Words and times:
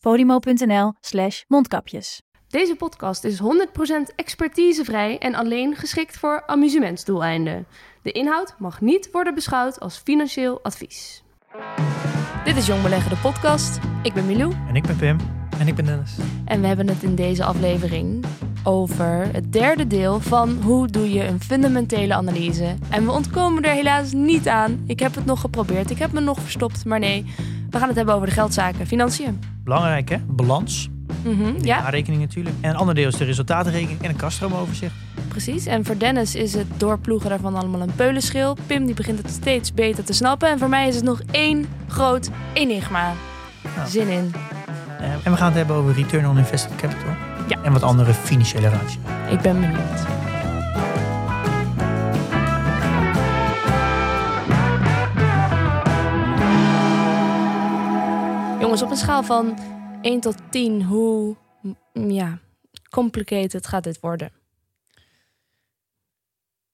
podimo.nl 0.00 0.92
slash 1.00 1.42
mondkapjes. 1.48 2.22
Deze 2.48 2.76
podcast 2.76 3.24
is 3.24 3.40
100% 3.40 4.14
expertisevrij 4.16 5.18
en 5.18 5.34
alleen 5.34 5.76
geschikt 5.76 6.18
voor 6.18 6.42
amusementsdoeleinden. 6.46 7.66
De 8.02 8.12
inhoud 8.12 8.54
mag 8.58 8.80
niet 8.80 9.08
worden 9.12 9.34
beschouwd 9.34 9.80
als 9.80 9.98
financieel 9.98 10.62
advies. 10.62 11.22
Dit 12.44 12.56
is 12.56 12.66
Jong 12.66 12.82
Beleggen, 12.82 13.10
de 13.10 13.16
podcast. 13.16 13.78
Ik 14.02 14.12
ben 14.12 14.26
Milou 14.26 14.52
En 14.68 14.76
ik 14.76 14.82
ben 14.82 14.96
Pim. 14.96 15.18
En 15.58 15.68
ik 15.68 15.74
ben 15.74 15.84
Dennis. 15.84 16.16
en 16.44 16.60
we 16.60 16.66
hebben 16.66 16.88
het 16.88 17.02
in 17.02 17.14
deze 17.14 17.44
aflevering 17.44 18.24
over 18.68 19.28
het 19.32 19.52
derde 19.52 19.86
deel 19.86 20.20
van 20.20 20.58
hoe 20.62 20.88
doe 20.88 21.12
je 21.12 21.26
een 21.26 21.40
fundamentele 21.40 22.14
analyse. 22.14 22.74
En 22.88 23.04
we 23.04 23.10
ontkomen 23.10 23.62
er 23.62 23.70
helaas 23.70 24.12
niet 24.12 24.48
aan. 24.48 24.82
Ik 24.86 25.00
heb 25.00 25.14
het 25.14 25.24
nog 25.24 25.40
geprobeerd, 25.40 25.90
ik 25.90 25.98
heb 25.98 26.12
me 26.12 26.20
nog 26.20 26.40
verstopt, 26.40 26.84
maar 26.84 26.98
nee. 26.98 27.24
We 27.70 27.78
gaan 27.78 27.88
het 27.88 27.96
hebben 27.96 28.14
over 28.14 28.26
de 28.26 28.32
geldzaken, 28.32 28.86
financiën. 28.86 29.40
Belangrijk 29.64 30.08
hè? 30.08 30.16
Balans. 30.26 30.88
De 31.22 31.54
ja, 31.60 31.80
jaarrekening 31.80 32.22
natuurlijk. 32.22 32.56
En 32.60 32.70
een 32.70 32.76
ander 32.76 32.94
deel 32.94 33.08
is 33.08 33.16
de 33.16 33.24
resultatenrekening 33.24 34.02
en 34.02 34.10
een 34.10 34.16
kastroomoverzicht. 34.16 34.94
precies. 35.28 35.66
En 35.66 35.84
voor 35.84 35.98
Dennis 35.98 36.34
is 36.34 36.54
het 36.54 36.66
doorploegen 36.76 37.30
daarvan 37.30 37.54
allemaal 37.56 37.80
een 37.80 37.94
peulenschil. 37.94 38.56
Pim 38.66 38.86
die 38.86 38.94
begint 38.94 39.18
het 39.18 39.30
steeds 39.30 39.74
beter 39.74 40.04
te 40.04 40.12
snappen. 40.12 40.48
En 40.48 40.58
voor 40.58 40.68
mij 40.68 40.88
is 40.88 40.94
het 40.94 41.04
nog 41.04 41.20
één 41.30 41.66
groot 41.86 42.30
enigma. 42.52 43.12
Nou. 43.76 43.88
Zin 43.88 44.08
in. 44.08 44.32
Eh, 45.00 45.12
en 45.12 45.30
we 45.30 45.36
gaan 45.36 45.46
het 45.46 45.56
hebben 45.56 45.76
over 45.76 45.94
return 45.94 46.28
on 46.28 46.38
invested 46.38 46.76
capital. 46.76 47.37
Ja. 47.48 47.62
En 47.62 47.72
wat 47.72 47.82
andere 47.82 48.14
financiële 48.14 48.68
ratio. 48.68 49.00
Ik 49.30 49.40
ben 49.40 49.60
benieuwd. 49.60 50.06
Jongens, 58.60 58.82
op 58.82 58.90
een 58.90 58.96
schaal 58.96 59.22
van 59.22 59.58
1 60.02 60.20
tot 60.20 60.36
10, 60.50 60.82
hoe 60.82 61.36
mm, 61.92 62.10
ja, 62.10 62.38
complicated 62.90 63.66
gaat 63.66 63.84
dit 63.84 64.00
worden? 64.00 64.32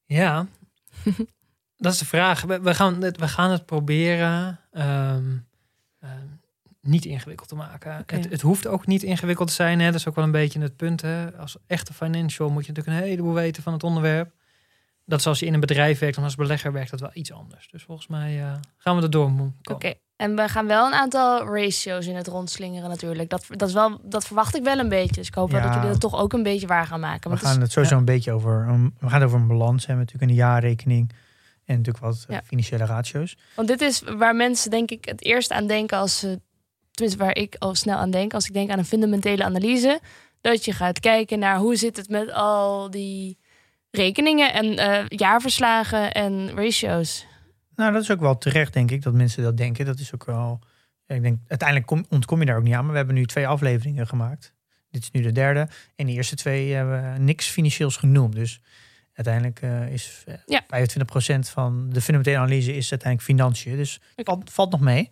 Ja, 0.05 0.47
dat 1.77 1.93
is 1.93 1.99
de 1.99 2.07
vraag. 2.07 2.43
We, 2.43 2.61
we 2.61 2.75
gaan, 2.75 3.03
het, 3.03 3.17
we 3.17 3.29
gaan 3.29 3.51
het 3.51 3.67
proberen 3.67 4.61
ehm, 4.71 5.37
niet 6.87 7.05
ingewikkeld 7.05 7.49
te 7.49 7.55
maken. 7.55 8.03
Het, 8.07 8.31
het 8.31 8.41
hoeft 8.41 8.67
ook 8.67 8.87
niet 8.87 9.03
ingewikkeld 9.03 9.49
te 9.49 9.55
zijn. 9.55 9.81
Hè? 9.81 9.87
Dat 9.87 9.95
is 9.95 10.09
ook 10.09 10.15
wel 10.15 10.25
een 10.25 10.31
beetje 10.31 10.61
het 10.61 10.77
punt. 10.77 11.01
Hè? 11.03 11.37
Als 11.37 11.57
echte 11.67 11.93
financial 11.93 12.51
moet 12.51 12.67
je 12.67 12.73
natuurlijk 12.73 12.99
een 12.99 13.09
heleboel 13.09 13.33
weten 13.35 13.63
van 13.63 13.73
het 13.73 13.83
onderwerp. 13.83 14.33
Dat 15.07 15.19
is 15.19 15.27
als 15.27 15.39
je 15.39 15.47
in 15.47 15.55
een 15.55 15.61
bedrijf 15.61 15.99
werkt 15.99 16.19
of 16.19 16.25
als 16.25 16.35
belegger 16.35 16.73
werkt 16.73 16.91
dat 16.91 17.01
wel 17.01 17.11
iets 17.13 17.33
anders. 17.33 17.69
Dus 17.71 17.83
volgens 17.83 18.07
mij 18.07 18.43
eh, 18.43 18.53
gaan 18.77 18.97
we 18.97 19.03
er 19.03 19.11
door 19.11 19.33
Oké, 19.71 19.93
en 20.17 20.37
we 20.37 20.49
gaan 20.49 20.67
wel 20.67 20.87
een 20.87 20.93
aantal 20.93 21.55
ratio's 21.55 22.07
in 22.07 22.17
het 22.17 22.27
rondslingeren 22.27 22.89
natuurlijk. 22.89 23.31
Dat, 23.31 23.47
dat, 23.51 23.69
is 23.69 23.75
wel, 23.75 24.01
dat 24.03 24.25
verwacht 24.27 24.57
ik 24.57 24.63
wel 24.63 24.79
een 24.79 24.89
beetje. 24.89 25.15
Dus 25.15 25.27
ik 25.27 25.35
hoop 25.35 25.51
wel 25.51 25.63
dat 25.63 25.75
jullie 25.75 25.89
dat 25.89 26.01
toch 26.01 26.15
ook 26.21 26.33
een 26.33 26.43
beetje 26.43 26.67
waar 26.67 26.87
gaan 26.87 27.01
maken. 27.01 27.21
We 27.23 27.29
Want 27.29 27.41
het 27.41 27.49
gaan 27.49 27.57
is- 27.57 27.63
het 27.63 27.73
sowieso 27.73 27.95
ja. 27.95 28.01
een 28.01 28.07
beetje 28.07 28.33
over. 28.33 28.67
een- 28.69 28.95
we 29.01 29.09
gaan 29.09 29.21
het 29.21 29.29
over 29.29 29.41
een 29.41 29.47
balans 29.49 29.87
hebben, 29.87 30.05
natuurlijk 30.05 30.33
een 30.33 30.39
jaarrekening. 30.39 31.11
En 31.65 31.77
natuurlijk 31.77 32.05
wat 32.05 32.25
eh, 32.29 32.37
Ja. 32.37 32.43
financiële 32.45 32.85
ratio's. 32.85 33.37
Want 33.57 33.69
dit 33.69 33.81
is 33.81 34.03
waar 34.17 34.37
mensen 34.37 34.71
denk 34.71 34.91
ik 34.91 35.05
het 35.05 35.25
eerst 35.25 35.51
aan 35.53 35.67
denken 35.67 35.99
als 35.99 36.19
ze, 36.19 36.41
tenminste 36.95 37.25
waar 37.25 37.37
ik 37.37 37.57
al 37.59 37.75
snel 37.75 37.97
aan 37.97 38.11
denk, 38.11 38.35
als 38.35 38.47
ik 38.47 38.53
denk 38.53 38.71
aan 38.71 38.79
een 38.79 38.85
fundamentele 38.85 39.45
analyse, 39.45 40.01
dat 40.41 40.65
je 40.65 40.73
gaat 40.73 41.01
kijken 41.01 41.39
naar 41.39 41.57
hoe 41.59 41.77
zit 41.77 41.97
het 41.97 42.09
met 42.09 42.33
al 42.33 42.91
die 42.91 43.39
rekeningen 43.91 44.53
en 44.53 44.77
eh, 44.79 45.05
jaarverslagen 45.09 46.13
en 46.13 46.51
ratio's. 46.55 47.27
Nou, 47.77 47.93
dat 47.93 48.03
is 48.03 48.11
ook 48.11 48.21
wel 48.21 48.39
terecht, 48.39 48.73
denk 48.73 48.91
ik, 48.91 49.03
dat 49.03 49.13
mensen 49.13 49.43
dat 49.43 49.57
denken. 49.57 49.85
Dat 49.85 49.99
is 49.99 50.15
ook 50.15 50.25
wel. 50.25 50.59
ja, 51.07 51.15
Ik 51.15 51.23
denk, 51.23 51.39
uiteindelijk 51.49 51.89
kom, 51.89 52.07
ontkom 52.11 52.41
je 52.41 52.47
daar 52.47 52.57
ook 52.57 52.63
niet 52.63 52.75
aan. 52.75 52.83
Maar 52.83 52.91
we 52.91 52.97
hebben 52.97 53.15
nu 53.15 53.27
twee 53.27 53.49
afleveringen 53.49 54.07
gemaakt. 54.07 54.55
Dit 54.91 55.03
is 55.03 55.11
nu 55.11 55.21
de 55.23 55.33
derde. 55.33 55.69
En 55.97 56.07
de 56.07 56.13
eerste 56.13 56.37
twee 56.37 56.73
hebben 56.73 57.13
we 57.13 57.19
niks 57.19 57.49
financieels 57.49 57.97
genoemd. 57.97 58.35
Dus 58.35 58.61
uiteindelijk 59.13 59.61
eh, 59.63 59.93
is 59.93 60.25
eh, 60.27 60.35
Ja. 60.47 60.65
25% 60.65 61.39
van 61.39 61.91
de 61.91 62.01
fundamentele 62.01 62.39
analyse 62.39 62.77
is 62.77 62.91
uiteindelijk 62.91 63.23
financiën. 63.31 63.77
Dus 63.77 64.01
valt, 64.17 64.53
valt 64.53 64.71
nog 64.71 64.81
mee. 64.81 65.09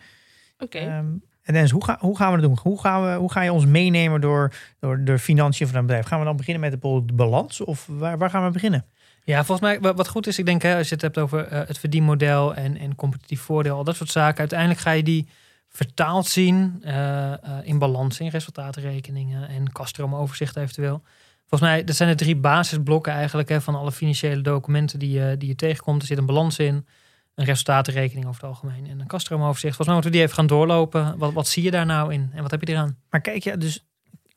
Oké. 0.58 0.78
Ehm, 0.78 1.06
en 1.42 1.52
Dennis, 1.52 1.70
hoe, 1.70 1.96
hoe 1.98 2.16
gaan 2.16 2.34
we 2.34 2.40
dat 2.40 2.48
doen? 2.48 2.58
Hoe, 2.62 2.80
gaan 2.80 3.02
we, 3.02 3.14
hoe 3.16 3.32
ga 3.32 3.40
je 3.42 3.52
ons 3.52 3.66
meenemen 3.66 4.20
door, 4.20 4.52
door 4.80 5.04
de 5.04 5.18
financiën 5.18 5.66
van 5.66 5.76
een 5.76 5.86
bedrijf? 5.86 6.06
Gaan 6.06 6.18
we 6.18 6.24
dan 6.24 6.36
beginnen 6.36 6.70
met 6.70 6.80
de, 6.82 7.14
balans? 7.14 7.60
Of 7.60 7.86
waar, 7.90 8.18
waar 8.18 8.30
gaan 8.30 8.44
we 8.44 8.50
beginnen? 8.50 8.84
Ja, 9.24 9.44
volgens 9.44 9.68
mij 9.68 9.80
wa- 9.80 9.94
wat 9.94 10.08
goed 10.08 10.26
is, 10.26 10.38
ik 10.38 10.46
denk 10.46 10.62
hè, 10.62 10.76
als 10.76 10.88
je 10.88 10.94
het 10.94 11.02
hebt 11.02 11.18
over 11.18 11.46
eh, 11.46 11.66
het 11.66 11.78
verdienmodel 11.78 12.54
en, 12.54 12.76
en 12.76 12.94
competitief 12.94 13.40
voordeel, 13.40 13.76
al 13.76 13.84
dat 13.84 13.96
soort 13.96 14.10
zaken. 14.10 14.38
Uiteindelijk 14.38 14.80
ga 14.80 14.90
je 14.90 15.02
die 15.02 15.28
vertaald 15.68 16.26
zien 16.26 16.78
eh, 16.82 17.32
eh, 17.32 17.38
in 17.62 17.78
balans, 17.78 18.20
in 18.20 18.28
resultatenrekeningen 18.28 19.48
en 19.48 19.72
kastroomoverzicht 19.72 20.56
eventueel. 20.56 21.02
Volgens 21.46 21.70
mij, 21.70 21.84
dat 21.84 21.96
zijn 21.96 22.08
de 22.08 22.14
drie 22.14 22.36
basisblokken 22.36 23.12
eigenlijk 23.12 23.48
hè, 23.48 23.60
van 23.60 23.74
alle 23.74 23.92
financiële 23.92 24.40
documenten 24.40 24.98
die, 24.98 25.36
die 25.36 25.48
je 25.48 25.54
tegenkomt. 25.54 26.00
Er 26.00 26.06
zit 26.06 26.18
een 26.18 26.26
balans 26.26 26.58
in, 26.58 26.86
een 27.34 27.44
resultatenrekening 27.44 28.26
over 28.26 28.40
het 28.40 28.50
algemeen 28.50 28.86
en 28.86 29.00
een 29.00 29.06
kastroomoverzicht. 29.06 29.76
Volgens 29.76 29.86
mij 29.86 29.94
moeten 29.94 30.10
we 30.10 30.16
die 30.16 30.26
even 30.26 30.34
gaan 30.36 30.46
doorlopen. 30.58 31.18
Wat, 31.18 31.32
wat 31.32 31.46
zie 31.48 31.62
je 31.62 31.70
daar 31.70 31.86
nou 31.86 32.12
in 32.12 32.30
en 32.34 32.42
wat 32.42 32.50
heb 32.50 32.60
je 32.60 32.68
eraan? 32.72 32.96
Maar 33.10 33.20
kijk 33.20 33.42
je 33.44 33.56
dus, 33.56 33.86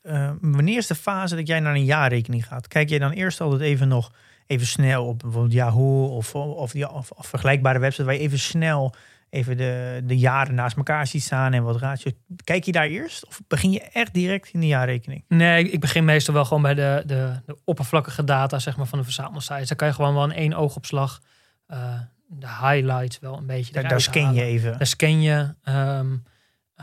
eh, 0.02 0.30
wanneer 0.40 0.76
is 0.76 0.86
de 0.86 0.94
fase 0.94 1.36
dat 1.36 1.46
jij 1.46 1.60
naar 1.60 1.74
een 1.74 1.84
jaarrekening 1.84 2.46
gaat? 2.46 2.68
Kijk 2.68 2.88
je 2.88 2.98
dan 2.98 3.10
eerst 3.10 3.40
altijd 3.40 3.60
even 3.60 3.88
nog 3.88 4.12
even 4.46 4.66
snel 4.66 5.06
op 5.06 5.18
bijvoorbeeld 5.18 5.52
Yahoo 5.52 6.04
of, 6.06 6.34
of, 6.34 6.70
die, 6.70 6.90
of, 6.90 7.10
of 7.10 7.26
vergelijkbare 7.26 7.78
websites 7.78 8.06
waar 8.06 8.14
je 8.14 8.20
even 8.20 8.38
snel 8.38 8.94
even 9.30 9.56
de, 9.56 10.02
de 10.04 10.18
jaren 10.18 10.54
naast 10.54 10.76
elkaar 10.76 11.06
ziet 11.06 11.22
staan 11.22 11.52
en 11.52 11.62
wat 11.62 11.76
ratio. 11.80 12.10
Kijk 12.44 12.64
je 12.64 12.72
daar 12.72 12.86
eerst 12.86 13.26
of 13.26 13.40
begin 13.48 13.70
je 13.70 13.80
echt 13.80 14.14
direct 14.14 14.50
in 14.52 14.60
de 14.60 14.66
jaarrekening? 14.66 15.24
Nee, 15.28 15.70
ik- 15.70 15.80
begin 15.80 16.04
meestal 16.04 16.34
wel 16.34 16.44
gewoon 16.44 16.62
bij 16.62 16.74
de, 16.74 17.02
de, 17.06 17.40
de 17.46 17.56
oppervlakkige 17.64 18.24
data 18.24 18.58
zeg 18.58 18.76
maar, 18.76 18.86
van 18.86 18.98
de 18.98 19.04
verzamelsites. 19.04 19.68
Daar 19.68 19.76
kan 19.76 19.88
je 19.88 19.94
gewoon 19.94 20.14
wel 20.14 20.24
in 20.24 20.32
één 20.32 20.54
oogopslag 20.54 21.20
eh, 21.66 21.78
de 22.26 22.46
highlights 22.48 23.18
wel 23.18 23.36
een 23.36 23.46
beetje 23.46 23.82
Daar, 23.82 24.00
scan 24.00 24.34
je 24.34 24.42
even. 24.42 24.78
Daar 24.78 24.86
scan 24.86 25.20
je. 25.22 25.54
ehm, 25.62 26.16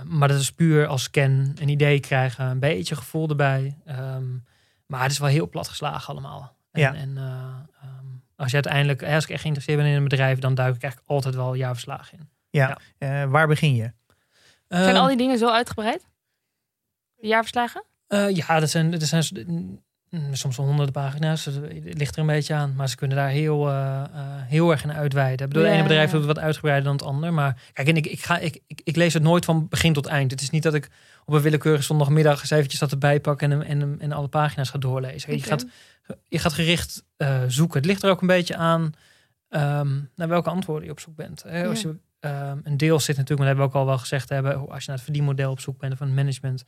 maar 0.03 0.27
dat 0.27 0.39
is 0.39 0.51
puur 0.51 0.87
als 0.87 1.03
scan 1.03 1.51
een 1.59 1.67
idee 1.69 1.99
krijgen, 1.99 2.45
een 2.45 2.59
beetje 2.59 2.95
gevoel 2.95 3.29
erbij. 3.29 3.77
Ehm, 3.85 4.25
maar 4.85 5.01
het 5.01 5.11
is 5.11 5.19
wel 5.19 5.29
heel 5.29 5.49
plat 5.49 5.67
geslagen 5.67 6.13
allemaal. 6.13 6.55
En, 6.71 6.81
Ja. 6.81 6.93
en 6.95 7.17
eh, 7.17 7.23
ehm, 7.81 8.05
als 8.35 8.47
je 8.49 8.53
uiteindelijk, 8.53 9.01
hè, 9.01 9.15
als 9.15 9.23
ik 9.23 9.29
echt 9.29 9.41
geïnteresseerd 9.41 9.79
ben 9.79 9.87
in 9.87 9.95
een 9.97 10.03
bedrijf, 10.03 10.39
dan 10.39 10.55
duik 10.55 10.75
ik 10.75 10.81
eigenlijk 10.81 11.11
altijd 11.11 11.35
wel 11.35 11.53
jaarverslagen 11.53 12.17
in. 12.17 12.29
Ja. 12.49 12.77
Eh, 12.97 13.23
waar 13.23 13.47
begin 13.47 13.75
je? 13.75 13.91
Zijn 14.67 14.95
al 14.95 15.07
die 15.07 15.17
dingen 15.17 15.37
zo 15.37 15.49
uitgebreid? 15.49 16.07
De 17.15 17.27
jaarverslagen? 17.27 17.83
Eh, 18.07 18.29
ja, 18.35 18.59
dat 18.59 18.69
zijn, 18.69 18.91
dat 18.91 19.01
zijn 19.03 19.23
soms 20.31 20.57
wel 20.57 20.65
honderden 20.65 20.93
pagina's. 20.93 21.45
Het 21.45 21.97
ligt 21.97 22.15
er 22.15 22.21
een 22.21 22.27
beetje 22.27 22.53
aan. 22.53 22.73
Maar 22.75 22.89
ze 22.89 22.95
kunnen 22.95 23.17
daar 23.17 23.29
heel, 23.29 23.69
eh, 23.69 24.03
eh, 24.03 24.07
heel 24.25 24.71
erg 24.71 24.83
in 24.83 24.93
uitweiden. 24.93 25.45
Ik 25.45 25.53
bedoel, 25.53 25.63
het 25.63 25.73
ene 25.73 25.83
bedrijf 25.83 26.11
doet 26.11 26.25
het 26.25 26.35
wat 26.35 26.43
uitgebreider 26.43 26.83
dan 26.83 26.93
het 26.93 27.03
ander. 27.03 27.33
Maar 27.33 27.61
kijk, 27.73 27.87
en 27.87 27.95
ik, 27.95 28.05
ik, 28.05 28.23
ga, 28.23 28.37
ik, 28.37 28.59
ik, 28.67 28.81
ik 28.83 28.95
lees 28.95 29.13
het 29.13 29.23
nooit 29.23 29.45
van 29.45 29.67
begin 29.67 29.93
tot 29.93 30.05
eind. 30.05 30.31
Het 30.31 30.41
is 30.41 30.49
niet 30.49 30.63
dat 30.63 30.73
ik 30.73 30.89
op 31.25 31.33
een 31.33 31.41
willekeurige 31.41 31.83
zondagmiddag 31.83 32.39
eens 32.39 32.49
eventjes 32.49 32.79
dat 32.79 32.91
erbij 32.91 33.19
pak 33.19 33.41
en, 33.41 33.63
en, 33.63 33.95
en 33.99 34.11
alle 34.11 34.27
pagina's 34.27 34.69
ga 34.69 34.77
doorlezen. 34.77 35.33
Je, 35.33 35.43
gaat, 35.43 35.65
je 36.27 36.39
gaat 36.39 36.53
gericht 36.53 37.03
eh, 37.17 37.41
zoeken. 37.47 37.77
Het 37.77 37.85
ligt 37.85 38.03
er 38.03 38.09
ook 38.09 38.21
een 38.21 38.27
beetje 38.27 38.55
aan 38.55 38.93
ehm, 39.49 39.99
naar 40.15 40.27
welke 40.27 40.49
antwoorden 40.49 40.85
je 40.85 40.91
op 40.91 40.99
zoek 40.99 41.15
bent. 41.15 41.43
Hè? 41.43 41.67
Als 41.67 41.81
je, 41.81 41.95
ehm, 42.19 42.57
een 42.63 42.77
deel 42.77 42.99
zit 42.99 43.17
natuurlijk, 43.17 43.39
maar 43.39 43.47
dat 43.47 43.57
hebben 43.57 43.65
we 43.65 43.71
ook 43.71 43.75
al 43.75 43.85
wel 43.85 43.97
gezegd 43.97 44.29
hebben. 44.29 44.55
Als 44.55 44.83
je 44.83 44.89
naar 44.89 44.95
het 44.95 45.03
verdienmodel 45.05 45.51
op 45.51 45.59
zoek 45.59 45.77
bent 45.79 45.93
of 45.93 45.99
een 45.99 46.13
management, 46.13 46.63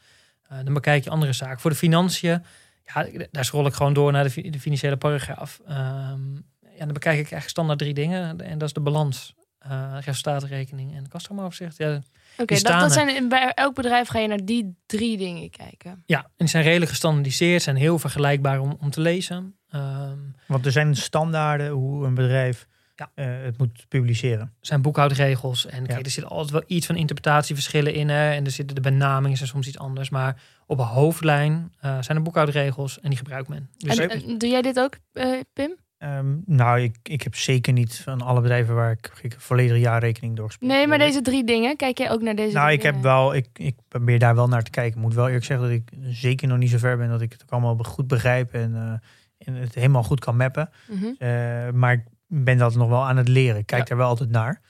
dan 0.63 0.74
bekijk 0.74 1.03
je 1.03 1.09
andere 1.09 1.33
zaken. 1.33 1.59
Voor 1.59 1.69
de 1.69 1.75
financiën, 1.75 2.44
ja, 2.93 3.07
daar 3.31 3.45
scroll 3.45 3.65
ik 3.65 3.73
gewoon 3.73 3.93
door 3.93 4.11
naar 4.11 4.23
de, 4.23 4.29
fi- 4.29 4.49
de 4.49 4.59
financiële 4.59 4.97
paragraaf. 4.97 5.59
Ehm, 5.67 6.33
ja, 6.77 6.85
dan 6.85 6.93
bekijk 6.93 7.13
ik 7.15 7.21
eigenlijk 7.31 7.49
standaard 7.49 7.79
drie 7.79 7.93
dingen. 7.93 8.41
En 8.41 8.57
dat 8.57 8.67
is 8.67 8.73
de 8.73 8.79
balans, 8.81 9.33
eh 9.59 9.97
resultatenrekening 9.99 10.95
en 10.95 11.07
kastroomoverzicht. 11.07 11.77
Ja, 11.77 12.01
Oké, 12.37 12.61
dat, 12.61 12.79
dat 12.79 12.91
zijn 12.91 13.29
bij 13.29 13.51
elk 13.53 13.75
bedrijf 13.75 14.07
ga 14.07 14.19
je 14.19 14.27
naar 14.27 14.45
die 14.45 14.75
drie 14.85 15.17
dingen 15.17 15.49
kijken. 15.49 16.03
ja, 16.05 16.19
en 16.23 16.29
die 16.37 16.47
zijn 16.47 16.63
redelijk 16.63 16.89
gestandardiseerd, 16.91 17.61
zijn 17.61 17.75
heel 17.75 17.99
vergelijkbaar 17.99 18.59
om, 18.59 18.77
om 18.81 18.89
te 18.89 19.01
lezen. 19.01 19.55
Ehm, 19.69 20.17
Want 20.47 20.65
er 20.65 20.71
zijn 20.71 20.95
standaarden 20.95 21.69
hoe 21.71 22.05
een 22.05 22.13
bedrijf 22.13 22.67
Ja. 22.95 23.12
eh, 23.15 23.25
het 23.44 23.57
moet 23.57 23.86
publiceren. 23.88 24.53
zijn 24.62 24.81
boekhoudregels. 24.81 25.65
En 25.65 25.86
kijk, 25.86 25.97
Ja. 25.97 26.03
er 26.03 26.09
zit 26.09 26.25
altijd 26.25 26.51
wel 26.51 26.63
iets 26.68 26.86
van 26.86 26.95
interpretatieverschillen 26.95 27.94
in. 27.94 28.09
Hè, 28.09 28.31
en 28.31 28.45
er 28.45 28.51
zitten 28.51 28.75
de 28.75 28.81
benamingen 28.81 29.38
zijn 29.38 29.50
soms 29.50 29.68
iets 29.68 29.77
anders. 29.77 30.09
Maar 30.09 30.42
op 30.65 30.80
een 30.80 30.86
hoofdlijn 30.86 31.74
eh, 31.80 31.97
zijn 32.01 32.18
er 32.18 32.24
boekhoudregels 32.24 33.00
en 33.00 33.09
die 33.09 33.18
gebruikt 33.18 33.47
men. 33.47 33.69
Dus 33.77 33.97
En, 33.97 34.09
en 34.09 34.38
doe 34.38 34.50
jij 34.50 34.62
dit 34.62 34.80
ook, 34.80 34.97
eh, 35.13 35.39
Pim? 35.53 35.75
Ehm, 35.97 36.36
nou, 36.45 36.81
ik, 36.81 36.95
ik 37.03 37.21
heb 37.21 37.36
zeker 37.36 37.74
niet 37.74 38.00
van 38.03 38.21
alle 38.21 38.42
bedrijven 38.42 38.75
waar 38.75 38.92
ik, 38.92 39.12
ik 39.21 39.33
een 39.33 39.39
volledige 39.39 39.80
jaarrekening 39.80 40.36
doorgespeeld 40.36 40.71
Nee, 40.71 40.88
maar 40.88 40.98
deze 40.98 41.21
drie 41.21 41.44
dingen. 41.44 41.75
Kijk 41.75 41.98
jij 41.98 42.12
ook 42.12 42.21
naar 42.21 42.36
deze 42.36 42.53
Nou, 42.53 42.65
drie 42.65 42.77
ik 42.77 42.83
heb 42.83 43.01
wel, 43.01 43.36
ik, 43.36 43.48
ik 43.53 43.75
probeer 43.88 44.19
daar 44.19 44.36
wel 44.36 44.48
naar 44.48 44.63
te 44.63 44.69
kijken. 44.71 44.95
Ik 44.98 45.03
moet 45.03 45.13
wel 45.13 45.25
eerlijk 45.27 45.45
zeggen 45.45 45.68
dat 45.68 45.75
ik 45.75 45.89
zeker 46.01 46.48
nog 46.48 46.57
niet 46.57 46.69
zo 46.69 46.77
ver 46.77 46.98
ben 46.98 47.09
dat 47.09 47.21
ik 47.21 47.31
het 47.31 47.44
ook 47.44 47.50
allemaal 47.51 47.77
goed 47.77 48.07
begrijp 48.07 48.53
en, 48.53 48.75
eh, 48.75 49.48
en 49.48 49.53
het 49.53 49.75
helemaal 49.75 50.03
goed 50.03 50.19
kan 50.19 50.38
mappen. 50.38 50.69
Mhm. 50.88 51.06
Eh, 51.18 51.69
maar 51.74 51.94
ik 51.94 52.03
ben 52.27 52.57
dat 52.57 52.75
nog 52.75 52.89
wel 52.89 53.06
aan 53.06 53.18
het 53.18 53.27
leren. 53.27 53.60
Ik 53.60 53.66
kijk 53.66 53.81
Ja. 53.81 53.88
daar 53.88 53.98
wel 53.98 54.07
altijd 54.07 54.30
naar. 54.30 54.62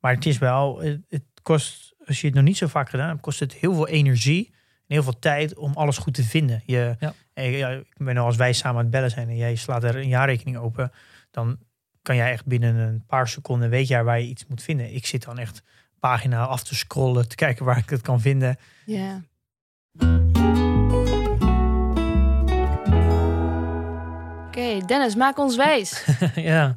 Maar 0.00 0.14
het 0.14 0.26
is 0.26 0.38
wel, 0.38 0.78
het, 0.80 1.00
het 1.08 1.22
kost, 1.42 1.94
als 2.06 2.20
je 2.20 2.26
het 2.26 2.36
nog 2.36 2.44
niet 2.44 2.56
zo 2.56 2.66
vaak 2.66 2.90
gedaan 2.90 3.08
hebt, 3.08 3.20
kost 3.20 3.40
het 3.40 3.52
heel 3.54 3.74
veel 3.74 3.88
energie 3.88 4.46
en 4.54 4.94
heel 4.94 5.02
veel 5.02 5.18
tijd 5.18 5.54
om 5.54 5.72
alles 5.74 5.98
goed 5.98 6.14
te 6.14 6.22
vinden. 6.24 6.62
Je, 6.66 6.96
Ja. 6.98 7.12
eh, 7.32 7.58
ja, 7.58 7.68
ik 7.70 7.86
ben 7.96 8.14
nou 8.14 8.26
als 8.26 8.36
wij 8.36 8.52
samen 8.52 8.76
aan 8.76 8.82
het 8.82 8.90
bellen 8.92 9.10
zijn 9.10 9.28
en 9.28 9.36
jij 9.36 9.54
slaat 9.54 9.84
er 9.84 9.96
een 9.96 10.08
jaarrekening 10.08 10.56
open, 10.56 10.92
dan 11.30 11.58
kan 12.02 12.16
jij 12.16 12.30
echt 12.32 12.46
binnen 12.46 12.74
een 12.76 13.04
paar 13.06 13.28
seconden 13.28 13.70
weet 13.70 13.88
jij 13.88 14.04
waar 14.04 14.20
je 14.20 14.26
iets 14.28 14.46
moet 14.46 14.62
vinden. 14.62 14.94
Ik 14.94 15.06
zit 15.06 15.24
dan 15.24 15.38
echt 15.38 15.62
pagina 16.00 16.44
af 16.46 16.62
te 16.62 16.74
scrollen, 16.74 17.28
te 17.28 17.34
kijken 17.36 17.64
waar 17.64 17.78
ik 17.78 17.90
het 17.90 18.00
kan 18.00 18.20
vinden. 18.20 18.56
Ja. 18.86 19.22
Oké, 24.46 24.86
Dennis, 24.86 25.14
maak 25.14 25.38
ons 25.38 25.56
wijs. 25.56 26.04
ja. 26.34 26.76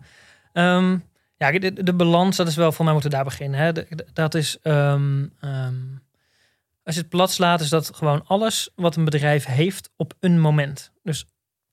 Ehm, 0.53 0.97
ja, 1.37 1.51
de, 1.51 1.83
de 1.83 1.93
balans, 1.93 2.35
dat 2.37 2.47
is 2.47 2.55
wel, 2.55 2.71
voor 2.71 2.83
mij 2.85 2.93
moeten 2.93 3.11
we 3.11 3.15
daar 3.17 3.25
beginnen. 3.25 3.59
Hè. 3.59 3.71
De- 3.71 3.87
de- 3.89 4.07
dat 4.13 4.35
is, 4.35 4.57
ehm, 4.61 5.25
ehm, 5.39 5.75
als 6.83 6.95
je 6.95 7.01
het 7.01 7.09
plat 7.09 7.31
slaat, 7.31 7.61
is 7.61 7.69
dat 7.69 7.91
gewoon 7.95 8.25
alles 8.25 8.69
wat 8.75 8.95
een 8.95 9.05
bedrijf 9.05 9.45
heeft 9.45 9.89
op 9.95 10.13
een 10.19 10.39
moment. 10.39 10.91
Dus 11.03 11.25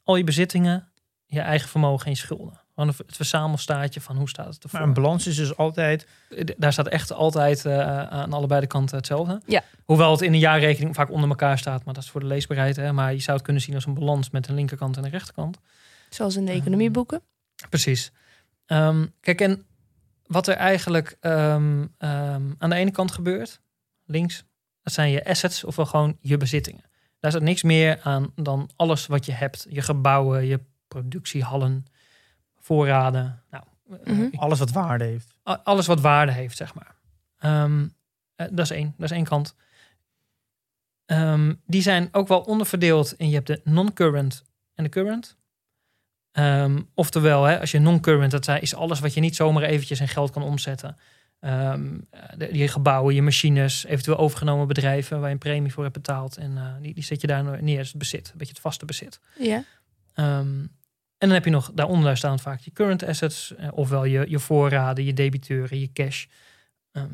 al 0.03 0.17
je 0.17 0.25
bezittingen, 0.25 0.89
je 1.27 1.41
eigen 1.41 1.69
vermogen 1.69 2.05
en 2.07 2.13
je 2.13 2.17
schulden. 2.19 2.61
Gewoon 2.75 2.95
het 3.07 3.17
verzamelstaatje 3.17 4.01
van 4.01 4.17
hoe 4.17 4.29
staat 4.29 4.55
het 4.55 4.63
ervoor. 4.63 4.79
Maar 4.79 4.89
een 4.89 4.95
balans 4.95 5.27
is 5.27 5.37
dus 5.37 5.57
altijd, 5.57 6.07
D- 6.45 6.55
Daar 6.57 6.73
staat 6.73 6.89
echt 6.89 7.13
altijd 7.13 7.65
eh, 7.65 8.03
aan 8.03 8.33
allebei 8.33 8.61
de 8.61 8.67
kanten 8.67 8.97
hetzelfde. 8.97 9.41
Ja. 9.47 9.63
Hoewel 9.85 10.11
het 10.11 10.21
in 10.23 10.33
een 10.33 10.39
jaarrekening 10.39 10.95
vaak 10.95 11.11
onder 11.11 11.29
elkaar 11.29 11.59
staat, 11.59 11.85
maar 11.85 11.95
dat 11.95 12.03
is 12.03 12.11
voor 12.11 12.21
de 12.21 12.27
leesbaarheid. 12.27 12.77
Hè. 12.77 12.93
Maar 12.93 13.13
je 13.13 13.21
zou 13.21 13.37
het 13.37 13.45
kunnen 13.45 13.63
zien 13.63 13.75
als 13.75 13.87
een 13.87 13.95
balans 13.95 14.31
met 14.31 14.49
een 14.49 14.55
linkerkant 14.55 14.97
en 14.97 15.05
een 15.05 15.11
rechterkant. 15.11 15.59
Zoals 16.11 16.37
in 16.37 16.45
de 16.45 16.53
economieboeken. 16.53 17.23
Precies. 17.69 18.13
Ehm, 18.69 19.07
kijk, 19.21 19.41
en 19.41 19.67
wat 20.27 20.47
er 20.49 20.55
eigenlijk 20.55 21.17
ehm, 21.21 21.87
ehm, 21.99 22.53
aan 22.59 22.71
de 22.71 22.77
ene 22.77 22.91
kant 22.91 23.13
gebeurt, 23.13 23.61
links, 24.05 24.45
dat 24.83 24.93
zijn 24.93 25.11
je 25.11 25.25
assets, 25.25 25.65
ofwel 25.65 25.87
gewoon 25.87 26.17
je 26.21 26.37
bezittingen. 26.37 26.85
Daar 27.21 27.33
zit 27.33 27.43
niks 27.43 27.63
meer 27.63 28.01
aan 28.03 28.33
dan 28.35 28.71
alles 28.77 29.07
wat 29.07 29.27
je 29.27 29.33
hebt. 29.33 29.67
Je 29.69 29.83
gebouwen, 29.83 30.47
je 30.47 30.61
productiehallen, 30.89 31.85
voorraden. 32.57 33.43
Nou, 33.51 33.65
eh, 34.05 34.13
Mhm. 34.13 34.37
alles 34.37 34.59
wat 34.59 34.71
waarde 34.71 35.05
heeft. 35.05 35.35
alles 35.43 35.87
wat 35.87 36.01
waarde 36.01 36.33
heeft, 36.33 36.57
zeg 36.57 36.75
maar. 36.75 36.95
Ehm, 37.39 37.89
eh, 38.35 38.47
dat 38.51 38.59
is 38.59 38.71
één, 38.71 38.95
dat 38.97 39.11
is 39.11 39.17
één 39.17 39.25
kant. 39.25 39.55
Ehm, 41.07 41.55
die 41.67 41.83
zijn 41.83 42.09
ook 42.13 42.29
wel 42.29 42.41
onderverdeeld 42.41 43.13
in 43.13 43.29
je 43.29 43.35
hebt 43.35 43.47
de 43.47 43.61
non-current 43.65 44.43
en 44.75 44.85
de 44.85 44.91
current. 44.91 45.37
Ehm, 46.33 46.81
oftewel, 46.95 47.45
hè, 47.45 47.61
als 47.61 47.71
je 47.71 47.79
non-current, 47.79 48.31
dat 48.31 48.49
is 48.61 48.75
alles 48.75 49.01
wat 49.01 49.15
je 49.15 49.21
niet 49.21 49.37
zomaar 49.37 49.63
eventjes 49.63 50.01
in 50.01 50.09
geld 50.09 50.31
kan 50.31 50.43
omzetten. 50.43 50.97
Ehm, 51.41 51.87
eh, 52.11 52.21
de- 52.37 52.57
je 52.59 52.69
gebouwen, 52.69 53.15
je 53.15 53.23
machines, 53.23 53.85
eventueel 53.85 54.17
overgenomen 54.19 54.67
bedrijven 54.69 55.19
waar 55.19 55.27
je 55.29 55.33
een 55.35 55.39
premie 55.41 55.73
voor 55.73 55.83
hebt 55.83 55.95
betaald. 55.97 56.37
En 56.37 56.57
eh, 56.57 56.65
die, 56.83 56.95
die 56.95 57.05
zet 57.05 57.21
je 57.21 57.27
daar 57.27 57.63
neer, 57.63 57.77
dat 57.77 57.85
is 57.85 57.89
het 57.89 57.99
bezit, 57.99 58.27
een 58.33 58.39
beetje 58.39 58.53
het 58.53 58.63
vaste 58.63 58.85
bezit. 58.85 59.21
Ja. 59.39 59.65
Ehm, 60.15 60.61
en 61.19 61.27
dan 61.29 61.31
heb 61.31 61.45
je 61.45 61.51
nog 61.51 61.71
daaronder 61.75 62.17
staan 62.17 62.39
vaak 62.39 62.61
je 62.61 62.71
current 62.73 63.05
assets, 63.05 63.55
eh, 63.57 63.69
ofwel 63.73 64.05
je, 64.05 64.25
je 64.29 64.39
voorraden, 64.39 65.05
je 65.05 65.13
debiteuren, 65.13 65.81
je 65.81 65.93
cash. 65.93 66.25
Ehm, 66.93 67.07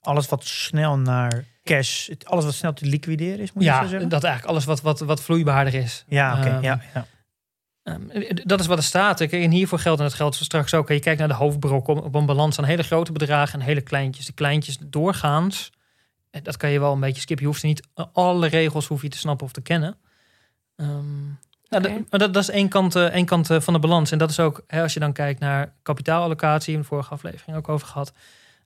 Alles 0.00 0.28
wat 0.28 0.44
snel 0.44 0.98
naar 0.98 1.44
cash, 1.62 2.08
alles 2.24 2.44
wat 2.44 2.54
snel 2.54 2.72
te 2.72 2.86
liquideren 2.86 3.38
is, 3.38 3.52
moet 3.52 3.64
je 3.64 3.70
zo 3.70 3.74
ja, 3.76 3.86
zeggen? 3.86 4.08
dat 4.08 4.24
eigenlijk 4.24 4.52
alles 4.54 4.64
wat, 4.64 4.80
wat, 4.80 5.00
wat 5.00 5.22
vloeibaarder 5.22 5.74
is. 5.74 6.04
ja, 6.08 6.38
oké. 6.38 6.58
Ja, 6.58 6.80
ja. 6.94 7.06
Ehm, 7.84 8.34
dat 8.44 8.60
is 8.60 8.66
wat 8.66 8.78
er 8.78 8.84
staat. 8.84 9.18
Kijk, 9.18 9.32
en 9.32 9.50
hiervoor 9.50 9.78
geldt, 9.78 10.00
en 10.00 10.06
dat 10.06 10.14
geldt 10.14 10.36
straks 10.36 10.74
ook. 10.74 10.88
Je 10.88 11.00
kijkt 11.00 11.18
naar 11.18 11.28
de 11.28 11.34
hoofdbrok 11.34 11.88
op, 11.88 12.14
een 12.14 12.26
balans 12.26 12.58
aan 12.58 12.64
hele 12.64 12.82
grote 12.82 13.12
bedragen 13.12 13.60
en 13.60 13.66
hele 13.66 13.80
kleintjes. 13.80 14.26
De 14.26 14.32
kleintjes 14.32 14.78
doorgaans, 14.80 15.72
eh, 16.30 16.42
dat 16.42 16.56
kan 16.56 16.70
je 16.70 16.80
wel 16.80 16.92
een 16.92 17.00
beetje 17.00 17.20
skippen. 17.20 17.44
Je 17.44 17.50
hoeft 17.50 17.62
niet 17.62 17.88
eh, 17.94 18.04
alle 18.12 18.46
regels 18.46 18.86
hoef 18.86 19.02
je 19.02 19.08
te 19.08 19.18
snappen 19.18 19.46
of 19.46 19.52
te 19.52 19.60
kennen. 19.60 19.96
Ehm, 20.76 21.24
nou, 21.68 21.82
dat, 21.82 22.10
maar 22.10 22.20
dat, 22.20 22.34
dat 22.34 22.42
is 22.42 22.50
één 22.50 22.68
kant, 22.68 22.94
eh, 22.96 23.04
één 23.04 23.24
kant 23.24 23.50
eh, 23.50 23.60
van 23.60 23.72
de 23.72 23.78
balans. 23.78 24.10
En 24.10 24.18
dat 24.18 24.30
is 24.30 24.40
ook, 24.40 24.64
hè, 24.66 24.82
als 24.82 24.94
je 24.94 25.00
dan 25.00 25.12
kijkt 25.12 25.40
naar 25.40 25.72
kapitaalallocatie, 25.82 26.74
in 26.74 26.80
de 26.80 26.86
vorige 26.86 27.10
aflevering 27.10 27.56
ook 27.56 27.68
over 27.68 27.86
gehad. 27.86 28.12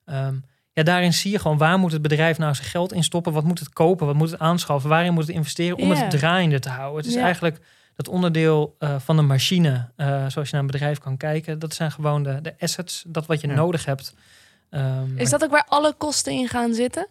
Ehm, 0.05 0.35
ja, 0.73 0.83
daarin 0.83 1.13
zie 1.13 1.31
je 1.31 1.39
gewoon 1.39 1.57
waar 1.57 1.79
moet 1.79 1.91
het 1.91 2.01
bedrijf 2.01 2.37
nou 2.37 2.55
zijn 2.55 2.67
geld 2.67 2.93
in 2.93 3.03
stoppen? 3.03 3.33
Wat 3.33 3.43
moet 3.43 3.59
het 3.59 3.69
kopen? 3.69 4.05
Wat 4.05 4.15
moet 4.15 4.31
het 4.31 4.39
aanschaffen? 4.39 4.89
Waarin 4.89 5.13
moet 5.13 5.27
het 5.27 5.35
investeren 5.35 5.77
om 5.77 5.91
het 5.91 6.09
draaiende 6.09 6.59
te 6.59 6.69
houden? 6.69 6.97
Het 6.97 7.15
is 7.15 7.21
eigenlijk 7.21 7.59
dat 8.03 8.07
onderdeel 8.13 8.75
eh, 8.79 8.95
van 8.99 9.15
de 9.15 9.21
machine, 9.21 9.87
eh, 9.95 10.07
zoals 10.07 10.49
je 10.49 10.55
naar 10.55 10.61
een 10.61 10.71
bedrijf 10.71 10.99
kan 10.99 11.17
kijken. 11.17 11.59
Dat 11.59 11.73
zijn 11.73 11.91
gewoon 11.91 12.23
de, 12.23 12.41
de 12.41 12.53
assets, 12.59 13.03
dat 13.07 13.25
wat 13.25 13.41
je 13.41 13.47
Ja. 13.47 13.53
nodig 13.53 13.85
hebt. 13.85 14.13
Ehm, 14.69 15.17
Is 15.17 15.29
dat 15.29 15.43
ook 15.43 15.49
waar 15.51 15.65
alle 15.67 15.93
kosten 15.97 16.33
in 16.33 16.47
gaan 16.47 16.73
zitten? 16.73 17.05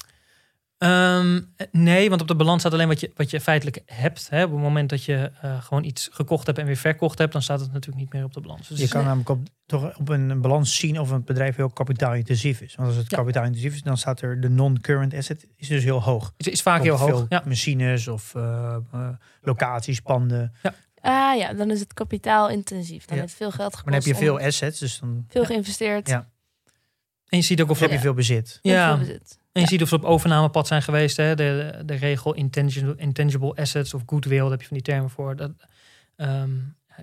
Ehm, 0.79 1.41
nee, 1.73 2.09
want 2.09 2.21
op 2.21 2.29
de 2.29 2.35
balans 2.35 2.61
staat 2.61 2.73
alleen 2.73 2.89
wat 2.89 3.01
je, 3.01 3.11
wat 3.17 3.31
je 3.31 3.41
feitelijk 3.41 3.83
hebt. 3.87 4.29
Hè. 4.31 4.45
Op 4.45 4.51
het 4.51 4.61
moment 4.61 4.91
dat 4.91 5.05
je 5.05 5.31
eh, 5.41 5.63
gewoon 5.63 5.85
iets 5.85 6.09
gekocht 6.13 6.47
hebt 6.47 6.59
en 6.59 6.67
weer 6.67 6.77
verkocht 6.77 7.19
hebt, 7.19 7.33
dan 7.33 7.43
staat 7.43 7.61
het 7.61 7.73
natuurlijk 7.73 8.01
niet 8.05 8.13
meer 8.13 8.25
op 8.25 8.33
de 8.33 8.41
balans. 8.41 8.69
Dus 8.69 8.79
Je 8.81 8.89
kan 8.89 9.05
namelijk 9.05 9.29
op, 9.29 9.41
toch 9.67 9.99
op 9.99 10.09
een 10.09 10.41
balans 10.41 10.77
zien 10.77 11.01
of 11.01 11.11
een 11.11 11.25
bedrijf 11.25 11.57
heel 11.57 11.71
kapitaalintensief 11.71 12.61
is. 12.61 12.75
Want 12.75 12.89
als 12.89 12.97
het 12.97 13.11
Ja. 13.11 13.17
kapitaalintensief 13.17 13.75
is, 13.75 13.83
dan 13.83 13.97
staat 13.97 14.21
er 14.21 14.41
de 14.41 14.49
non-current 14.49 15.15
asset 15.15 15.47
is 15.57 15.69
dus 15.69 15.85
heel 15.85 16.03
hoog. 16.03 16.33
het 16.37 16.49
is 16.49 16.63
vaak 16.63 16.83
heel 16.83 16.97
hoog. 16.97 17.27
Ja. 17.29 17.43
machines 17.47 18.09
of 18.09 18.35
eh, 18.35 18.77
eh, 18.93 19.09
locaties, 19.43 20.01
panden. 20.01 20.53
Ah 21.01 21.37
ja, 21.37 21.53
dan 21.53 21.71
is 21.71 21.81
het 21.81 21.95
kapitaalintensief. 21.95 23.05
Dan 23.05 23.17
Ja. 23.17 23.23
heeft 23.23 23.35
veel 23.35 23.51
geld 23.51 23.77
gekost. 23.77 23.85
Maar 23.85 23.95
dan 24.01 24.03
heb 24.03 24.19
je 24.19 24.25
veel 24.25 24.41
assets, 24.41 24.79
dus 24.79 24.99
dan 24.99 25.25
veel 25.29 25.41
Ja. 25.41 25.47
geïnvesteerd. 25.47 26.09
Ja. 26.09 26.29
En 27.29 27.39
je 27.39 27.45
ziet 27.45 27.63
ook 27.63 27.71
of 27.71 27.81
heb 27.81 27.89
je 27.89 27.95
Ja. 27.95 28.01
veel 28.01 28.15
bezit. 28.15 28.59
Ja. 28.63 28.89
veel 28.97 29.07
bezit. 29.07 29.39
En 29.59 29.65
je 29.65 29.71
ziet 29.71 29.83
of 29.83 29.89
ze 29.89 29.95
op 29.95 30.05
overnamepad 30.05 30.67
zijn 30.67 30.83
geweest. 30.83 31.17
Hè? 31.17 31.35
De, 31.35 31.83
de 31.85 31.95
regel 31.95 32.35
intangible, 32.35 32.95
intangible 32.97 33.55
assets 33.55 33.95
of 33.95 34.03
goodwill, 34.07 34.39
daar 34.41 34.51
heb 34.51 34.61
je 34.61 34.67
van 34.67 34.77
die 34.77 34.87
termen 34.87 35.11
voor. 35.11 35.37
Dat, 35.37 35.53
ehm, 36.17 36.51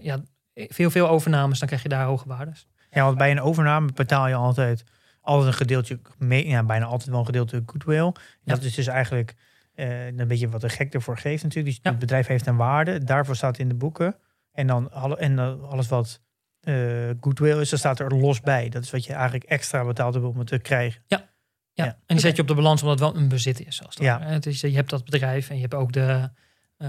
ja, 0.01 0.23
veel, 0.53 0.89
veel 0.89 1.09
overnames, 1.09 1.59
dan 1.59 1.67
krijg 1.67 1.83
je 1.83 1.89
daar 1.89 2.05
hoge 2.05 2.27
waardes. 2.27 2.67
Ja, 2.89 3.03
want 3.03 3.17
bij 3.17 3.31
een 3.31 3.41
overname 3.41 3.91
betaal 3.93 4.27
je 4.27 4.35
altijd, 4.35 4.83
altijd 5.21 5.47
een 5.47 5.53
gedeeltje, 5.53 5.99
mee, 6.17 6.47
ja, 6.47 6.63
bijna 6.63 6.85
altijd 6.85 7.09
wel 7.09 7.19
een 7.19 7.25
gedeelte 7.25 7.63
goodwill. 7.65 8.05
En 8.05 8.13
Ja. 8.43 8.53
Dat 8.53 8.63
is 8.63 8.75
dus 8.75 8.87
eigenlijk 8.87 9.33
eh, 9.73 10.05
een 10.05 10.27
beetje 10.27 10.49
wat 10.49 10.61
de 10.61 10.69
gek 10.69 10.93
ervoor 10.93 11.17
geeft 11.17 11.43
natuurlijk. 11.43 11.75
Dus 11.75 11.83
Ja. 11.83 11.89
het 11.89 11.99
bedrijf 11.99 12.27
heeft 12.27 12.47
een 12.47 12.55
waarde, 12.55 13.03
daarvoor 13.03 13.35
staat 13.35 13.57
in 13.57 13.67
de 13.67 13.75
boeken. 13.75 14.15
En 14.51 14.67
dan 14.67 14.91
alle, 14.91 15.17
en, 15.17 15.39
eh, 15.39 15.63
alles 15.63 15.87
wat 15.87 16.21
eh, 16.61 17.09
goodwill 17.21 17.59
is, 17.59 17.69
dan 17.69 17.79
staat 17.79 17.99
er 17.99 18.15
los 18.15 18.41
bij. 18.41 18.69
Dat 18.69 18.83
is 18.83 18.91
wat 18.91 19.05
je 19.05 19.13
eigenlijk 19.13 19.43
extra 19.43 19.85
betaald 19.85 20.13
hebt 20.13 20.25
om 20.25 20.37
het 20.37 20.47
te 20.47 20.59
krijgen. 20.59 21.01
Ja, 21.07 21.29
Ja. 21.75 21.85
en 21.85 21.95
die 22.05 22.19
zet 22.19 22.35
je 22.35 22.41
op 22.41 22.47
de 22.47 22.53
balans 22.55 22.81
omdat 22.81 22.99
het 22.99 23.09
wel 23.13 23.21
een 23.21 23.27
bezit 23.29 23.65
is. 23.65 23.83
Als 23.85 23.95
het 23.95 24.03
Ja. 24.03 24.21
Het 24.21 24.45
is, 24.45 24.61
je 24.61 24.69
hebt 24.75 24.89
dat 24.89 25.05
bedrijf 25.05 25.49
en 25.49 25.55
je 25.55 25.61
hebt 25.61 25.73
ook 25.73 25.91
de, 25.91 26.29
eh 26.77 26.87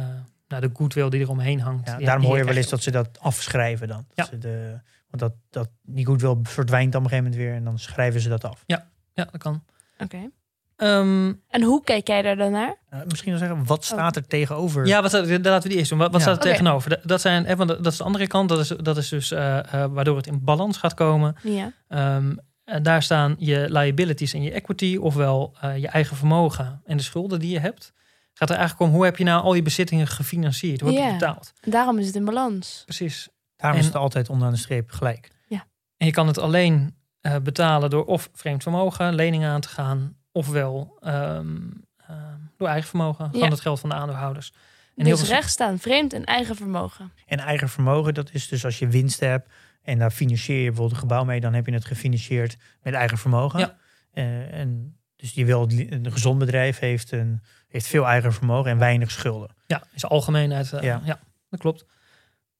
nou, 0.48 0.60
de 0.62 0.70
goodwill 0.72 1.08
die 1.08 1.20
eromheen 1.20 1.60
hangt. 1.60 1.86
Ja, 1.88 1.96
Die- 1.96 2.04
daarom 2.04 2.22
die 2.22 2.30
hoor 2.30 2.38
je 2.40 2.46
wel 2.46 2.56
eens 2.56 2.68
dat 2.68 2.82
ze 2.82 2.90
dat 2.90 3.18
afschrijven 3.20 3.88
dan. 3.88 4.04
Dat 4.14 4.16
Ja. 4.16 4.24
ze 4.24 4.38
de, 4.38 4.80
want 5.10 5.22
dat, 5.22 5.32
dat, 5.50 5.68
die 5.82 6.06
goodwill 6.06 6.36
verdwijnt 6.42 6.92
dan 6.92 7.04
op 7.04 7.06
een 7.06 7.16
gegeven 7.16 7.32
moment 7.32 7.50
weer 7.50 7.58
en 7.58 7.64
dan 7.64 7.78
schrijven 7.78 8.20
ze 8.20 8.28
dat 8.28 8.44
af. 8.44 8.62
Ja, 8.66 8.86
dat 9.14 9.30
kan. 9.38 9.64
Oké. 9.98 10.30
Ehm, 10.76 11.32
En 11.48 11.62
hoe 11.62 11.84
kijk 11.84 12.06
jij 12.06 12.22
daar 12.22 12.36
dan 12.36 12.50
naar? 12.52 12.76
Eh, 12.88 13.00
misschien 13.08 13.30
wel 13.30 13.38
zeggen, 13.40 13.64
wat 13.66 13.84
staat 13.84 14.16
er 14.16 14.26
tegenover? 14.26 14.86
ja, 14.86 15.00
wat, 15.02 15.10
staat- 15.10 15.26
laten 15.28 15.62
we 15.62 15.68
die 15.68 15.78
eerst 15.78 15.90
doen. 15.90 15.98
Wat, 15.98 16.12
wat 16.12 16.20
Ja. 16.20 16.26
staat 16.26 16.44
er 16.44 16.50
tegenover? 16.50 16.90
Dat, 16.90 17.00
dat, 17.04 17.20
zijn, 17.20 17.56
want 17.56 17.68
dat 17.68 17.86
is 17.86 17.96
de 17.96 18.04
andere 18.04 18.26
kant. 18.26 18.48
Dat 18.48 18.58
is, 18.58 18.68
dat 18.68 18.96
is 18.96 19.08
dus 19.08 19.30
eh, 19.32 19.58
eh, 19.82 19.90
waardoor 19.92 20.16
het 20.16 20.26
in 20.26 20.44
balans 20.44 20.76
gaat 20.76 20.94
komen. 20.94 21.36
Ja. 21.42 21.72
Ehm, 21.88 22.34
en 22.66 22.82
daar 22.82 23.02
staan 23.02 23.34
je 23.38 23.66
liabilities 23.68 24.32
en 24.32 24.42
je 24.42 24.50
equity, 24.52 24.96
ofwel 25.00 25.56
eh, 25.60 25.76
je 25.78 25.88
eigen 25.88 26.16
vermogen 26.16 26.80
en 26.84 26.96
de 26.96 27.02
schulden 27.02 27.38
die 27.38 27.50
je 27.50 27.58
hebt. 27.60 27.92
Gaat 28.32 28.50
er 28.50 28.56
eigenlijk 28.56 28.90
om 28.90 28.96
hoe 28.96 29.04
heb 29.04 29.16
je 29.16 29.24
nou 29.24 29.42
al 29.42 29.54
je 29.54 29.62
bezittingen 29.62 30.06
gefinancierd? 30.06 30.80
Hoe 30.80 30.88
heb 30.90 30.98
je 30.98 31.04
Ja. 31.04 31.10
het 31.10 31.18
betaald? 31.18 31.52
Daarom 31.60 31.98
is 31.98 32.06
het 32.06 32.14
in 32.14 32.24
balans. 32.24 32.82
Precies. 32.84 33.28
Daarom 33.56 33.78
is 33.80 33.86
het 33.86 33.94
altijd 33.94 34.28
onderaan 34.28 34.52
de 34.52 34.58
streep 34.58 34.90
gelijk. 34.90 35.34
En 35.96 36.06
je 36.06 36.12
kan 36.12 36.26
het 36.26 36.38
alleen 36.38 36.94
eh, 37.20 37.36
betalen 37.42 37.90
door 37.90 38.04
of 38.04 38.28
vreemd 38.32 38.62
vermogen, 38.62 39.14
leningen 39.14 39.50
aan 39.50 39.60
te 39.60 39.68
gaan, 39.68 40.16
ofwel 40.32 40.96
ehm, 41.00 41.56
ehm, 41.96 42.38
door 42.56 42.68
eigen 42.68 42.88
vermogen, 42.88 43.28
Ja. 43.32 43.38
van 43.38 43.50
het 43.50 43.60
geld 43.60 43.80
van 43.80 43.88
de 43.88 43.94
aandeelhouders. 43.94 44.50
En 44.50 44.58
dus 44.94 45.06
heel 45.06 45.16
veel- 45.16 45.34
recht 45.34 45.50
staan, 45.50 45.78
vreemd 45.78 46.12
en 46.12 46.24
eigen 46.24 46.56
vermogen. 46.56 47.12
En 47.26 47.38
eigen 47.38 47.68
vermogen, 47.68 48.14
dat 48.14 48.30
is 48.32 48.48
dus 48.48 48.64
als 48.64 48.78
je 48.78 48.88
winst 48.88 49.20
hebt 49.20 49.48
En 49.86 49.98
daar 49.98 50.10
financier 50.10 50.56
je 50.56 50.62
bijvoorbeeld 50.66 50.92
een 50.92 51.08
gebouw 51.08 51.24
mee. 51.24 51.40
Dan 51.40 51.54
heb 51.54 51.66
je 51.66 51.72
het 51.72 51.84
gefinancierd 51.84 52.56
met 52.82 52.94
eigen 52.94 53.18
vermogen. 53.18 53.58
Ja. 53.60 53.76
Eh, 54.12 54.52
en 54.60 54.96
dus 55.16 55.32
je 55.34 55.44
wil 55.44 55.68
een 55.70 56.12
gezond 56.12 56.38
bedrijf 56.38 56.78
heeft, 56.78 57.12
een, 57.12 57.40
heeft 57.68 57.86
veel 57.86 58.06
eigen 58.06 58.32
vermogen 58.32 58.70
en 58.70 58.78
weinig 58.78 59.10
schulden. 59.10 59.48
Ja, 59.66 59.82
is 59.94 60.04
algemeenheid. 60.04 60.72
eh, 60.72 60.82
Ja. 60.82 61.00
ja. 61.04 61.20
dat 61.50 61.60
klopt. 61.60 61.84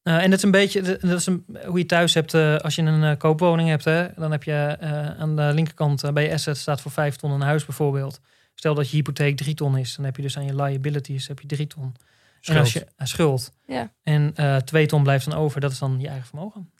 Eh, 0.03 0.23
en 0.23 0.31
dat 0.31 0.39
is 0.39 0.43
een 0.45 0.51
beetje 0.51 0.83
dat 0.83 1.19
is 1.19 1.27
een, 1.27 1.45
hoe 1.67 1.79
je 1.79 1.87
thuis 1.87 2.15
hebt 2.15 2.35
eh, 2.35 2.57
als 2.57 2.75
je 2.75 2.83
een 2.83 3.17
koopwoning 3.17 3.69
hebt. 3.69 3.85
Hè, 3.85 4.07
dan 4.17 4.31
heb 4.31 4.43
je 4.43 4.77
eh, 4.81 5.21
aan 5.21 5.37
de 5.37 5.51
linkerkant 5.55 6.13
bij 6.15 6.25
je 6.25 6.33
asset 6.33 6.57
staat 6.57 6.81
voor 6.81 6.91
vijf 6.91 7.17
ton 7.17 7.31
een 7.31 7.41
huis 7.41 7.65
bijvoorbeeld. 7.65 8.21
Stel 8.55 8.75
dat 8.75 8.91
je 8.91 8.97
hypotheek 8.97 9.37
drie 9.37 9.55
ton 9.55 9.79
is, 9.79 9.95
dan 9.97 10.05
heb 10.05 10.17
je 10.17 10.23
dus 10.23 10.37
aan 10.37 10.45
je 10.45 10.63
liabilities 10.63 11.29
heb 11.29 11.41
je 11.41 11.47
drie 11.47 11.67
ton. 11.67 11.95
En 12.43 12.57
als 12.57 12.73
je 12.73 12.87
schuld 12.99 13.53
Ja. 13.67 13.93
en 14.03 14.33
eh 14.35 14.57
twee 14.57 14.87
ton 14.87 15.03
blijft 15.03 15.31
dan 15.31 15.39
over, 15.39 15.61
dat 15.61 15.71
is 15.73 15.79
dan 15.79 16.01
je 16.01 16.09
eigen 16.09 16.27
vermogen. 16.27 16.71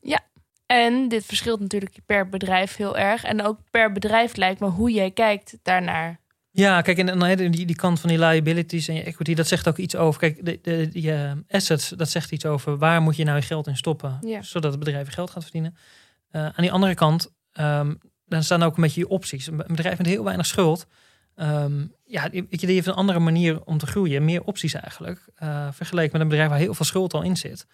En 0.67 1.09
dit 1.09 1.25
verschilt 1.25 1.61
natuurlijk 1.61 1.97
per 2.07 2.29
bedrijf 2.29 2.77
heel 2.77 2.97
erg. 2.97 3.25
En 3.25 3.43
ook 3.43 3.59
per 3.71 3.93
bedrijf 3.93 4.37
lijkt 4.37 4.61
me 4.61 4.67
hoe 4.67 4.91
jij 4.91 5.11
kijkt 5.11 5.59
daarnaar. 5.63 6.21
Ja, 6.51 6.81
kijk, 6.81 6.99
en 6.99 7.29
je 7.29 7.51
die, 7.51 7.67
die 7.67 7.77
kant 7.77 8.01
van 8.01 8.09
die 8.09 8.19
liabilities 8.19 8.89
en 8.89 8.95
je 8.95 9.03
equity, 9.03 9.35
dat 9.35 9.47
zegt 9.47 9.69
ook 9.69 9.77
iets 9.77 9.97
over. 9.97 10.21
Kijk, 10.21 10.45
de, 10.45 10.59
de, 10.63 10.89
die 10.89 11.13
assets, 11.49 11.89
dat 11.89 12.11
zegt 12.11 12.33
iets 12.33 12.47
over 12.47 12.79
waar 12.79 13.03
moet 13.03 13.17
je 13.17 13.25
nou 13.25 13.37
je 13.37 13.43
geld 13.43 13.67
in 13.67 13.77
stoppen, 13.77 14.19
Ja. 14.21 14.43
zodat 14.43 14.71
het 14.71 14.85
bedrijf 14.85 15.09
geld 15.13 15.31
gaat 15.31 15.43
verdienen. 15.43 15.77
Eh, 16.31 16.45
aan 16.45 16.53
die 16.57 16.73
andere 16.73 16.95
kant, 16.95 17.33
ehm, 17.53 17.95
dan 18.25 18.43
staan 18.43 18.63
ook 18.63 18.77
een 18.77 18.83
beetje 18.83 19.01
je 19.01 19.09
opties. 19.09 19.47
Een 19.47 19.57
bedrijf 19.57 19.99
met 19.99 20.07
heel 20.07 20.25
weinig 20.25 20.47
schuld, 20.47 20.87
ehm, 21.35 21.87
ja, 22.05 22.29
die, 22.29 22.47
je, 22.51 22.57
die 22.57 22.75
heeft 22.75 22.87
een 22.87 22.95
andere 22.95 23.19
manier 23.19 23.63
om 23.65 23.79
te 23.79 23.87
groeien, 23.87 24.25
meer 24.25 24.43
opties 24.43 24.75
eigenlijk, 24.75 25.29
eh, 25.35 25.69
vergeleken 25.73 26.13
met 26.13 26.21
een 26.21 26.29
bedrijf 26.29 26.49
waar 26.49 26.59
heel 26.59 26.75
veel 26.75 26.85
schuld 26.85 27.15
al 27.15 27.23
in 27.23 27.37
zit. 27.37 27.67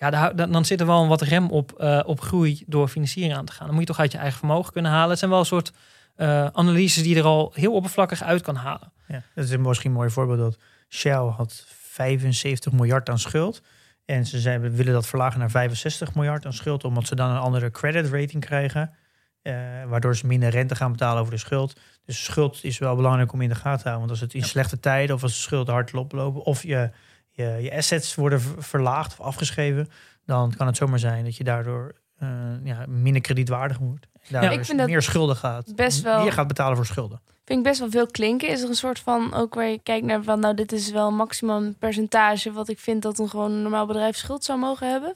Ja, 0.00 0.10
daar, 0.10 0.50
dan, 0.50 0.64
zit 0.64 0.80
er 0.80 0.86
wel 0.86 1.02
een 1.02 1.08
wat 1.08 1.20
rem 1.20 1.50
op, 1.50 1.72
eh, 1.72 2.00
op 2.06 2.20
groei 2.20 2.62
door 2.66 2.88
financiering 2.88 3.34
aan 3.36 3.44
te 3.44 3.52
gaan. 3.52 3.64
Dan 3.66 3.74
moet 3.74 3.82
je 3.84 3.88
toch 3.90 4.00
uit 4.00 4.12
je 4.12 4.18
eigen 4.18 4.38
vermogen 4.38 4.72
kunnen 4.72 4.90
halen. 4.90 5.08
Het 5.10 5.18
zijn 5.18 5.30
wel 5.30 5.40
een 5.40 5.46
soort 5.46 5.72
eh, 6.16 6.46
analyses 6.46 7.02
die 7.02 7.14
je 7.14 7.20
er 7.20 7.26
al 7.26 7.52
heel 7.54 7.72
oppervlakkig 7.74 8.22
uit 8.22 8.42
kan 8.42 8.56
halen. 8.56 8.92
Ja, 9.08 9.22
dat 9.34 9.44
is 9.44 9.56
misschien 9.56 9.90
een 9.90 9.96
mooi 9.96 10.10
voorbeeld 10.10 10.38
dat 10.38 10.58
Shell 10.88 11.12
had 11.36 11.64
75 11.68 12.72
miljard 12.72 13.08
aan 13.10 13.18
schuld. 13.18 13.62
En 14.04 14.26
ze 14.26 14.58
we 14.58 14.70
willen 14.70 14.92
dat 14.92 15.06
verlagen 15.06 15.38
naar 15.38 15.50
65 15.50 16.14
miljard 16.14 16.46
aan 16.46 16.52
schuld, 16.52 16.84
omdat 16.84 17.06
ze 17.06 17.14
dan 17.14 17.30
een 17.30 17.38
andere 17.38 17.70
credit 17.70 18.08
rating 18.12 18.44
krijgen. 18.44 18.94
eh, 19.42 19.54
waardoor 19.88 20.16
ze 20.16 20.26
minder 20.26 20.48
rente 20.50 20.74
gaan 20.74 20.92
betalen 20.92 21.20
over 21.20 21.32
de 21.32 21.38
schuld. 21.38 21.80
Dus 22.04 22.24
schuld 22.24 22.64
is 22.64 22.78
wel 22.78 22.96
belangrijk 22.96 23.32
om 23.32 23.40
in 23.40 23.48
de 23.48 23.54
gaten 23.54 23.82
te 23.82 23.88
houden. 23.88 23.98
Want 24.08 24.10
als 24.10 24.20
het 24.20 24.34
in 24.34 24.40
Ja. 24.40 24.46
slechte 24.46 24.80
tijden 24.80 25.14
of 25.16 25.22
als 25.22 25.32
de 25.34 25.40
schulden 25.40 25.74
hard 25.74 25.94
oplopen 25.94 26.42
of 26.42 26.62
je, 26.62 26.90
je, 27.30 27.58
je 27.62 27.72
assets 27.76 28.14
worden 28.14 28.40
ver- 28.40 28.62
verlaagd 28.62 29.12
of 29.12 29.20
afgeschreven, 29.26 29.88
dan 30.26 30.54
kan 30.56 30.66
het 30.66 30.76
zomaar 30.76 30.98
zijn 30.98 31.24
dat 31.24 31.36
je 31.36 31.44
daardoor 31.44 31.92
eh, 32.18 32.28
ja, 32.64 32.84
minder 32.88 33.22
kredietwaardig 33.22 33.78
wordt. 33.78 34.06
Daardoor 34.28 34.52
ik 34.52 34.64
vind 34.64 34.78
dat 34.78 34.86
meer 34.88 35.02
schulden 35.02 35.36
gaat. 35.36 35.74
best 35.76 36.02
wel- 36.02 36.22
Meer 36.22 36.32
gaat 36.32 36.46
betalen 36.48 36.76
voor 36.76 36.86
schulden. 36.86 37.20
Vind 37.44 37.58
ik 37.58 37.64
best 37.64 37.80
wel 37.80 37.90
veel 37.90 38.06
klinken. 38.06 38.48
Is 38.48 38.62
er 38.62 38.68
een 38.68 38.74
soort 38.74 38.98
van, 38.98 39.34
ook 39.34 39.54
waar 39.54 39.66
je 39.68 39.78
kijkt 39.82 40.06
naar 40.06 40.22
van, 40.22 40.40
nou, 40.40 40.54
dit 40.54 40.72
is 40.72 40.90
wel 40.90 41.10
maximum 41.12 41.74
percentage 41.78 42.52
wat 42.52 42.68
ik 42.68 42.78
vind 42.78 43.02
dat 43.02 43.18
een 43.18 43.28
gewoon 43.28 43.50
een 43.52 43.62
normaal 43.62 43.86
bedrijf 43.86 44.16
schuld 44.16 44.44
zou 44.44 44.58
mogen 44.58 44.90
hebben? 44.90 45.14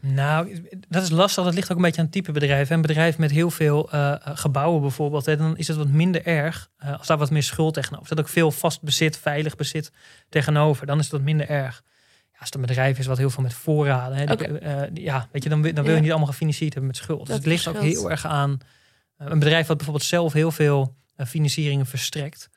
Nou, 0.00 0.62
dat 0.88 1.02
is 1.02 1.10
lastig. 1.10 1.44
Dat 1.44 1.54
ligt 1.54 1.70
ook 1.70 1.76
een 1.76 1.82
beetje 1.82 1.98
aan 1.98 2.04
het 2.06 2.14
type 2.14 2.32
bedrijf. 2.32 2.70
Een 2.70 2.80
bedrijf 2.80 3.18
met 3.18 3.30
heel 3.30 3.50
veel 3.50 3.90
eh, 3.92 4.10
eh, 4.12 4.18
gebouwen 4.24 4.80
bijvoorbeeld, 4.80 5.26
hè, 5.26 5.36
dan 5.36 5.56
is 5.56 5.68
het 5.68 5.76
wat 5.76 5.88
minder 5.88 6.26
erg 6.26 6.70
eh, 6.78 6.98
als 6.98 7.06
daar 7.06 7.18
wat 7.18 7.30
meer 7.30 7.42
schuld 7.42 7.74
tegenover 7.74 8.06
staat. 8.06 8.18
Ook 8.20 8.28
veel 8.28 8.50
vast 8.50 8.82
bezit, 8.82 9.18
veilig 9.18 9.56
bezit 9.56 9.92
tegenover. 10.28 10.86
Dan 10.86 10.96
is 10.98 11.02
het 11.04 11.12
wat 11.12 11.22
minder 11.22 11.48
erg. 11.48 11.82
Ja, 12.32 12.38
als 12.38 12.44
het 12.48 12.54
een 12.54 12.60
bedrijf 12.66 12.98
is 12.98 13.06
wat 13.06 13.18
heel 13.18 13.30
veel 13.30 13.42
met 13.42 13.54
voorraden, 13.54 14.16
hè, 14.18 14.24
die- 14.36 14.52
Oké. 14.52 14.88
die- 14.92 15.04
ja, 15.04 15.28
weet 15.32 15.42
je, 15.42 15.48
dan, 15.48 15.62
dan 15.62 15.74
wil 15.74 15.84
je 15.84 15.90
Ja. 15.92 16.00
niet 16.00 16.10
allemaal 16.10 16.28
gefinancierd 16.28 16.72
hebben 16.72 16.90
met 16.90 17.00
schuld. 17.00 17.18
Dus 17.18 17.28
Dat 17.28 17.36
het 17.36 17.46
ligt 17.46 17.68
ook 17.68 17.78
heel 17.80 18.10
erg 18.10 18.26
aan 18.26 18.58
een 19.18 19.38
bedrijf 19.38 19.66
wat 19.66 19.76
bijvoorbeeld 19.76 20.06
zelf 20.06 20.32
heel 20.32 20.50
veel 20.50 20.94
financieringen 21.26 21.86
verstrekt. 21.86 22.48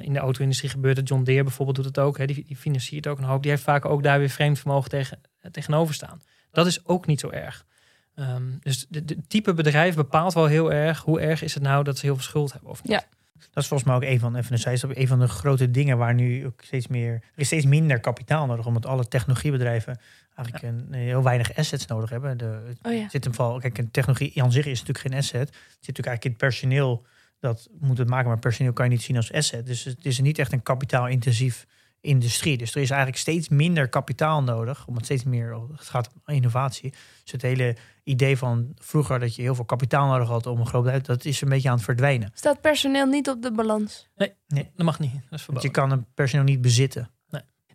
In 0.00 0.12
de 0.12 0.18
auto-industrie 0.18 0.70
gebeurt 0.70 0.96
het. 0.96 1.08
John 1.08 1.22
Deere 1.22 1.42
bijvoorbeeld 1.42 1.76
doet 1.76 1.84
het 1.86 1.98
ook. 1.98 2.18
Hè. 2.18 2.26
Die, 2.26 2.44
die 2.46 2.56
financiert 2.56 3.06
ook 3.06 3.18
een 3.18 3.24
hoop. 3.24 3.42
Die 3.42 3.50
heeft 3.50 3.62
vaak 3.62 3.84
ook 3.84 4.02
daar 4.02 4.18
weer 4.18 4.28
vreemd 4.28 4.58
vermogen 4.58 4.90
tegen, 4.90 5.20
tegenover 5.50 5.94
staan. 5.94 6.20
Dat 6.50 6.66
is 6.66 6.86
ook 6.86 7.06
niet 7.06 7.20
zo 7.20 7.30
erg. 7.30 7.66
Ehm, 8.14 8.42
dus 8.60 8.86
de, 8.88 9.04
de 9.04 9.26
type 9.26 9.54
bedrijf 9.54 9.94
bepaalt 9.94 10.34
wel 10.34 10.46
heel 10.46 10.72
erg 10.72 11.02
hoe 11.02 11.20
erg 11.20 11.42
is 11.42 11.54
het 11.54 11.62
nou 11.62 11.84
dat 11.84 11.98
ze 11.98 12.06
heel 12.06 12.14
veel 12.14 12.24
schuld 12.24 12.52
hebben 12.52 12.70
of 12.70 12.82
niet. 12.82 12.92
Ja. 12.92 13.04
Dat 13.38 13.62
is 13.62 13.68
volgens 13.68 13.88
mij 13.88 13.94
ook 13.98 14.12
een 14.12 14.18
van, 14.18 14.36
even 14.36 14.52
een 14.52 14.58
zijstap, 14.58 14.96
een 14.96 15.06
van 15.06 15.18
de 15.18 15.28
grote 15.28 15.70
dingen 15.70 15.98
waar 15.98 16.14
nu 16.14 16.46
ook 16.46 16.60
steeds 16.62 16.86
meer, 16.86 17.12
er 17.12 17.20
is 17.34 17.46
steeds 17.46 17.64
minder 17.64 18.00
kapitaal 18.00 18.46
nodig, 18.46 18.66
omdat 18.66 18.86
alle 18.86 19.08
technologiebedrijven 19.08 20.00
eigenlijk 20.34 20.74
een, 20.74 20.94
heel 20.94 21.22
weinig 21.22 21.56
assets 21.56 21.86
nodig 21.86 22.10
hebben. 22.10 22.38
De, 22.38 22.60
het 22.66 22.78
Oh 22.82 22.92
ja. 22.92 23.08
zit 23.08 23.24
hem 23.24 23.34
vooral, 23.34 23.58
kijk, 23.58 23.78
een 23.78 23.90
technologie 23.90 24.42
aan 24.42 24.52
zich 24.52 24.66
is 24.66 24.78
natuurlijk 24.80 25.08
geen 25.08 25.18
asset. 25.18 25.48
Het 25.48 25.54
zit 25.54 25.86
natuurlijk 25.86 26.06
eigenlijk 26.06 26.24
in 26.24 26.30
het 26.30 26.40
personeel 26.40 27.06
dat 27.40 27.68
moet 27.80 27.98
het 27.98 28.08
maken, 28.08 28.28
maar 28.28 28.38
personeel 28.38 28.72
kan 28.72 28.84
je 28.84 28.90
niet 28.90 29.02
zien 29.02 29.16
als 29.16 29.32
asset. 29.32 29.66
Dus 29.66 29.84
het 29.84 30.04
is 30.06 30.20
niet 30.20 30.38
echt 30.38 30.52
een 30.52 30.62
kapitaalintensief 30.62 31.66
industrie. 32.00 32.58
Dus 32.58 32.74
er 32.74 32.80
is 32.80 32.90
eigenlijk 32.90 33.20
steeds 33.20 33.48
minder 33.48 33.88
kapitaal 33.88 34.42
nodig, 34.42 34.86
omdat 34.86 35.04
steeds 35.04 35.24
meer 35.24 35.60
het 35.76 35.88
gaat 35.88 36.10
om 36.14 36.34
innovatie. 36.34 36.90
Dus 37.22 37.32
het 37.32 37.42
hele 37.42 37.76
idee 38.04 38.36
van 38.36 38.72
vroeger 38.74 39.18
dat 39.18 39.34
je 39.34 39.42
heel 39.42 39.54
veel 39.54 39.64
kapitaal 39.64 40.06
nodig 40.08 40.28
had 40.28 40.46
om 40.46 40.60
een 40.60 40.66
groot 40.66 40.82
bedrijf, 40.82 41.02
dat 41.02 41.24
is 41.24 41.40
een 41.40 41.48
beetje 41.48 41.68
aan 41.68 41.74
het 41.74 41.84
verdwijnen. 41.84 42.30
Staat 42.34 42.60
personeel 42.60 43.06
niet 43.06 43.28
op 43.28 43.42
de 43.42 43.52
balans? 43.52 44.08
Dat 44.16 44.30
mag 44.76 44.98
niet. 44.98 45.12
Dat 45.12 45.22
is 45.22 45.28
Want 45.30 45.42
verboden. 45.42 45.68
je 45.68 45.70
kan 45.74 45.90
een 45.90 46.06
personeel 46.14 46.44
niet 46.44 46.60
bezitten. 46.60 47.10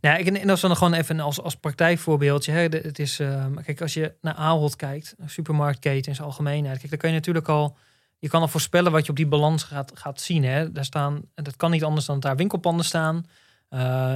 Nou, 0.03 0.19
ik, 0.19 0.27
en 0.27 0.47
dat 0.47 0.55
is 0.55 0.61
dan 0.61 0.77
gewoon 0.77 0.93
even 0.93 1.19
als, 1.19 1.41
als 1.41 1.55
praktijkvoorbeeldje. 1.55 2.51
Hè. 2.51 2.61
Het 2.61 2.99
is, 2.99 3.19
ehm, 3.19 3.53
kijk, 3.53 3.81
als 3.81 3.93
je 3.93 4.13
naar 4.21 4.33
Ahold 4.33 4.75
kijkt, 4.75 5.15
supermarktketen 5.25 6.09
in 6.09 6.15
zijn 6.15 6.27
algemeenheid, 6.27 6.77
kijk, 6.77 6.89
dan 6.89 6.99
kan 6.99 7.09
je 7.09 7.15
natuurlijk 7.15 7.47
al, 7.47 7.77
je 8.19 8.29
kan 8.29 8.41
al 8.41 8.47
voorspellen 8.47 8.91
wat 8.91 9.05
je 9.05 9.09
op 9.09 9.15
die 9.15 9.27
balans 9.27 9.63
gaat, 9.63 9.91
gaat 9.95 10.21
zien. 10.21 10.43
Hè. 10.43 10.71
Daar 10.71 10.85
staan, 10.85 11.21
en 11.35 11.43
dat 11.43 11.55
kan 11.55 11.71
niet 11.71 11.83
anders 11.83 12.05
dan 12.05 12.15
dat 12.15 12.23
daar 12.23 12.35
winkelpanden 12.35 12.85
staan, 12.85 13.25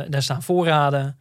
daar 0.09 0.23
staan 0.23 0.43
voorraden. 0.43 1.17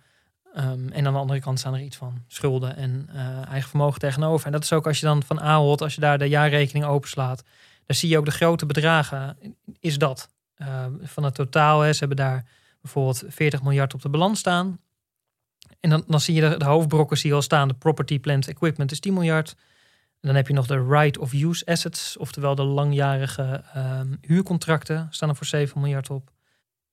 ehm, 0.54 0.88
en 0.88 1.06
aan 1.06 1.12
de 1.12 1.18
andere 1.18 1.40
kant 1.40 1.58
staan 1.58 1.74
er 1.74 1.80
iets 1.80 1.96
van 1.96 2.24
schulden 2.26 2.76
en 2.76 3.08
eh, 3.12 3.48
eigen 3.48 3.68
vermogen 3.68 4.00
tegenover. 4.00 4.46
En 4.46 4.52
dat 4.52 4.62
is 4.62 4.72
ook 4.72 4.86
als 4.86 5.00
je 5.00 5.06
dan 5.06 5.22
van 5.22 5.40
Ahold, 5.40 5.82
als 5.82 5.94
je 5.94 6.00
daar 6.00 6.18
de 6.18 6.28
jaarrekening 6.28 6.84
openslaat, 6.84 7.42
dan 7.86 7.96
zie 7.96 8.08
je 8.08 8.18
ook 8.18 8.24
de 8.24 8.30
grote 8.30 8.66
bedragen. 8.66 9.38
Is 9.80 9.98
dat 9.98 10.28
Ehm, 10.56 10.92
van 11.02 11.24
het 11.24 11.34
totaal? 11.34 11.80
Hè, 11.80 11.92
ze 11.92 11.98
hebben 11.98 12.16
daar 12.16 12.44
bijvoorbeeld 12.80 13.24
40 13.28 13.62
miljard 13.62 13.94
op 13.94 14.02
de 14.02 14.08
balans 14.08 14.38
staan. 14.38 14.80
En 15.80 15.90
dan, 15.90 16.04
dan 16.06 16.20
zie 16.20 16.34
je 16.34 16.48
de, 16.50 16.56
de 16.56 16.64
hoofdbrokken 16.64 17.16
zie 17.16 17.34
al 17.34 17.42
staan. 17.42 17.68
De 17.68 17.74
property, 17.74 18.20
plant, 18.20 18.48
equipment 18.48 18.90
is 18.90 19.00
10 19.00 19.14
miljard. 19.14 19.56
Dan 20.20 20.34
heb 20.34 20.46
je 20.46 20.54
nog 20.54 20.66
de 20.66 20.86
right 20.88 21.18
of 21.18 21.32
use 21.32 21.66
assets. 21.66 22.16
Oftewel 22.16 22.54
de 22.54 22.62
langjarige 22.62 23.62
ehm, 23.72 24.14
huurcontracten. 24.20 25.06
Staan 25.10 25.28
er 25.28 25.36
voor 25.36 25.46
7 25.46 25.80
miljard 25.80 26.10
op. 26.10 26.30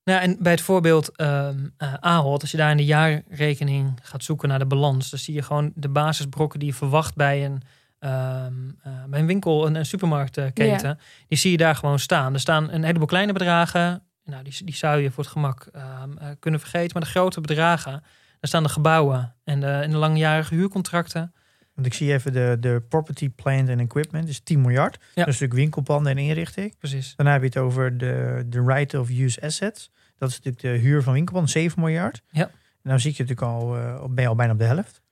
Nou, 0.03 0.21
en 0.21 0.37
bij 0.39 0.51
het 0.51 0.61
voorbeeld 0.61 1.15
ehm 1.15 1.67
eh, 1.77 1.93
Ahold, 1.93 2.41
als 2.41 2.51
je 2.51 2.57
daar 2.57 2.71
in 2.71 2.77
de 2.77 2.85
jaarrekening 2.85 3.99
gaat 4.01 4.23
zoeken 4.23 4.49
naar 4.49 4.59
de 4.59 4.65
balans, 4.65 5.09
dan 5.09 5.19
zie 5.19 5.33
je 5.33 5.41
gewoon 5.41 5.71
de 5.75 5.89
basisbrokken 5.89 6.59
die 6.59 6.67
je 6.67 6.73
verwacht 6.75 7.15
bij 7.15 7.45
een, 7.45 7.61
ehm, 7.99 8.53
eh, 8.81 9.03
bij 9.07 9.19
een 9.19 9.25
winkel, 9.25 9.65
een, 9.67 9.75
een 9.75 9.85
supermarktketen. 9.85 10.99
Die 11.27 11.37
zie 11.37 11.51
je 11.51 11.57
daar 11.57 11.75
gewoon 11.75 11.99
staan. 11.99 12.33
Er 12.33 12.39
staan 12.39 12.71
een 12.71 12.83
heleboel 12.83 13.07
kleine 13.07 13.33
bedragen. 13.33 14.03
Nou, 14.25 14.43
die, 14.43 14.63
die 14.65 14.75
zou 14.75 14.99
je 14.99 15.11
voor 15.11 15.23
het 15.23 15.33
gemak 15.33 15.67
ehm, 15.73 16.17
eh, 16.17 16.27
kunnen 16.39 16.59
vergeten. 16.59 16.91
Maar 16.93 17.03
de 17.03 17.09
grote 17.09 17.41
bedragen, 17.41 17.91
daar 17.91 18.01
staan 18.39 18.63
de 18.63 18.69
gebouwen 18.69 19.35
en 19.43 19.59
de, 19.59 19.67
en 19.67 19.91
de 19.91 19.97
langjarige 19.97 20.55
huurcontracten. 20.55 21.33
Want 21.73 21.87
ik 21.87 21.93
zie 21.93 22.13
even 22.13 22.33
de, 22.33 22.57
de 22.59 22.83
property, 22.89 23.29
plant 23.29 23.69
en 23.69 23.79
equipment 23.79 24.29
is 24.29 24.39
10 24.39 24.61
miljard. 24.61 24.93
Dat 24.93 25.01
is 25.15 25.25
natuurlijk 25.25 25.53
winkelpanden 25.53 26.11
en 26.11 26.17
inrichting. 26.17 26.77
Precies. 26.77 27.13
Dan 27.15 27.25
heb 27.25 27.41
je 27.41 27.47
het 27.47 27.57
over 27.57 27.97
de, 27.97 28.43
de 28.45 28.63
right 28.63 28.93
of 28.93 29.09
use 29.09 29.41
assets. 29.41 29.91
Dat 30.17 30.29
is 30.29 30.35
natuurlijk 30.41 30.63
de 30.63 30.87
huur 30.87 31.03
van 31.03 31.13
winkelpanden, 31.13 31.51
7 31.51 31.79
miljard. 31.79 32.21
Ja. 32.29 32.43
En 32.81 32.89
dan 32.89 32.99
zit 32.99 33.17
je 33.17 33.23
natuurlijk 33.23 33.51
al, 33.51 33.75
eh, 33.77 34.05
ben 34.09 34.23
je 34.23 34.29
al 34.29 34.35
bijna 34.35 34.53
op 34.53 34.59
de 34.59 34.65
helft. 34.65 35.03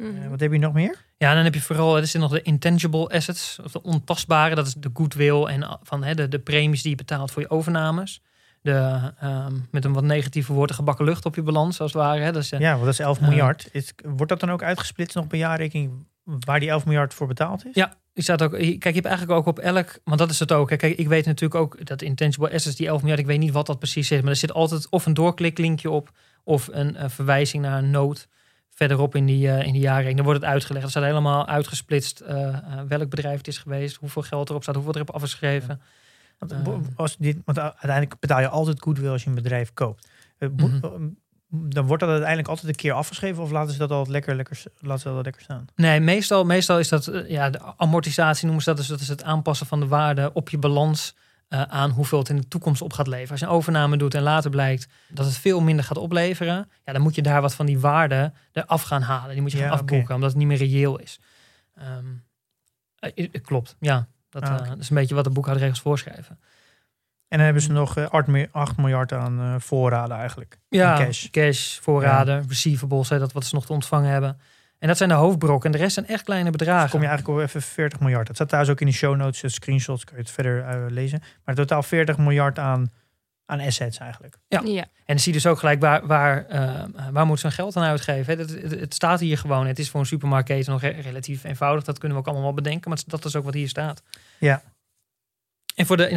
Mhm. 0.00 0.22
Eh, 0.22 0.28
wat 0.28 0.40
heb 0.40 0.52
je 0.52 0.58
nog 0.58 0.72
meer? 0.72 1.04
Ja, 1.16 1.34
dan 1.34 1.44
heb 1.44 1.54
je 1.54 1.60
vooral, 1.60 1.96
er 1.96 2.02
zitten 2.02 2.20
nog 2.20 2.30
de 2.30 2.42
intangible 2.42 3.08
assets, 3.08 3.58
of 3.64 3.72
de 3.72 3.82
ontastbare. 3.82 4.54
Dat 4.54 4.66
is 4.66 4.74
de 4.74 4.90
goodwill 4.94 5.44
en 5.44 5.60
uh, 5.60 5.74
van 5.82 6.04
hè, 6.04 6.14
de, 6.14 6.28
de 6.28 6.38
premies 6.38 6.82
die 6.82 6.90
je 6.90 6.96
betaalt 6.96 7.30
voor 7.30 7.42
je 7.42 7.50
overnames. 7.50 8.22
De, 8.62 9.12
ehm, 9.20 9.54
met 9.70 9.84
een 9.84 9.92
wat 9.92 10.02
negatieve 10.04 10.52
woord, 10.52 10.68
de 10.68 10.74
gebakken 10.74 11.04
lucht 11.04 11.24
op 11.26 11.34
je 11.34 11.42
balans, 11.42 11.80
als 11.80 11.92
het 11.92 12.02
ware. 12.02 12.20
Hè. 12.20 12.38
Eh, 12.38 12.60
Ja, 12.60 12.70
want 12.72 12.84
dat 12.84 12.92
is 12.92 12.98
11 12.98 13.20
Eh. 13.20 13.28
miljard. 13.28 13.68
Is, 13.72 13.92
wordt 14.04 14.28
dat 14.28 14.40
dan 14.40 14.50
ook 14.50 14.62
uitgesplitst 14.62 15.16
nog 15.16 15.26
per 15.26 15.38
jaarrekening 15.38 16.06
waar 16.24 16.60
die 16.60 16.68
11 16.70 16.84
miljard 16.84 17.14
voor 17.14 17.26
betaald 17.26 17.66
is? 17.66 17.74
Ja, 17.74 17.94
die 18.12 18.22
staat 18.22 18.42
ook. 18.42 18.50
Kijk, 18.52 18.84
je 18.84 18.90
hebt 18.90 19.04
eigenlijk 19.06 19.38
ook 19.38 19.46
op 19.46 19.58
elk. 19.58 19.98
Want 20.04 20.18
dat 20.18 20.30
is 20.30 20.38
het 20.38 20.52
ook. 20.52 20.70
hè. 20.70 20.76
Kijk, 20.76 20.98
ik 20.98 21.08
weet 21.08 21.26
natuurlijk 21.26 21.60
ook 21.60 21.86
dat 21.86 22.02
intangible 22.02 22.52
assets, 22.52 22.76
die 22.76 22.86
11 22.86 22.98
miljard, 23.00 23.20
ik 23.20 23.26
weet 23.26 23.38
niet 23.38 23.52
wat 23.52 23.66
dat 23.66 23.78
precies 23.78 24.10
is. 24.10 24.20
Maar 24.20 24.30
er 24.30 24.36
zit 24.36 24.52
altijd 24.52 24.88
of 24.90 25.06
een 25.06 25.14
doorkliklinkje 25.14 25.90
op. 25.90 26.10
Of 26.44 26.68
een 26.72 26.96
eh, 26.96 27.08
verwijzing 27.08 27.62
naar 27.62 27.78
een 27.78 27.90
noot 27.90 28.28
verderop 28.70 29.14
in 29.16 29.26
die, 29.26 29.48
eh, 29.50 29.66
in 29.66 29.72
die 29.72 29.82
jaarrekening. 29.82 30.16
Dan 30.16 30.26
wordt 30.26 30.40
het 30.40 30.50
uitgelegd. 30.50 30.84
Er 30.84 30.90
staat 30.90 31.02
helemaal 31.02 31.46
uitgesplitst 31.46 32.20
eh, 32.20 32.48
eh, 32.48 32.54
welk 32.88 33.10
bedrijf 33.10 33.36
het 33.36 33.48
is 33.48 33.58
geweest. 33.58 33.96
Hoeveel 33.96 34.22
geld 34.22 34.48
erop 34.48 34.62
staat. 34.62 34.74
Hoeveel 34.74 34.94
erop 34.94 35.10
afgeschreven. 35.10 35.80
Want, 36.48 36.52
Ehm. 36.66 36.80
als 36.96 37.16
dit, 37.16 37.38
want 37.44 37.58
uiteindelijk 37.58 38.18
betaal 38.20 38.40
je 38.40 38.48
altijd 38.48 38.82
goodwill 38.82 39.10
als 39.10 39.22
je 39.22 39.28
een 39.28 39.34
bedrijf 39.34 39.72
koopt. 39.74 40.08
Eh, 40.38 40.48
Mhm. 40.56 40.84
eh, 40.84 40.90
dan 41.52 41.86
wordt 41.86 42.00
dat 42.02 42.10
uiteindelijk 42.10 42.48
altijd 42.48 42.68
een 42.68 42.74
keer 42.74 42.92
afgeschreven 42.92 43.42
of 43.42 43.50
laten 43.50 43.72
ze 43.72 43.78
dat 43.78 43.90
altijd 43.90 44.08
lekker, 44.08 44.34
lekker, 44.34 44.62
laten 44.78 45.02
ze 45.02 45.14
dat 45.14 45.24
lekker 45.24 45.42
staan? 45.42 45.66
Nee, 45.76 46.00
meestal, 46.00 46.44
meestal 46.44 46.78
is 46.78 46.88
dat 46.88 47.06
eh, 47.06 47.30
ja, 47.30 47.50
de 47.50 47.60
amortisatie 47.76 48.44
noemen 48.44 48.62
ze 48.64 48.68
dat. 48.68 48.78
Dus 48.78 48.86
dat 48.88 49.00
is 49.00 49.08
het 49.08 49.22
aanpassen 49.22 49.66
van 49.66 49.80
de 49.80 49.86
waarde 49.86 50.30
op 50.32 50.48
je 50.48 50.58
balans 50.58 51.14
eh, 51.48 51.62
aan 51.62 51.90
hoeveel 51.90 52.18
het 52.18 52.28
in 52.28 52.36
de 52.36 52.48
toekomst 52.48 52.82
op 52.82 52.92
gaat 52.92 53.06
leveren. 53.06 53.30
Als 53.30 53.40
je 53.40 53.46
een 53.46 53.52
overname 53.52 53.96
doet 53.96 54.14
en 54.14 54.22
later 54.22 54.50
blijkt 54.50 54.88
dat 55.08 55.26
het 55.26 55.36
veel 55.36 55.60
minder 55.60 55.84
gaat 55.84 55.98
opleveren, 55.98 56.68
ja, 56.84 56.92
dan 56.92 57.02
moet 57.02 57.14
je 57.14 57.22
daar 57.22 57.40
wat 57.40 57.54
van 57.54 57.66
die 57.66 57.78
waarde 57.78 58.32
eraf 58.52 58.82
gaan 58.82 59.02
halen. 59.02 59.32
Die 59.32 59.42
moet 59.42 59.52
je 59.52 59.58
gaan 59.58 59.70
afboeken, 59.70 60.14
omdat 60.14 60.28
het 60.30 60.38
niet 60.38 60.48
meer 60.48 60.56
reëel 60.56 60.98
is. 60.98 61.20
Ehm, 61.74 62.04
eh, 62.98 63.28
eh, 63.32 63.42
klopt, 63.42 63.76
ja. 63.80 64.08
Dat, 64.30 64.42
Ah, 64.42 64.54
eh, 64.60 64.68
dat 64.68 64.78
is 64.78 64.90
een 64.90 64.96
beetje 64.96 65.14
wat 65.14 65.24
de 65.24 65.30
boekhoudregels 65.30 65.80
voorschrijven. 65.80 66.38
En 67.28 67.36
dan 67.36 67.40
hebben 67.40 67.62
ze 67.62 67.72
nog 67.72 67.96
eh, 67.96 68.08
8 68.08 68.26
mi- 68.26 68.48
8 68.52 68.76
miljard 68.76 69.12
aan 69.12 69.40
eh, 69.40 69.54
voorraden 69.58 70.16
eigenlijk. 70.16 70.58
Ja, 70.68 70.98
In 70.98 71.04
cash, 71.04 71.30
cash. 71.30 71.78
voorraden, 71.78 72.44
receivables, 72.48 73.08
hè, 73.08 73.18
dat 73.18 73.32
wat 73.32 73.44
ze 73.44 73.54
nog 73.54 73.66
te 73.66 73.72
ontvangen 73.72 74.10
hebben. 74.10 74.40
En 74.78 74.88
dat 74.88 74.96
zijn 74.96 75.08
de 75.08 75.14
hoofdbrokken. 75.14 75.66
En 75.72 75.76
de 75.76 75.82
rest 75.82 75.94
zijn 75.94 76.06
echt 76.06 76.24
kleine 76.24 76.50
bedragen. 76.50 76.80
Dan 76.80 76.90
kom 76.90 77.00
je 77.00 77.06
eigenlijk 77.06 77.38
op 77.38 77.44
even 77.44 77.62
40 77.62 78.00
miljard. 78.00 78.26
Dat 78.26 78.34
staat 78.34 78.48
trouwens 78.48 78.74
ook 78.74 78.80
in 78.80 78.86
de 78.86 78.92
show 78.92 79.16
notes, 79.16 79.42
eh, 79.42 79.50
screenshots, 79.50 80.04
kan 80.04 80.14
je 80.16 80.22
het 80.22 80.30
verder 80.30 80.62
eh, 80.64 80.84
lezen. 80.88 81.22
Maar 81.44 81.54
totaal 81.54 81.82
40 81.82 82.18
miljard 82.18 82.58
aan, 82.58 82.90
aan 83.50 83.60
assets 83.60 83.98
eigenlijk. 83.98 84.36
Ja. 84.48 84.60
Ja. 84.64 84.82
En 84.82 85.16
dan 85.16 85.18
zie 85.18 85.32
je 85.32 85.38
dus 85.40 85.46
ook 85.50 85.58
gelijk 85.58 85.80
waar, 85.80 86.06
waar, 86.06 86.46
eh, 86.46 86.84
waar 87.12 87.26
moet 87.26 87.40
zo'n 87.40 87.52
geld 87.52 87.76
aan 87.76 87.84
uitgeven. 87.84 88.34
hè? 88.36 88.40
Het, 88.42 88.62
het, 88.62 88.80
het 88.80 88.94
staat 88.94 89.20
hier 89.20 89.38
gewoon. 89.38 89.66
Het 89.66 89.78
is 89.78 89.90
voor 89.90 90.00
een 90.00 90.06
supermarktketen 90.06 90.72
nog 90.72 90.80
re- 90.80 90.88
relatief 91.00 91.44
eenvoudig. 91.44 91.84
Dat 91.84 91.98
kunnen 91.98 92.16
we 92.16 92.22
ook 92.22 92.28
allemaal 92.28 92.52
wel 92.54 92.62
bedenken. 92.62 92.90
Maar 92.90 92.98
dat 93.06 93.24
is 93.24 93.36
ook 93.36 93.44
wat 93.44 93.54
hier 93.54 93.68
staat. 93.68 94.02
Ja. 94.38 94.62
En 95.74 95.86
voor 95.86 95.96
de, 95.96 96.08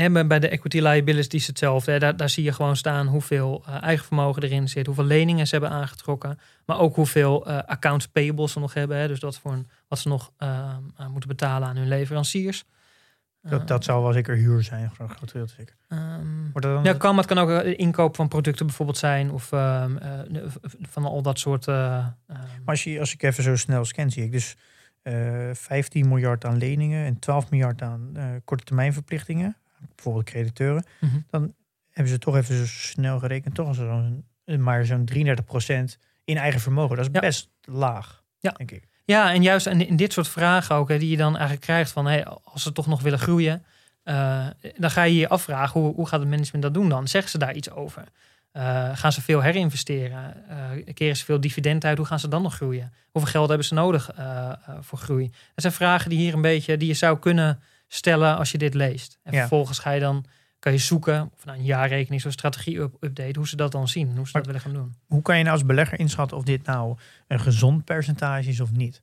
nou, 0.00 0.24
bij 0.26 0.38
de 0.38 0.48
equity 0.48 0.78
liabilities 0.80 1.40
is 1.40 1.46
hetzelfde. 1.46 1.92
hè. 1.92 1.98
Daar, 1.98 2.16
daar 2.16 2.30
zie 2.30 2.44
je 2.44 2.52
gewoon 2.52 2.76
staan 2.76 3.06
hoeveel 3.06 3.62
eh, 3.66 3.82
eigen 3.82 4.06
vermogen 4.06 4.42
erin 4.42 4.68
zit. 4.68 4.86
Hoeveel 4.86 5.04
leningen 5.04 5.46
ze 5.46 5.56
hebben 5.56 5.78
aangetrokken. 5.78 6.38
Maar 6.66 6.78
ook 6.78 6.94
hoeveel 6.94 7.46
eh, 7.46 7.58
accounts 7.66 8.06
payables 8.08 8.52
ze 8.52 8.58
nog 8.58 8.74
hebben. 8.74 8.96
Hè. 8.96 9.08
Dus 9.08 9.20
dat 9.20 9.38
voor 9.38 9.52
een, 9.52 9.68
wat 9.88 9.98
ze 9.98 10.08
nog 10.08 10.32
eh, 10.36 10.48
eh, 10.96 11.06
moeten 11.08 11.28
betalen 11.28 11.68
aan 11.68 11.76
hun 11.76 11.88
leveranciers. 11.88 12.64
Dat, 13.42 13.60
Eh, 13.60 13.66
dat 13.66 13.84
zal 13.84 14.02
wel 14.02 14.12
zeker 14.12 14.36
huur 14.36 14.62
zijn, 14.62 14.82
een 14.82 14.90
groot 15.08 15.30
gedeelte 15.30 15.54
zeker. 15.54 15.76
ehm, 15.88 16.42
Wordt 16.52 16.66
dat 16.66 16.74
dan 16.74 16.84
ja, 16.84 16.92
kan, 16.98 17.14
maar 17.14 17.24
het 17.24 17.34
kan 17.34 17.42
ook 17.44 17.50
eh, 17.50 17.78
inkoop 17.78 18.16
van 18.16 18.28
producten 18.28 18.66
bijvoorbeeld 18.66 18.98
zijn. 18.98 19.30
Of 19.30 19.52
ehm, 19.52 19.96
eh, 19.96 20.42
van 20.80 21.04
al 21.04 21.22
dat 21.22 21.38
soort... 21.38 21.68
eh, 21.68 21.74
ehm, 21.94 22.06
Maar 22.26 22.62
als, 22.64 22.84
je, 22.84 23.00
als 23.00 23.12
ik 23.12 23.22
even 23.22 23.42
zo 23.42 23.56
snel 23.56 23.84
scan, 23.84 24.10
zie 24.10 24.24
ik 24.24 24.32
dus 24.32 24.56
eh 25.02 25.50
15 25.52 26.08
miljard 26.08 26.44
aan 26.44 26.56
leningen 26.58 27.06
en 27.06 27.18
12 27.18 27.50
miljard 27.50 27.82
aan 27.82 28.12
korte 28.44 28.64
termijn 28.64 28.92
verplichtingen. 28.92 29.56
Bijvoorbeeld 29.94 30.24
crediteuren. 30.24 30.84
mhm. 31.00 31.16
Dan 31.30 31.54
hebben 31.90 32.12
ze 32.12 32.18
toch 32.18 32.36
even 32.36 32.54
zo 32.56 32.66
snel 32.66 33.18
gerekend, 33.18 33.54
toch 33.54 33.74
zo'n, 33.74 34.24
maar 34.58 34.84
zo'n 34.84 35.04
33% 35.04 35.98
in 36.24 36.36
eigen 36.36 36.60
vermogen. 36.60 36.96
Dat 36.96 37.06
is 37.06 37.10
Ja. 37.12 37.20
best 37.20 37.50
laag, 37.60 38.22
Ja. 38.38 38.50
denk 38.50 38.70
ik. 38.70 38.88
Ja, 39.04 39.32
en 39.32 39.42
juist 39.42 39.66
in, 39.66 39.86
in 39.88 39.96
dit 39.96 40.12
soort 40.12 40.28
vragen 40.28 40.76
ook, 40.76 40.88
hè, 40.88 40.98
die 40.98 41.10
je 41.10 41.16
dan 41.16 41.32
eigenlijk 41.32 41.60
krijgt 41.60 41.90
van... 41.92 42.06
Hey, 42.06 42.24
als 42.24 42.62
ze 42.62 42.72
toch 42.72 42.86
nog 42.86 43.00
willen 43.02 43.18
groeien, 43.18 43.64
eh, 44.02 44.46
dan 44.76 44.90
ga 44.90 45.02
je 45.02 45.14
je 45.16 45.28
afvragen... 45.28 45.80
Hoe, 45.80 45.94
hoe 45.94 46.08
gaat 46.08 46.20
het 46.20 46.28
management 46.28 46.62
dat 46.62 46.74
doen 46.74 46.88
dan? 46.88 47.08
Zeggen 47.08 47.30
ze 47.30 47.38
daar 47.38 47.54
iets 47.54 47.70
over? 47.70 48.04
Eh, 48.52 48.90
gaan 48.94 49.12
ze 49.12 49.22
veel 49.22 49.40
herinvesteren? 49.40 50.48
Eh, 50.48 50.94
keren 50.94 51.16
ze 51.16 51.24
veel 51.24 51.40
dividend 51.40 51.84
uit? 51.84 51.96
Hoe 51.96 52.06
gaan 52.06 52.18
ze 52.20 52.28
dan 52.28 52.42
nog 52.42 52.54
groeien? 52.54 52.92
Hoeveel 53.10 53.30
geld 53.30 53.48
hebben 53.48 53.66
ze 53.66 53.74
nodig 53.74 54.10
voor 54.80 54.98
groei? 54.98 55.26
Dat 55.28 55.36
zijn 55.54 55.72
vragen 55.72 56.10
die 56.10 56.18
hier 56.18 56.34
een 56.34 56.42
beetje... 56.42 56.76
die 56.76 56.88
je 56.88 56.94
zou 56.94 57.18
kunnen 57.18 57.60
stellen 57.88 58.36
als 58.36 58.50
je 58.50 58.58
dit 58.58 58.74
leest. 58.74 59.18
En 59.22 59.32
Ja. 59.32 59.38
vervolgens 59.38 59.78
ga 59.78 59.90
je 59.90 60.00
dan... 60.00 60.24
kan 60.62 60.72
je 60.72 60.78
zoeken, 60.78 61.30
of 61.34 61.44
nou 61.44 61.58
een 61.58 61.64
jaarrekening, 61.64 62.20
zo'n 62.20 62.32
strategie-update... 62.32 63.38
hoe 63.38 63.48
ze 63.48 63.56
dat 63.56 63.72
dan 63.72 63.88
zien, 63.88 64.16
hoe 64.16 64.26
ze 64.26 64.32
dat 64.32 64.46
willen 64.46 64.60
gaan 64.60 64.72
doen. 64.72 64.94
Hoe 65.06 65.22
kan 65.22 65.36
je 65.36 65.42
nou 65.42 65.54
als 65.56 65.66
belegger 65.66 65.98
inschatten 65.98 66.36
of 66.36 66.44
dit 66.44 66.66
nou 66.66 66.96
een 67.26 67.40
gezond 67.40 67.84
percentage 67.84 68.48
is 68.48 68.60
of 68.60 68.72
niet? 68.72 69.02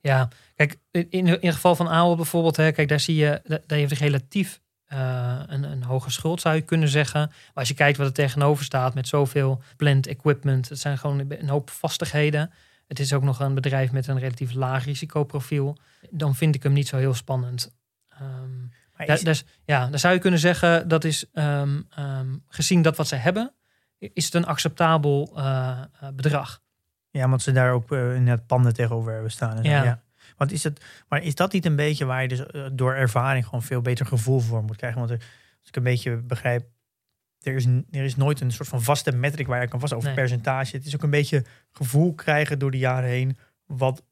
Ja, 0.00 0.28
kijk, 0.54 0.78
in, 0.90 1.08
in 1.10 1.38
het 1.40 1.54
geval 1.54 1.76
van 1.76 1.88
Ahold 1.88 2.16
bijvoorbeeld, 2.16 2.56
hè, 2.56 2.72
kijk, 2.72 2.88
daar 2.88 3.00
zie 3.00 3.14
je, 3.16 3.40
da- 3.44 3.60
daar 3.66 3.78
heeft 3.78 3.92
relatief 3.92 4.60
eh, 4.84 5.40
een, 5.46 5.62
een 5.62 5.82
hoge 5.82 6.10
schuld, 6.10 6.40
zou 6.40 6.54
je 6.54 6.60
kunnen 6.60 6.88
zeggen. 6.88 7.20
Maar 7.28 7.50
als 7.54 7.68
je 7.68 7.74
kijkt 7.74 7.98
wat 7.98 8.06
er 8.06 8.12
tegenover 8.12 8.64
staat 8.64 8.94
met 8.94 9.08
zoveel 9.08 9.62
plant 9.76 10.06
equipment, 10.06 10.68
het 10.68 10.78
zijn 10.78 10.98
gewoon 10.98 11.24
een 11.28 11.48
hoop 11.48 11.70
vastigheden. 11.70 12.52
Het 12.86 12.98
is 12.98 13.12
ook 13.12 13.22
nog 13.22 13.40
een 13.40 13.54
bedrijf 13.54 13.92
met 13.92 14.06
een 14.06 14.18
relatief 14.18 14.52
laag 14.52 14.84
risicoprofiel. 14.84 15.76
Dan 16.10 16.34
vind 16.34 16.54
ik 16.54 16.62
hem 16.62 16.72
niet 16.72 16.88
zo 16.88 16.96
heel 16.96 17.14
spannend. 17.14 17.76
Ehm, 18.08 18.66
is- 19.08 19.22
daar 19.22 19.42
ja, 19.64 19.86
dan 19.86 19.98
zou 19.98 20.14
je 20.14 20.20
kunnen 20.20 20.40
zeggen 20.40 20.88
dat 20.88 21.04
is 21.04 21.24
ehm, 21.32 21.80
ehm, 21.90 22.36
gezien 22.48 22.82
dat 22.82 22.96
wat 22.96 23.08
ze 23.08 23.14
hebben, 23.16 23.54
is 23.98 24.24
het 24.24 24.34
een 24.34 24.46
acceptabel 24.46 25.32
eh, 25.36 25.78
eh, 26.00 26.08
bedrag. 26.14 26.62
Ja, 27.10 27.28
want 27.28 27.42
ze 27.42 27.52
daar 27.52 27.72
ook 27.72 27.92
eh, 27.92 28.14
in 28.14 28.26
het 28.28 28.46
panden 28.46 28.74
tegenover 28.74 29.12
hebben 29.12 29.30
staan. 29.30 29.56
En 29.56 29.64
zo, 29.64 29.70
Ja. 29.70 29.82
ja. 29.84 30.02
Want 30.36 30.52
is 30.52 30.64
het, 30.64 30.84
maar 31.08 31.22
is 31.22 31.34
dat 31.34 31.52
niet 31.52 31.66
een 31.66 31.76
beetje 31.76 32.04
waar 32.04 32.22
je 32.22 32.28
dus 32.28 32.42
door 32.72 32.94
ervaring 32.94 33.44
gewoon 33.44 33.62
veel 33.62 33.80
beter 33.80 34.06
gevoel 34.06 34.40
voor 34.40 34.64
moet 34.64 34.76
krijgen? 34.76 34.98
Want 34.98 35.10
er, 35.10 35.18
als 35.60 35.68
ik 35.68 35.76
een 35.76 35.82
beetje 35.82 36.16
begrijp, 36.16 36.66
er 37.40 37.54
is, 37.54 37.64
er 37.90 38.04
is 38.04 38.16
nooit 38.16 38.40
een 38.40 38.52
soort 38.52 38.68
van 38.68 38.82
vaste 38.82 39.12
metric 39.12 39.46
waar 39.46 39.60
je 39.62 39.68
kan 39.68 39.80
vast 39.80 39.92
over 39.92 40.06
Nee. 40.06 40.16
percentage. 40.16 40.76
Het 40.76 40.86
is 40.86 40.94
ook 40.94 41.02
een 41.02 41.10
beetje 41.10 41.44
gevoel 41.72 42.14
krijgen 42.14 42.58
door 42.58 42.70
de 42.70 42.78
jaren 42.78 43.08
heen 43.08 43.38
wat 43.66 44.02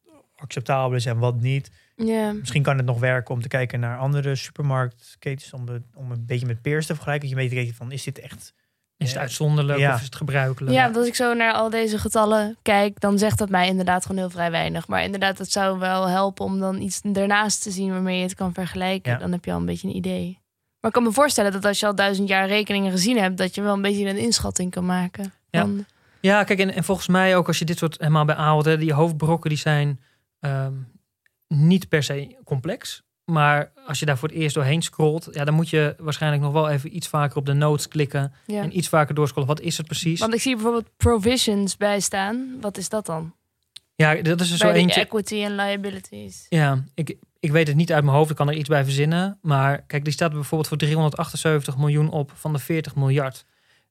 acceptabel 0.41 0.97
is 0.97 1.07
en 1.07 1.19
wat 1.19 1.41
niet. 1.41 1.71
Ja. 1.97 2.33
Misschien 2.33 2.63
kan 2.63 2.77
het 2.77 2.87
nog 2.87 2.99
werken 2.99 3.35
om 3.35 3.41
te 3.43 3.49
kijken 3.49 3.81
naar 3.81 3.99
andere 3.99 4.35
supermarktketens 4.35 5.53
om, 5.53 5.67
de- 5.67 5.83
om 5.95 6.11
een 6.11 6.27
beetje 6.27 6.47
met 6.47 6.63
peers 6.63 6.87
te 6.87 6.95
vergelijken. 6.95 7.29
Dat 7.31 7.39
je 7.39 7.55
weet 7.55 7.75
van 7.75 7.93
is 7.93 8.03
dit 8.05 8.19
echt 8.19 8.53
Is 8.97 9.07
het 9.07 9.15
Ja. 9.17 9.21
uitzonderlijk 9.21 9.79
Ja. 9.79 9.91
of 9.93 9.99
is 9.99 10.05
het 10.05 10.17
gebruikelijk? 10.17 10.75
ja, 10.75 10.83
want 10.85 10.97
als 10.97 11.07
ik 11.07 11.15
zo 11.15 11.35
naar 11.35 11.53
al 11.53 11.71
deze 11.71 11.99
getallen 11.99 12.57
kijk, 12.63 13.01
dan 13.01 13.19
zegt 13.19 13.39
dat 13.39 13.49
mij 13.49 13.69
inderdaad 13.69 14.03
gewoon 14.03 14.19
heel 14.19 14.31
vrij 14.31 14.51
weinig. 14.51 14.89
Maar 14.89 15.03
inderdaad, 15.03 15.39
het 15.39 15.53
zou 15.53 15.79
wel 15.79 16.09
helpen 16.09 16.45
om 16.45 16.59
dan 16.59 16.81
iets 16.81 17.01
ernaast 17.13 17.63
te 17.63 17.71
zien 17.71 17.91
waarmee 17.91 18.17
je 18.17 18.23
het 18.23 18.35
kan 18.35 18.53
vergelijken. 18.55 19.13
Ja. 19.13 19.19
Dan 19.19 19.33
heb 19.33 19.45
je 19.45 19.53
al 19.53 19.59
een 19.59 19.67
beetje 19.67 19.89
een 19.89 19.97
idee. 19.97 20.39
Maar 20.81 20.91
ik 20.91 20.93
kan 20.93 21.03
me 21.03 21.13
voorstellen 21.13 21.53
dat 21.53 21.65
als 21.65 21.81
je 21.81 21.87
al 21.87 21.95
duizend 21.95 22.29
jaar 22.29 22.47
rekeningen 22.49 22.91
gezien 22.91 23.19
hebt, 23.19 23.37
dat 23.39 23.55
je 23.55 23.63
wel 23.63 23.75
een 23.75 23.83
beetje 23.83 24.09
een 24.09 24.17
inschatting 24.19 24.71
kan 24.71 24.87
maken. 24.87 25.33
Ja. 25.51 25.61
Van, 25.61 25.85
Ja, 26.21 26.45
kijk, 26.45 26.59
en, 26.59 26.75
en 26.75 26.85
volgens 26.85 27.09
mij 27.09 27.37
ook 27.37 27.47
als 27.47 27.59
je 27.59 27.65
dit 27.65 27.79
soort 27.79 27.99
helemaal 27.99 28.25
bij 28.25 28.37
hè, 28.63 28.79
die 28.79 28.93
hoofdbrokken 28.93 29.49
die 29.51 29.59
zijn 29.59 30.01
ehm, 30.41 30.75
niet 31.49 31.89
per 31.89 32.03
se 32.03 32.37
complex. 32.45 33.03
Maar 33.25 33.73
als 33.87 33.99
je 33.99 34.07
daar 34.07 34.19
voor 34.19 34.29
het 34.29 34.37
eerst 34.37 34.55
doorheen 34.55 34.83
scrolt, 34.83 35.29
ja, 35.33 35.45
dan 35.45 35.55
moet 35.55 35.69
je 35.69 35.95
waarschijnlijk 35.99 36.43
nog 36.43 36.53
wel 36.53 36.69
even 36.69 36.97
iets 36.97 37.09
vaker 37.09 37.37
op 37.37 37.47
de 37.47 37.53
notes 37.53 37.89
klikken 37.89 38.33
ja. 38.47 38.63
en 38.63 38.77
iets 38.77 38.89
vaker 38.89 39.15
doorscrollen. 39.15 39.49
Wat 39.49 39.61
is 39.61 39.77
het 39.77 39.87
precies? 39.87 40.21
Want 40.21 40.35
ik 40.35 40.41
zie 40.41 40.55
bijvoorbeeld 40.55 40.97
provisions 40.97 41.77
bij 41.77 42.01
staan. 42.01 42.57
Wat 42.61 42.77
is 42.77 42.89
dat 42.89 43.07
dan? 43.07 43.33
ja, 43.99 44.15
dat 44.23 44.41
is 44.41 44.51
er 44.51 44.57
zo 44.57 44.65
bij 44.65 44.73
de 44.73 44.79
eentje. 44.79 45.01
equity 45.01 45.43
en 45.43 45.55
liabilities. 45.55 46.47
Ja, 46.49 46.85
ik, 46.95 47.17
ik 47.41 47.51
weet 47.51 47.67
het 47.67 47.77
niet 47.77 47.93
uit 47.93 48.05
mijn 48.05 48.17
hoofd, 48.17 48.31
ik 48.31 48.37
kan 48.37 48.49
er 48.49 48.55
iets 48.55 48.69
bij 48.69 48.85
verzinnen. 48.85 49.39
Maar 49.43 49.83
kijk, 49.83 50.05
die 50.05 50.13
staat 50.13 50.33
bijvoorbeeld 50.33 50.69
voor 50.69 50.79
378 50.79 51.77
miljoen 51.77 52.11
op 52.11 52.33
van 52.35 52.53
de 52.53 52.59
40 52.59 52.97
miljard. 52.97 53.45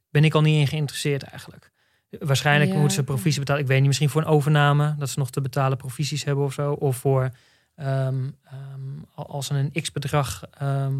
Ben 0.09 0.23
ik 0.23 0.33
al 0.33 0.41
niet 0.41 0.59
in 0.59 0.67
geïnteresseerd 0.67 1.23
eigenlijk. 1.23 1.71
Waarschijnlijk 2.09 2.69
Ja, 2.71 2.75
moeten 2.77 2.95
ze 2.95 3.03
provisie 3.03 3.39
betalen. 3.39 3.61
Ik 3.61 3.67
weet 3.67 3.77
niet, 3.77 3.87
misschien 3.87 4.09
voor 4.09 4.21
een 4.21 4.27
overname, 4.27 4.95
dat 4.97 5.09
ze 5.09 5.19
nog 5.19 5.29
te 5.29 5.41
betalen 5.41 5.77
provisies 5.77 6.23
hebben 6.23 6.43
of 6.45 6.53
zo. 6.53 6.71
Of 6.71 6.97
voor 6.97 7.29
ehm, 7.75 8.29
ehm, 8.43 8.81
al- 9.15 9.27
als 9.27 9.45
ze 9.47 9.53
een 9.53 9.81
x-bedrag 9.81 10.43
ehm, 10.51 10.93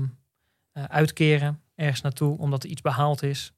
eh, 0.72 0.84
uitkeren 0.84 1.62
ergens 1.76 2.02
naartoe, 2.02 2.38
omdat 2.38 2.64
er 2.64 2.70
iets 2.70 2.82
behaald 2.82 3.24
is. 3.24 3.52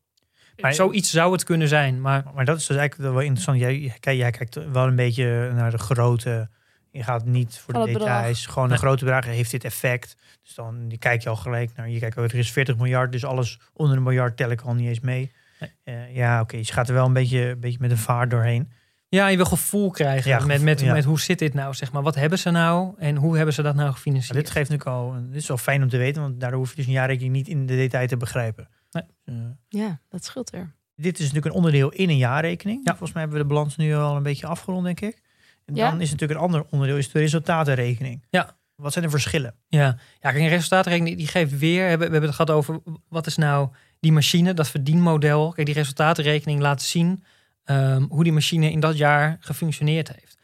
Maar- 0.60 0.74
Zoiets 0.74 1.12
zou 1.12 1.32
het 1.32 1.44
kunnen 1.44 1.68
zijn, 1.68 2.02
maar 2.02 2.24
Maar 2.34 2.46
dat 2.46 2.58
is 2.58 2.66
dus 2.66 2.78
eigenlijk 2.78 3.12
wel 3.12 3.22
interessant. 3.22 3.60
Jij, 3.60 3.94
kijk, 4.00 4.18
jij 4.18 4.32
kijkt 4.32 4.56
wel 4.72 4.88
een 4.88 4.96
beetje 4.96 5.52
naar 5.54 5.72
de 5.72 5.78
grote. 5.78 6.50
Je 6.92 7.04
gaat 7.04 7.26
niet 7.26 7.58
voor 7.58 7.74
de 7.74 7.80
bedrag. 7.80 8.00
details. 8.18 8.46
Gewoon 8.46 8.64
Nee. 8.68 8.74
een 8.78 8.84
grote 8.84 9.04
bedrag 9.06 9.26
heeft 9.26 9.52
dit 9.52 9.64
effect. 9.64 10.16
Dus 10.44 10.54
dan 10.56 10.92
kijk 11.00 11.22
je 11.24 11.30
al 11.30 11.36
gelijk 11.36 11.72
naar. 11.76 11.90
Je 11.90 12.00
kijkt, 12.00 12.18
oh, 12.18 12.24
er 12.24 12.36
is 12.36 12.52
40 12.52 12.76
miljard. 12.78 13.12
Dus 13.12 13.26
alles 13.26 13.60
onder 13.74 13.98
een 13.98 14.04
miljard 14.04 14.38
tel 14.38 14.50
ik 14.50 14.62
al 14.62 14.74
niet 14.74 14.88
eens 14.88 15.00
mee. 15.00 15.32
Nee. 15.60 15.72
Eh, 15.84 16.16
ja, 16.16 16.42
oké. 16.42 16.58
je 16.58 16.66
gaat 16.66 16.88
er 16.88 16.94
wel 16.94 17.06
een 17.06 17.14
beetje, 17.14 17.40
een 17.50 17.60
beetje 17.60 17.78
met 17.82 17.92
een 17.92 17.98
vaart 17.98 18.30
doorheen. 18.30 18.72
Ja, 19.10 19.28
je 19.28 19.36
wil 19.36 19.46
gevoel 19.46 19.90
krijgen 19.92 20.30
Ja, 20.30 20.36
met, 20.38 20.46
gevoel, 20.46 20.66
met, 20.66 20.80
ja. 20.82 20.94
met 20.94 21.04
hoe 21.04 21.20
zit 21.20 21.40
dit 21.40 21.54
nou, 21.54 21.74
zeg 21.74 21.92
maar. 21.92 22.02
Wat 22.04 22.16
hebben 22.16 22.40
ze 22.40 22.50
nou 22.52 22.94
en 22.98 23.16
hoe 23.16 23.36
hebben 23.36 23.54
ze 23.54 23.62
dat 23.62 23.74
nou 23.76 23.86
Maar 23.86 23.96
gefinancierd? 23.96 24.38
dit 24.38 24.50
geeft 24.50 24.70
natuurlijk 24.70 24.98
al. 24.98 25.16
Dit 25.28 25.36
is 25.42 25.48
wel 25.48 25.58
fijn 25.58 25.84
om 25.84 25.90
te 25.90 25.98
weten. 25.98 26.22
Want 26.22 26.40
daardoor 26.40 26.60
hoef 26.60 26.70
je 26.70 26.76
dus 26.76 26.86
een 26.86 26.92
jaarrekening 26.92 27.34
niet 27.34 27.48
in 27.48 27.66
de 27.66 27.76
detail 27.76 28.08
te 28.08 28.18
begrijpen. 28.18 28.70
Nee. 28.92 29.04
Dus, 29.26 29.36
eh, 29.36 29.42
Ja, 29.68 30.00
dat 30.10 30.26
scheelt 30.26 30.50
weer. 30.50 30.74
dit 30.96 31.14
is 31.14 31.20
natuurlijk 31.20 31.46
een 31.46 31.52
onderdeel 31.58 31.90
in 31.90 32.10
een 32.10 32.18
jaarrekening. 32.18 32.80
Ja. 32.84 32.90
Volgens 32.92 33.12
mij 33.12 33.22
hebben 33.22 33.40
we 33.42 33.48
de 33.48 33.54
balans 33.54 33.76
nu 33.78 33.96
al 33.96 34.16
een 34.16 34.24
beetje 34.24 34.48
afgerond, 34.48 34.84
denk 34.84 35.00
ik. 35.00 35.22
En 35.66 35.76
Ja. 35.76 35.90
dan 35.90 36.02
is 36.02 36.12
natuurlijk 36.12 36.40
een 36.40 36.46
ander 36.46 36.66
onderdeel, 36.70 36.98
is 36.98 37.12
de 37.12 37.20
resultatenrekening. 37.20 38.26
Ja. 38.30 38.58
Wat 38.76 38.92
zijn 38.94 39.06
de 39.06 39.12
verschillen? 39.12 39.56
Ja, 39.68 39.80
ja 40.20 40.32
kijk, 40.32 40.36
een 40.36 40.48
resultaatrekening 40.48 41.18
die 41.18 41.28
geeft 41.28 41.58
weer, 41.58 41.90
we, 41.90 41.98
we 41.98 42.04
hebben 42.04 42.22
het 42.22 42.32
gehad 42.32 42.50
over 42.52 42.80
wat 43.10 43.26
is 43.28 43.36
nou 43.38 43.70
die 44.00 44.12
machine, 44.12 44.54
dat 44.54 44.70
verdienmodel. 44.70 45.52
Kijk, 45.52 45.66
die 45.66 45.76
resultatenrekening 45.76 46.60
laat 46.62 46.82
zien 46.82 47.24
ehm, 47.64 48.04
hoe 48.10 48.24
die 48.24 48.34
machine 48.34 48.72
in 48.72 48.80
dat 48.80 48.98
jaar 48.98 49.38
gefunctioneerd 49.40 50.08
heeft. 50.08 50.38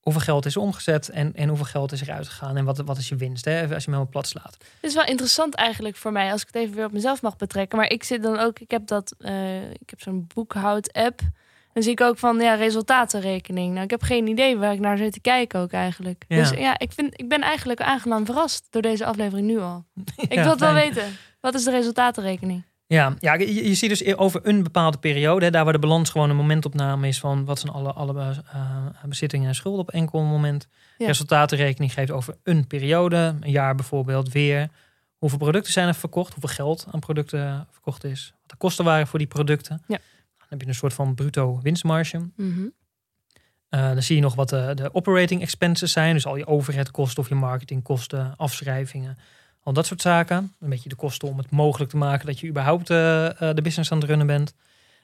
hoeveel 0.00 0.22
geld 0.22 0.46
is 0.46 0.54
er 0.54 0.60
omgezet 0.60 1.08
en, 1.08 1.34
en 1.34 1.48
hoeveel 1.48 1.66
geld 1.66 1.92
is 1.92 2.00
eruit 2.00 2.28
gegaan 2.28 2.56
en 2.56 2.64
wat, 2.64 2.78
wat 2.78 2.98
is 2.98 3.08
je 3.08 3.16
winst, 3.16 3.44
hè, 3.44 3.60
als 3.60 3.68
je 3.68 3.74
hem 3.74 3.80
helemaal 3.84 4.08
plat 4.08 4.26
slaat. 4.26 4.56
Het 4.60 4.90
is 4.90 4.94
wel 4.94 5.04
interessant 5.04 5.54
eigenlijk 5.54 5.96
voor 5.96 6.12
mij, 6.12 6.32
als 6.32 6.40
ik 6.40 6.46
het 6.46 6.56
even 6.56 6.74
weer 6.74 6.84
op 6.84 6.92
mezelf 6.92 7.22
mag 7.22 7.36
betrekken. 7.36 7.78
Maar 7.78 7.90
ik 7.90 8.04
zit 8.04 8.22
dan 8.22 8.38
ook, 8.38 8.58
ik 8.58 8.70
heb 8.70 8.86
dat, 8.86 9.14
eh, 9.18 9.70
ik 9.70 9.90
heb 9.90 10.00
zo'n 10.00 10.26
boekhoud-app. 10.34 11.20
Dan 11.72 11.82
zie 11.82 11.92
ik 11.92 12.00
ook 12.00 12.18
van, 12.18 12.40
ja, 12.40 12.54
resultatenrekening. 12.54 13.72
Nou, 13.72 13.84
ik 13.84 13.90
heb 13.90 14.02
geen 14.02 14.26
idee 14.26 14.56
waar 14.56 14.72
ik 14.72 14.80
naar 14.80 14.96
zit 14.96 15.12
te 15.12 15.20
kijken 15.20 15.60
ook 15.60 15.72
eigenlijk. 15.72 16.24
Ja. 16.28 16.36
Dus 16.36 16.50
ja, 16.50 16.78
ik, 16.78 16.92
vind, 16.92 17.20
ik 17.20 17.28
ben 17.28 17.40
eigenlijk 17.40 17.80
aangenaam 17.80 18.26
verrast 18.26 18.66
door 18.70 18.82
deze 18.82 19.04
aflevering 19.04 19.46
nu 19.46 19.58
al. 19.58 19.84
Ik 20.28 20.40
wil 20.40 20.50
het 20.50 20.60
wel 20.60 20.72
fijn. 20.72 20.94
weten. 20.94 21.16
Wat 21.40 21.54
is 21.54 21.64
de 21.64 21.70
resultatenrekening? 21.70 22.64
Ja, 22.94 23.14
ja 23.18 23.34
je, 23.34 23.68
je 23.68 23.74
ziet 23.74 23.88
dus 23.88 24.16
over 24.16 24.40
een 24.42 24.62
bepaalde 24.62 24.98
periode, 24.98 25.44
hè, 25.44 25.50
daar 25.50 25.64
waar 25.64 25.72
de 25.72 25.78
balans 25.78 26.10
gewoon 26.10 26.30
een 26.30 26.36
momentopname 26.36 27.08
is 27.08 27.20
van 27.20 27.44
wat 27.44 27.58
zijn 27.58 27.72
alle, 27.72 27.92
alle 27.92 28.42
eh, 28.52 28.86
bezittingen 29.04 29.48
en 29.48 29.54
schulden 29.54 29.80
op 29.80 29.90
enkel 29.90 30.22
moment. 30.22 30.66
Ja. 30.98 31.06
Resultatenrekening 31.06 31.92
geeft 31.92 32.10
over 32.10 32.36
een 32.42 32.66
periode, 32.66 33.34
een 33.40 33.50
jaar 33.50 33.74
bijvoorbeeld, 33.74 34.32
weer. 34.32 34.68
Hoeveel 35.18 35.38
producten 35.38 35.72
zijn 35.72 35.88
er 35.88 35.94
verkocht, 35.94 36.32
hoeveel 36.32 36.54
geld 36.54 36.86
aan 36.90 37.00
producten 37.00 37.66
verkocht 37.70 38.04
is, 38.04 38.34
wat 38.40 38.50
de 38.50 38.56
kosten 38.56 38.84
waren 38.84 39.06
voor 39.06 39.18
die 39.18 39.28
producten. 39.28 39.82
Ja. 39.86 39.98
Dan 40.38 40.46
heb 40.48 40.60
je 40.60 40.68
een 40.68 40.74
soort 40.74 40.94
van 40.94 41.14
bruto 41.14 41.60
winstmarge. 41.62 42.28
Mhm. 42.36 42.66
Eh, 43.68 43.88
dan 43.92 44.02
zie 44.02 44.16
je 44.16 44.22
nog 44.22 44.34
wat 44.34 44.48
de, 44.48 44.72
de 44.74 44.94
operating 44.94 45.40
expenses 45.40 45.92
zijn. 45.92 46.14
Dus 46.14 46.26
al 46.26 46.36
je 46.36 46.46
overheadkosten 46.46 47.22
of 47.22 47.28
je 47.28 47.34
marketingkosten, 47.34 48.34
afschrijvingen. 48.36 49.18
Al 49.62 49.72
dat 49.72 49.86
soort 49.86 50.00
zaken. 50.00 50.54
Een 50.60 50.68
beetje 50.68 50.88
de 50.88 50.94
kosten 50.94 51.28
om 51.28 51.38
het 51.38 51.50
mogelijk 51.50 51.90
te 51.90 51.96
maken 51.96 52.26
dat 52.26 52.40
je 52.40 52.48
überhaupt 52.48 52.90
eh, 52.90 53.26
eh, 53.26 53.56
de 53.56 53.62
business 53.62 53.92
aan 53.92 53.98
het 53.98 54.08
runnen 54.08 54.26
bent. 54.26 54.54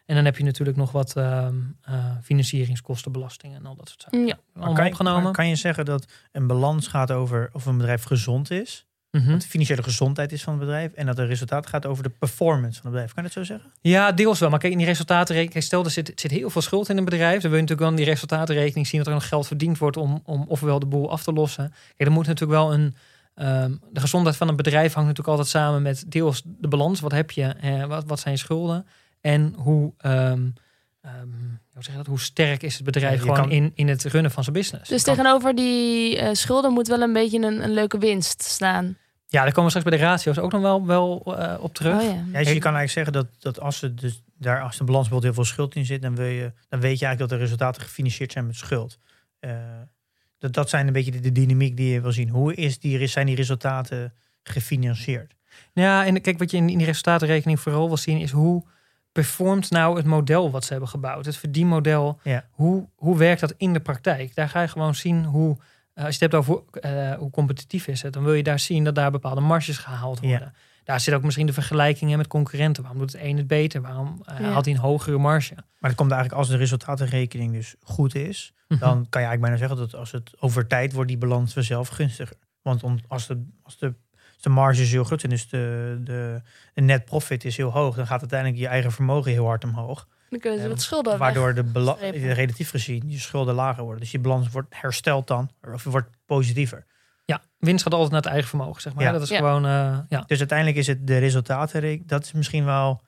En 0.06 0.14
dan 0.14 0.24
heb 0.24 0.36
je 0.36 0.44
natuurlijk 0.44 0.76
nog 0.76 0.92
wat 0.92 1.16
ehm, 1.16 1.54
eh, 1.82 2.04
financieringskosten, 2.22 3.12
belastingen 3.12 3.56
en 3.56 3.66
al 3.66 3.76
dat 3.76 3.88
soort 3.88 4.02
zaken. 4.02 4.26
Ja. 4.26 4.38
Maar 4.52 4.74
kan, 4.74 4.84
je, 4.84 4.90
opgenomen. 4.90 5.22
maar 5.22 5.32
kan 5.32 5.48
je 5.48 5.56
zeggen 5.56 5.84
dat 5.84 6.12
een 6.32 6.46
balans 6.46 6.86
gaat 6.86 7.12
over 7.12 7.48
of 7.52 7.66
een 7.66 7.76
bedrijf 7.76 8.02
gezond 8.02 8.50
is? 8.50 8.86
Mhm. 9.10 9.30
Wat 9.30 9.40
de 9.40 9.48
financiële 9.48 9.82
gezondheid 9.82 10.32
is 10.32 10.42
van 10.42 10.52
het 10.52 10.62
bedrijf. 10.62 10.92
En 10.92 11.06
dat 11.06 11.16
het 11.16 11.28
resultaat 11.28 11.66
gaat 11.66 11.86
over 11.86 12.02
de 12.02 12.08
performance 12.08 12.80
van 12.80 12.82
het 12.82 12.90
bedrijf. 12.90 13.12
Kan 13.12 13.22
je 13.22 13.28
dat 13.28 13.38
zo 13.38 13.54
zeggen? 13.54 13.72
Ja, 13.80 14.12
deels 14.12 14.38
wel. 14.38 14.50
Maar 14.50 14.58
kijk, 14.58 14.72
in 14.72 14.78
die 14.78 14.86
resultatenrekening, 14.86 15.64
stel 15.64 15.84
er 15.84 15.90
zit, 15.90 16.12
zit 16.14 16.30
heel 16.30 16.50
veel 16.50 16.62
schuld 16.62 16.88
in 16.88 16.96
een 16.96 17.04
bedrijf. 17.04 17.40
Dan 17.40 17.50
wil 17.50 17.60
je 17.60 17.66
natuurlijk 17.66 17.80
wel 17.80 17.90
in 17.90 17.96
die 17.96 18.04
resultatenrekening 18.04 18.86
zien 18.86 18.98
dat 18.98 19.08
er 19.08 19.14
nog 19.14 19.28
geld 19.28 19.46
verdiend 19.46 19.78
wordt 19.78 19.96
om, 19.96 20.20
om 20.24 20.44
ofwel 20.48 20.78
de 20.78 20.86
boel 20.86 21.10
af 21.10 21.22
te 21.22 21.32
lossen. 21.32 21.72
Kijk, 21.96 22.08
er 22.08 22.14
moet 22.14 22.26
natuurlijk 22.26 22.58
wel 22.58 22.72
een. 22.72 22.96
Ehm, 23.36 23.72
de 23.92 24.00
gezondheid 24.00 24.36
van 24.36 24.48
een 24.48 24.56
bedrijf 24.56 24.92
hangt 24.92 25.08
natuurlijk 25.08 25.28
altijd 25.38 25.48
samen 25.48 25.82
met 25.82 26.04
deels 26.08 26.42
de 26.44 26.68
balans. 26.68 27.00
Wat 27.00 27.12
heb 27.12 27.30
je? 27.30 27.42
eh, 27.44 27.84
wat, 27.84 28.04
wat 28.06 28.20
zijn 28.20 28.34
je 28.34 28.40
schulden? 28.40 28.86
En 29.20 29.54
hoe, 29.56 29.92
ehm, 29.98 30.48
ehm, 31.00 31.28
hoe, 31.72 31.82
zeg 31.82 31.86
je 31.92 31.96
dat? 31.96 32.06
hoe 32.06 32.20
sterk 32.20 32.62
is 32.62 32.74
het 32.74 32.84
bedrijf 32.84 33.14
Ja, 33.14 33.20
gewoon 33.20 33.36
kan- 33.36 33.50
in, 33.50 33.72
in 33.74 33.88
het 33.88 34.04
runnen 34.04 34.30
van 34.30 34.42
zijn 34.42 34.56
business? 34.56 34.88
Dus 34.88 35.02
kan- 35.02 35.14
tegenover 35.14 35.54
die 35.54 36.18
eh, 36.18 36.34
schulden 36.34 36.72
moet 36.72 36.88
wel 36.88 37.00
een 37.00 37.12
beetje 37.12 37.38
een, 37.46 37.62
een 37.62 37.72
leuke 37.72 37.98
winst 37.98 38.42
staan. 38.42 38.96
Ja, 39.28 39.42
daar 39.42 39.52
komen 39.52 39.72
we 39.72 39.78
straks 39.78 39.88
bij 39.88 39.98
de 39.98 40.04
ratio's 40.04 40.38
ook 40.38 40.52
nog 40.52 40.60
wel, 40.60 40.86
wel 40.86 41.36
eh, 41.38 41.54
op 41.62 41.74
terug. 41.74 41.96
Oh 41.96 42.02
ja. 42.02 42.08
Ja, 42.08 42.38
dus 42.38 42.52
je 42.52 42.58
kan 42.58 42.74
eigenlijk 42.74 42.90
zeggen 42.90 43.12
dat, 43.12 43.26
dat 43.38 43.60
als, 43.60 43.82
er 43.82 43.96
dus 43.96 44.22
daar, 44.38 44.62
als 44.62 44.76
de 44.76 44.84
balans 44.84 45.08
bijvoorbeeld 45.08 45.34
heel 45.34 45.44
veel 45.44 45.52
schuld 45.54 45.74
in 45.74 45.84
zit, 45.86 46.02
dan, 46.02 46.14
wil 46.16 46.26
je, 46.26 46.52
dan 46.68 46.80
weet 46.80 46.98
je 46.98 47.04
eigenlijk 47.06 47.18
dat 47.18 47.28
de 47.28 47.36
resultaten 47.44 47.82
gefinancierd 47.82 48.32
zijn 48.32 48.46
met 48.46 48.56
schuld. 48.56 48.98
Eh, 49.38 49.50
dat, 50.38 50.52
dat 50.52 50.68
zijn 50.68 50.86
een 50.86 50.92
beetje 50.92 51.10
de, 51.10 51.20
de 51.20 51.32
dynamiek 51.32 51.76
die 51.76 51.92
je 51.92 52.00
wil 52.00 52.12
zien. 52.12 52.28
Hoe 52.28 52.54
is 52.54 52.78
die, 52.78 53.06
zijn 53.06 53.26
die 53.26 53.36
resultaten 53.36 54.12
gefinancierd? 54.42 55.34
Ja, 55.72 56.06
en 56.06 56.20
kijk, 56.20 56.38
wat 56.38 56.50
je 56.50 56.56
in, 56.56 56.68
in 56.68 56.78
die 56.78 56.86
resultatenrekening 56.86 57.60
vooral 57.60 57.86
wil 57.86 57.96
zien 57.96 58.18
is 58.18 58.30
hoe 58.30 58.64
performt 59.12 59.70
nou 59.70 59.96
het 59.96 60.04
model 60.06 60.50
wat 60.50 60.64
ze 60.64 60.70
hebben 60.70 60.88
gebouwd. 60.88 61.24
Het 61.24 61.36
verdienmodel, 61.36 62.20
Ja. 62.22 62.44
hoe, 62.50 62.88
hoe 62.94 63.18
werkt 63.18 63.40
dat 63.40 63.54
in 63.56 63.72
de 63.72 63.80
praktijk? 63.80 64.34
Daar 64.34 64.48
ga 64.48 64.60
je 64.62 64.68
gewoon 64.68 64.94
zien 64.94 65.24
hoe, 65.24 65.56
eh, 65.94 66.04
als 66.04 66.16
je 66.18 66.24
het 66.24 66.32
hebt 66.32 66.34
over 66.48 66.62
eh, 66.80 67.12
hoe 67.18 67.30
competitief 67.30 67.86
is 67.86 68.02
het, 68.02 68.12
dan 68.12 68.24
wil 68.24 68.32
je 68.34 68.42
daar 68.42 68.58
zien 68.58 68.84
dat 68.84 68.94
daar 68.94 69.10
bepaalde 69.10 69.40
marges 69.40 69.78
gehaald 69.78 70.18
Ja. 70.22 70.28
worden. 70.28 70.54
Daar 70.84 71.00
zit 71.00 71.14
ook 71.14 71.22
misschien 71.22 71.46
de 71.46 71.52
vergelijkingen 71.52 72.18
met 72.18 72.26
concurrenten. 72.26 72.82
Waarom 72.82 73.00
doet 73.00 73.12
het 73.12 73.22
een 73.22 73.36
het 73.36 73.46
beter? 73.46 73.80
Waarom 73.80 74.22
eh, 74.24 74.40
Ja. 74.40 74.50
had 74.50 74.64
hij 74.64 74.74
een 74.74 74.80
hogere 74.80 75.18
marge? 75.18 75.54
Maar 75.54 75.90
dat 75.90 75.94
komt 75.94 76.10
eigenlijk 76.10 76.40
als 76.40 76.48
de 76.50 76.56
resultatenrekening 76.56 77.52
dus 77.52 77.74
goed 77.82 78.14
is. 78.14 78.52
Dan 78.68 79.06
kan 79.08 79.20
je 79.20 79.26
eigenlijk 79.26 79.40
bijna 79.40 79.56
zeggen 79.56 79.76
dat 79.76 79.94
als 79.94 80.12
het 80.12 80.32
over 80.38 80.66
tijd 80.66 80.92
wordt 80.92 81.08
die 81.08 81.18
balans 81.18 81.52
vanzelf 81.52 81.88
gunstiger. 81.88 82.36
Want 82.62 82.82
om, 82.82 82.98
als, 83.08 83.26
de, 83.26 83.44
als, 83.62 83.78
de, 83.78 83.94
als 84.34 84.42
de 84.42 84.48
marges 84.48 84.90
heel 84.90 85.04
groot 85.04 85.20
zijn, 85.20 85.32
dus 85.32 85.48
de, 85.48 86.00
de, 86.04 86.42
de 86.74 86.80
net 86.80 87.04
profit 87.04 87.44
is 87.44 87.56
heel 87.56 87.70
hoog, 87.70 87.96
dan 87.96 88.06
gaat 88.06 88.20
uiteindelijk 88.20 88.60
je 88.60 88.66
eigen 88.68 88.92
vermogen 88.92 89.30
heel 89.32 89.46
hard 89.46 89.64
omhoog. 89.64 90.08
Dan 90.30 90.38
kunnen 90.38 90.58
ze 90.58 90.64
Eh, 90.64 90.70
wat 90.70 90.82
schulden 90.82 91.18
Waardoor 91.18 91.54
de 91.54 92.32
relatief 92.32 92.70
gezien 92.70 93.02
je 93.06 93.18
schulden 93.18 93.54
lager 93.54 93.82
worden. 93.82 94.00
Dus 94.00 94.10
je 94.10 94.18
balans 94.18 94.48
wordt 94.48 94.74
hersteld 94.80 95.26
dan, 95.26 95.50
of 95.72 95.84
wordt 95.84 96.08
positiever. 96.24 96.86
Ja, 97.24 97.42
winst 97.58 97.82
gaat 97.82 97.92
altijd 97.92 98.10
naar 98.12 98.20
het 98.20 98.30
eigen 98.30 98.48
vermogen, 98.48 98.82
zeg 98.82 98.94
maar. 98.94 99.04
Ja. 99.04 99.12
Dat 99.12 99.22
is 99.22 99.28
Ja. 99.28 99.36
gewoon, 99.36 99.66
eh, 99.66 99.98
ja. 100.08 100.24
Dus 100.26 100.38
uiteindelijk 100.38 100.78
is 100.78 100.86
het 100.86 101.06
de 101.06 101.18
resultaten, 101.18 102.02
dat 102.06 102.24
is 102.24 102.32
misschien 102.32 102.64
wel 102.64 103.02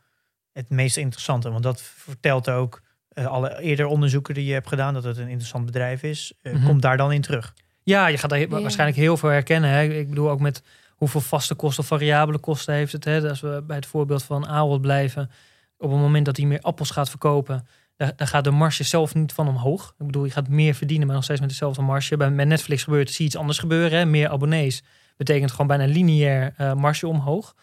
het 0.52 0.70
meest 0.70 0.96
interessante. 0.96 1.50
Want 1.50 1.62
dat 1.62 1.80
vertelt 1.82 2.50
ook 2.50 2.82
alle 3.26 3.60
eerder 3.60 3.86
onderzoeken 3.86 4.34
die 4.34 4.44
je 4.44 4.52
hebt 4.52 4.68
gedaan, 4.68 4.94
dat 4.94 5.04
het 5.04 5.16
een 5.16 5.28
interessant 5.28 5.64
bedrijf 5.66 6.02
is, 6.02 6.32
eh, 6.42 6.52
Mhm. 6.52 6.66
komt 6.66 6.82
daar 6.82 6.96
dan 6.96 7.12
in 7.12 7.20
terug. 7.20 7.54
Ja, 7.82 8.06
je 8.06 8.18
gaat 8.18 8.30
daar 8.30 8.48
waarschijnlijk 8.48 8.98
heel 8.98 9.16
veel 9.16 9.28
herkennen. 9.28 9.70
Hè. 9.70 9.82
Ik 9.82 10.08
bedoel 10.08 10.30
ook 10.30 10.40
met 10.40 10.62
hoeveel 10.96 11.20
vaste 11.20 11.54
kosten 11.54 11.82
of 11.82 11.88
variabele 11.88 12.38
kosten 12.38 12.74
heeft 12.74 12.92
het. 12.92 13.04
Hè. 13.04 13.28
Als 13.28 13.40
we 13.40 13.62
bij 13.66 13.76
het 13.76 13.86
voorbeeld 13.86 14.22
van 14.22 14.46
Ahold 14.46 14.80
blijven. 14.80 15.30
Op 15.78 15.90
het 15.90 16.00
moment 16.00 16.24
dat 16.24 16.36
hij 16.36 16.46
meer 16.46 16.60
appels 16.60 16.90
gaat 16.90 17.08
verkopen, 17.10 17.66
daar, 17.96 18.12
daar 18.16 18.28
gaat 18.28 18.44
de 18.44 18.50
marge 18.50 18.82
zelf 18.84 19.14
niet 19.14 19.32
van 19.32 19.48
omhoog. 19.48 19.94
Ik 19.98 20.06
bedoel, 20.06 20.24
je 20.24 20.30
gaat 20.30 20.48
meer 20.48 20.74
verdienen, 20.74 21.06
maar 21.06 21.14
nog 21.16 21.24
steeds 21.24 21.40
met 21.40 21.48
dezelfde 21.48 21.82
marge. 21.82 22.16
Bij 22.16 22.30
met 22.30 22.46
Netflix 22.48 22.82
gebeurt 22.82 23.08
zie 23.10 23.18
je 23.18 23.24
iets 23.24 23.36
anders 23.36 23.58
gebeuren. 23.58 23.98
Hè. 23.98 24.04
Meer 24.06 24.28
abonnees 24.28 24.82
betekent 25.16 25.50
gewoon 25.50 25.66
bijna 25.66 25.84
lineair 25.86 26.54
eh 26.56 26.72
marge 26.74 27.06
omhoog. 27.06 27.54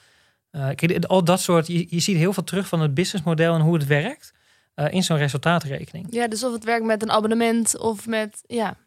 Eh, 0.52 0.68
kijk, 0.76 1.06
al 1.06 1.24
dat 1.24 1.41
soort, 1.41 1.68
je, 1.68 1.86
je 1.89 2.00
ziet 2.00 2.18
heel 2.18 2.34
veel 2.34 2.44
terug 2.44 2.68
van 2.68 2.82
het 2.82 2.94
businessmodel 2.94 3.54
en 3.56 3.62
hoe 3.62 3.74
het 3.74 3.86
werkt 3.88 4.34
eh, 4.76 4.94
in 4.94 5.04
zo'n 5.04 5.18
resultaatrekening. 5.18 6.08
Ja, 6.10 6.28
dus 6.28 6.44
of 6.44 6.54
het 6.54 6.64
werkt 6.64 6.86
met 6.86 7.02
een 7.02 7.12
abonnement 7.12 7.78
of 7.78 8.08
met... 8.08 8.42
Ja, 8.48 8.78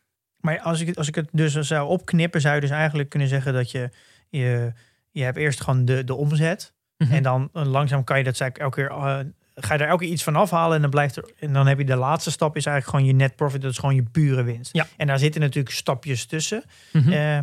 Maar 0.40 0.60
als 0.60 0.80
ik, 0.80 0.86
het- 0.86 0.96
als 0.96 1.08
ik 1.08 1.14
het 1.14 1.28
dus 1.32 1.52
zou 1.54 1.88
opknippen, 1.88 2.40
zou 2.40 2.54
je 2.54 2.60
dus 2.60 2.70
eigenlijk 2.70 3.08
kunnen 3.08 3.28
zeggen 3.28 3.52
dat 3.52 3.70
je, 3.70 3.90
je, 4.28 4.72
je 5.10 5.22
hebt 5.22 5.36
eerst 5.36 5.60
gewoon 5.60 5.84
de, 5.84 6.04
de 6.04 6.14
omzet. 6.14 6.72
Mhm. 6.96 7.12
En 7.12 7.22
dan 7.22 7.50
eh, 7.52 7.64
langzaam 7.66 8.04
kan 8.04 8.18
je 8.18 8.24
dat 8.24 8.40
eigenlijk 8.40 8.76
elke 8.76 8.88
keer, 8.88 8.98
eh, 8.98 9.18
ga 9.64 9.74
je 9.74 9.80
er 9.80 9.88
elke 9.88 10.04
keer 10.04 10.12
iets 10.12 10.22
van 10.22 10.36
afhalen 10.36 10.74
en 10.76 10.80
dan 10.82 10.90
blijft 10.90 11.16
er, 11.16 11.30
en 11.38 11.52
dan 11.52 11.66
heb 11.66 11.78
je 11.78 11.84
de 11.84 11.96
laatste 11.96 12.30
stap 12.30 12.56
is 12.56 12.66
eigenlijk 12.66 12.96
gewoon 12.96 13.16
je 13.16 13.22
net 13.24 13.36
profit, 13.36 13.62
dat 13.62 13.70
is 13.70 13.78
gewoon 13.78 13.94
je 13.94 14.02
pure 14.02 14.42
winst. 14.42 14.72
Ja. 14.74 14.86
En 14.96 15.06
daar 15.06 15.18
zitten 15.18 15.40
natuurlijk 15.40 15.74
stapjes 15.74 16.26
tussen. 16.26 16.62
Mhm. 16.92 17.12
Eh, 17.12 17.38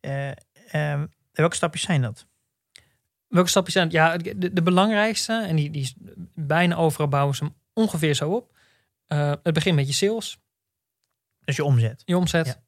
eh, 0.00 0.30
eh, 0.70 1.00
welke 1.32 1.56
stapjes 1.56 1.82
zijn 1.82 2.02
dat? 2.02 2.26
Welke 3.28 3.48
stapjes 3.48 3.74
zijn? 3.74 3.90
Ja, 3.90 4.16
de, 4.16 4.52
de 4.52 4.62
belangrijkste, 4.62 5.44
en 5.48 5.56
die, 5.56 5.70
die 5.70 5.82
is 5.82 5.94
bijna 6.34 6.76
overal 6.76 7.08
bouwen 7.08 7.34
ze 7.36 7.44
hem 7.44 7.54
ongeveer 7.74 8.14
zo 8.14 8.30
op. 8.30 8.56
Eh, 9.06 9.32
het 9.42 9.54
begint 9.54 9.76
met 9.76 9.86
je 9.86 9.92
sales, 9.92 10.38
Dus 11.40 11.56
je 11.56 11.64
omzet. 11.64 12.02
je 12.04 12.16
omzet. 12.16 12.46
Ja. 12.46 12.62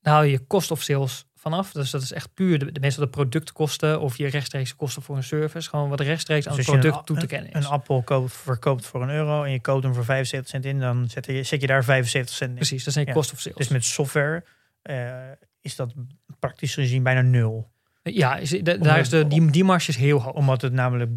Daar 0.00 0.14
haal 0.14 0.22
je 0.22 0.30
je 0.30 0.46
cost 0.46 0.70
of 0.70 0.82
sales 0.82 1.26
vanaf. 1.34 1.72
Dus 1.72 1.90
dat 1.90 2.02
is 2.02 2.12
echt 2.12 2.34
puur 2.34 2.58
de, 2.58 2.72
de 2.72 2.80
meestal 2.80 3.04
de 3.04 3.10
productkosten 3.10 4.00
of 4.00 4.16
je 4.16 4.26
rechtstreekse 4.26 4.74
kosten 4.76 5.02
voor 5.02 5.16
een 5.16 5.22
service. 5.22 5.68
Gewoon 5.68 5.88
wat 5.88 6.00
rechtstreeks 6.00 6.48
aan 6.48 6.56
Dus 6.56 6.66
het 6.66 6.80
product 6.80 7.06
toe 7.06 7.16
te 7.18 7.26
kennen 7.26 7.50
is. 7.52 7.64
Een 7.64 7.70
appel 7.70 8.02
koopt, 8.02 8.32
verkoopt 8.32 8.86
voor 8.86 9.02
een 9.02 9.10
euro 9.10 9.42
en 9.44 9.50
je 9.50 9.60
koopt 9.60 9.82
hem 9.84 9.94
voor 9.94 10.04
75 10.04 10.50
cent 10.50 10.64
in, 10.64 10.80
dan 10.80 11.08
zet 11.10 11.26
je, 11.26 11.42
zet 11.42 11.60
je 11.60 11.66
daar 11.66 11.84
75 11.84 12.34
cent 12.36 12.50
in. 12.50 12.56
Precies, 12.56 12.84
dat 12.84 12.92
zijn 12.92 13.04
je 13.04 13.10
Ja. 13.10 13.16
cost 13.16 13.32
of 13.32 13.40
sales. 13.40 13.56
Dus 13.58 13.68
met 13.68 13.84
software 13.84 14.44
eh, 14.82 15.30
is 15.60 15.76
dat 15.76 15.94
praktisch 16.38 16.74
gezien 16.74 17.02
bijna 17.02 17.20
nul. 17.20 17.70
ja, 18.02 18.36
is, 18.36 18.50
de- 18.50 18.78
daar 18.78 18.98
is 18.98 19.08
de, 19.08 19.26
die, 19.26 19.50
die 19.50 19.64
marge 19.64 19.88
is 19.88 19.96
heel 19.96 20.20
hoog. 20.22 20.34
Omdat 20.34 20.62
het 20.62 20.72
namelijk 20.72 21.10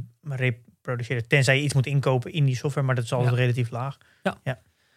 reproduceert. 0.85 1.29
Tenzij 1.29 1.57
je 1.57 1.63
iets 1.63 1.73
moet 1.73 1.85
inkopen 1.85 2.31
in 2.33 2.45
die 2.45 2.55
software, 2.55 2.85
maar 2.87 2.95
dat 2.95 3.03
is 3.03 3.13
altijd 3.13 3.31
Ja. 3.31 3.37
relatief 3.39 3.69
laag. 3.69 3.97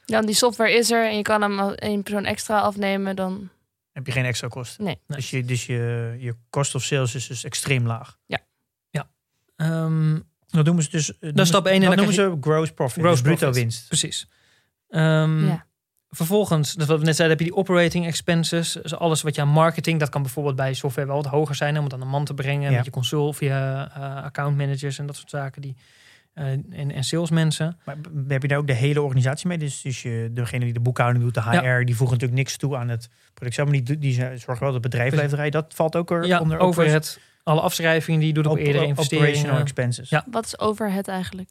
dan 0.07 0.27
die 0.27 0.35
software 0.35 0.72
is 0.72 0.90
er 0.90 1.09
en 1.09 1.16
je 1.16 1.22
kan 1.22 1.42
hem 1.42 1.59
als 1.59 1.74
één 1.74 2.03
persoon 2.03 2.24
extra 2.24 2.61
afnemen. 2.61 3.16
Dan 3.16 3.48
heb 3.92 4.07
je 4.07 4.12
geen 4.12 4.24
extra 4.24 4.48
kosten. 4.48 4.85
Nee. 4.85 4.98
Nee. 5.07 5.18
Dus, 5.18 5.31
je, 5.31 5.44
dus 5.44 5.66
je, 5.66 6.16
je 6.18 6.35
cost 6.51 6.74
of 6.74 6.83
sales 6.83 7.14
is 7.14 7.27
dus 7.27 7.44
extreem 7.44 7.87
laag. 7.87 8.16
Ehm, 9.57 10.18
Dat 10.46 10.64
noemen 10.64 10.83
ze 10.85 10.90
dus. 10.90 11.12
Dat 11.20 11.38
is 11.38 11.48
stap 11.48 11.66
één 11.66 11.74
en 11.74 11.81
Dat 11.81 11.88
dan 11.88 11.96
noemen 11.96 12.14
ze 12.14 12.37
gross 12.40 12.72
profit. 12.72 13.03
Gross 13.03 13.14
dus 13.14 13.22
bruto 13.22 13.38
profit. 13.38 13.62
winst. 13.62 13.88
precies. 13.88 14.29
Ehm, 14.88 15.46
ja. 15.46 15.66
Vervolgens, 16.11 16.75
dat 16.75 16.87
wat 16.88 16.99
we 16.99 17.05
net 17.05 17.16
zeiden, 17.16 17.37
heb 17.38 17.47
je 17.47 17.53
die 17.53 17.61
operating 17.62 18.07
expenses. 18.07 18.73
Dus 18.83 18.94
alles 18.94 19.23
wat 19.23 19.35
je 19.35 19.40
aan 19.40 19.49
marketing, 19.49 20.01
dat 20.01 20.09
kan 20.09 20.23
bijvoorbeeld 20.23 20.57
bij 20.57 20.75
software 20.75 21.07
wel 21.07 21.16
wat 21.16 21.27
hoger 21.27 21.55
zijn. 21.55 21.79
Om 21.79 21.85
het 21.85 21.92
aan 21.92 22.01
de 22.01 22.07
man 22.07 22.25
te 22.25 22.35
brengen 22.35 22.71
Ja. 22.71 22.77
met 22.77 22.85
je 22.85 22.90
consult 22.90 23.38
je 23.38 23.49
eh, 23.49 24.16
account 24.25 24.57
managers 24.57 24.99
en 24.99 25.07
dat 25.07 25.16
soort 25.16 25.31
zaken. 25.31 25.62
Die, 25.62 25.77
eh, 26.35 26.47
en, 26.51 26.90
en 26.92 27.05
salesmensen. 27.05 27.79
Maar 27.85 27.97
heb 28.29 28.42
je 28.42 28.49
daar 28.49 28.59
ook 28.59 28.66
de 28.66 28.73
hele 28.73 29.03
organisatie 29.03 29.49
mee? 29.49 29.59
Dus, 29.59 29.81
dus 29.81 30.03
je, 30.03 30.31
degene 30.33 30.64
die 30.64 30.73
de 30.75 30.81
boekhouding 30.81 31.25
doet, 31.25 31.35
de 31.35 31.42
HR, 31.42 31.64
Ja. 31.64 31.85
die 31.85 31.97
voegen 31.97 32.16
natuurlijk 32.16 32.38
niks 32.42 32.57
toe 32.57 32.77
aan 32.77 32.88
het 32.88 33.09
product 33.35 33.55
zelf. 33.55 33.68
Maar 33.68 33.83
die, 33.83 33.99
die 33.99 34.12
zorgen 34.14 34.47
wel 34.47 34.59
dat 34.59 34.73
het 34.73 34.83
bedrijf 34.83 35.12
blijft 35.12 35.31
draaien. 35.33 35.53
Dat 35.53 35.73
valt 35.75 35.97
ook 35.97 36.11
er 36.11 36.27
Ja, 36.27 36.40
onder 36.40 36.59
over 36.59 36.87
het, 36.90 37.18
alle 37.42 37.61
afschrijvingen 37.61 38.18
die 38.21 38.29
je 38.29 38.35
doet 38.35 38.47
op 38.47 38.53
op- 38.53 38.59
eerdere 38.59 38.87
investeringen. 38.87 39.27
operational 39.29 39.61
expenses. 39.61 40.09
Ja. 40.09 40.25
Wat 40.31 40.44
is 40.44 40.59
overhead 40.59 41.09
eigenlijk? 41.09 41.49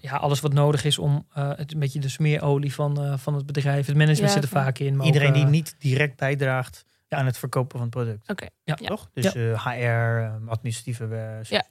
Ja, 0.00 0.16
alles 0.16 0.40
wat 0.40 0.52
nodig 0.52 0.84
is 0.84 0.98
om 0.98 1.26
eh, 1.32 1.50
het 1.56 1.72
een 1.72 1.78
beetje 1.78 2.00
de 2.00 2.08
smeerolie 2.08 2.74
van, 2.74 3.00
eh, 3.02 3.16
van 3.18 3.34
het 3.34 3.46
bedrijf. 3.46 3.86
Het 3.86 3.96
management 3.96 4.28
Ja, 4.32 4.40
zit 4.40 4.42
er 4.42 4.48
vaak 4.56 4.78
in. 4.78 4.96
maar 4.96 5.06
Iedereen 5.06 5.28
ook, 5.28 5.34
die 5.34 5.44
eh, 5.44 5.50
niet 5.50 5.74
direct 5.78 6.16
bijdraagt 6.16 6.84
Ja. 7.08 7.18
aan 7.18 7.26
het 7.26 7.38
verkopen 7.38 7.70
van 7.78 7.80
het 7.80 7.90
product. 7.90 8.30
Oké. 8.30 8.46
Ja. 8.64 8.76
Ja. 8.80 8.86
Toch? 8.88 9.10
Dus 9.12 9.34
eh, 9.34 9.66
HR, 9.66 9.78
eh, 9.78 10.34
administratieve, 10.46 11.04
eh, 11.04 11.42
Ja. 11.42 11.64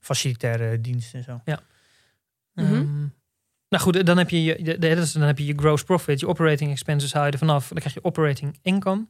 facilitaire 0.00 0.80
diensten 0.80 1.18
en 1.18 1.24
zo. 1.24 1.40
Mhm. 1.44 2.74
ehm, 2.74 2.98
nou 3.68 3.82
goed, 3.82 4.06
dan 4.06 4.18
heb 4.18 4.30
je 4.30 4.42
je, 4.44 4.62
de, 4.62 4.78
de- 4.78 5.10
dan 5.12 5.22
heb 5.22 5.38
je 5.38 5.44
je 5.46 5.54
gross 5.56 5.84
profit, 5.84 6.20
je 6.20 6.26
operating 6.28 6.70
expenses 6.70 7.12
haal 7.12 7.24
je 7.26 7.30
er 7.32 7.38
vanaf. 7.38 7.68
Dan 7.68 7.78
krijg 7.78 7.94
je 7.94 8.04
operating 8.04 8.58
income. 8.62 9.06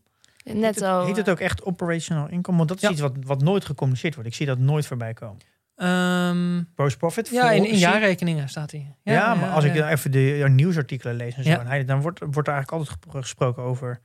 Netto. 0.53 1.05
Heet 1.05 1.17
het 1.17 1.31
ook 1.31 1.41
echt 1.41 1.65
operational 1.65 2.29
income? 2.29 2.57
Want 2.57 2.69
dat 2.69 2.77
is 2.77 2.83
Ja. 2.83 2.91
iets 2.91 3.01
wat, 3.01 3.13
wat 3.21 3.43
nooit 3.43 3.65
gecommuniceerd 3.65 4.15
wordt. 4.15 4.29
Ik 4.29 4.35
zie 4.37 4.47
dat 4.47 4.59
nooit 4.59 4.87
voorbij 4.87 5.13
komen. 5.15 5.37
Ehm, 5.79 6.63
Gross 6.77 6.97
profit? 6.97 7.29
ja, 7.29 7.51
in, 7.51 7.77
jaarrekeningen 7.77 8.49
staat 8.49 8.71
hij. 8.71 8.95
Ja, 9.03 9.35
maar 9.35 9.51
als 9.51 9.65
ik 9.65 9.75
ja. 9.75 9.91
even 9.91 10.11
de 10.11 10.21
ja, 10.21 10.47
nieuwsartikelen 10.47 11.15
lees 11.17 11.35
en 11.35 11.43
zo, 11.45 11.51
Ja. 11.51 11.61
en 11.61 11.67
hij, 11.67 11.85
dan 11.85 12.01
wordt, 12.01 12.19
wordt 12.19 12.49
er 12.49 12.55
eigenlijk 12.55 12.89
altijd 12.89 13.07
gesproken 13.25 13.63
over 13.63 14.01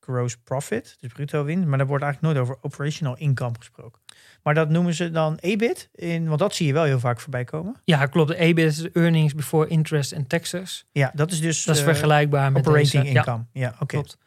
gross 0.00 0.36
profit, 0.36 0.96
dus 1.00 1.12
bruto 1.12 1.44
winst, 1.44 1.66
maar 1.66 1.78
daar 1.78 1.86
wordt 1.86 2.04
eigenlijk 2.04 2.34
nooit 2.34 2.46
over 2.48 2.62
operational 2.64 3.16
income 3.16 3.54
gesproken. 3.58 4.00
Maar 4.42 4.54
dat 4.54 4.68
noemen 4.68 4.94
ze 4.94 5.10
dan 5.10 5.36
EBIT, 5.40 5.88
in, 5.94 6.26
want 6.26 6.38
dat 6.38 6.54
zie 6.54 6.66
je 6.66 6.72
wel 6.72 6.84
heel 6.84 7.00
vaak 7.00 7.20
voorbij 7.20 7.44
komen. 7.44 7.74
Ja, 7.84 8.06
klopt. 8.06 8.28
De 8.28 8.36
EBIT 8.36 8.64
is 8.66 8.90
earnings 8.90 9.34
before 9.34 9.68
interest 9.68 10.14
and 10.14 10.28
taxes. 10.28 10.84
Ja, 10.92 11.10
dat 11.14 11.30
is 11.32 11.40
dus 11.40 11.64
Dat 11.64 11.74
is 11.74 11.80
eh, 11.80 11.86
vergelijkbaar 11.88 12.52
met 12.52 12.66
operating 12.66 13.02
deze. 13.02 13.14
Ja, 13.14 13.20
income. 13.24 13.44
Ja, 13.52 13.68
oké. 13.74 13.86
klopt. 13.86 14.18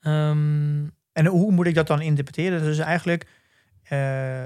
Ehm, 0.00 0.84
En 1.12 1.26
hoe 1.26 1.52
moet 1.52 1.66
ik 1.66 1.74
dat 1.74 1.86
dan 1.86 2.00
interpreteren? 2.00 2.58
Dat 2.60 2.68
is 2.68 2.78
eigenlijk, 2.78 3.26
eh, 3.82 4.42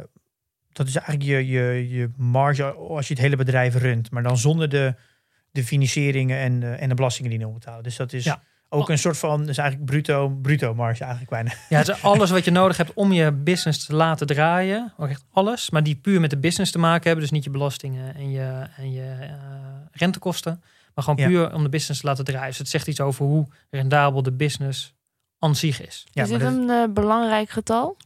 dat 0.72 0.86
is 0.86 0.96
eigenlijk 0.96 1.28
je, 1.28 1.46
je, 1.46 1.88
je 1.88 2.10
marge 2.16 2.64
als 2.72 3.08
je 3.08 3.14
het 3.14 3.22
hele 3.22 3.36
bedrijf 3.36 3.74
runt, 3.74 4.10
maar 4.10 4.22
dan 4.22 4.38
zonder 4.38 4.68
de, 4.68 4.94
de 5.50 5.64
financieringen 5.64 6.38
en, 6.38 6.60
de- 6.60 6.66
en 6.70 6.88
de 6.88 6.94
belastingen 6.94 7.30
die 7.30 7.38
je 7.40 7.46
moet 7.46 7.54
betalen. 7.54 7.82
Dus 7.82 7.96
dat 7.96 8.12
is 8.12 8.24
Ja. 8.24 8.42
ook 8.68 8.88
een 8.88 8.98
soort 8.98 9.18
van, 9.18 9.40
dat 9.40 9.48
is 9.48 9.58
eigenlijk 9.58 9.90
bruto, 9.90 10.28
bruto 10.28 10.74
marge 10.74 11.00
eigenlijk 11.02 11.30
bijna. 11.30 11.52
Ja, 11.68 11.78
het 11.78 11.88
is 11.88 12.02
alles 12.12 12.30
wat 12.30 12.44
je 12.44 12.50
nodig 12.50 12.76
hebt 12.76 12.92
om 12.94 13.12
je 13.12 13.32
business 13.32 13.86
te 13.86 13.94
laten 13.94 14.26
draaien. 14.26 14.92
Ook 14.96 15.08
echt 15.08 15.24
alles. 15.32 15.70
Maar 15.70 15.82
die 15.82 15.96
puur 15.96 16.20
met 16.20 16.30
de 16.30 16.38
business 16.38 16.72
te 16.72 16.78
maken 16.78 17.02
hebben. 17.04 17.20
Dus 17.22 17.30
niet 17.30 17.44
je 17.44 17.50
belastingen 17.50 18.14
en 18.14 18.30
je, 18.30 18.66
en 18.76 18.92
je 18.92 19.16
eh, 19.20 19.32
rentekosten. 19.92 20.62
Maar 20.94 21.04
gewoon 21.04 21.18
Ja. 21.18 21.26
puur 21.26 21.54
om 21.54 21.62
de 21.62 21.68
business 21.68 22.00
te 22.00 22.06
laten 22.06 22.24
draaien. 22.24 22.48
Dus 22.48 22.58
het 22.58 22.68
zegt 22.68 22.86
iets 22.86 23.00
over 23.00 23.24
hoe 23.24 23.46
rendabel 23.70 24.22
de 24.22 24.32
business 24.32 24.94
aan 25.38 25.56
zich 25.56 25.80
is. 25.86 26.06
Ja, 26.10 26.22
is 26.22 26.28
dit 26.28 26.40
dat- 26.40 26.52
een 26.52 26.70
eh, 26.70 26.84
belangrijk 26.92 27.50
getal? 27.50 27.96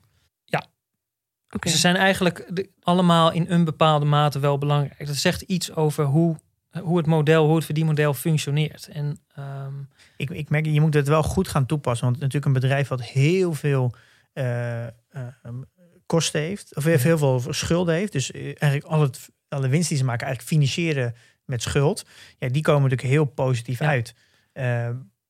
Ze 1.60 1.76
zijn 1.78 1.96
eigenlijk 1.96 2.46
de- 2.52 2.68
allemaal 2.82 3.32
in 3.32 3.46
een 3.48 3.64
bepaalde 3.64 4.04
mate 4.04 4.38
wel 4.38 4.58
belangrijk. 4.58 5.06
Dat 5.06 5.16
zegt 5.16 5.40
iets 5.40 5.74
over 5.74 6.04
hoe, 6.04 6.36
hoe 6.82 6.96
het 6.96 7.06
model, 7.06 7.46
hoe 7.46 7.56
het 7.56 7.64
verdienmodel 7.64 8.14
functioneert. 8.14 8.88
En 8.88 9.18
ehm, 9.34 9.72
Ik, 10.16 10.30
ik 10.30 10.48
merk, 10.50 10.66
je 10.66 10.80
moet 10.80 10.94
het 10.94 11.08
wel 11.08 11.22
goed 11.22 11.48
gaan 11.48 11.66
toepassen. 11.66 12.06
Want 12.06 12.18
natuurlijk 12.18 12.44
een 12.46 12.52
bedrijf 12.60 12.88
wat 12.88 13.02
heel 13.02 13.52
veel 13.54 13.94
eh, 14.32 14.84
eh, 14.86 14.90
um, 15.46 15.64
kosten 16.06 16.40
heeft. 16.40 16.76
Of 16.76 16.84
heel 16.84 16.98
heel 16.98 17.18
veel 17.18 17.42
schulden 17.48 17.94
heeft. 17.94 18.12
Dus 18.12 18.30
eh, 18.30 18.42
eigenlijk 18.44 18.84
al 18.84 19.00
het, 19.00 19.28
alle 19.48 19.68
winst 19.68 19.88
die 19.88 19.98
ze 19.98 20.04
maken 20.04 20.26
eigenlijk 20.26 20.54
financieren 20.56 21.14
met 21.44 21.62
schuld. 21.62 22.04
Ja, 22.38 22.48
die 22.48 22.62
komen 22.62 22.82
natuurlijk 22.82 23.08
heel 23.08 23.24
positief 23.24 23.78
Ja. 23.78 23.86
uit. 23.88 24.14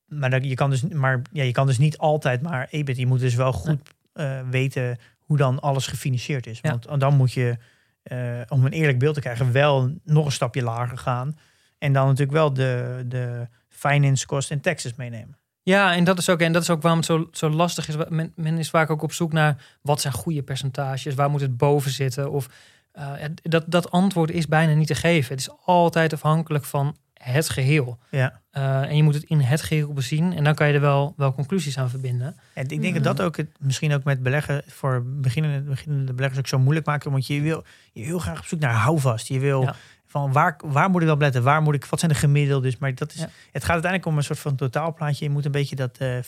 Maar, 0.07 0.31
dat, 0.31 0.45
je 0.45 0.55
kan 0.55 0.71
dus, 0.71 0.83
maar 0.83 1.23
ja, 1.33 1.43
je 1.43 1.53
kan 1.53 1.67
dus 1.67 1.79
niet 1.79 1.99
altijd 1.99 2.43
maar 2.43 2.69
EBIT. 2.71 2.97
Je 2.97 3.07
moet 3.07 3.21
dus 3.21 3.35
wel 3.35 3.53
goed 3.53 3.81
eh, 4.13 4.41
weten 4.51 4.99
hoe 5.25 5.37
dan 5.37 5.61
alles 5.61 5.87
gefinancierd 5.87 6.47
is. 6.47 6.59
Ja. 6.63 6.71
Want 6.71 7.01
dan 7.01 7.17
moet 7.17 7.33
je, 7.33 7.57
eh, 8.03 8.41
om 8.49 8.65
een 8.65 8.73
eerlijk 8.73 8.99
beeld 8.99 9.15
te 9.15 9.21
krijgen, 9.21 9.53
wel 9.53 9.95
nog 10.05 10.25
een 10.25 10.33
stapje 10.33 10.63
lager 10.63 10.99
gaan. 10.99 11.39
En 11.79 11.93
dan 11.93 12.07
natuurlijk 12.07 12.33
wel 12.33 12.53
de, 12.53 13.05
de 13.07 13.49
finance 13.69 14.27
kosten 14.27 14.57
en 14.57 14.63
taxes 14.63 14.95
meenemen. 14.95 15.39
Ja, 15.63 15.95
en 15.95 16.05
dat 16.05 16.19
is 16.19 16.29
ook, 16.29 16.41
en 16.41 16.53
dat 16.53 16.63
is 16.63 16.71
ook 16.71 16.83
waarom 16.83 17.01
het 17.01 17.09
zo, 17.09 17.29
zo 17.33 17.51
lastig 17.51 17.89
is. 17.89 17.97
Men, 18.09 18.33
men 18.37 18.59
is 18.59 18.71
vaak 18.71 18.91
ook 18.91 19.03
op 19.03 19.13
zoek 19.13 19.33
naar 19.33 19.65
wat 19.83 20.01
zijn 20.01 20.13
goede 20.13 20.43
percentages, 20.43 21.15
waar 21.15 21.31
moet 21.31 21.41
het 21.41 21.57
boven 21.57 21.91
zitten. 21.91 22.31
Of 22.31 22.49
eh, 22.93 23.13
dat, 23.43 23.65
dat 23.67 23.91
antwoord 23.91 24.31
is 24.31 24.47
bijna 24.47 24.75
niet 24.75 24.87
te 24.87 24.95
geven. 24.95 25.31
Het 25.31 25.41
is 25.41 25.57
altijd 25.65 26.13
afhankelijk 26.13 26.65
van 26.65 26.97
het 27.33 27.49
geheel. 27.49 27.99
Ja. 28.11 28.41
Eh, 28.51 28.83
en 28.83 28.97
je 28.97 29.03
moet 29.03 29.15
het 29.15 29.23
in 29.25 29.41
het 29.41 29.63
geheel 29.63 29.93
bezien. 29.93 30.33
En 30.33 30.45
dan 30.45 30.55
kan 30.55 30.69
je 30.69 30.75
er 30.75 30.81
wel, 30.81 31.15
wel 31.17 31.35
conclusies 31.35 31.79
aan 31.79 31.91
verbinden. 31.91 32.37
En 32.55 32.69
ik 32.69 32.81
denk 32.81 32.95
dat 32.95 33.17
dat 33.17 33.27
ook 33.27 33.37
het, 33.37 33.49
misschien 33.59 33.93
ook 33.95 34.05
met 34.05 34.23
beleggen 34.23 34.63
voor 34.67 35.03
beginnende, 35.07 35.61
beginnende 35.71 36.13
beleggers 36.13 36.39
ook 36.41 36.47
zo 36.49 36.59
moeilijk 36.59 36.87
maakt. 36.87 37.05
Want 37.05 37.27
je 37.27 37.41
wil, 37.41 37.65
je 37.93 38.07
wil 38.07 38.19
graag 38.19 38.39
op 38.39 38.45
zoek 38.45 38.61
naar 38.61 38.75
houvast. 38.75 39.29
Je 39.29 39.39
wil 39.39 39.63
Ja. 39.63 39.75
van 40.07 40.33
waar, 40.33 40.61
waar 40.65 40.91
moet 40.91 41.03
ik 41.03 41.09
op 41.09 41.21
letten? 41.21 41.43
Waar 41.43 41.63
moet 41.63 41.75
ik, 41.75 41.85
wat 41.85 41.99
zijn 41.99 42.11
de 42.13 42.19
gemiddeldes? 42.19 42.79
Maar 42.79 42.95
dat 42.95 43.13
is, 43.13 43.21
Ja. 43.21 43.29
het 43.53 43.63
gaat 43.65 43.73
uiteindelijk 43.73 44.07
om 44.11 44.17
een 44.17 44.25
soort 44.25 44.39
van 44.39 44.57
totaalplaatje. 44.57 45.25
Je 45.25 45.31
moet 45.31 45.45
een 45.45 45.51
beetje 45.53 45.77
dat 45.77 45.99
eh 45.99 46.19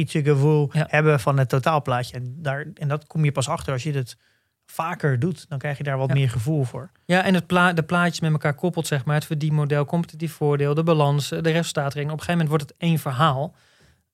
gevoel 0.00 0.70
Ja. 0.72 0.86
hebben 0.88 1.20
van 1.20 1.38
het 1.38 1.48
totaalplaatje. 1.48 2.16
En, 2.16 2.34
daar, 2.38 2.66
en 2.74 2.88
dat 2.88 3.06
kom 3.06 3.24
je 3.24 3.32
pas 3.32 3.48
achter 3.48 3.72
als 3.72 3.82
je 3.82 3.92
het 3.92 4.16
vaker 4.66 5.18
doet. 5.18 5.48
Dan 5.48 5.58
krijg 5.58 5.78
je 5.78 5.84
daar 5.84 5.98
wat 5.98 6.08
Ja. 6.08 6.14
meer 6.14 6.30
gevoel 6.30 6.64
voor. 6.64 6.90
Ja, 7.04 7.24
en 7.24 7.34
het 7.34 7.46
pla 7.46 7.72
de 7.72 7.82
plaatjes 7.82 8.20
met 8.20 8.32
elkaar 8.32 8.54
koppelt, 8.54 8.86
zeg 8.86 9.04
maar. 9.04 9.14
Het 9.14 9.24
verdienmodel, 9.24 9.84
competitief 9.84 10.32
voordeel, 10.32 10.74
de 10.74 10.82
balans, 10.82 11.28
de 11.28 11.36
resultaatrekening. 11.50 12.10
Op 12.12 12.18
een 12.18 12.24
gegeven 12.24 12.32
moment 12.46 12.48
wordt 12.48 12.64
het 12.64 12.74
één 12.78 12.98
verhaal. 12.98 13.54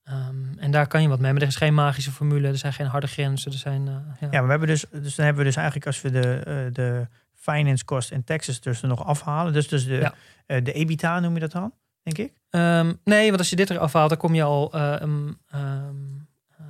Ehm, 0.03 0.57
en 0.57 0.71
daar 0.71 0.87
kan 0.87 1.01
je 1.01 1.07
wat 1.07 1.19
mee. 1.19 1.33
Maar 1.33 1.41
er 1.41 1.47
is 1.47 1.55
geen 1.55 1.73
magische 1.73 2.11
formule, 2.11 2.47
er 2.47 2.57
zijn 2.57 2.73
geen 2.73 2.87
harde 2.87 3.07
grenzen. 3.07 3.51
Er 3.51 3.57
zijn, 3.57 3.87
eh, 3.87 3.93
ja. 3.93 4.01
Ja, 4.19 4.27
maar 4.31 4.43
we 4.43 4.49
hebben 4.49 4.67
dus, 4.67 4.85
dus 4.91 5.15
dan 5.15 5.25
hebben 5.25 5.43
we 5.43 5.49
dus 5.49 5.55
eigenlijk 5.57 5.85
als 5.87 6.01
we 6.01 6.09
de, 6.11 6.33
eh, 6.45 6.55
de 6.73 7.07
finance 7.35 7.85
cost 7.85 8.11
en 8.11 8.23
taxes 8.23 8.61
dus 8.61 8.81
er 8.81 8.87
nog 8.87 9.05
afhalen. 9.05 9.53
Dus, 9.53 9.67
dus 9.67 9.85
de, 9.85 9.93
Ja. 9.95 10.13
eh, 10.45 10.63
de 10.63 10.71
EBITDA 10.73 11.19
noem 11.19 11.33
je 11.33 11.39
dat 11.39 11.51
dan, 11.51 11.73
denk 12.03 12.17
ik? 12.17 12.33
Ehm, 12.49 12.93
nee, 13.03 13.27
want 13.27 13.39
als 13.39 13.49
je 13.49 13.55
dit 13.55 13.69
eraf 13.69 13.93
haalt, 13.93 14.09
dan 14.09 14.17
kom 14.17 14.33
je 14.35 14.43
al, 14.43 14.73
eh, 14.73 15.01
ehm, 15.01 15.27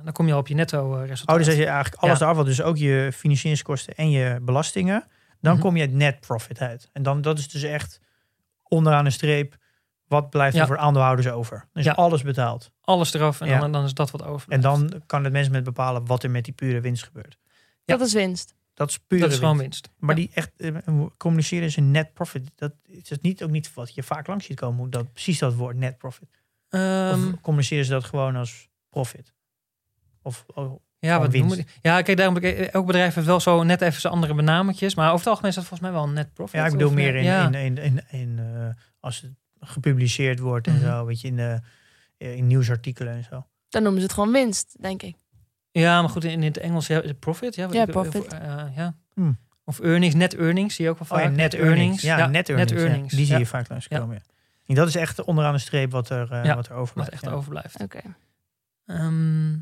dan 0.04 0.12
kom 0.12 0.26
je 0.26 0.32
al 0.32 0.38
op 0.38 0.48
je 0.48 0.54
netto 0.54 0.96
eh, 0.96 1.06
resultaat. 1.06 1.34
Oh, 1.36 1.40
dus 1.42 1.46
als 1.50 1.56
je 1.56 1.66
eigenlijk 1.66 2.02
alles 2.02 2.18
Ja. 2.18 2.24
eraf 2.24 2.36
haalt, 2.36 2.46
dus 2.48 2.62
ook 2.62 2.76
je 2.76 3.10
financieringskosten 3.14 3.94
en 3.94 4.10
je 4.10 4.38
belastingen, 4.42 5.04
dan 5.40 5.52
Mhm. 5.52 5.62
kom 5.62 5.76
je 5.76 5.82
het 5.82 5.92
net 5.92 6.20
profit 6.20 6.60
uit. 6.60 6.88
En 6.92 7.02
dan 7.02 7.20
dat 7.22 7.38
is 7.38 7.48
dus 7.48 7.62
echt 7.62 8.00
onderaan 8.62 9.04
een 9.04 9.12
streep, 9.12 9.56
wat 10.06 10.30
blijft 10.30 10.54
Ja. 10.54 10.60
er 10.60 10.66
voor 10.66 10.78
aandeelhouders 10.78 11.28
over? 11.28 11.68
Dus 11.72 11.84
Ja. 11.84 11.92
alles 11.92 12.22
betaald. 12.22 12.70
Alles 12.80 13.14
eraf 13.14 13.40
en 13.40 13.48
Ja. 13.48 13.58
dan, 13.58 13.72
dan 13.72 13.84
is 13.84 13.94
dat 13.94 14.10
wat 14.10 14.24
over. 14.24 14.52
En 14.52 14.60
dan 14.60 15.02
kan 15.06 15.24
het 15.24 15.32
mensen 15.32 15.52
met 15.52 15.64
bepalen 15.64 16.06
wat 16.06 16.22
er 16.22 16.30
met 16.30 16.44
die 16.44 16.54
pure 16.54 16.80
winst 16.80 17.04
gebeurt. 17.04 17.38
Ja. 17.84 17.96
Dat 17.96 18.06
is 18.06 18.12
winst. 18.12 18.54
Dat 18.74 18.88
is 18.88 18.98
pure 18.98 19.22
dat 19.22 19.30
is 19.32 19.38
gewoon 19.38 19.58
winst. 19.58 19.86
winst. 19.86 20.00
Maar 20.00 20.16
Ja. 20.18 20.22
die 20.22 20.30
echt 20.34 20.50
eh, 20.56 21.06
communiceren 21.16 21.64
is 21.66 21.76
een 21.76 21.90
net 21.90 22.14
profit. 22.14 22.50
Dat 22.54 22.72
is 22.84 23.10
het 23.10 23.22
niet, 23.22 23.42
ook 23.42 23.50
niet 23.50 23.74
wat 23.74 23.94
je 23.94 24.02
vaak 24.02 24.26
langs 24.26 24.46
ziet 24.46 24.60
komen, 24.60 24.90
dat, 24.90 25.12
precies 25.12 25.38
dat 25.38 25.54
woord 25.54 25.76
net 25.76 25.98
profit. 25.98 26.28
Ehm, 26.68 27.28
of 27.32 27.40
communiceren 27.40 27.84
ze 27.84 27.90
dat 27.90 28.04
gewoon 28.04 28.36
als 28.36 28.68
profit? 28.88 29.32
Of 30.22 30.44
oh, 30.54 30.80
ja, 30.98 31.18
wat 31.18 31.30
winst. 31.30 31.48
noemen? 31.48 31.66
Ja, 31.82 32.02
kijk, 32.02 32.16
daarom, 32.16 32.36
elk 32.36 32.86
bedrijf 32.86 33.14
heeft 33.14 33.26
wel 33.26 33.40
zo 33.40 33.62
net 33.62 33.80
even 33.80 34.00
zijn 34.00 34.12
andere 34.12 34.34
benametjes. 34.34 34.94
Maar 34.94 35.06
over 35.06 35.18
het 35.18 35.26
algemeen 35.28 35.50
is 35.50 35.56
dat 35.56 35.64
volgens 35.64 35.88
mij 35.90 35.98
wel 35.98 36.08
een 36.08 36.14
net 36.14 36.32
profit. 36.32 36.60
ja, 36.60 36.66
ik 36.66 36.72
bedoel 36.72 36.92
meer 36.92 37.14
in, 37.14 37.22
ja. 37.24 37.46
in, 37.46 37.54
in, 37.54 37.78
in, 37.78 38.00
in, 38.10 38.38
eh, 38.38 38.68
als 39.00 39.20
het 39.20 39.30
gepubliceerd 39.60 40.38
wordt 40.38 40.66
en 40.66 40.74
Mhm. 40.74 40.82
zo, 40.84 41.04
weet 41.06 41.20
je, 41.20 41.28
in, 41.28 41.36
de, 41.36 41.60
in 42.16 42.46
nieuwsartikelen 42.46 43.12
en 43.12 43.24
zo. 43.24 43.46
Dan 43.68 43.82
noemen 43.82 44.00
ze 44.00 44.06
het 44.06 44.14
gewoon 44.14 44.32
winst, 44.32 44.76
denk 44.82 45.02
ik. 45.02 45.16
Ja, 45.70 46.00
maar 46.00 46.10
goed, 46.10 46.24
in 46.24 46.42
het 46.42 46.56
Engels 46.58 46.86
ja, 46.86 47.02
profit. 47.18 47.54
Ja, 47.54 47.66
wat 47.66 47.74
Ja, 47.74 47.84
profit. 47.84 48.26
eh, 48.26 48.64
ja. 48.76 48.94
Hmm. 49.14 49.38
Of 49.64 49.80
earnings, 49.80 50.14
net 50.14 50.34
earnings, 50.36 50.74
zie 50.74 50.84
je 50.84 50.90
ook 50.90 50.98
wel 50.98 51.08
Oh 51.10 51.16
vaak. 51.24 51.30
ja, 51.30 51.36
net 51.36 51.54
earnings. 51.54 52.02
Ja, 52.02 52.26
net 52.26 52.48
earnings. 52.48 53.14
Die 53.14 53.24
zie 53.24 53.32
Ja, 53.32 53.38
je 53.38 53.46
vaak 53.46 53.68
langskomen. 53.68 54.14
Ja. 54.14 54.22
En 54.66 54.74
dat 54.74 54.88
is 54.88 54.96
echt 54.96 55.24
onderaan 55.24 55.52
de 55.52 55.58
streep 55.58 55.90
wat 55.90 56.08
er, 56.10 56.32
eh 56.32 56.44
Ja, 56.44 56.54
wat 56.54 56.66
er 56.66 56.72
wat 56.72 56.80
overblijft. 56.82 57.12
echt 57.12 57.22
ja. 57.24 57.30
overblijft. 57.30 57.80
Oké. 57.82 58.00
Ehm, 58.86 59.52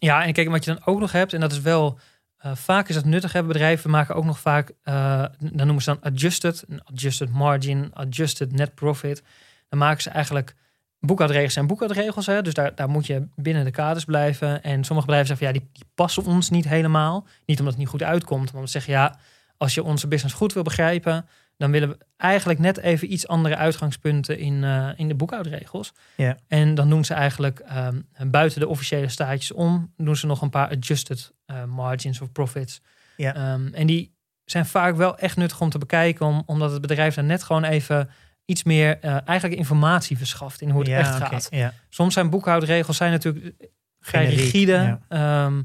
ja, 0.00 0.24
en 0.24 0.32
kijk, 0.32 0.48
wat 0.48 0.64
je 0.64 0.74
dan 0.74 0.82
ook 0.84 1.00
nog 1.00 1.12
hebt, 1.12 1.32
en 1.32 1.40
dat 1.40 1.52
is 1.52 1.60
wel 1.60 1.98
eh, 2.44 2.54
vaak 2.54 2.88
is 2.88 2.94
dat 2.94 3.04
nuttig. 3.04 3.32
Hè? 3.32 3.42
Bedrijven 3.42 3.90
maken 3.90 4.14
ook 4.14 4.24
nog 4.24 4.40
vaak, 4.40 4.72
eh, 4.82 5.24
dan 5.38 5.66
noemen 5.66 5.82
ze 5.82 5.90
dan 5.90 6.12
adjusted, 6.12 6.64
adjusted 6.84 7.30
margin, 7.30 7.90
adjusted 7.94 8.52
net 8.52 8.74
profit. 8.74 9.22
Dan 9.68 9.78
maken 9.78 10.02
ze 10.02 10.10
eigenlijk 10.10 10.54
boekhoudregels 11.00 11.52
zijn 11.52 11.66
boekhoudregels. 11.66 12.26
Hè? 12.26 12.42
Dus 12.42 12.54
daar, 12.54 12.74
daar 12.74 12.88
moet 12.88 13.06
je 13.06 13.26
binnen 13.34 13.64
de 13.64 13.70
kaders 13.70 14.04
blijven. 14.04 14.62
En 14.62 14.84
sommige 14.84 15.06
bedrijven 15.06 15.36
zeggen 15.36 15.46
ja, 15.46 15.52
die, 15.52 15.68
die 15.72 15.84
passen 15.94 16.24
ons 16.24 16.50
niet 16.50 16.68
helemaal. 16.68 17.26
Niet 17.46 17.58
omdat 17.58 17.74
het 17.74 17.82
niet 17.82 17.92
goed 17.92 18.02
uitkomt, 18.02 18.44
maar 18.44 18.54
omdat 18.54 18.70
ze 18.70 18.78
zeggen 18.78 18.92
ja, 18.92 19.18
als 19.56 19.74
je 19.74 19.82
onze 19.82 20.08
business 20.08 20.34
goed 20.34 20.52
wil 20.52 20.62
begrijpen, 20.62 21.26
dan 21.56 21.70
willen 21.70 21.88
we 21.88 21.98
eigenlijk 22.16 22.58
net 22.58 22.78
even 22.78 23.12
iets 23.12 23.28
andere 23.28 23.56
uitgangspunten 23.56 24.38
in, 24.38 24.64
eh, 24.64 24.88
in 24.96 25.08
de 25.08 25.14
boekhoudregels. 25.14 25.92
Ja. 26.16 26.36
En 26.48 26.74
dan 26.74 26.88
doen 26.88 27.04
ze 27.04 27.14
eigenlijk 27.14 27.58
ehm, 27.58 28.00
buiten 28.26 28.60
de 28.60 28.68
officiële 28.68 29.08
staatjes 29.08 29.52
om, 29.52 29.92
doen 29.96 30.16
ze 30.16 30.26
nog 30.26 30.42
een 30.42 30.50
paar 30.50 30.68
adjusted 30.68 31.32
eh, 31.46 31.64
margins 31.64 32.20
of 32.20 32.32
profits. 32.32 32.80
Ja. 33.16 33.34
Ehm, 33.34 33.74
en 33.74 33.86
die 33.86 34.14
zijn 34.44 34.66
vaak 34.66 34.96
wel 34.96 35.18
echt 35.18 35.36
nuttig 35.36 35.60
om 35.60 35.70
te 35.70 35.78
bekijken, 35.78 36.26
om, 36.26 36.42
omdat 36.46 36.72
het 36.72 36.80
bedrijf 36.80 37.14
dan 37.14 37.26
net 37.26 37.42
gewoon 37.42 37.64
even 37.64 38.10
iets 38.44 38.62
meer 38.62 38.98
eh, 39.00 39.16
eigenlijk 39.24 39.58
informatie 39.58 40.18
verschaft 40.18 40.60
in 40.60 40.70
hoe 40.70 40.80
het 40.80 40.88
ja, 40.88 40.98
echt 40.98 41.14
gaat. 41.14 41.46
Ja. 41.50 41.72
Soms 41.88 42.14
zijn 42.14 42.30
boekhoudregels 42.30 42.96
zijn 42.96 43.10
natuurlijk 43.10 43.54
vrij 44.00 44.26
rigide. 44.26 44.72
ja. 44.72 45.00
Ehm, 45.08 45.62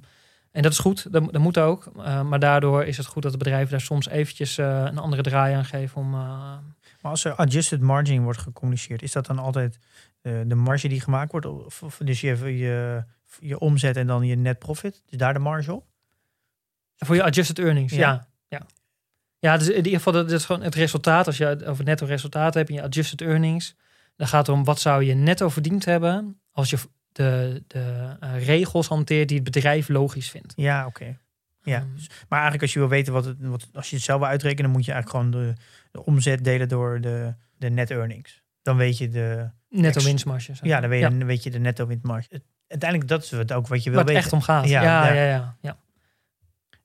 en 0.59 0.65
dat 0.65 0.73
is 0.73 0.79
goed, 0.79 1.11
dat, 1.11 1.33
dat 1.33 1.41
moet 1.41 1.57
ook. 1.57 1.91
Eh, 1.97 2.21
maar 2.21 2.39
daardoor 2.39 2.83
is 2.85 2.97
het 2.97 3.05
goed 3.05 3.23
dat 3.23 3.31
de 3.31 3.37
bedrijven 3.37 3.71
daar 3.71 3.81
soms 3.81 4.07
eventjes 4.07 4.57
eh, 4.57 4.83
een 4.85 4.97
andere 4.97 5.21
draai 5.21 5.55
aan 5.55 5.65
geven 5.65 5.97
om... 6.01 6.13
eh, 6.13 6.19
Maar 7.01 7.11
als 7.11 7.23
er 7.25 7.33
adjusted 7.33 7.81
margin 7.81 8.23
wordt 8.23 8.39
gecommuniceerd, 8.39 9.01
is 9.01 9.11
dat 9.11 9.25
dan 9.25 9.39
altijd 9.39 9.79
de 10.21 10.55
marge 10.55 10.87
die 10.87 11.01
gemaakt 11.01 11.31
wordt? 11.31 11.45
Of, 11.45 11.83
of 11.83 12.01
dus 12.03 12.21
je, 12.21 12.57
je, 12.57 13.03
je 13.39 13.59
omzet 13.59 13.97
en 13.97 14.07
dan 14.07 14.23
je 14.25 14.35
net 14.35 14.59
profit? 14.59 15.01
Dus 15.05 15.17
daar 15.17 15.33
de 15.33 15.39
marge 15.39 15.73
op? 15.73 15.85
Voor 16.97 17.15
je 17.15 17.23
adjusted 17.23 17.59
earnings, 17.59 17.93
Ja. 17.93 17.99
ja. 17.99 18.27
Ja, 18.47 18.65
ja. 19.39 19.57
dus 19.57 19.69
in 19.69 19.75
ieder 19.75 19.91
geval 19.93 20.13
dat 20.13 20.31
is 20.31 20.45
gewoon 20.45 20.61
het 20.61 20.75
resultaat. 20.75 21.25
Als 21.27 21.37
je 21.37 21.65
over 21.65 21.83
netto 21.83 22.05
resultaat 22.05 22.53
hebt 22.53 22.69
in 22.69 22.75
je 22.75 22.83
adjusted 22.83 23.21
earnings, 23.21 23.75
dan 24.15 24.27
gaat 24.27 24.47
het 24.47 24.55
om 24.55 24.63
wat 24.63 24.79
zou 24.79 25.03
je 25.03 25.13
netto 25.13 25.49
verdiend 25.49 25.85
hebben 25.85 26.41
als 26.51 26.69
je 26.69 26.77
de, 27.11 27.63
de 27.67 28.15
eh, 28.19 28.45
regels 28.45 28.87
hanteert 28.87 29.27
die 29.27 29.37
het 29.39 29.51
bedrijf 29.51 29.87
logisch 29.89 30.29
vindt. 30.29 30.53
Ja, 30.55 30.85
oké. 30.85 31.17
Ja. 31.61 31.77
Ehm, 31.77 31.87
Maar 32.29 32.39
eigenlijk 32.39 32.61
als 32.61 32.73
je 32.73 32.79
wil 32.79 32.87
weten 32.89 33.13
wat 33.13 33.25
het, 33.25 33.37
wat, 33.39 33.67
als 33.73 33.89
je 33.89 33.95
het 33.95 34.05
zelf 34.05 34.19
wil 34.19 34.27
uitrekenen, 34.29 34.63
dan 34.63 34.71
moet 34.71 34.85
je 34.85 34.91
eigenlijk 34.91 35.23
gewoon 35.25 35.43
de, 35.45 35.53
de 35.91 36.05
omzet 36.05 36.43
delen 36.43 36.67
door 36.69 37.01
de, 37.01 37.35
de 37.57 37.69
net 37.69 37.91
earnings. 37.91 38.43
Dan 38.61 38.77
weet 38.77 38.97
je 38.97 39.09
de, 39.09 39.49
netto 39.69 40.03
winstmarge. 40.03 40.53
ja, 40.61 40.79
dan 40.79 40.89
weet 40.89 41.11
je, 41.11 41.25
weet 41.25 41.43
je 41.43 41.49
de 41.51 41.59
netto 41.59 41.85
winstmarge. 41.87 42.27
Het- 42.31 42.43
Uiteindelijk 42.67 43.09
dat 43.09 43.23
is 43.23 43.31
het 43.31 43.53
ook 43.53 43.67
wat 43.67 43.83
je 43.83 43.89
wil 43.89 44.03
Waar 44.03 44.13
het 44.13 44.23
weten. 44.23 44.23
echt 44.23 44.33
om 44.33 44.41
gaat. 44.41 44.67
Ja, 44.69 44.81
Ja, 44.81 45.07
ja. 45.07 45.13
ja, 45.13 45.23
ja. 45.29 45.57
ja, 45.61 45.77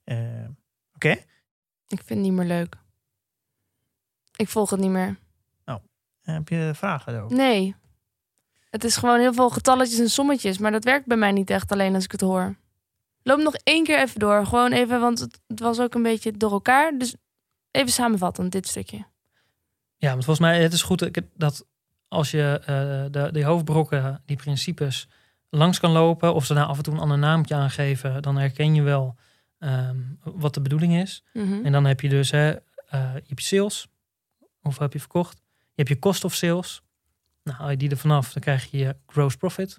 Eh, 0.04 0.48
oké. 0.94 1.10
Ik 1.88 2.02
vind 2.04 2.08
het 2.08 2.18
niet 2.18 2.32
meer 2.32 2.46
leuk. 2.46 2.76
Ik 4.37 4.48
volg 4.48 4.70
het 4.70 4.80
niet 4.80 4.90
meer. 4.90 5.16
Heb 6.22 6.48
je 6.48 6.70
vragen 6.74 7.12
daarover? 7.12 7.37
Nee. 7.37 7.74
Het 8.74 8.84
is 8.84 8.96
gewoon 8.96 9.20
heel 9.20 9.32
veel 9.32 9.50
getalletjes 9.50 9.98
en 9.98 10.10
sommetjes. 10.10 10.58
Maar 10.58 10.70
dat 10.72 10.84
werkt 10.84 11.06
bij 11.06 11.16
mij 11.16 11.32
niet 11.32 11.50
echt 11.50 11.72
alleen 11.72 11.94
als 11.94 12.04
ik 12.04 12.10
het 12.12 12.20
hoor. 12.20 12.56
Loop 13.22 13.38
nog 13.38 13.54
één 13.54 13.84
keer 13.84 13.98
even 13.98 14.20
door. 14.20 14.46
Gewoon 14.46 14.72
even, 14.72 15.00
want 15.00 15.18
het, 15.20 15.40
het 15.46 15.60
was 15.60 15.80
ook 15.80 15.94
een 15.94 16.02
beetje 16.02 16.32
door 16.32 16.50
elkaar. 16.52 16.98
Dus 16.98 17.14
even 17.70 17.92
samenvattend 17.92 18.52
dit 18.52 18.68
stukje. 18.68 19.04
Ja, 19.96 20.10
want 20.10 20.24
volgens 20.24 20.46
mij 20.46 20.62
het 20.62 20.72
is 20.72 20.82
goed 20.82 21.10
dat- 21.34 21.64
als 22.08 22.30
je 22.30 22.60
eh 22.60 23.04
de, 23.10 23.32
de 23.32 23.44
hoofdbrokken, 23.44 24.22
die 24.26 24.37
principes, 24.37 25.08
langs 25.50 25.80
kan 25.80 25.90
lopen, 25.90 26.34
of 26.34 26.44
ze 26.44 26.54
nou 26.54 26.68
af 26.68 26.76
en 26.76 26.82
toe 26.82 26.94
een 26.94 27.00
ander 27.00 27.18
naampje 27.18 27.54
aangeven, 27.54 28.22
dan 28.22 28.37
herken 28.37 28.74
je 28.74 28.82
wel 28.82 29.16
ehm, 29.58 29.96
wat 30.22 30.54
de 30.54 30.60
bedoeling 30.60 30.94
is. 30.96 31.24
Mhm. 31.32 31.64
En 31.64 31.72
dan 31.72 31.84
heb 31.84 32.00
je 32.00 32.08
dus 32.08 32.30
hè, 32.30 32.50
eh, 32.50 33.14
je 33.14 33.22
hebt 33.28 33.42
sales, 33.42 33.88
hoeveel 34.60 34.82
heb 34.82 34.92
je 34.92 34.98
verkocht? 34.98 35.37
Je 35.58 35.72
hebt 35.74 35.88
je 35.88 35.98
cost 35.98 36.24
of 36.24 36.34
sales. 36.34 36.82
Nou, 37.44 37.59
haal 37.59 37.70
je 37.70 37.76
die 37.76 37.90
er 37.90 37.96
vanaf, 37.96 38.33
dan 38.33 38.42
krijg 38.42 38.70
je 38.70 38.78
je 38.78 38.96
gross 39.07 39.37
profit. 39.37 39.78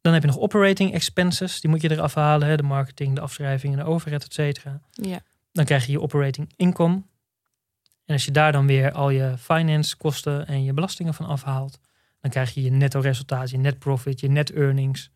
Dan 0.00 0.12
heb 0.12 0.22
je 0.22 0.28
nog 0.28 0.38
operating 0.38 0.92
expenses, 0.92 1.60
die 1.60 1.70
moet 1.70 1.82
je 1.82 1.90
eraf 1.90 2.14
halen, 2.14 2.48
hè, 2.48 2.56
de 2.56 2.62
marketing, 2.62 3.14
de 3.14 3.20
afschrijvingen, 3.20 3.78
de 3.78 3.84
overhead, 3.84 4.24
et 4.24 4.32
cetera. 4.32 4.80
Ja. 4.90 5.20
Dan 5.52 5.64
krijg 5.64 5.86
je 5.86 5.92
je 5.92 6.00
operating 6.00 6.52
income. 6.56 7.02
En 8.04 8.16
als 8.16 8.24
je 8.24 8.30
daar 8.30 8.52
dan 8.52 8.66
weer 8.66 8.92
al 8.92 9.10
je 9.10 9.38
finance 9.38 9.96
kosten 9.96 10.46
en 10.46 10.64
je 10.64 10.72
belastingen 10.72 11.14
van 11.14 11.26
afhaalt, 11.26 11.78
dan 12.20 12.30
krijg 12.30 12.54
je 12.54 12.62
je 12.62 12.70
netto 12.70 13.00
resultaat, 13.00 13.50
je 13.50 13.58
net 13.58 13.78
profit, 13.78 14.20
je 14.20 14.28
net 14.28 14.52
earnings. 14.52 15.10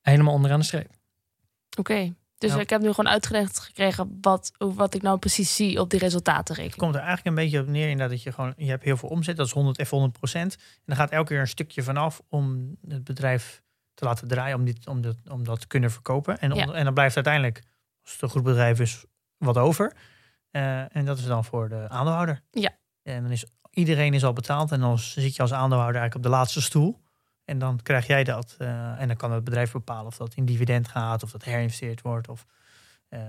Helemaal 0.00 0.34
onderaan 0.34 0.58
de 0.58 0.64
streep. 0.64 0.90
Oké. 1.78 2.14
Dus 2.42 2.52
Ja. 2.52 2.60
ik 2.60 2.70
heb 2.70 2.80
nu 2.80 2.88
gewoon 2.92 3.08
uitgelegd 3.12 3.58
gekregen 3.58 4.18
wat, 4.20 4.52
wat 4.58 4.94
ik 4.94 5.02
nou 5.02 5.18
precies 5.18 5.54
zie 5.56 5.80
op 5.80 5.90
die 5.90 5.98
Het 5.98 6.08
resultatenrekening. 6.08 6.80
komt 6.80 6.94
er 6.94 7.00
eigenlijk 7.00 7.28
een 7.28 7.42
beetje 7.44 7.60
op 7.60 7.66
neer 7.66 7.82
inderdaad 7.88 8.10
dat 8.10 8.22
je 8.22 8.32
gewoon, 8.32 8.52
je 8.56 8.68
hebt 8.70 8.84
heel 8.84 8.96
veel 8.96 9.08
omzet, 9.08 9.36
dat 9.36 9.46
is 9.46 9.52
100, 9.52 9.78
even 9.78 9.96
100 9.96 10.18
procent. 10.18 10.54
En 10.54 10.82
dan 10.86 10.96
gaat 10.96 11.10
elke 11.10 11.28
keer 11.28 11.40
een 11.40 11.48
stukje 11.48 11.82
vanaf 11.82 12.20
om 12.28 12.76
het 12.88 13.04
bedrijf 13.04 13.62
te 13.94 14.04
laten 14.04 14.28
draaien, 14.28 14.56
om, 14.56 14.64
dit, 14.64 14.86
om, 14.86 15.00
dat, 15.00 15.16
om 15.30 15.44
dat 15.44 15.60
te 15.60 15.66
kunnen 15.66 15.90
verkopen. 15.90 16.38
En, 16.38 16.54
Ja. 16.54 16.72
en 16.72 16.84
dan 16.84 16.94
blijft 16.94 17.14
uiteindelijk, 17.14 17.62
als 18.02 18.12
het 18.12 18.22
een 18.22 18.28
goed 18.28 18.42
bedrijf 18.42 18.80
is, 18.80 19.04
wat 19.36 19.58
over. 19.58 19.92
Eh, 20.50 20.96
en 20.96 21.04
dat 21.04 21.18
is 21.18 21.24
dan 21.24 21.44
voor 21.44 21.68
de 21.68 21.88
aandeelhouder. 21.88 22.40
Ja. 22.50 22.70
En 23.02 23.22
dan 23.22 23.30
is 23.32 23.44
iedereen 23.70 24.14
is 24.14 24.24
al 24.24 24.32
betaald 24.32 24.72
en 24.72 24.80
dan 24.80 24.98
zit 24.98 25.36
je 25.36 25.42
als 25.42 25.52
aandeelhouder 25.52 26.00
eigenlijk 26.00 26.14
op 26.14 26.22
de 26.32 26.36
laatste 26.38 26.62
stoel. 26.62 27.01
En 27.52 27.58
dan 27.58 27.80
krijg 27.82 28.06
jij 28.06 28.24
dat. 28.24 28.54
eh, 28.58 29.00
en 29.00 29.06
dan 29.08 29.16
kan 29.16 29.32
het 29.32 29.44
bedrijf 29.44 29.72
bepalen 29.72 30.06
of 30.06 30.16
dat 30.16 30.34
in 30.34 30.44
dividend 30.44 30.88
gaat, 30.88 31.22
of 31.22 31.30
dat 31.30 31.44
herinvesteerd 31.44 32.02
wordt. 32.02 32.28
Of, 32.28 32.46
eh, 33.08 33.20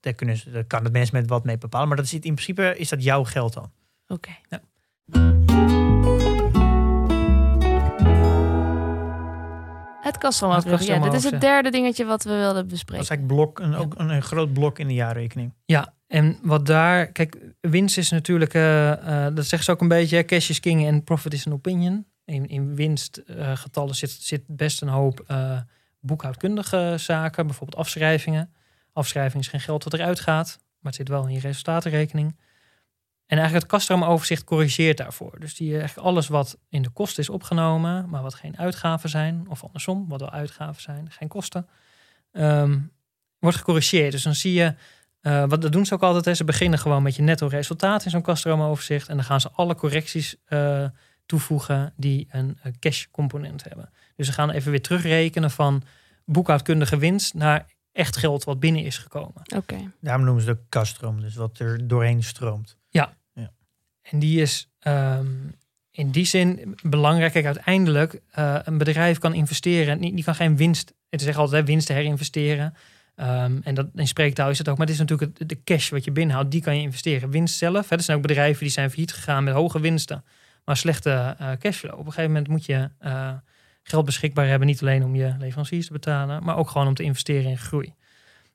daar, 0.00 0.12
kunnen 0.12 0.36
ze, 0.36 0.50
daar 0.50 0.64
kan 0.64 0.84
het 0.84 0.92
mensen 0.92 1.16
met 1.16 1.28
wat 1.28 1.44
mee 1.44 1.58
bepalen. 1.58 1.88
Maar 1.88 1.96
dat 1.96 2.06
is, 2.06 2.12
in 2.12 2.20
principe 2.20 2.74
is 2.78 2.88
dat 2.88 3.02
jouw 3.02 3.24
geld 3.24 3.52
dan. 3.52 3.70
Oké. 4.08 4.30
Het 10.02 10.18
kaststromoverzicht. 10.18 10.84
Ja, 10.84 10.98
dit 10.98 11.12
is 11.12 11.24
het 11.24 11.40
derde 11.40 11.70
dingetje 11.70 12.04
wat 12.04 12.24
we 12.24 12.30
wilden 12.30 12.54
Dat 12.54 12.68
bespreken. 12.68 13.02
is 13.02 13.10
eigenlijk 13.10 13.40
blok, 13.40 13.58
een, 13.58 13.74
ook 13.74 13.94
een, 13.98 14.08
een 14.08 14.22
groot 14.22 14.52
blok 14.52 14.78
in 14.78 14.86
de 14.88 14.94
jaarrekening. 14.94 15.52
Ja, 15.64 15.94
en 16.06 16.38
wat 16.42 16.66
daar, 16.66 17.06
kijk, 17.06 17.36
winst 17.60 17.98
is 17.98 18.10
natuurlijk, 18.10 18.54
eh, 18.54 19.24
dat 19.34 19.44
zeggen 19.44 19.64
ze 19.64 19.70
ook 19.70 19.80
een 19.80 19.88
beetje, 19.88 20.24
cash 20.24 20.48
is 20.50 20.60
king 20.60 20.86
en 20.86 21.04
profit 21.04 21.32
is 21.32 21.46
an 21.46 21.52
opinion. 21.52 22.06
In, 22.30 22.48
in 22.48 22.74
winstgetallen 22.74 23.94
zit, 23.94 24.10
zit 24.10 24.42
best 24.46 24.82
een 24.82 24.88
hoop 24.88 25.24
eh, 25.26 25.60
boekhoudkundige 26.00 26.94
zaken, 26.96 27.46
bijvoorbeeld 27.46 27.78
afschrijvingen. 27.78 28.52
Afschrijving 28.92 29.42
is 29.42 29.48
geen 29.48 29.60
geld 29.60 29.84
wat 29.84 29.92
eruit 29.92 30.20
gaat, 30.20 30.58
maar 30.58 30.92
het 30.92 30.94
zit 30.94 31.08
wel 31.08 31.26
in 31.26 31.34
je 31.34 31.40
resultatenrekening. 31.40 32.36
En 33.26 33.36
eigenlijk 33.38 33.62
het 33.62 33.72
kastroomoverzicht 33.72 34.44
corrigeert 34.44 34.96
daarvoor. 34.96 35.40
Dus 35.40 35.54
die, 35.54 35.78
eigenlijk 35.78 36.06
alles 36.06 36.28
wat 36.28 36.58
in 36.68 36.82
de 36.82 36.90
kosten 36.90 37.22
is 37.22 37.28
opgenomen, 37.28 38.08
maar 38.08 38.22
wat 38.22 38.34
geen 38.34 38.58
uitgaven 38.58 39.08
zijn, 39.08 39.46
of 39.48 39.64
andersom, 39.64 40.08
wat 40.08 40.20
wel 40.20 40.30
uitgaven 40.30 40.82
zijn, 40.82 41.10
geen 41.10 41.28
kosten, 41.28 41.68
ehm, 42.32 42.78
wordt 43.38 43.56
gecorrigeerd. 43.56 44.12
Dus 44.12 44.22
dan 44.22 44.34
zie 44.34 44.52
je 44.52 44.74
eh, 45.20 45.44
wat 45.48 45.62
dat 45.62 45.72
doen 45.72 45.86
ze 45.86 45.94
ook 45.94 46.02
altijd. 46.02 46.24
Hè. 46.24 46.34
Ze 46.34 46.44
beginnen 46.44 46.78
gewoon 46.78 47.02
met 47.02 47.16
je 47.16 47.22
netto 47.22 47.46
resultaat 47.46 48.04
in 48.04 48.10
zo'n 48.10 48.22
kastroomoverzicht. 48.22 49.08
En 49.08 49.16
dan 49.16 49.24
gaan 49.24 49.40
ze 49.40 49.50
alle 49.50 49.74
correcties 49.74 50.36
eh, 50.44 50.84
toevoegen 51.30 51.92
die 51.96 52.26
een 52.30 52.58
eh, 52.62 52.72
cash 52.78 53.06
component 53.10 53.64
hebben. 53.64 53.90
Dus 54.16 54.26
ze 54.26 54.32
gaan 54.32 54.50
even 54.50 54.70
weer 54.70 54.82
terugrekenen 54.82 55.50
van 55.50 55.82
boekhoudkundige 56.24 56.96
winst 56.96 57.34
naar 57.34 57.66
echt 57.92 58.16
geld 58.16 58.44
wat 58.44 58.60
binnen 58.60 58.82
is 58.84 58.98
gekomen. 58.98 59.42
Oké. 59.56 59.76
Daarom 60.00 60.24
noemen 60.24 60.42
ze 60.42 60.52
de 60.52 60.58
kaststroom, 60.68 61.20
dus 61.20 61.34
wat 61.34 61.58
er 61.58 61.88
doorheen 61.88 62.22
stroomt. 62.22 62.78
En 64.10 64.18
die 64.18 64.40
is 64.40 64.68
ehm, 64.78 65.26
in 65.90 66.10
die 66.10 66.24
zin 66.24 66.76
belangrijk. 66.82 67.32
Kijk, 67.32 67.44
uiteindelijk 67.44 68.20
eh, 68.30 68.58
een 68.64 68.78
bedrijf 68.78 69.18
kan 69.18 69.34
investeren. 69.34 70.00
Die, 70.00 70.14
die 70.14 70.24
kan 70.24 70.34
geen 70.34 70.56
winst. 70.56 70.94
Het 71.08 71.20
is 71.20 71.26
echt 71.26 71.36
altijd 71.36 71.60
hè, 71.60 71.72
winst 71.72 71.88
herinvesteren. 71.88 72.74
Ehm, 73.14 73.58
en 73.62 73.74
dat, 73.74 73.88
in 73.94 74.08
spreektaal 74.08 74.50
is 74.50 74.58
het 74.58 74.68
ook. 74.68 74.78
Maar 74.78 74.86
het 74.86 74.94
is 74.94 75.00
natuurlijk 75.00 75.38
het, 75.38 75.48
de 75.48 75.62
cash 75.64 75.90
wat 75.90 76.04
je 76.04 76.10
binnenhoudt. 76.10 76.50
Die 76.50 76.62
kan 76.62 76.76
je 76.76 76.82
investeren. 76.82 77.30
Winst 77.30 77.56
zelf. 77.56 77.88
Hè, 77.88 77.96
er 77.96 78.02
zijn 78.02 78.16
ook 78.16 78.26
bedrijven 78.26 78.62
die 78.62 78.72
zijn 78.72 78.90
failliet 78.90 79.12
gegaan 79.12 79.44
met 79.44 79.54
hoge 79.54 79.80
winsten. 79.80 80.24
Maar 80.70 80.78
slechte 80.78 81.34
eh, 81.38 81.50
cashflow. 81.58 81.92
Op 81.92 81.98
een 81.98 82.12
gegeven 82.12 82.30
moment 82.30 82.48
moet 82.48 82.64
je 82.66 82.88
eh, 82.98 83.32
geld 83.82 84.04
beschikbaar 84.04 84.46
hebben. 84.46 84.66
Niet 84.66 84.80
alleen 84.80 85.04
om 85.04 85.14
je 85.14 85.34
leveranciers 85.38 85.86
te 85.86 85.92
betalen. 85.92 86.44
Maar 86.44 86.56
ook 86.56 86.70
gewoon 86.70 86.86
om 86.86 86.94
te 86.94 87.02
investeren 87.02 87.50
in 87.50 87.58
groei. 87.58 87.86
Dus 87.86 87.94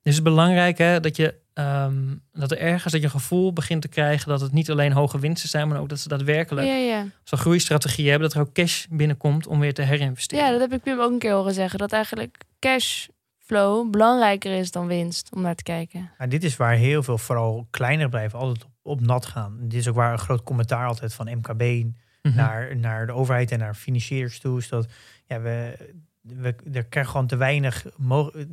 het 0.03 0.13
is 0.13 0.21
belangrijk 0.21 0.77
hè, 0.77 0.99
dat, 0.99 1.15
je, 1.15 1.35
ehm, 1.53 2.15
dat 2.33 2.51
er 2.51 2.57
ergens 2.57 2.91
dat 2.91 3.01
je 3.01 3.07
een 3.07 3.13
gevoel 3.13 3.53
begint 3.53 3.81
te 3.81 3.87
krijgen 3.87 4.29
dat 4.29 4.41
het 4.41 4.51
niet 4.51 4.69
alleen 4.69 4.91
hoge 4.91 5.19
winsten 5.19 5.49
zijn, 5.49 5.67
maar 5.67 5.79
ook 5.79 5.89
dat 5.89 5.99
ze 5.99 6.07
daadwerkelijk 6.07 6.67
Ja, 6.67 6.75
ja. 6.75 7.05
zo'n 7.23 7.39
groeistrategie 7.39 8.09
hebben, 8.09 8.27
dat 8.29 8.37
er 8.37 8.47
ook 8.47 8.53
cash 8.53 8.85
binnenkomt 8.89 9.47
om 9.47 9.59
weer 9.59 9.73
te 9.73 9.81
herinvesteren. 9.81 10.45
ja, 10.45 10.51
dat 10.51 10.59
heb 10.59 10.73
ik 10.73 10.81
Pim 10.81 10.99
ook 10.99 11.11
een 11.11 11.19
keer 11.19 11.33
horen 11.33 11.53
zeggen. 11.53 11.79
Dat 11.79 11.91
eigenlijk 11.91 12.37
cashflow 12.59 13.89
belangrijker 13.89 14.57
is 14.57 14.71
dan 14.71 14.87
winst 14.87 15.29
om 15.33 15.41
naar 15.41 15.55
te 15.55 15.63
kijken. 15.63 16.11
Maar 16.17 16.29
dit 16.29 16.43
is 16.43 16.55
waar 16.55 16.75
heel 16.75 17.03
veel, 17.03 17.17
vooral 17.17 17.67
kleinere 17.69 18.09
bedrijven, 18.09 18.39
altijd 18.39 18.63
op, 18.63 18.71
op 18.81 19.01
nat 19.01 19.25
gaan. 19.25 19.57
Dit 19.61 19.79
is 19.79 19.87
ook 19.87 19.95
waar 19.95 20.11
een 20.11 20.19
groot 20.19 20.43
commentaar 20.43 20.87
altijd 20.87 21.13
van 21.13 21.37
MKB 21.37 21.85
Mhm. 22.25 22.35
naar, 22.35 22.75
naar 22.77 23.05
de 23.05 23.13
overheid 23.13 23.51
en 23.51 23.59
naar 23.59 23.73
financiers 23.75 24.39
toe. 24.39 24.57
Is 24.57 24.69
dat 24.69 24.87
ja, 25.25 25.41
we, 25.41 25.77
we 26.21 26.55
er 26.73 26.85
krijgen 26.85 27.11
gewoon 27.11 27.27
te 27.27 27.35
weinig. 27.35 27.85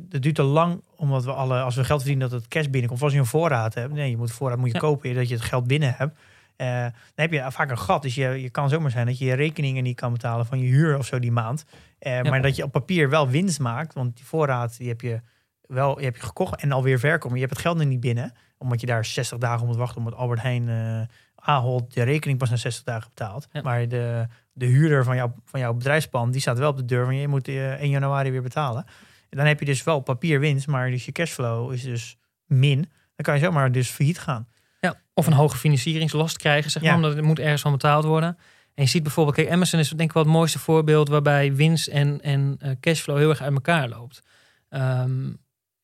Het 0.09 0.21
duurt 0.23 0.35
te 0.35 0.43
lang 0.43 0.81
omdat 0.95 1.23
we 1.25 1.31
alle, 1.33 1.61
als 1.61 1.75
we 1.75 1.83
geld 1.83 1.99
verdienen, 2.01 2.29
dat 2.29 2.39
het 2.39 2.49
cash 2.49 2.65
binnenkomt. 2.67 2.99
Of 2.99 3.03
als 3.03 3.13
je 3.13 3.19
een 3.19 3.25
voorraad 3.25 3.73
hebt. 3.73 3.93
Nee, 3.93 4.09
je 4.09 4.17
moet 4.17 4.31
voorraad 4.31 4.57
moet 4.57 4.67
je 4.67 4.73
Ja. 4.73 4.79
kopen, 4.79 5.13
dat 5.15 5.27
je 5.29 5.35
het 5.35 5.43
geld 5.43 5.67
binnen 5.67 5.93
hebt. 5.97 6.17
Eh, 6.55 6.81
dan 6.81 6.91
heb 7.15 7.31
je 7.31 7.45
vaak 7.51 7.69
een 7.69 7.77
gat. 7.77 8.01
Dus 8.01 8.15
je, 8.15 8.27
je 8.27 8.49
kan 8.49 8.69
zomaar 8.69 8.91
zijn 8.91 9.05
dat 9.05 9.17
je 9.17 9.25
je 9.25 9.33
rekeningen 9.33 9.83
niet 9.83 9.95
kan 9.95 10.11
betalen 10.13 10.45
van 10.45 10.59
je 10.59 10.67
huur 10.67 10.97
of 10.97 11.05
zo 11.05 11.19
die 11.19 11.31
maand. 11.31 11.65
Eh, 11.99 12.15
Ja. 12.21 12.29
Maar 12.29 12.41
dat 12.41 12.55
je 12.55 12.63
op 12.63 12.71
papier 12.71 13.09
wel 13.09 13.29
winst 13.29 13.59
maakt. 13.59 13.93
Want 13.93 14.15
die 14.15 14.25
voorraad 14.25 14.77
die 14.77 14.87
heb 14.87 15.01
je 15.01 15.21
wel 15.61 15.99
je 15.99 16.05
hebt 16.05 16.17
je 16.17 16.23
gekocht 16.23 16.61
en 16.61 16.71
alweer. 16.71 16.99
Maar 17.01 17.33
je 17.33 17.39
hebt 17.39 17.49
het 17.49 17.59
geld 17.59 17.79
er 17.79 17.85
niet 17.85 17.99
binnen. 17.99 18.33
Omdat 18.57 18.81
je 18.81 18.87
daar 18.87 19.05
60 19.05 19.37
dagen 19.37 19.65
moet 19.67 19.75
wachten. 19.75 19.97
Omdat 19.97 20.15
Albert 20.15 20.41
Heijn 20.41 20.69
eh 20.69 21.01
Ahold 21.45 21.93
de 21.93 22.03
rekening 22.03 22.39
pas 22.39 22.49
na 22.49 22.55
60 22.55 22.83
dagen 22.83 23.09
betaalt. 23.09 23.47
Ja. 23.51 23.61
Maar 23.61 23.87
de, 23.87 24.27
de 24.53 24.65
huurder 24.65 25.03
van, 25.03 25.15
jouw 25.15 25.33
van 25.45 25.59
jouw 25.59 25.73
bedrijfspand, 25.73 26.31
die 26.31 26.41
staat 26.41 26.57
wel 26.57 26.69
op 26.69 26.77
de 26.77 26.85
deur 26.85 27.05
van 27.05 27.15
je 27.15 27.27
moet 27.27 27.47
eh, 27.47 27.71
1 27.71 27.89
januari 27.89 28.31
weer 28.31 28.41
betalen. 28.41 28.85
En 29.29 29.37
dan 29.37 29.45
heb 29.47 29.59
je 29.59 29.65
dus 29.65 29.83
wel 29.83 29.99
papier 29.99 30.39
winst, 30.39 30.67
maar 30.67 30.89
dus 30.89 31.05
je 31.05 31.11
cashflow 31.11 31.73
is 31.73 31.83
dus 31.83 32.17
min. 32.45 32.77
Dan 33.15 33.25
kan 33.25 33.33
je 33.35 33.39
zomaar 33.45 33.71
dus 33.71 33.89
failliet 33.89 34.19
gaan. 34.19 34.47
Ja, 34.79 34.95
of 35.13 35.27
een 35.27 35.33
hoge 35.33 35.57
financieringslast 35.57 36.37
krijgen, 36.37 36.71
zeg 36.71 36.81
maar, 36.81 36.91
Ja. 36.91 36.97
omdat 36.97 37.15
het 37.15 37.25
moet 37.25 37.39
ergens 37.39 37.61
van 37.61 37.71
betaald 37.71 38.03
worden. 38.03 38.37
En 38.73 38.83
je 38.83 38.89
ziet 38.89 39.03
bijvoorbeeld, 39.03 39.35
kijk, 39.35 39.49
Amazon 39.49 39.79
is 39.79 39.89
denk 39.89 40.01
ik 40.09 40.13
wel 40.13 40.23
het 40.23 40.31
mooiste 40.31 40.59
voorbeeld 40.59 41.09
waarbij 41.09 41.55
winst 41.55 41.87
en, 41.87 42.21
en 42.21 42.55
eh, 42.59 42.71
cashflow 42.79 43.17
heel 43.17 43.29
erg 43.29 43.41
uit 43.41 43.53
elkaar 43.53 43.89
loopt. 43.89 44.21
Ehm, 44.69 45.31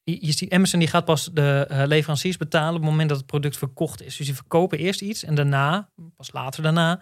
je, 0.10 0.26
je 0.26 0.32
ziet, 0.32 0.51
Amazon 0.51 0.80
die 0.80 0.88
gaat 0.88 1.05
pas 1.05 1.30
de 1.34 1.66
eh, 1.70 1.84
leveranciers 1.86 2.38
betalen 2.38 2.76
op 2.76 2.82
het 2.82 2.89
moment 2.89 3.10
dat 3.10 3.18
het 3.18 3.28
product 3.28 3.57
verkocht 3.57 4.01
is. 4.01 4.16
Dus 4.18 4.26
die 4.26 4.36
verkopen 4.36 4.78
eerst 4.78 5.01
iets 5.01 5.24
en 5.24 5.36
daarna, 5.36 5.89
pas 6.18 6.32
later 6.32 6.64
daarna, 6.64 7.01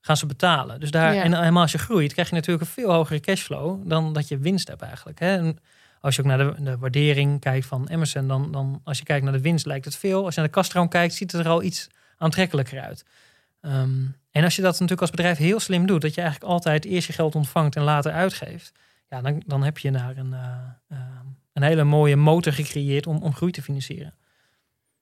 gaan 0.00 0.16
ze 0.16 0.26
betalen. 0.26 0.80
Dus 0.80 0.90
daar, 0.90 1.14
Ja. 1.14 1.22
en 1.22 1.34
helemaal 1.38 1.62
als 1.62 1.72
je 1.72 1.78
groeit, 1.78 2.12
krijg 2.12 2.28
je 2.28 2.34
natuurlijk 2.34 2.66
een 2.66 2.72
veel 2.72 2.92
hogere 2.92 3.20
cashflow 3.20 3.88
dan 3.88 4.12
dat 4.12 4.28
je 4.28 4.38
winst 4.38 4.68
hebt 4.68 4.82
eigenlijk. 4.82 5.18
Hè? 5.18 5.36
En 5.36 5.58
als 6.00 6.16
je 6.16 6.22
ook 6.22 6.28
naar 6.28 6.38
de, 6.38 6.54
de 6.58 6.78
waardering 6.78 7.40
kijkt 7.40 7.66
van 7.66 7.90
Amazon, 7.90 8.28
dan, 8.28 8.52
dan 8.52 8.80
als 8.84 8.98
je 8.98 9.04
kijkt 9.04 9.24
naar 9.24 9.32
de 9.32 9.40
winst 9.40 9.66
lijkt 9.66 9.84
het 9.84 9.96
veel. 9.96 10.24
Als 10.24 10.34
je 10.34 10.40
naar 10.40 10.48
de 10.48 10.54
kaststroom 10.54 10.88
kijkt, 10.88 11.14
ziet 11.14 11.32
het 11.32 11.40
er 11.40 11.50
al 11.50 11.62
iets 11.62 11.88
aantrekkelijker 12.16 12.80
uit. 12.80 13.04
Ehm, 13.60 14.04
en 14.30 14.44
als 14.44 14.56
je 14.56 14.62
dat 14.62 14.72
natuurlijk 14.72 15.00
als 15.00 15.10
bedrijf 15.10 15.38
heel 15.38 15.60
slim 15.60 15.86
doet, 15.86 16.00
dat 16.00 16.14
je 16.14 16.20
eigenlijk 16.20 16.50
altijd 16.52 16.84
eerst 16.84 17.06
je 17.06 17.12
geld 17.12 17.34
ontvangt 17.34 17.76
en 17.76 17.82
later 17.82 18.12
uitgeeft, 18.12 18.72
ja, 19.08 19.20
dan, 19.20 19.42
dan 19.46 19.62
heb 19.62 19.78
je 19.78 19.90
naar 19.90 20.16
een, 20.16 20.32
eh, 20.32 20.48
eh, 20.88 20.98
een 21.56 21.62
hele 21.62 21.84
mooie 21.84 22.16
motor 22.16 22.52
gecreëerd 22.52 23.06
om, 23.06 23.22
om 23.22 23.34
groei 23.34 23.52
te 23.52 23.62
financieren. 23.62 24.14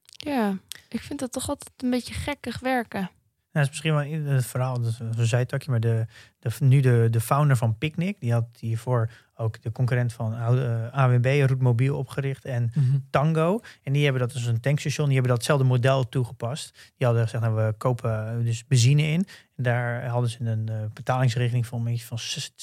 Ja, 0.05 0.57
ik 0.89 1.01
vind 1.01 1.19
dat 1.19 1.31
toch 1.31 1.49
altijd 1.49 1.71
een 1.77 1.89
beetje 1.89 2.13
gekkig 2.13 2.59
werken. 2.59 2.99
Nou, 2.99 3.09
dat 3.51 3.63
is 3.63 3.69
misschien 3.69 3.93
wel 3.93 4.19
in 4.19 4.25
het 4.25 4.45
verhaal, 4.45 4.81
dat 4.81 4.91
is 4.91 4.99
een 4.99 5.25
zijtakje, 5.25 5.71
maar 5.71 5.79
de, 5.79 6.05
de, 6.39 6.49
nu 6.59 6.79
de, 6.79 7.07
de 7.11 7.21
founder 7.21 7.57
van 7.57 7.77
Picnic, 7.77 8.19
die 8.19 8.31
had 8.31 8.47
hiervoor 8.59 9.09
ook 9.35 9.61
de 9.61 9.71
concurrent 9.71 10.13
van 10.13 10.33
uh, 10.33 10.87
AWB, 10.87 11.43
Roetmobiel, 11.47 11.97
opgericht 11.97 12.45
en 12.45 12.71
Tango. 13.09 13.59
En 13.83 13.93
die 13.93 14.03
hebben 14.03 14.21
dat 14.21 14.31
dus 14.31 14.45
een 14.45 14.59
tankstation, 14.59 15.05
die 15.05 15.15
hebben 15.15 15.35
datzelfde 15.35 15.65
model 15.65 16.09
toegepast. 16.09 16.93
Die 16.97 17.07
hadden 17.07 17.23
gezegd, 17.23 17.43
nou, 17.43 17.55
we 17.55 17.73
kopen 17.77 18.43
dus 18.43 18.65
benzine 18.65 19.01
in. 19.01 19.25
Daar 19.57 20.05
hadden 20.05 20.29
ze 20.29 20.37
een 20.39 20.67
uh, 20.69 20.75
betalingsregeling 20.93 21.65
van, 21.65 21.87
een 21.87 21.99
van 21.99 22.17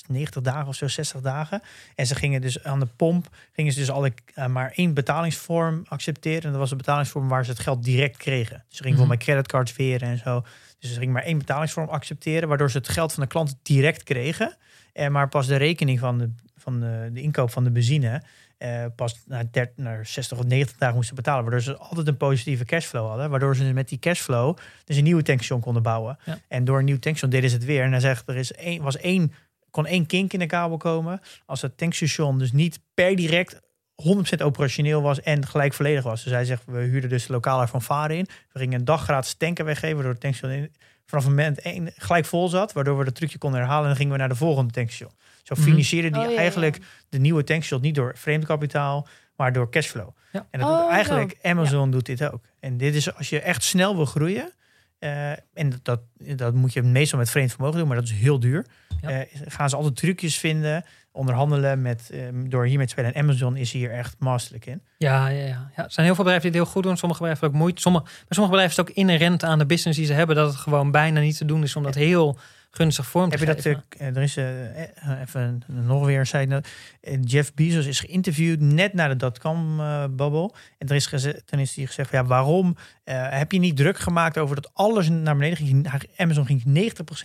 90 0.07 0.43
dagen 0.43 0.67
of 0.67 0.75
zo, 0.75 0.89
60 0.89 1.21
dagen. 1.21 1.63
En 1.95 2.07
ze 2.07 2.15
gingen 2.15 2.41
dus 2.41 2.65
aan 2.65 2.81
de 2.81 2.87
pomp, 2.97 3.29
gingen 3.53 3.73
ze 3.73 3.79
dus 3.79 3.91
alle, 3.91 4.13
uh, 4.35 4.47
maar 4.47 4.73
één 4.75 4.95
betalingsvorm 4.95 5.83
accepteren. 5.89 6.43
En 6.43 6.51
dat 6.51 6.59
was 6.59 6.71
een 6.71 6.77
betalingsvorm 6.77 7.29
waar 7.29 7.45
ze 7.45 7.51
het 7.51 7.61
geld 7.61 7.85
direct 7.85 8.17
kregen. 8.17 8.65
Dus 8.69 8.77
ze 8.77 8.83
gingen 8.83 8.83
mm 8.83 8.89
-hmm. 8.89 8.97
voor 8.97 9.07
mijn 9.07 9.19
creditcards 9.19 9.73
veren 9.73 10.09
en 10.09 10.19
zo. 10.19 10.45
Dus 10.79 10.93
ze 10.93 10.99
gingen 10.99 11.13
maar 11.13 11.23
één 11.23 11.39
betalingsvorm 11.39 11.89
accepteren, 11.89 12.49
waardoor 12.49 12.71
ze 12.71 12.79
het 12.79 12.89
geld 12.89 13.13
van 13.13 13.23
de 13.23 13.29
klant 13.29 13.57
direct 13.63 14.03
kregen. 14.03 14.57
En 14.93 15.13
maar 15.13 15.29
pas 15.29 15.47
de 15.47 15.57
rekening 15.57 15.99
van 15.99 16.19
de, 16.19 16.31
van 16.57 16.81
de, 16.81 17.11
de 17.13 17.21
inkoop 17.21 17.51
van 17.51 17.65
de 17.65 17.71
benzine 17.71 18.23
uh, 18.65 18.85
pas 18.97 19.23
naar, 19.27 19.45
30, 19.51 19.77
naar 19.77 20.07
60 20.07 20.39
of 20.39 20.45
90 20.45 20.77
dagen 20.77 20.97
moesten 20.97 21.17
betalen. 21.17 21.43
Waardoor 21.43 21.61
ze 21.61 21.77
altijd 21.77 22.07
een 22.07 22.17
positieve 22.17 22.65
cashflow 22.65 23.09
hadden. 23.09 23.31
Waardoor 23.31 23.57
ze 23.57 23.73
met 23.73 23.89
die 23.89 23.99
cashflow 23.99 24.57
dus 24.85 24.97
een 24.97 25.05
nieuwe 25.05 25.23
tankstation 25.23 25.61
konden 25.61 25.83
bouwen. 25.83 26.19
Ja. 26.25 26.39
En 26.49 26.65
door 26.65 26.79
een 26.79 26.85
nieuw 26.85 26.99
tankstation 26.99 27.31
deden 27.31 27.51
ze 27.51 27.57
het 27.57 27.65
weer. 27.65 27.83
En 27.83 27.91
hij 27.91 28.01
zegt, 28.01 28.29
er 28.29 28.37
is 28.37 28.53
één, 28.53 28.83
was 28.83 28.97
één, 28.97 29.33
kon 29.71 29.87
één 29.87 30.07
kink 30.07 30.33
in 30.33 30.39
de 30.39 30.47
kabel 30.47 30.77
komen. 30.77 31.21
Als 31.47 31.63
het 31.63 31.77
tankstation 31.77 32.39
dus 32.39 32.53
niet 32.53 32.81
per 32.95 33.17
direct 33.17 33.61
100% 34.03 34.43
operationeel 34.43 35.03
was 35.03 35.21
en 35.21 35.47
gelijk 35.47 35.73
volledig 35.73 36.05
was. 36.05 36.23
Dus 36.23 36.33
hij 36.33 36.45
zegt, 36.45 36.63
we 36.67 36.79
huurden 36.79 37.11
dus 37.11 37.27
de 37.27 37.33
lokale 37.33 37.69
fanfare 37.69 38.17
in. 38.17 38.27
We 38.53 38.59
gingen 38.59 38.79
een 38.79 38.85
dag 38.85 39.03
gratis 39.03 39.35
tanken 39.35 39.65
weggeven, 39.65 39.95
waardoor 39.95 40.13
het 40.13 40.21
tankstation 40.21 40.59
in, 40.59 40.73
vanaf 41.13 41.25
moment 41.25 41.61
één 41.61 41.91
gelijk 41.97 42.25
vol 42.25 42.49
zat. 42.49 42.73
Waardoor 42.73 42.99
we 42.99 43.05
het 43.05 43.15
trucje 43.15 43.39
konden 43.39 43.59
herhalen 43.61 43.83
en 43.83 43.89
dan 43.89 43.97
gingen 43.97 44.13
we 44.13 44.19
naar 44.19 44.29
de 44.29 44.35
volgende 44.35 44.73
tankstation. 44.73 45.11
Zo 45.43 45.55
financierde 45.55 46.11
die 46.11 46.23
Oh, 46.27 46.31
ja, 46.31 46.37
eigenlijk 46.37 46.77
ja. 46.77 46.83
de 47.09 47.19
nieuwe 47.19 47.45
tankstation 47.45 47.81
niet 47.83 47.95
door 47.95 48.13
vreemd 48.17 48.45
kapitaal, 48.45 49.07
maar 49.37 49.53
door 49.53 49.71
cashflow. 49.71 50.09
Ja. 50.33 50.47
En 50.51 50.61
dat 50.61 50.69
Oh, 50.69 50.81
doet 50.81 50.91
eigenlijk 50.91 51.39
zo. 51.43 51.49
Amazon 51.49 51.91
doet 51.91 52.07
dit 52.07 52.25
ook. 52.31 52.41
En 52.61 52.77
dit 52.77 52.95
is 52.95 53.15
als 53.17 53.29
je 53.29 53.41
echt 53.41 53.63
snel 53.63 53.97
wil 53.97 54.05
groeien. 54.07 54.53
eh, 54.99 55.31
en 55.31 55.71
dat, 55.71 55.85
dat, 55.85 56.01
dat 56.39 56.55
moet 56.55 56.73
je 56.73 56.83
meestal 56.83 57.19
met 57.19 57.31
vreemd 57.31 57.51
vermogen 57.53 57.79
doen, 57.79 57.87
maar 57.89 57.97
dat 57.97 58.05
is 58.07 58.13
heel 58.13 58.41
duur. 58.41 58.67
Ja. 59.01 59.09
Eh, 59.11 59.27
gaan 59.49 59.69
ze 59.69 59.77
altijd 59.77 59.97
trucjes 59.97 60.39
vinden, 60.39 60.85
onderhandelen 61.13 61.83
met, 61.83 62.11
eh, 62.11 62.21
door 62.33 62.65
hiermee 62.67 62.87
te 62.87 62.93
spelen. 62.93 63.15
En 63.15 63.23
Amazon 63.23 63.57
is 63.57 63.73
hier 63.73 63.91
echt 63.91 64.17
masterlijk 64.19 64.67
in. 64.67 64.83
Ja, 64.99 65.29
ja, 65.29 65.47
ja. 65.47 65.71
ja, 65.77 65.85
er 65.85 65.93
zijn 65.93 66.07
heel 66.07 66.15
veel 66.15 66.25
bedrijven 66.25 66.51
die 66.51 66.61
het 66.61 66.69
heel 66.69 66.75
goed 66.75 66.83
doen. 66.83 66.97
Sommige 66.97 67.21
bedrijven 67.21 67.49
ook 67.49 67.55
moeite. 67.55 67.81
Sommige, 67.81 68.05
bij 68.05 68.13
sommige 68.29 68.55
bedrijven 68.55 68.71
is 68.71 68.77
het 68.77 68.91
ook 68.91 68.97
inherent 68.97 69.45
aan 69.45 69.59
de 69.59 69.67
business 69.67 69.99
die 69.99 70.07
ze 70.07 70.13
hebben 70.13 70.37
dat 70.37 70.51
het 70.51 70.61
gewoon 70.61 70.91
bijna 70.91 71.21
niet 71.21 71.37
te 71.37 71.45
doen 71.45 71.63
is 71.63 71.77
om 71.77 71.83
dat 71.83 71.95
heel 71.95 72.39
gunstig 72.75 73.07
vorm 73.07 73.31
te 73.31 73.37
Heb 73.37 73.49
je 73.49 73.55
dat? 73.55 73.63
geven. 73.63 73.85
eh, 73.99 74.07
er 74.17 74.23
is 74.23 74.37
eh, 74.37 74.83
eh, 74.83 75.21
even 75.21 75.63
nog 75.67 76.05
weer. 76.05 76.31
Eh, 76.33 77.19
Jeff 77.21 77.55
Bezos 77.55 77.87
is 77.87 78.01
geïnterviewd 78.01 78.61
net 78.61 78.93
na 78.93 79.09
de 79.09 79.17
dotcom 79.17 79.81
eh 79.81 80.05
bubble 80.11 80.51
en 80.79 80.89
er 80.89 80.95
is 80.95 81.07
gezegd, 81.07 81.47
toen 81.47 81.59
is 81.59 81.75
hij 81.77 81.87
gezegd: 81.87 82.11
van, 82.11 82.19
ja, 82.19 82.25
waarom 82.25 82.77
heb 83.05 83.53
je 83.53 83.59
niet 83.59 83.77
druk 83.77 83.99
gemaakt 83.99 84.39
over 84.39 84.55
dat 84.55 84.71
alles 84.75 85.09
naar 85.09 85.37
beneden 85.37 85.57
ging? 85.57 85.91
Amazon 86.17 86.47
ging 86.47 86.63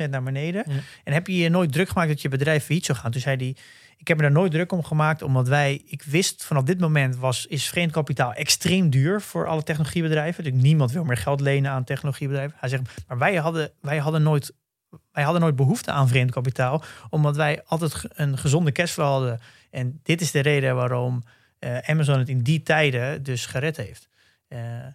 90% 0.06 0.10
naar 0.10 0.24
beneden. 0.24 0.64
Ja. 0.68 0.76
En 1.04 1.14
heb 1.14 1.28
je 1.28 1.38
je 1.38 1.50
nooit 1.50 1.72
druk 1.72 1.90
gemaakt 1.90 2.10
dat 2.10 2.22
je 2.22 2.30
bedrijf 2.30 2.64
failliet 2.66 2.86
zou 2.86 2.98
gaan? 2.98 3.12
Toen 3.12 3.22
zei 3.22 3.36
hij. 3.36 3.56
Ik 4.00 4.08
heb 4.08 4.18
me 4.18 4.24
daar 4.24 4.32
nooit 4.32 4.52
druk 4.52 4.72
om 4.72 4.84
gemaakt, 4.84 5.22
omdat 5.22 5.48
wij, 5.48 5.82
ik 5.86 6.04
wist 6.04 6.46
vanaf 6.46 6.64
dit 6.64 6.80
moment 6.80 7.16
was, 7.16 7.46
is 7.46 7.68
vreemd 7.70 7.92
kapitaal 7.92 8.34
extreem 8.34 8.90
duur 8.90 9.22
voor 9.22 9.48
alle 9.48 9.64
technologiebedrijven. 9.64 10.44
Dus 10.44 10.54
niemand 10.56 10.92
wil 10.92 11.04
meer 11.04 11.18
geld 11.18 11.40
lenen 11.40 11.72
aan 11.72 11.84
technologiebedrijven. 11.84 12.58
Hij 12.60 12.70
zegt, 12.70 12.82
maar 13.08 13.18
wij 13.18 13.36
hadden, 13.36 13.72
wij 13.82 13.98
hadden 13.98 14.24
nooit 14.24 14.54
wij 15.12 15.24
hadden 15.24 15.42
nooit 15.42 15.56
behoefte 15.56 15.92
aan 15.92 16.08
vreemd 16.08 16.32
kapitaal, 16.32 16.84
omdat 17.10 17.36
wij 17.36 17.64
altijd 17.66 18.04
een 18.10 18.38
gezonde 18.38 18.72
cashflow 18.72 19.08
hadden. 19.08 19.40
En 19.72 20.00
dit 20.04 20.22
is 20.22 20.32
de 20.32 20.40
reden 20.40 20.76
waarom 20.76 21.24
eh, 21.60 21.78
Amazon 21.78 22.20
het 22.20 22.30
in 22.30 22.42
die 22.42 22.64
tijden 22.64 23.24
dus 23.24 23.46
gered 23.46 23.78
heeft. 23.78 24.08
Eh, 24.48 24.86
eh, 24.86 24.92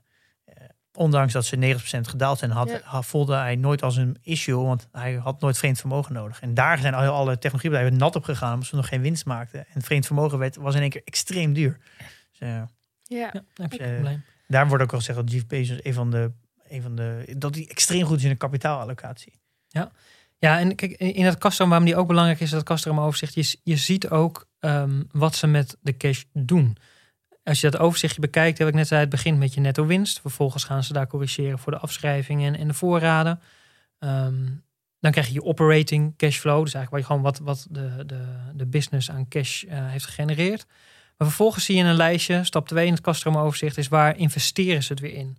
ondanks 0.95 1.33
dat 1.33 1.45
ze 1.45 1.57
90% 1.57 2.09
gedaald 2.09 2.39
zijn, 2.39 2.51
had, 2.51 2.81
Ja. 2.83 3.03
voelde 3.03 3.35
hij 3.35 3.57
nooit 3.57 3.83
als 3.83 3.97
een 3.97 4.17
issue, 4.23 4.57
want 4.57 4.89
hij 4.93 5.15
had 5.15 5.41
nooit 5.41 5.59
vreemd 5.59 5.79
vermogen 5.79 6.13
nodig. 6.13 6.41
En 6.41 6.55
daar 6.55 6.79
zijn 6.79 6.95
al 6.95 7.15
alle 7.15 7.39
technologiebedrijven 7.39 7.99
nat 7.99 8.17
op 8.17 8.25
gegaan, 8.25 8.53
omdat 8.53 8.69
ze 8.69 8.77
nog 8.77 8.89
geen 8.89 9.01
winst 9.03 9.25
maakten. 9.27 9.67
En 9.75 9.83
vreemd 9.83 10.07
vermogen 10.07 10.39
werd, 10.39 10.57
was 10.57 10.75
in 10.75 10.81
één 10.81 10.91
keer 10.91 11.03
extreem 11.05 11.53
duur. 11.53 11.79
Dus, 12.31 12.39
Ja. 12.49 12.69
Ja, 13.03 13.33
heb 13.55 13.73
je 13.73 13.79
geen 13.79 13.95
probleem. 13.95 14.25
daar 14.47 14.69
wordt 14.69 14.83
ook 14.85 14.93
al 14.93 14.99
gezegd 14.99 15.19
dat 15.19 15.33
Jeff 15.33 15.47
Bezos 15.47 15.79
een 15.85 15.95
van 15.95 16.11
de, 16.11 16.33
een 16.69 16.83
van 16.83 16.95
de, 16.97 17.35
dat 17.39 17.55
hij 17.55 17.67
extreem 17.69 18.07
goed 18.07 18.17
is 18.17 18.25
in 18.25 18.31
de 18.31 18.37
kapitaalallocatie. 18.37 19.41
Ja, 20.43 20.59
en 20.59 20.75
kijk, 20.75 20.93
in 20.93 21.25
het 21.25 21.39
custom, 21.39 21.69
waarom 21.69 21.87
die 21.87 21.97
ook 21.97 22.07
belangrijk 22.07 22.41
is, 22.41 22.51
dat 22.51 22.63
custom 22.63 23.01
overzicht. 23.01 23.35
Je, 23.35 23.57
je 23.63 23.77
ziet 23.77 24.11
ook 24.11 24.47
ehm, 24.59 25.03
wat 25.11 25.35
ze 25.35 25.47
met 25.47 25.77
de 25.81 25.97
cash 25.97 26.23
doen. 26.33 26.77
Als 27.45 27.61
je 27.61 27.71
dat 27.71 27.81
overzichtje 27.81 28.21
bekijkt, 28.21 28.59
heb 28.59 28.69
ik 28.69 28.75
net 28.75 28.87
zei, 28.87 29.01
het 29.01 29.09
begint 29.09 29.39
met 29.39 29.55
je 29.55 29.61
netto 29.61 29.87
winst. 29.87 30.21
Vervolgens 30.21 30.65
gaan 30.65 30.85
ze 30.85 30.93
daar 30.93 31.07
corrigeren 31.07 31.59
voor 31.59 31.73
de 31.73 31.79
afschrijvingen 31.79 32.57
en 32.59 32.69
de 32.69 32.75
voorraden. 32.75 33.41
Ehm, 33.99 34.45
dan 35.01 35.11
krijg 35.11 35.27
je 35.27 35.33
je 35.33 35.45
operating 35.45 36.17
cashflow. 36.17 36.65
Dus 36.65 36.75
eigenlijk 36.75 37.07
gewoon 37.07 37.23
wat, 37.23 37.39
wat 37.39 37.67
de, 37.71 38.07
de, 38.07 38.25
de 38.55 38.67
business 38.67 39.11
aan 39.11 39.29
cash 39.29 39.65
eh, 39.65 39.91
heeft 39.91 40.05
gegenereerd. 40.05 40.67
Maar 41.17 41.29
vervolgens 41.29 41.65
zie 41.65 41.77
je 41.77 41.85
een 41.85 41.95
lijstje, 41.95 42.45
stap 42.45 42.69
2 42.69 42.87
in 42.87 42.93
het 42.93 43.03
custom 43.03 43.37
overzicht, 43.37 43.79
is 43.79 43.89
waar 43.89 44.17
investeren 44.17 44.83
ze 44.83 44.93
het 44.93 45.01
weer 45.01 45.15
in. 45.15 45.39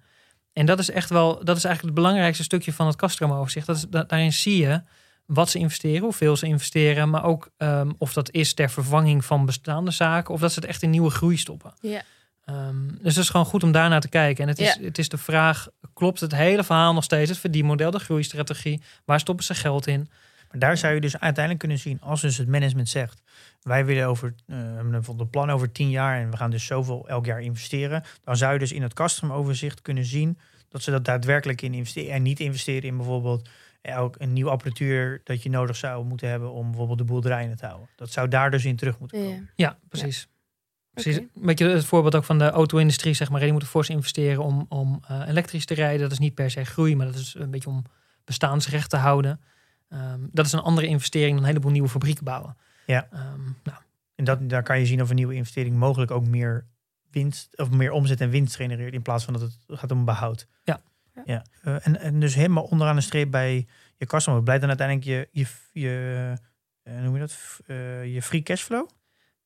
En 0.54 0.66
dat 0.66 0.80
is 0.80 0.90
echt 0.90 1.10
wel, 1.10 1.44
dat 1.46 1.58
is 1.58 1.64
eigenlijk 1.64 1.96
het 1.96 2.06
belangrijkste 2.06 2.44
stukje 2.44 2.74
van 2.74 2.88
het 2.88 2.96
kaststromoverzicht. 2.96 3.68
Dat 3.68 3.76
is, 3.76 3.86
da- 3.90 4.04
daarin 4.04 4.34
zie 4.34 4.58
je 4.58 4.82
wat 5.26 5.50
ze 5.50 5.58
investeren, 5.60 6.02
hoeveel 6.02 6.36
ze 6.36 6.46
investeren, 6.46 7.10
maar 7.10 7.24
ook 7.24 7.50
ehm, 7.58 7.92
of 7.98 8.14
dat 8.14 8.32
is 8.32 8.54
ter 8.54 8.70
vervanging 8.70 9.26
van 9.26 9.46
bestaande 9.46 9.92
zaken 9.92 10.34
of 10.34 10.40
dat 10.40 10.52
ze 10.54 10.60
het 10.60 10.70
echt 10.70 10.82
in 10.82 10.90
nieuwe 10.90 11.10
groei 11.10 11.38
stoppen. 11.38 11.74
Ja. 11.82 12.02
Ehm, 12.46 12.88
dus 12.88 13.16
het 13.16 13.24
is 13.24 13.30
gewoon 13.30 13.46
goed 13.46 13.64
om 13.64 13.72
daarnaar 13.72 14.02
te 14.02 14.10
kijken. 14.10 14.44
En 14.44 14.50
het 14.50 14.60
is, 14.60 14.74
Ja. 14.74 14.82
het 14.82 14.98
is 14.98 15.10
de 15.10 15.18
vraag, 15.18 15.68
klopt 15.94 16.20
het 16.20 16.36
hele 16.36 16.64
verhaal 16.64 16.94
nog 16.94 17.04
steeds, 17.04 17.30
het 17.30 17.40
verdienmodel, 17.40 17.92
de 17.92 18.00
groeistrategie, 18.00 18.82
waar 19.06 19.20
stoppen 19.20 19.46
ze 19.46 19.54
geld 19.56 19.88
in? 19.88 20.10
Maar 20.52 20.60
daar 20.60 20.78
zou 20.78 20.94
je 20.94 21.02
dus 21.02 21.14
uiteindelijk 21.20 21.60
kunnen 21.60 21.80
zien, 21.80 22.02
als 22.02 22.22
dus 22.22 22.38
het 22.38 22.48
management 22.48 22.90
zegt, 22.90 23.22
wij 23.64 23.86
willen 23.86 24.08
over, 24.08 24.28
eh, 24.28 24.58
we 24.58 24.64
hebben 24.64 24.92
bijvoorbeeld 24.92 25.26
een 25.26 25.40
plan 25.40 25.52
over 25.52 25.72
tien 25.72 25.90
jaar 25.90 26.20
en 26.20 26.32
we 26.32 26.38
gaan 26.38 26.52
dus 26.52 26.66
zoveel 26.66 27.08
elk 27.08 27.26
jaar 27.26 27.42
investeren, 27.42 28.04
dan 28.24 28.38
zou 28.38 28.54
je 28.54 28.60
dus 28.60 28.72
in 28.72 28.82
het 28.82 28.94
customoverzicht 28.94 29.82
kunnen 29.82 30.06
zien 30.06 30.38
dat 30.70 30.82
ze 30.82 30.92
dat 30.92 31.06
daadwerkelijk 31.06 31.62
in 31.62 31.74
investeren 31.74 32.14
en 32.14 32.22
niet 32.22 32.40
investeren 32.40 32.90
in 32.90 32.98
bijvoorbeeld 32.98 33.50
elk 33.82 34.16
een 34.18 34.34
nieuwe 34.34 34.52
apparatuur 34.52 35.22
dat 35.24 35.44
je 35.44 35.50
nodig 35.50 35.76
zou 35.76 36.06
moeten 36.06 36.30
hebben 36.30 36.52
om 36.52 36.68
bijvoorbeeld 36.68 36.98
de 36.98 37.04
boerderij 37.04 37.44
in 37.44 37.56
te 37.56 37.66
houden. 37.66 37.90
Dat 37.96 38.12
zou 38.12 38.28
daar 38.28 38.52
dus 38.52 38.66
in 38.66 38.76
terug 38.76 39.00
moeten 39.00 39.20
komen. 39.20 39.36
Ja. 39.36 39.46
Ja, 39.56 39.78
precies. 39.90 40.28
Precies. 40.94 41.18
Een 41.18 41.30
beetje 41.34 41.70
het 41.70 41.86
voorbeeld 41.86 42.16
ook 42.16 42.24
van 42.24 42.38
de 42.38 42.50
auto-industrie, 42.50 43.14
zeg 43.14 43.30
maar. 43.30 43.40
Die 43.40 43.52
moeten 43.52 43.70
fors 43.70 43.90
investeren 43.90 44.44
om, 44.44 44.66
om 44.70 45.04
eh, 45.08 45.28
elektrisch 45.28 45.66
te 45.66 45.74
rijden. 45.74 46.02
Dat 46.02 46.12
is 46.12 46.20
niet 46.20 46.34
per 46.34 46.52
se 46.52 46.66
groei, 46.66 46.96
maar 46.96 47.06
dat 47.06 47.16
is 47.16 47.36
een 47.38 47.52
beetje 47.52 47.70
om 47.70 47.84
bestaansrecht 48.24 48.90
te 48.90 48.98
houden. 48.98 49.42
Ehm, 49.90 50.20
dat 50.32 50.46
is 50.46 50.52
een 50.52 50.60
andere 50.60 50.88
investering 50.88 51.32
dan 51.32 51.42
een 51.42 51.50
heleboel 51.50 51.72
nieuwe 51.72 51.90
fabrieken 51.90 52.24
bouwen. 52.24 52.58
Ja. 52.86 53.08
Ehm, 53.12 53.42
nou, 53.64 53.78
En 54.16 54.24
dat, 54.24 54.50
daar 54.50 54.64
kan 54.64 54.80
je 54.80 54.86
zien 54.86 55.02
of 55.02 55.10
een 55.10 55.16
nieuwe 55.16 55.34
investering 55.36 55.76
mogelijk 55.76 56.12
ook 56.12 56.28
meer 56.28 56.66
winst 57.12 57.58
of 57.58 57.70
meer 57.70 57.92
omzet 57.92 58.22
en 58.22 58.30
winst 58.30 58.56
genereert 58.56 58.94
in 58.94 59.02
plaats 59.02 59.24
van 59.24 59.34
dat 59.34 59.42
het 59.42 59.58
gaat 59.68 59.92
om 59.92 60.06
behoud. 60.06 60.48
Ja. 60.64 60.82
ja. 61.26 61.46
Eh, 61.62 61.88
en, 61.88 62.00
en 62.00 62.20
dus 62.20 62.36
helemaal 62.36 62.64
onderaan 62.64 62.96
de 62.96 63.02
streep 63.02 63.32
bij 63.32 63.68
je 63.98 64.06
customer 64.06 64.44
blijft 64.44 64.62
dan 64.62 64.70
uiteindelijk 64.70 65.08
je, 65.08 65.28
je, 65.32 65.48
je 65.82 66.34
eh, 66.84 67.02
noem 67.02 67.14
je 67.14 67.20
dat, 67.20 67.38
Eh, 67.66 68.14
je 68.14 68.22
free 68.22 68.44
cashflow. 68.44 68.90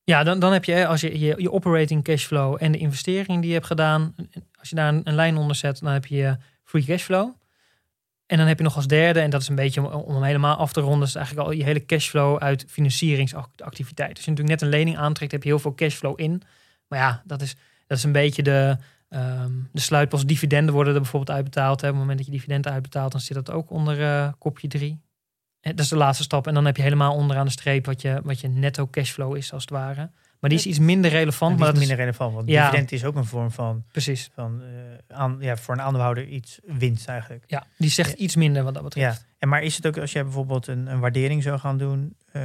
ja, 0.03 0.23
dan, 0.23 0.39
dan 0.39 0.53
heb 0.53 0.63
je, 0.65 0.87
als 0.87 1.01
je, 1.01 1.19
je 1.19 1.35
je 1.37 1.51
operating 1.51 2.03
cashflow 2.03 2.57
en 2.59 2.71
de 2.71 2.77
investering 2.77 3.39
die 3.39 3.47
je 3.47 3.53
hebt 3.53 3.65
gedaan, 3.65 4.15
als 4.59 4.69
je 4.69 4.75
daar 4.75 4.93
een, 4.93 5.01
een 5.03 5.15
lijn 5.15 5.37
onder 5.37 5.55
zet, 5.55 5.79
dan 5.79 5.93
heb 5.93 6.05
je 6.05 6.15
je 6.15 6.37
free 6.63 6.83
cashflow. 6.83 7.33
En 8.27 8.37
dan 8.37 8.47
heb 8.47 8.57
je 8.57 8.63
nog 8.63 8.75
als 8.75 8.87
derde, 8.87 9.19
en 9.19 9.29
dat 9.29 9.41
is 9.41 9.47
een 9.47 9.55
beetje 9.55 10.03
om, 10.03 10.13
hem 10.13 10.23
helemaal 10.23 10.55
af 10.55 10.73
te 10.73 10.81
ronden, 10.81 11.07
is 11.07 11.15
eigenlijk 11.15 11.47
al 11.47 11.53
je 11.53 11.63
hele 11.63 11.85
cashflow 11.85 12.37
uit 12.37 12.65
financieringsactiviteit. 12.67 14.15
Als 14.15 14.25
je 14.25 14.29
natuurlijk 14.31 14.59
net 14.59 14.61
een 14.61 14.77
lening 14.77 14.97
aantrekt, 14.97 15.31
heb 15.31 15.43
je 15.43 15.49
heel 15.49 15.59
veel 15.59 15.75
cashflow 15.75 16.19
in. 16.19 16.41
Maar 16.87 16.99
ja, 16.99 17.21
dat 17.25 17.41
is, 17.41 17.55
Dat 17.87 17.97
is 17.97 18.03
een 18.03 18.11
beetje 18.11 18.43
de, 18.43 18.77
ehm 19.09 19.51
de 19.71 19.81
sluitpost. 19.81 20.27
Dividenden 20.27 20.73
worden 20.73 20.93
er 20.93 21.01
bijvoorbeeld 21.01 21.37
uitbetaald. 21.37 21.81
Hè. 21.81 21.87
Op 21.87 21.93
het 21.93 22.01
moment 22.01 22.17
dat 22.17 22.27
je 22.27 22.33
dividenden 22.33 22.71
uitbetaalt, 22.71 23.11
dan 23.11 23.21
zit 23.21 23.35
dat 23.35 23.51
ook 23.51 23.69
onder 23.69 24.01
eh, 24.01 24.31
kopje 24.37 24.67
3. 24.67 25.01
Dat 25.61 25.79
is 25.79 25.89
de 25.89 25.97
laatste 25.97 26.23
stap. 26.23 26.47
En 26.47 26.53
dan 26.53 26.65
heb 26.65 26.75
je 26.75 26.83
helemaal 26.83 27.15
onderaan 27.15 27.45
de 27.45 27.51
streep 27.51 27.85
wat 27.85 28.01
je, 28.01 28.19
wat 28.23 28.39
je 28.39 28.47
netto 28.47 28.87
cashflow 28.87 29.35
is, 29.35 29.53
als 29.53 29.61
het 29.61 29.71
ware. 29.71 30.11
Maar 30.39 30.49
die 30.49 30.59
is 30.59 30.65
iets 30.65 30.79
minder 30.79 31.11
relevant. 31.11 31.51
die 31.51 31.59
maar 31.59 31.73
dat 31.73 31.81
is- 31.81 31.87
minder 31.87 32.05
relevant, 32.05 32.33
want 32.33 32.49
Ja. 32.49 32.63
dividend 32.63 32.91
is 32.91 33.05
ook 33.05 33.15
een 33.15 33.25
vorm 33.25 33.51
van, 33.51 33.83
Precies. 33.91 34.29
van 34.33 34.61
eh, 34.61 35.17
aan, 35.17 35.37
ja, 35.39 35.57
voor 35.57 35.73
een 35.73 35.81
aandeelhouder 35.81 36.27
iets 36.27 36.59
winst 36.63 37.07
eigenlijk. 37.07 37.43
Ja, 37.47 37.63
die 37.77 37.89
zegt 37.89 38.13
iets 38.13 38.35
minder 38.35 38.63
wat 38.63 38.73
dat 38.73 38.83
Ja, 38.83 38.89
betreft. 38.89 39.25
en 39.39 39.49
maar 39.49 39.63
is 39.63 39.75
het 39.75 39.87
ook 39.87 39.97
als 39.97 40.11
jij 40.11 40.23
bijvoorbeeld 40.23 40.67
een, 40.67 40.87
een 40.87 40.99
waardering 40.99 41.43
zou 41.43 41.59
gaan 41.59 41.77
doen, 41.77 42.15
eh, 42.31 42.41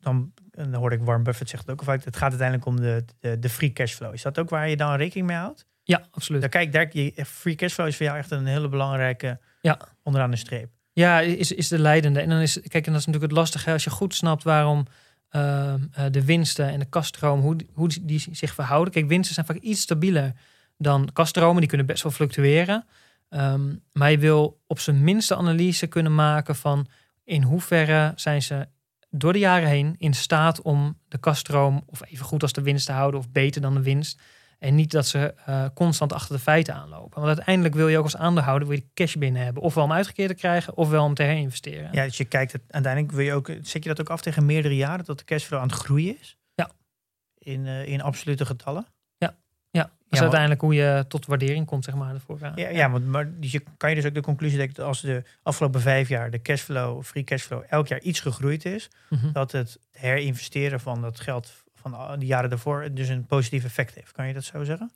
dan, 0.00 0.32
en 0.50 0.70
dan 0.70 0.80
hoorde 0.80 0.96
ik 0.96 1.02
Warren 1.02 1.22
Buffett 1.24 1.50
zegt 1.50 1.62
het 1.62 1.72
ook 1.72 1.82
vaak, 1.84 2.04
het 2.04 2.16
gaat 2.16 2.28
uiteindelijk 2.30 2.66
om 2.68 2.80
de, 2.80 3.04
de, 3.20 3.38
de 3.38 3.48
free 3.48 3.72
cashflow. 3.72 4.14
Is 4.14 4.22
dat 4.22 4.38
ook 4.38 4.50
waar 4.50 4.68
je 4.68 4.76
dan 4.76 4.94
rekening 4.96 5.26
mee 5.28 5.36
houdt? 5.36 5.66
Ja, 5.82 6.02
absoluut. 6.10 6.40
Dan 6.40 6.50
kijk, 6.50 6.72
daar, 6.72 6.88
je, 6.92 7.24
free 7.26 7.54
cashflow 7.54 7.86
is 7.86 7.96
voor 7.96 8.06
jou 8.06 8.18
echt 8.18 8.30
een 8.30 8.46
hele 8.46 8.68
belangrijke 8.68 9.40
Ja. 9.60 9.78
onderaan 10.02 10.30
de 10.30 10.36
streep. 10.36 10.70
Ja, 10.92 11.20
is, 11.20 11.52
is 11.52 11.68
de 11.68 11.78
leidende. 11.78 12.20
En 12.20 12.28
dan 12.28 12.38
is, 12.40 12.52
kijk, 12.60 12.86
en 12.86 12.92
dat 12.92 13.00
is 13.00 13.06
natuurlijk 13.06 13.22
het 13.32 13.40
lastige. 13.40 13.72
Als 13.72 13.84
je 13.84 13.90
goed 13.90 14.14
snapt 14.14 14.42
waarom 14.42 14.86
ehm, 15.30 15.80
eh, 15.92 16.04
de 16.10 16.24
winsten 16.24 16.68
en 16.68 16.78
de 16.78 16.84
kaststroom, 16.84 17.40
hoe, 17.40 17.56
hoe 17.72 17.88
die, 17.88 18.04
die 18.04 18.28
zich 18.32 18.54
verhouden. 18.54 18.92
Kijk, 18.92 19.08
winsten 19.08 19.34
zijn 19.34 19.46
vaak 19.46 19.56
iets 19.56 19.80
stabieler 19.80 20.32
dan 20.78 21.10
kaststromen. 21.12 21.60
Die 21.60 21.68
kunnen 21.68 21.86
best 21.86 22.02
wel 22.02 22.12
fluctueren. 22.12 22.84
Ehm, 23.28 23.74
maar 23.92 24.10
je 24.10 24.18
wil 24.18 24.60
op 24.66 24.78
zijn 24.78 25.04
minste 25.04 25.36
analyse 25.36 25.86
kunnen 25.86 26.14
maken 26.14 26.56
van 26.56 26.86
in 27.24 27.42
hoeverre 27.42 28.12
zijn 28.16 28.42
ze 28.42 28.68
door 29.10 29.32
de 29.32 29.38
jaren 29.38 29.68
heen 29.68 29.94
in 29.98 30.14
staat 30.14 30.62
om 30.62 30.98
de 31.08 31.18
kaststroom 31.18 31.82
of 31.86 32.02
even 32.04 32.24
goed 32.24 32.42
als 32.42 32.52
de 32.52 32.62
winst 32.62 32.86
te 32.86 32.92
houden 32.92 33.20
of 33.20 33.30
beter 33.30 33.60
dan 33.60 33.74
de 33.74 33.82
winst. 33.82 34.20
En 34.60 34.74
niet 34.74 34.90
dat 34.90 35.06
ze 35.06 35.34
eh, 35.46 35.64
constant 35.74 36.12
achter 36.12 36.36
de 36.36 36.42
feiten 36.42 36.74
aanlopen. 36.74 37.22
Want 37.22 37.26
uiteindelijk 37.36 37.74
wil 37.74 37.88
je 37.88 37.98
ook 37.98 38.04
als 38.04 38.16
aandeelhouder 38.16 38.68
wil 38.68 38.76
je 38.76 38.86
cash 38.94 39.14
binnen 39.14 39.44
hebben. 39.44 39.62
Ofwel 39.62 39.84
om 39.84 39.92
uitgekeerd 39.92 40.28
te 40.28 40.34
krijgen, 40.34 40.76
ofwel 40.76 41.04
om 41.04 41.14
te 41.14 41.22
herinvesteren. 41.22 41.88
Ja, 41.92 42.04
dus 42.04 42.16
je 42.16 42.24
kijkt 42.24 42.52
het 42.52 42.62
uiteindelijk 42.68 43.12
wil 43.12 43.24
je 43.24 43.32
ook, 43.32 43.46
zet 43.62 43.82
je 43.82 43.88
dat 43.88 44.00
ook 44.00 44.10
af 44.10 44.20
tegen 44.20 44.46
meerdere 44.46 44.76
jaren 44.76 45.04
dat 45.04 45.18
de 45.18 45.24
cashflow 45.24 45.60
aan 45.60 45.68
het 45.68 45.76
groeien 45.76 46.18
is? 46.20 46.38
Ja. 46.54 46.70
In, 47.38 47.66
eh, 47.66 47.86
in 47.86 48.00
absolute 48.02 48.46
getallen? 48.46 48.86
Ja, 49.72 49.82
dat 49.82 49.92
is 50.10 50.20
uiteindelijk 50.20 50.60
hoe 50.60 50.74
je 50.74 51.04
tot 51.08 51.26
waardering 51.26 51.66
komt, 51.66 51.84
zeg 51.84 51.94
maar. 51.94 52.14
Ervoor. 52.14 52.38
Ja, 52.54 52.68
ja 52.68 52.90
want 52.90 53.06
maar 53.06 53.40
dus 53.40 53.52
je, 53.52 53.62
kan 53.76 53.90
je 53.90 53.96
dus 53.96 54.04
ook 54.04 54.14
de 54.14 54.20
conclusie 54.20 54.56
trekken 54.56 54.76
dat 54.76 54.86
als 54.86 55.00
de 55.00 55.22
afgelopen 55.42 55.80
vijf 55.80 56.08
jaar 56.08 56.30
de 56.30 56.42
cashflow, 56.42 57.02
free 57.02 57.24
cashflow, 57.24 57.62
elk 57.68 57.86
jaar 57.88 58.00
iets 58.00 58.20
gegroeid 58.20 58.64
is, 58.64 58.88
Mhm. 59.08 59.32
dat 59.32 59.52
het 59.52 59.78
herinvesteren 59.92 60.80
van 60.80 61.00
dat 61.00 61.20
geld 61.20 61.59
van 61.80 62.18
de 62.18 62.26
jaren 62.26 62.50
daarvoor 62.50 62.88
dus 62.92 63.08
een 63.08 63.26
positief 63.26 63.64
effect 63.64 63.94
heeft. 63.94 64.12
Kan 64.12 64.26
je 64.26 64.34
dat 64.34 64.44
zo 64.44 64.64
zeggen? 64.64 64.92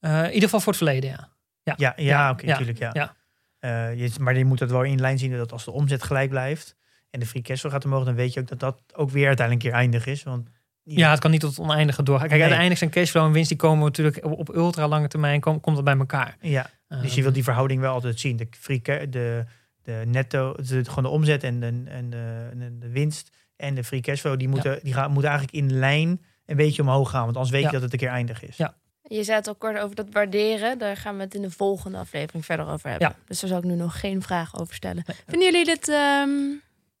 Eh, 0.00 0.18
in 0.18 0.26
ieder 0.26 0.42
geval 0.42 0.60
voor 0.60 0.72
het 0.72 0.82
verleden, 0.82 1.10
ja. 1.10 1.28
Ja. 1.62 1.74
Ja, 1.76 1.92
ja, 1.96 2.04
Ja, 2.04 2.30
oké, 2.30 2.46
natuurlijk. 2.46 2.78
Ja. 2.78 2.90
ja. 2.92 3.14
Eh, 3.58 3.98
je, 3.98 4.10
maar 4.20 4.36
je 4.38 4.44
moet 4.44 4.60
het 4.60 4.70
wel 4.70 4.82
in 4.82 5.00
lijn 5.00 5.18
zien 5.18 5.36
dat 5.36 5.52
als 5.52 5.64
de 5.64 5.70
omzet 5.70 6.02
gelijk 6.02 6.30
blijft 6.30 6.76
en 7.10 7.20
de 7.20 7.26
free 7.26 7.42
cashflow 7.42 7.72
gaat 7.72 7.84
omhoog, 7.84 8.04
dan 8.04 8.14
weet 8.14 8.32
je 8.34 8.40
ook 8.40 8.48
dat 8.48 8.60
dat 8.60 8.80
ook 8.94 9.10
weer 9.10 9.26
uiteindelijk 9.26 9.66
een 9.66 9.70
keer 9.72 9.80
eindig 9.80 10.06
is. 10.06 10.22
Want 10.22 10.48
Ja, 10.82 11.10
het 11.10 11.20
kan 11.20 11.30
niet 11.30 11.40
tot 11.40 11.50
het 11.50 11.58
oneindige 11.58 12.02
doorgaan. 12.02 12.28
Kijk, 12.28 12.40
Nee. 12.40 12.50
uiteindelijk 12.50 12.78
zijn 12.80 12.90
cashflow 12.90 13.24
en 13.26 13.32
winst, 13.32 13.48
die 13.48 13.58
komen 13.58 13.84
natuurlijk 13.84 14.24
op, 14.24 14.54
ultra 14.54 14.88
lange 14.88 15.08
termijn, 15.08 15.40
kom- 15.40 15.60
komt 15.60 15.76
dat 15.76 15.84
bij 15.84 15.96
elkaar. 15.96 16.36
ja, 16.40 16.70
dus 16.88 17.14
je 17.14 17.22
wilt 17.22 17.34
die 17.34 17.42
verhouding 17.44 17.80
wel 17.80 17.92
altijd 17.92 18.20
zien. 18.20 18.36
De 18.36 18.46
free 18.50 18.80
de, 18.82 19.44
de 19.82 20.02
netto, 20.06 20.54
de, 20.54 20.84
gewoon 20.84 21.04
de 21.04 21.10
omzet 21.10 21.42
en 21.44 21.60
de, 21.60 21.82
en 21.86 22.10
de, 22.10 22.48
en 22.60 22.78
de 22.80 22.88
winst 22.88 23.36
en 23.58 23.74
de 23.74 23.84
free 23.84 24.00
cashflow, 24.00 24.38
die 24.38 24.48
moeten, 24.48 24.80
die 24.82 24.92
gaan, 24.92 25.10
moeten 25.12 25.30
eigenlijk 25.30 25.58
in 25.58 25.78
lijn 25.78 26.22
een 26.46 26.56
beetje 26.56 26.82
omhoog 26.82 27.10
gaan. 27.10 27.24
Want 27.24 27.36
anders 27.36 27.54
weet 27.54 27.62
Ja. 27.62 27.66
je 27.66 27.72
dat 27.72 27.82
het 27.82 27.92
een 27.92 27.98
keer 27.98 28.08
eindig 28.08 28.42
is. 28.44 28.56
Ja. 28.56 28.74
Je 29.02 29.22
zei 29.24 29.36
het 29.36 29.46
al 29.46 29.54
kort 29.54 29.78
over 29.78 29.96
dat 29.96 30.06
waarderen. 30.12 30.78
Daar 30.78 30.96
gaan 30.96 31.16
we 31.16 31.22
het 31.22 31.34
in 31.34 31.42
de 31.42 31.50
volgende 31.50 31.98
aflevering 31.98 32.44
verder 32.44 32.66
over 32.68 32.90
hebben. 32.90 33.08
Ja. 33.08 33.16
Dus 33.26 33.40
daar 33.40 33.50
zal 33.50 33.58
ik 33.58 33.64
nu 33.64 33.74
nog 33.74 34.00
geen 34.00 34.22
vragen 34.22 34.58
over 34.58 34.74
stellen. 34.74 35.04
Vinden 35.26 35.50
jullie 35.52 35.64
dit 35.64 35.88
ehm, 35.88 36.30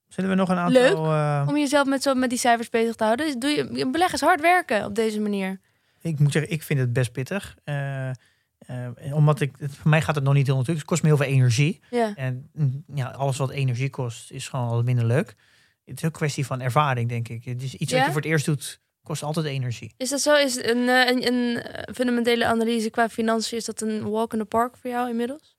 Zullen 0.08 0.30
we 0.30 0.36
nog 0.36 0.48
een 0.48 0.56
aantal... 0.56 0.82
Leuk. 0.82 0.92
eh, 0.96 1.44
om 1.48 1.56
jezelf 1.56 1.86
met, 1.86 2.02
zo, 2.02 2.14
met 2.14 2.30
die 2.30 2.38
cijfers 2.38 2.68
bezig 2.70 2.94
te 2.94 3.04
houden? 3.04 3.38
Doe 3.38 3.50
je, 3.50 3.88
beleg 3.90 4.12
is 4.12 4.20
hard 4.20 4.40
werken 4.40 4.84
op 4.84 4.94
deze 4.94 5.20
manier. 5.20 5.60
ik 6.00 6.18
moet 6.18 6.32
zeggen, 6.32 6.52
ik 6.52 6.62
vind 6.62 6.80
het 6.80 6.92
best 6.92 7.12
pittig. 7.12 7.56
Eh, 7.64 8.08
eh, 8.08 8.14
omdat 9.12 9.40
ik, 9.40 9.52
het, 9.58 9.74
voor 9.76 9.90
mij 9.90 10.02
gaat 10.02 10.14
het 10.14 10.24
nog 10.24 10.34
niet 10.34 10.46
heel 10.46 10.56
natuurlijk. 10.56 10.80
Het 10.80 10.88
kost 10.90 11.02
me 11.02 11.08
heel 11.08 11.16
veel 11.16 11.26
energie. 11.26 11.80
Ja. 11.90 12.12
En 12.14 12.50
mm, 12.52 12.84
ja, 12.94 13.06
alles 13.08 13.36
wat 13.36 13.50
energie 13.50 13.90
kost, 13.90 14.30
is 14.30 14.48
gewoon 14.48 14.68
wat 14.68 14.84
minder 14.84 15.04
leuk. 15.04 15.34
Het 15.88 15.96
is 15.98 16.04
ook 16.04 16.12
een 16.12 16.18
kwestie 16.18 16.46
van 16.46 16.60
ervaring, 16.60 17.08
denk 17.08 17.28
ik. 17.28 17.44
Het 17.44 17.62
is 17.62 17.74
iets 17.74 17.90
Ja? 17.90 17.96
wat 17.96 18.06
je 18.06 18.12
voor 18.12 18.20
het 18.20 18.30
eerst 18.30 18.44
doet, 18.44 18.80
kost 19.02 19.22
altijd 19.22 19.46
energie. 19.46 19.94
Is 19.96 20.10
dat 20.10 20.20
zo? 20.20 20.34
Is 20.34 20.56
een, 20.56 20.88
eh, 20.88 21.06
een, 21.10 21.26
een 21.26 21.62
eh, 21.62 21.94
fundamentele 21.94 22.46
analyse 22.46 22.90
qua 22.90 23.08
financiën, 23.08 23.58
is 23.58 23.64
dat 23.64 23.80
een 23.80 24.10
walk 24.10 24.32
in 24.32 24.38
the 24.38 24.44
park 24.44 24.76
voor 24.76 24.90
jou 24.90 25.10
inmiddels? 25.10 25.56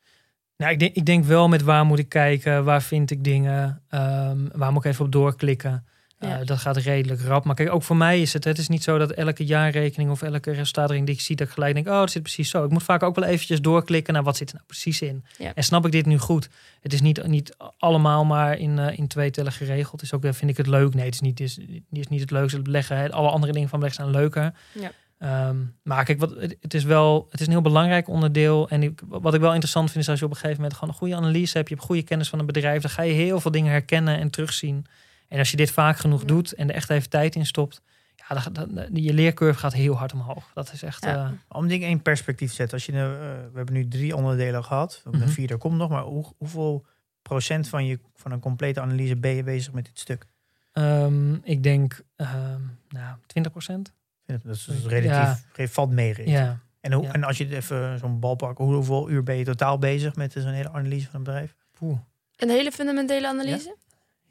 Nou, 0.58 0.72
ik 0.72 0.80
denk, 0.80 0.96
ik 0.96 1.06
denk 1.06 1.26
wel 1.26 1.48
met 1.48 1.62
waar 1.62 1.86
moet 1.86 2.00
ik 2.00 2.10
kijken, 2.10 2.64
waar 2.64 2.82
vind 2.82 3.12
ik 3.12 3.24
dingen, 3.24 3.84
ehm, 3.90 4.48
waar 4.54 4.72
moet 4.72 4.86
ik 4.86 4.92
even 4.92 5.06
op 5.06 5.12
doorklikken. 5.12 5.86
Eh, 6.20 6.30
Ja. 6.30 6.44
dat 6.44 6.58
gaat 6.58 6.78
redelijk 6.78 7.22
rap. 7.22 7.44
Maar 7.46 7.56
kijk, 7.56 7.72
ook 7.72 7.84
voor 7.84 7.98
mij 7.98 8.22
is 8.22 8.34
het, 8.34 8.44
het 8.44 8.58
is 8.58 8.68
niet 8.68 8.84
zo 8.84 8.98
dat 8.98 9.12
elke 9.12 9.46
jaarrekening 9.46 10.12
of 10.12 10.22
elke 10.22 10.52
resultaatrekening 10.52 11.06
die 11.06 11.16
ik 11.16 11.22
zie, 11.22 11.36
dat 11.36 11.48
ik 11.48 11.54
gelijk 11.54 11.74
denk, 11.74 11.88
oh, 11.88 12.00
dat 12.00 12.12
zit 12.12 12.22
precies 12.22 12.50
zo. 12.50 12.64
Ik 12.64 12.72
moet 12.72 12.84
vaak 12.84 13.04
ook 13.04 13.16
wel 13.16 13.24
eventjes 13.30 13.62
doorklikken 13.62 14.14
naar 14.14 14.24
wat 14.24 14.38
zit 14.38 14.50
er 14.50 14.54
nou 14.56 14.66
precies 14.68 15.02
in. 15.02 15.24
Ja. 15.38 15.52
En 15.56 15.64
snap 15.64 15.86
ik 15.86 15.92
dit 15.92 16.06
nu 16.06 16.18
goed? 16.18 16.50
Het 16.82 16.94
is 16.94 17.02
niet, 17.02 17.28
niet 17.28 17.56
allemaal 17.78 18.26
maar 18.26 18.58
in, 18.58 18.80
eh, 18.80 18.98
in 18.98 19.08
twee 19.08 19.32
tellen 19.32 19.52
geregeld. 19.52 19.92
Het 19.92 20.02
is 20.02 20.14
ook, 20.14 20.24
eh, 20.24 20.34
vind 20.34 20.52
ik 20.52 20.58
het 20.58 20.68
leuk? 20.68 20.94
Nee, 20.94 21.06
het 21.06 21.14
is 21.14 21.20
niet, 21.22 21.40
het 21.40 21.60
is, 21.92 22.08
niet 22.08 22.20
het 22.22 22.32
leukste. 22.32 22.56
Het 22.56 22.66
beleggen, 22.66 22.98
hè. 22.98 23.12
alle 23.12 23.30
andere 23.30 23.54
dingen 23.54 23.70
van 23.70 23.80
beleggen 23.80 24.04
zijn 24.04 24.16
leuker. 24.16 24.54
Ja. 24.72 24.92
Ehm, 25.20 25.58
maar 25.84 26.06
kijk, 26.06 26.20
wat, 26.20 26.36
het, 26.40 26.58
het 26.62 26.74
is 26.74 26.84
wel, 26.84 27.28
het 27.32 27.40
is 27.40 27.46
een 27.46 27.52
heel 27.52 27.62
belangrijk 27.62 28.08
onderdeel. 28.08 28.70
En 28.70 28.84
ik, 28.84 29.02
wat 29.08 29.34
ik 29.34 29.40
wel 29.40 29.50
interessant 29.50 29.92
vind, 29.92 30.04
is 30.04 30.10
als 30.10 30.20
je 30.20 30.26
op 30.26 30.32
een 30.32 30.38
gegeven 30.38 30.58
moment 30.62 30.74
gewoon 30.74 30.90
een 30.94 31.00
goede 31.00 31.16
analyse 31.16 31.58
hebt, 31.58 31.70
je 31.70 31.76
hebt 31.76 31.88
goede 31.88 32.04
kennis 32.04 32.30
van 32.30 32.40
een 32.40 32.46
bedrijf, 32.46 32.82
dan 32.82 32.92
ga 32.92 33.02
je 33.02 33.14
heel 33.14 33.40
veel 33.40 33.52
dingen 33.52 33.72
herkennen 33.72 34.20
en 34.20 34.30
terugzien. 34.30 34.86
En 35.30 35.40
als 35.40 35.52
je 35.52 35.58
dit 35.58 35.72
vaak 35.72 35.98
genoeg 35.98 36.20
Ja. 36.22 36.28
doet 36.28 36.54
en 36.54 36.70
er 36.70 36.76
echt 36.76 36.90
even 36.90 37.10
tijd 37.10 37.36
in 37.36 37.46
stopt, 37.46 37.82
ja, 38.16 38.50
dan, 38.52 38.68
dan, 38.74 38.88
je 38.96 39.14
leercurve 39.14 39.60
gaat 39.60 39.74
heel 39.74 39.94
hard 39.96 40.14
omhoog. 40.14 40.52
Dat 40.54 40.74
is 40.74 40.84
echt. 40.84 41.04
Ja. 41.06 41.26
eh, 41.26 41.58
Om 41.58 41.68
dingen 41.68 41.90
in 41.90 42.02
perspectief 42.02 42.50
te 42.50 42.56
zetten. 42.56 42.78
Als 42.78 42.86
je, 42.86 42.92
nou, 42.92 43.14
eh, 43.14 43.20
we 43.22 43.52
hebben 43.58 43.74
nu 43.74 43.88
drie 43.88 44.16
onderdelen 44.16 44.64
gehad. 44.64 45.02
Een 45.06 45.20
Mhm. 45.20 45.28
vierde 45.28 45.58
komt 45.58 45.78
nog. 45.78 45.90
Maar 45.90 46.04
hoe, 46.04 46.26
hoeveel 46.38 46.86
procent 47.22 47.68
van, 47.70 47.86
je, 47.86 48.00
van 48.16 48.32
een 48.32 48.40
complete 48.40 48.82
analyse 48.82 49.16
ben 49.16 49.32
je 49.36 49.44
bezig 49.44 49.74
met 49.74 49.86
dit 49.86 50.00
stuk? 50.00 50.26
ehm, 50.72 51.34
ik 51.44 51.64
denk, 51.64 52.02
ehm 52.16 52.62
nou, 52.90 53.16
20 53.26 53.52
procent. 53.52 53.94
Dat 54.26 54.46
is 54.46 54.64
dus 54.66 54.86
relatief, 54.86 55.44
Ja. 55.56 55.68
valt 55.68 55.92
mee. 55.92 56.30
Ja. 56.30 56.60
En, 56.82 56.92
hoe, 56.94 57.04
Ja. 57.04 57.12
en 57.12 57.24
als 57.24 57.38
je 57.38 57.44
het 57.46 57.54
even 57.54 58.00
zo'n 58.00 58.20
bal 58.20 58.36
pakt, 58.36 58.58
hoe- 58.58 58.74
hoeveel 58.74 59.10
uur 59.10 59.24
ben 59.24 59.36
je 59.36 59.44
totaal 59.44 59.78
bezig 59.78 60.16
met 60.16 60.32
zo'n 60.38 60.52
hele 60.52 60.70
analyse 60.72 61.06
van 61.06 61.16
een 61.16 61.24
bedrijf? 61.24 61.56
Poeh. 61.74 61.98
Een 62.36 62.50
hele 62.50 62.72
fundamentele 62.72 63.28
analyse? 63.28 63.76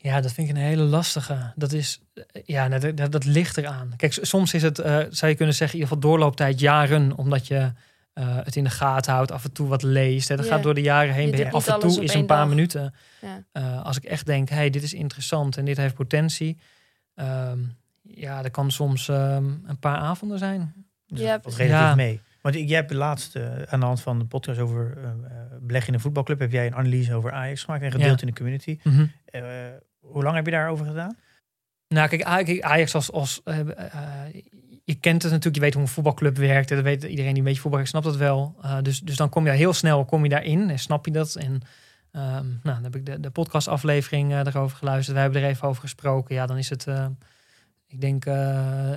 Ja, 0.00 0.20
dat 0.20 0.32
vind 0.32 0.48
ik 0.48 0.56
een 0.56 0.62
hele 0.62 0.82
lastige. 0.82 1.52
Dat 1.56 1.72
is, 1.72 2.00
ja, 2.44 2.68
dat, 2.68 2.96
dat, 2.96 3.12
dat 3.12 3.24
ligt 3.24 3.56
eraan. 3.56 3.92
Kijk, 3.96 4.18
soms 4.20 4.54
is 4.54 4.62
het, 4.62 4.78
eh, 4.78 5.04
zou 5.10 5.30
je 5.30 5.36
kunnen 5.36 5.54
zeggen, 5.54 5.78
in 5.78 5.84
ieder 5.84 5.96
geval 5.96 6.10
doorlooptijd 6.10 6.60
jaren, 6.60 7.16
omdat 7.16 7.46
je 7.46 7.72
eh, 8.12 8.36
het 8.42 8.56
in 8.56 8.64
de 8.64 8.70
gaten 8.70 9.12
houdt, 9.12 9.30
af 9.32 9.44
en 9.44 9.52
toe 9.52 9.68
wat 9.68 9.82
leest. 9.82 10.28
Hè. 10.28 10.36
Dat 10.36 10.44
Ja. 10.46 10.50
gaat 10.52 10.62
door 10.62 10.74
de 10.74 10.80
jaren 10.80 11.14
heen. 11.14 11.36
Je 11.36 11.50
af 11.50 11.66
en 11.68 11.78
toe 11.80 12.02
is 12.02 12.14
een 12.14 12.26
paar 12.26 12.38
dag. 12.38 12.48
minuten. 12.48 12.94
Ja. 13.20 13.44
Eh, 13.52 13.82
als 13.84 13.96
ik 13.96 14.04
echt 14.04 14.26
denk, 14.26 14.48
hey, 14.48 14.70
dit 14.70 14.82
is 14.82 14.92
interessant 14.94 15.56
en 15.56 15.64
dit 15.64 15.76
heeft 15.76 15.94
potentie. 15.94 16.58
ehm, 17.14 17.58
ja, 18.02 18.42
dat 18.42 18.50
kan 18.50 18.70
soms 18.70 19.08
ehm, 19.08 19.44
een 19.66 19.78
paar 19.80 19.96
avonden 19.96 20.38
zijn. 20.38 20.72
Dus 21.06 21.20
Ja, 21.20 21.32
dat 21.32 21.42
valt 21.42 21.42
precies. 21.42 21.58
relatief 21.72 21.88
Ja. 21.88 21.94
mee. 21.94 22.20
Want 22.40 22.54
jij 22.54 22.66
hebt 22.78 22.92
laatst 22.92 23.36
uh, 23.36 23.62
aan 23.62 23.80
de 23.80 23.86
hand 23.86 24.00
van 24.00 24.18
de 24.18 24.24
podcast 24.24 24.58
over 24.60 24.98
uh, 25.02 25.10
beleggen 25.60 25.88
in 25.88 25.94
een 25.94 26.00
voetbalclub, 26.00 26.38
heb 26.38 26.52
jij 26.52 26.66
een 26.66 26.74
analyse 26.74 27.14
over 27.14 27.32
Ajax 27.32 27.62
gemaakt 27.62 27.82
en 27.82 27.90
gedeeld 27.90 28.20
Ja. 28.20 28.26
in 28.26 28.32
de 28.32 28.38
community. 28.38 28.78
Mhm. 28.82 29.06
Uh, 29.34 29.42
hoe 29.98 30.22
lang 30.22 30.36
heb 30.36 30.44
je 30.44 30.50
daarover 30.50 30.86
gedaan? 30.86 31.16
Nou, 31.88 32.08
kijk, 32.08 32.22
Aj- 32.22 32.60
Ajax 32.60 32.94
als, 32.94 33.12
als 33.12 33.40
je 34.84 34.94
kent 35.00 35.22
het 35.22 35.30
natuurlijk, 35.32 35.54
je 35.54 35.60
weet 35.60 35.74
hoe 35.74 35.82
een 35.82 35.88
voetbalclub 35.88 36.36
werkt. 36.36 36.68
Dat 36.68 36.82
weet 36.82 37.02
iedereen 37.02 37.30
die 37.30 37.38
een 37.38 37.44
beetje 37.44 37.60
voetbal 37.60 37.86
snapt 37.86 38.04
dat 38.04 38.16
wel. 38.16 38.56
Dus, 38.82 39.00
dus 39.00 39.16
dan 39.16 39.28
kom 39.28 39.44
je 39.46 39.50
heel 39.52 39.72
snel 39.72 40.04
kom 40.04 40.22
je 40.22 40.28
daarin 40.28 40.70
en 40.70 40.78
snap 40.78 41.04
je 41.06 41.12
dat. 41.12 41.34
En 41.34 41.52
um, 41.52 41.60
nou, 42.12 42.60
dan 42.62 42.82
heb 42.82 42.96
ik 42.96 43.06
de, 43.06 43.20
de 43.20 43.30
podcastaflevering 43.30 44.32
erover 44.46 44.76
geluisterd. 44.76 45.14
Wij 45.14 45.22
hebben 45.24 45.42
er 45.42 45.48
even 45.48 45.68
over 45.68 45.80
gesproken. 45.82 46.34
Ja, 46.34 46.46
dan 46.46 46.58
is 46.58 46.68
het, 46.70 46.86
ik 47.88 48.00
denk, 48.00 48.26
uh, 48.26 48.92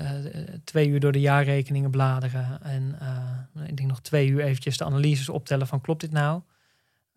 twee 0.64 0.88
uur 0.88 1.00
door 1.00 1.12
de 1.12 1.20
jaarrekeningen 1.20 1.92
bladeren. 1.92 2.60
En 2.64 2.98
uh, 3.02 3.68
ik 3.68 3.78
denk 3.78 3.90
nog 3.90 4.02
twee 4.02 4.28
uur 4.28 4.44
eventjes 4.44 4.78
de 4.78 4.84
analyses 4.84 5.30
optellen 5.30 5.68
van 5.68 5.82
klopt 5.82 6.02
dit 6.02 6.12
nou? 6.12 6.42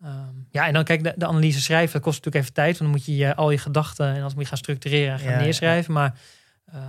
Um, 0.03 0.47
ja, 0.49 0.67
en 0.67 0.73
dan 0.73 0.83
kijk, 0.83 1.03
de, 1.03 1.13
de 1.15 1.25
analyse 1.27 1.61
schrijven, 1.61 1.93
dat 1.93 2.01
kost 2.01 2.15
natuurlijk 2.15 2.43
even 2.43 2.55
tijd. 2.55 2.77
Want 2.77 2.91
dan 2.91 2.99
moet 2.99 3.05
je, 3.05 3.15
je 3.15 3.35
al 3.35 3.51
je 3.51 3.57
gedachten 3.57 4.15
en 4.15 4.23
als 4.23 4.33
moet 4.33 4.43
je 4.43 4.49
gaan 4.49 4.57
structureren 4.57 5.13
en 5.13 5.19
gaan 5.19 5.31
ja, 5.31 5.39
neerschrijven. 5.39 5.93
Ja. 5.93 5.99
Maar 5.99 6.19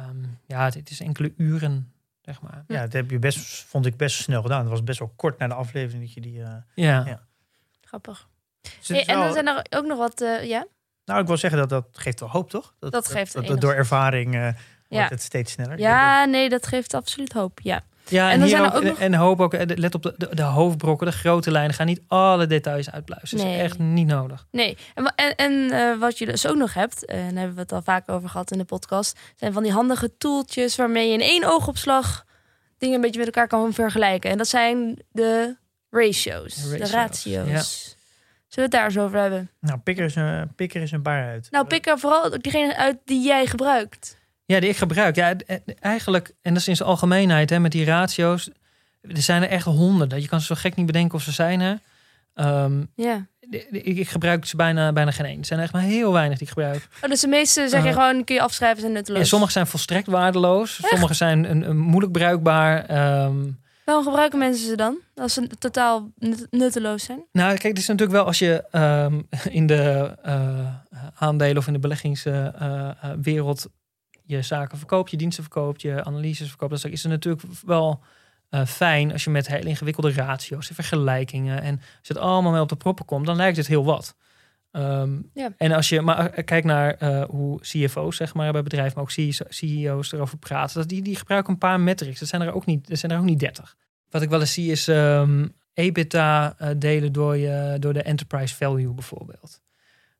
um, 0.08 0.38
ja, 0.46 0.64
het, 0.64 0.74
het, 0.74 0.90
is 0.90 1.00
enkele 1.00 1.32
uren, 1.36 1.92
zeg 2.22 2.40
maar. 2.40 2.64
Ja, 2.66 2.80
dat 2.80 2.92
heb 2.92 3.10
je 3.10 3.18
best, 3.18 3.64
vond 3.64 3.86
ik 3.86 3.96
best 3.96 4.16
snel 4.16 4.42
gedaan. 4.42 4.60
Het 4.60 4.68
was 4.68 4.84
best 4.84 4.98
wel 4.98 5.12
kort 5.16 5.38
na 5.38 5.46
de 5.46 5.54
aflevering 5.54 6.02
dat 6.02 6.12
je 6.12 6.20
die... 6.20 6.38
Uh, 6.38 6.48
ja. 6.74 7.04
ja. 7.06 7.20
Grappig. 7.80 8.28
Dus 8.60 8.88
Hey, 8.88 9.06
en 9.06 9.18
dan 9.18 9.32
zijn 9.32 9.46
er 9.46 9.66
ook 9.70 9.86
nog 9.86 9.98
wat, 9.98 10.20
uh, 10.20 10.44
ja? 10.44 10.66
Nou, 11.04 11.20
ik 11.20 11.26
wil 11.26 11.36
zeggen 11.36 11.58
dat 11.58 11.68
dat 11.68 11.86
geeft 11.92 12.20
wel 12.20 12.28
hoop, 12.28 12.50
toch? 12.50 12.74
Dat, 12.78 12.92
dat 12.92 13.08
geeft 13.08 13.32
dat, 13.32 13.46
dat 13.46 13.60
Door 13.60 13.74
ervaring 13.74 14.34
uh, 14.34 14.48
wordt 14.88 15.10
het 15.10 15.22
steeds 15.22 15.52
sneller. 15.52 15.78
Ja, 15.78 16.24
nee, 16.24 16.48
dat 16.48 16.66
geeft 16.66 16.94
absoluut 16.94 17.32
hoop, 17.32 17.60
ja. 17.62 17.82
Ja, 18.08 18.26
En 18.26 18.32
en, 18.32 18.38
dan 18.38 18.48
hier 18.48 18.56
zijn 18.56 18.70
ook, 18.70 18.76
ook 18.76 18.82
nog- 18.82 18.98
en 18.98 19.14
hoop 19.14 19.40
ook, 19.40 19.54
eh, 19.54 19.76
let 19.76 19.94
op 19.94 20.02
de, 20.02 20.14
de, 20.16 20.28
de 20.34 20.42
hoofdbrokken, 20.42 21.06
de 21.06 21.12
grote 21.12 21.50
lijnen. 21.50 21.74
Ga 21.74 21.84
niet 21.84 22.00
alle 22.06 22.46
details 22.46 22.90
uitpluizen. 22.90 23.38
Dat 23.38 23.46
is 23.46 23.56
echt 23.60 23.78
niet 23.78 24.06
nodig. 24.06 24.46
Nee, 24.50 24.76
en, 24.94 25.12
en, 25.16 25.34
en 25.36 25.70
eh, 25.70 25.98
wat 25.98 26.18
je 26.18 26.26
dus 26.26 26.46
ook 26.46 26.56
nog 26.56 26.74
hebt, 26.74 27.04
en 27.04 27.16
daar 27.28 27.34
hebben 27.38 27.54
we 27.54 27.60
het 27.60 27.72
al 27.72 27.82
vaak 27.82 28.08
over 28.08 28.28
gehad 28.28 28.50
in 28.50 28.58
de 28.58 28.64
podcast, 28.64 29.18
zijn 29.36 29.52
van 29.52 29.62
die 29.62 29.72
handige 29.72 30.16
toeltjes 30.16 30.76
waarmee 30.76 31.06
je 31.08 31.12
in 31.14 31.20
één 31.20 31.44
oogopslag 31.44 32.24
dingen 32.78 32.94
een 32.94 33.00
beetje 33.00 33.18
met 33.18 33.26
elkaar 33.26 33.48
kan 33.48 33.72
vergelijken. 33.72 34.30
En 34.30 34.38
dat 34.38 34.48
zijn 34.48 35.02
de 35.12 35.56
ratios, 35.90 36.54
De 36.70 36.78
de 36.78 36.86
ratios. 36.86 37.94
Zullen 38.48 38.54
we 38.54 38.60
het 38.62 38.70
daar 38.70 38.84
eens 38.84 38.98
over 38.98 39.18
hebben? 39.20 39.50
Nou, 39.60 39.78
pik 39.78 39.96
er 39.98 40.02
eens, 40.04 40.14
een- 40.14 40.52
pik 40.54 40.74
er 40.74 40.80
eens 40.80 40.90
een 40.92 41.02
paar 41.02 41.26
uit. 41.26 41.48
Nou, 41.50 41.66
pik 41.66 41.86
er 41.86 41.98
vooral 41.98 42.30
diegene 42.40 42.76
uit 42.76 42.96
die 43.04 43.26
jij 43.26 43.46
gebruikt. 43.46 44.16
Ja, 44.46 44.60
die 44.60 44.68
ik 44.68 44.76
gebruik. 44.76 45.14
Ja, 45.16 45.34
eh, 45.36 45.56
eigenlijk, 45.80 46.32
en 46.42 46.52
dat 46.52 46.62
is 46.62 46.68
in 46.68 46.76
zijn 46.76 46.88
algemeenheid 46.88 47.50
hè, 47.50 47.58
met 47.58 47.72
die 47.72 47.84
ratio's. 47.84 48.50
Er 49.00 49.22
zijn 49.22 49.42
er 49.42 49.48
echt 49.48 49.64
honderden. 49.64 50.20
Je 50.20 50.28
kan 50.28 50.40
ze 50.40 50.46
zo 50.46 50.54
gek 50.54 50.76
niet 50.76 50.86
bedenken 50.86 51.14
of 51.14 51.22
ze 51.22 51.32
zijn 51.32 51.60
er. 51.60 51.78
Ehm, 52.34 52.82
Ja. 52.94 53.26
ik, 53.50 53.68
ik 53.98 54.08
gebruik 54.08 54.44
ze 54.44 54.56
bijna, 54.56 54.92
bijna 54.92 55.10
geen 55.10 55.26
één. 55.26 55.38
Er 55.38 55.44
zijn 55.44 55.60
echt 55.60 55.72
maar 55.72 55.82
heel 55.82 56.12
weinig 56.12 56.38
die 56.38 56.46
ik 56.46 56.52
gebruik. 56.52 56.88
Oh, 57.02 57.10
dus 57.10 57.20
de 57.20 57.26
meeste 57.28 57.68
zeg 57.68 57.82
je 57.82 57.88
Eh, 57.88 57.94
gewoon, 57.94 58.24
kun 58.24 58.34
je 58.34 58.40
afschrijven, 58.40 58.80
zijn 58.80 58.92
nutteloos. 58.92 59.20
En 59.20 59.26
sommige 59.26 59.52
zijn 59.52 59.66
volstrekt 59.66 60.06
waardeloos. 60.06 60.80
Sommige 60.82 61.14
zijn 61.14 61.50
een, 61.50 61.68
een 61.68 61.78
moeilijk 61.78 62.12
bruikbaar. 62.12 62.84
Ehm, 62.84 63.36
Waarom 63.84 64.04
gebruiken 64.04 64.38
mensen 64.38 64.66
ze 64.66 64.76
dan? 64.76 64.96
Als 65.14 65.32
ze 65.34 65.46
totaal 65.58 66.10
nut- 66.18 66.46
nutteloos 66.50 67.04
zijn? 67.04 67.20
Nou, 67.32 67.48
kijk, 67.48 67.62
het 67.62 67.78
is 67.78 67.86
natuurlijk 67.86 68.16
wel 68.16 68.26
als 68.26 68.38
je 68.38 68.64
ehm, 68.70 69.20
in 69.58 69.66
de 69.66 70.14
eh, 70.22 70.66
aandelen 71.18 71.56
of 71.56 71.66
in 71.66 71.72
de 71.72 71.78
beleggingswereld 71.78 73.66
je 74.26 74.42
zaken 74.42 74.78
verkoopt, 74.78 75.10
je 75.10 75.16
diensten 75.16 75.42
verkoopt, 75.42 75.82
je 75.82 76.04
analyses 76.04 76.48
verkoopt, 76.48 76.82
dan 76.82 76.90
is 76.90 77.02
het 77.02 77.12
natuurlijk 77.12 77.44
wel 77.66 78.02
eh, 78.48 78.66
fijn 78.66 79.12
als 79.12 79.24
je 79.24 79.30
met 79.30 79.46
hele 79.46 79.68
ingewikkelde 79.68 80.12
ratio's 80.12 80.68
en 80.68 80.74
vergelijkingen 80.74 81.62
en 81.62 81.74
als 81.74 82.08
je 82.08 82.12
het 82.12 82.22
allemaal 82.22 82.52
mee 82.52 82.60
op 82.60 82.68
de 82.68 82.76
proppen 82.76 83.04
komt, 83.04 83.26
dan 83.26 83.36
lijkt 83.36 83.56
het 83.56 83.66
heel 83.66 83.84
wat. 83.84 84.16
Ehm, 84.70 85.20
Ja. 85.34 85.52
En 85.56 85.72
als 85.72 85.88
je 85.88 86.00
maar 86.00 86.30
eh, 86.30 86.44
kijkt 86.44 86.66
naar 86.66 86.94
eh, 86.94 87.24
hoe 87.28 87.60
CFO's 87.60 88.16
zeg 88.16 88.34
maar 88.34 88.52
bij 88.52 88.62
bedrijven, 88.62 88.92
maar 88.94 89.02
ook 89.02 89.10
CEO's 89.10 89.42
CEO's 89.48 90.12
erover 90.12 90.38
praten, 90.38 90.78
dat 90.78 90.88
die, 90.88 91.02
die 91.02 91.16
gebruiken 91.16 91.52
een 91.52 91.58
paar 91.58 91.80
metrics. 91.80 92.18
Dat 92.18 92.28
zijn 92.28 92.42
er 92.42 92.52
ook 92.52 92.66
niet, 92.66 92.90
er 92.90 92.96
zijn 92.96 93.12
er 93.12 93.18
ook 93.18 93.24
niet 93.24 93.38
30. 93.38 93.76
Wat 94.10 94.22
ik 94.22 94.28
wel 94.28 94.40
eens 94.40 94.52
zie 94.52 94.70
is 94.70 94.88
ehm 94.88 95.46
EBITDA 95.72 96.56
delen 96.76 97.12
door, 97.12 97.36
je, 97.36 97.76
door 97.78 97.92
de 97.92 98.02
enterprise 98.02 98.54
value 98.54 98.92
bijvoorbeeld. 98.92 99.60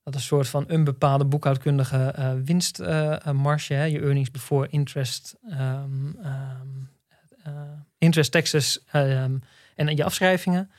Dat 0.06 0.14
is 0.14 0.20
een 0.20 0.26
soort 0.26 0.48
van 0.48 0.64
een 0.66 0.84
bepaalde 0.84 1.24
boekhoudkundige 1.24 1.96
eh 1.96 2.32
winstmarge, 2.44 3.74
hè, 3.74 3.84
je 3.84 4.00
earnings 4.00 4.30
before 4.30 4.68
interest, 4.68 5.36
ehm, 5.48 6.16
ehm, 6.22 6.66
eh, 7.42 7.52
interest 7.98 8.32
taxes 8.32 8.84
ehm, 8.90 9.38
en 9.74 9.96
je 9.96 10.04
afschrijvingen. 10.04 10.70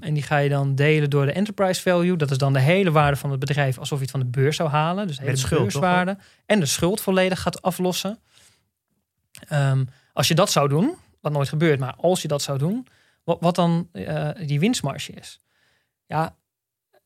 En 0.00 0.14
die 0.14 0.22
ga 0.22 0.36
je 0.36 0.48
dan 0.48 0.74
delen 0.74 1.10
door 1.10 1.26
de 1.26 1.32
enterprise 1.32 1.82
value. 1.82 2.16
Dat 2.16 2.30
is 2.30 2.38
dan 2.38 2.52
de 2.52 2.60
hele 2.60 2.90
waarde 2.90 3.16
van 3.16 3.30
het 3.30 3.40
bedrijf 3.40 3.78
alsof 3.78 3.98
je 3.98 4.02
het 4.02 4.12
van 4.12 4.20
de 4.20 4.26
beurs 4.26 4.56
zou 4.56 4.68
halen. 4.68 5.06
Dus 5.06 5.16
de 5.16 5.24
hele 5.24 5.36
schuld, 5.36 5.50
toch? 5.50 5.60
beurswaarde. 5.60 6.18
En 6.46 6.60
de 6.60 6.66
schuld 6.66 7.00
volledig 7.00 7.40
gaat 7.40 7.62
aflossen. 7.62 8.18
Als 10.12 10.28
je 10.28 10.34
dat 10.34 10.50
zou 10.50 10.68
doen, 10.68 10.94
wat 11.20 11.32
nooit 11.32 11.48
gebeurt, 11.48 11.78
maar 11.78 11.94
als 11.96 12.22
je 12.22 12.28
dat 12.28 12.42
zou 12.42 12.58
doen, 12.58 12.86
wat, 13.24 13.36
wat 13.40 13.54
dan 13.54 13.88
eh, 13.92 14.30
die 14.46 14.60
winstmarge 14.60 15.12
is. 15.12 15.40
Ja, 16.06 16.36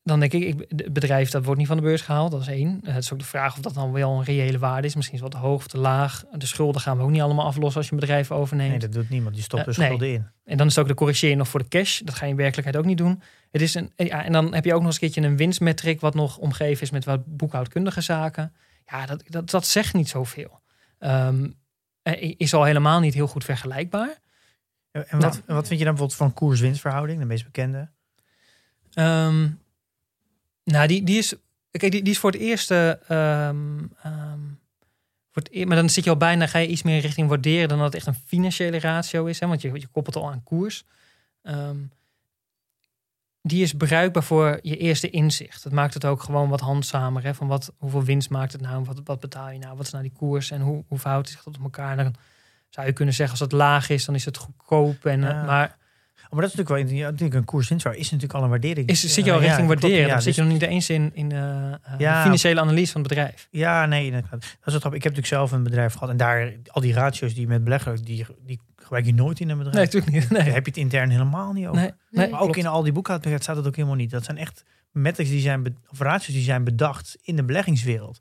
dan 0.03 0.21
denk 0.21 0.33
ik, 0.33 0.43
ik, 0.43 0.65
het 0.69 0.93
bedrijf 0.93 1.31
dat 1.31 1.45
wordt 1.45 1.59
niet 1.59 1.69
van 1.69 1.77
de 1.77 1.83
beurs 1.83 2.01
gehaald, 2.01 2.31
dat 2.31 2.41
is 2.41 2.49
één. 2.49 2.81
Eh, 2.85 2.95
het 2.95 3.05
is 3.05 3.13
ook 3.13 3.19
de 3.19 3.25
vraag 3.25 3.57
of 3.57 3.61
dat 3.61 3.75
dan 3.75 3.93
wel 3.93 4.17
een 4.19 4.25
reële 4.25 4.59
waarde 4.59 4.87
is. 4.87 4.95
Misschien 4.95 5.17
is 5.17 5.23
het 5.25 5.33
wat 5.33 5.43
te 5.43 5.47
hoog 5.49 5.57
of 5.57 5.67
te 5.67 5.79
laag. 5.79 6.25
De 6.33 6.47
schulden 6.47 6.81
gaan 6.81 6.97
we 6.97 7.03
ook 7.03 7.11
niet 7.11 7.21
allemaal 7.21 7.47
aflossen 7.47 7.77
als 7.77 7.87
je 7.87 7.93
een 7.93 8.01
bedrijf 8.01 8.31
overneemt. 8.31 8.71
Nee, 8.71 8.79
dat 8.79 8.93
doet 8.93 9.11
niemand. 9.11 9.35
Die 9.35 9.45
stopt 9.45 9.63
Eh, 9.63 9.69
er 9.69 9.79
nee. 9.79 9.87
schulden 9.87 10.13
in. 10.13 10.27
En 10.45 10.57
dan 10.57 10.67
is 10.67 10.75
het 10.75 10.83
ook 10.83 10.91
de 10.91 10.97
corrigeer 10.97 11.31
je 11.31 11.37
nog 11.37 11.49
voor 11.49 11.61
de 11.61 11.69
cash. 11.69 12.01
Dat 12.01 12.15
ga 12.15 12.25
je 12.25 12.31
in 12.31 12.37
werkelijkheid 12.37 12.77
ook 12.77 12.85
niet 12.85 12.99
doen. 12.99 13.23
Het 13.51 13.63
is 13.63 13.75
een, 13.75 13.93
ja, 13.97 14.25
en 14.25 14.33
dan 14.33 14.55
heb 14.55 14.65
je 14.65 14.75
ook 14.75 14.79
nog 14.79 14.87
eens 14.87 14.95
een 14.95 15.01
keertje 15.01 15.31
een 15.31 15.37
winstmetric... 15.37 16.01
wat 16.01 16.15
nog 16.15 16.39
omgeven 16.39 16.83
is 16.83 16.91
met 16.91 17.05
wat 17.05 17.37
boekhoudkundige 17.37 18.01
zaken. 18.01 18.55
Ja, 18.87 19.07
dat, 19.07 19.23
dat, 19.27 19.51
dat 19.51 19.67
zegt 19.67 19.95
niet 19.95 20.09
zoveel. 20.09 20.61
Eh, 20.99 22.35
is 22.37 22.55
al 22.55 22.65
helemaal 22.65 23.01
niet 23.01 23.15
heel 23.15 23.27
goed 23.27 23.45
vergelijkbaar. 23.45 24.19
En 24.91 25.21
wat, 25.21 25.43
wat 25.47 25.67
vind 25.67 25.79
je 25.79 25.85
dan 25.85 25.95
bijvoorbeeld 25.95 26.15
van 26.15 26.33
koers-winstverhouding, 26.33 27.19
de 27.19 27.25
meest 27.25 27.45
bekende? 27.45 27.89
Ehm, 28.93 29.49
nou, 30.71 30.87
die, 30.87 31.03
die, 31.03 31.19
is, 31.19 31.35
kijk, 31.71 31.93
die, 31.93 32.03
die 32.03 32.13
is 32.13 32.19
voor 32.19 32.31
het 32.31 32.41
eerste... 32.41 32.99
ehm, 33.09 33.79
ehm, 34.03 34.39
voor 35.33 35.43
het, 35.43 35.49
e- 35.53 35.65
maar 35.65 35.77
dan 35.77 35.89
zit 35.89 36.05
je 36.05 36.11
al 36.11 36.17
bijna, 36.17 36.47
ga 36.47 36.59
je 36.59 36.67
iets 36.69 36.83
meer 36.83 37.01
richting 37.01 37.29
waarderen... 37.29 37.69
dan 37.69 37.79
dat 37.79 37.87
het 37.87 37.97
echt 37.97 38.07
een 38.07 38.23
financiële 38.27 38.79
ratio 38.79 39.25
is. 39.25 39.41
Hè? 39.41 39.47
Want 39.47 39.61
je, 39.61 39.71
je 39.73 39.87
koppelt 39.87 40.17
al 40.17 40.31
aan 40.31 40.43
koers. 40.43 40.85
Ehm, 41.43 41.77
die 43.43 43.63
is 43.63 43.73
bruikbaar 43.73 44.23
voor 44.23 44.59
je 44.63 44.77
eerste 44.77 45.11
inzicht. 45.11 45.63
Dat 45.63 45.73
maakt 45.73 45.95
het 45.95 46.05
ook 46.05 46.23
gewoon 46.23 46.49
wat 46.49 46.61
handzamer. 46.61 47.23
Hè? 47.23 47.35
Van 47.35 47.47
wat, 47.47 47.73
hoeveel 47.79 48.03
winst 48.05 48.31
maakt 48.31 48.53
het 48.53 48.61
nou? 48.61 48.85
Wat, 48.85 49.01
wat 49.05 49.21
betaal 49.21 49.51
je 49.51 49.59
nou? 49.59 49.77
Wat 49.77 49.87
is 49.87 49.93
nou 49.93 50.05
die 50.05 50.13
koers? 50.13 50.51
En 50.51 50.61
hoe, 50.61 50.85
hoe 50.89 50.99
verhoudt 50.99 51.29
zich 51.29 51.43
dat 51.43 51.57
op 51.57 51.63
elkaar? 51.63 51.97
Dan 51.97 52.15
zou 52.69 52.87
je 52.87 52.93
kunnen 52.93 53.15
zeggen, 53.15 53.39
als 53.41 53.51
het 53.51 53.59
laag 53.59 53.89
is, 53.89 54.05
dan 54.05 54.15
is 54.15 54.25
het 54.25 54.37
goedkoop. 54.37 55.05
En, 55.05 55.25
eh, 55.25 55.31
Ja. 55.31 55.45
Maar 55.45 55.77
maar 56.31 56.41
dat 56.41 56.51
is 56.51 56.57
natuurlijk 56.57 56.89
wel 56.91 56.99
ja, 56.99 57.05
natuurlijk 57.11 57.35
een 57.35 57.45
koers-winstverhouding 57.45 58.07
is 58.07 58.11
natuurlijk 58.13 58.39
al 58.39 58.45
een 58.45 58.51
waardering. 58.51 58.89
is, 58.89 59.01
zit 59.15 59.25
je 59.25 59.33
al 59.33 59.37
Ja, 59.41 59.45
richting 59.47 59.67
klopt, 59.67 59.81
waarderen? 59.81 60.07
ja, 60.07 60.13
dan 60.13 60.23
zit 60.23 60.35
je 60.35 60.41
dus- 60.43 60.51
nog 60.51 60.61
niet 60.61 60.71
eens 60.71 60.91
in, 60.91 61.11
in 61.15 61.33
eh, 61.33 61.73
eh, 61.73 61.75
Ja. 61.99 62.17
de 62.17 62.23
financiële 62.23 62.61
analyse 62.61 62.93
van 62.93 63.01
het 63.01 63.11
bedrijf. 63.11 63.49
Ja, 63.51 63.87
nee, 63.87 64.05
inderdaad. 64.05 64.31
dat 64.31 64.41
is 64.41 64.75
grappig. 64.75 64.93
Ik 64.93 65.03
heb 65.03 65.03
natuurlijk 65.17 65.27
zelf 65.27 65.53
een 65.53 65.63
bedrijf 65.63 65.93
gehad 65.93 66.09
en 66.09 66.17
daar 66.17 66.53
al 66.67 66.81
die 66.81 66.93
ratio's 66.93 67.33
die 67.33 67.41
je 67.43 67.47
met 67.49 67.65
beleggen, 67.65 67.97
die, 68.05 68.27
die 68.47 68.61
gebruik 68.77 69.05
je 69.05 69.15
nooit 69.15 69.41
in 69.41 69.49
een 69.49 69.59
bedrijf. 69.59 69.77
Nee, 69.77 69.85
natuurlijk 69.85 70.13
niet. 70.13 70.31
Daar 70.31 70.43
Nee. 70.45 70.53
heb 70.53 70.65
je 70.65 70.71
het 70.71 70.81
intern 70.81 71.11
helemaal 71.11 71.53
niet 71.53 71.67
over. 71.67 71.81
Nee, 71.81 71.91
nee, 72.11 72.31
maar 72.31 72.39
ook 72.41 72.45
klopt. 72.45 72.59
in 72.59 72.67
al 72.67 72.83
die 72.83 72.93
boekhoudingen 72.93 73.39
staat 73.41 73.57
het 73.57 73.67
ook 73.67 73.77
helemaal 73.77 73.97
niet. 73.97 74.11
Dat 74.11 74.25
zijn 74.25 74.37
echt 74.39 74.65
metrics 74.91 75.31
die 75.31 75.41
zijn, 75.41 75.77
of 75.91 76.01
ratio's 76.01 76.35
die 76.35 76.45
zijn 76.45 76.65
bedacht 76.65 77.19
in 77.23 77.37
de 77.37 77.45
beleggingswereld. 77.45 78.21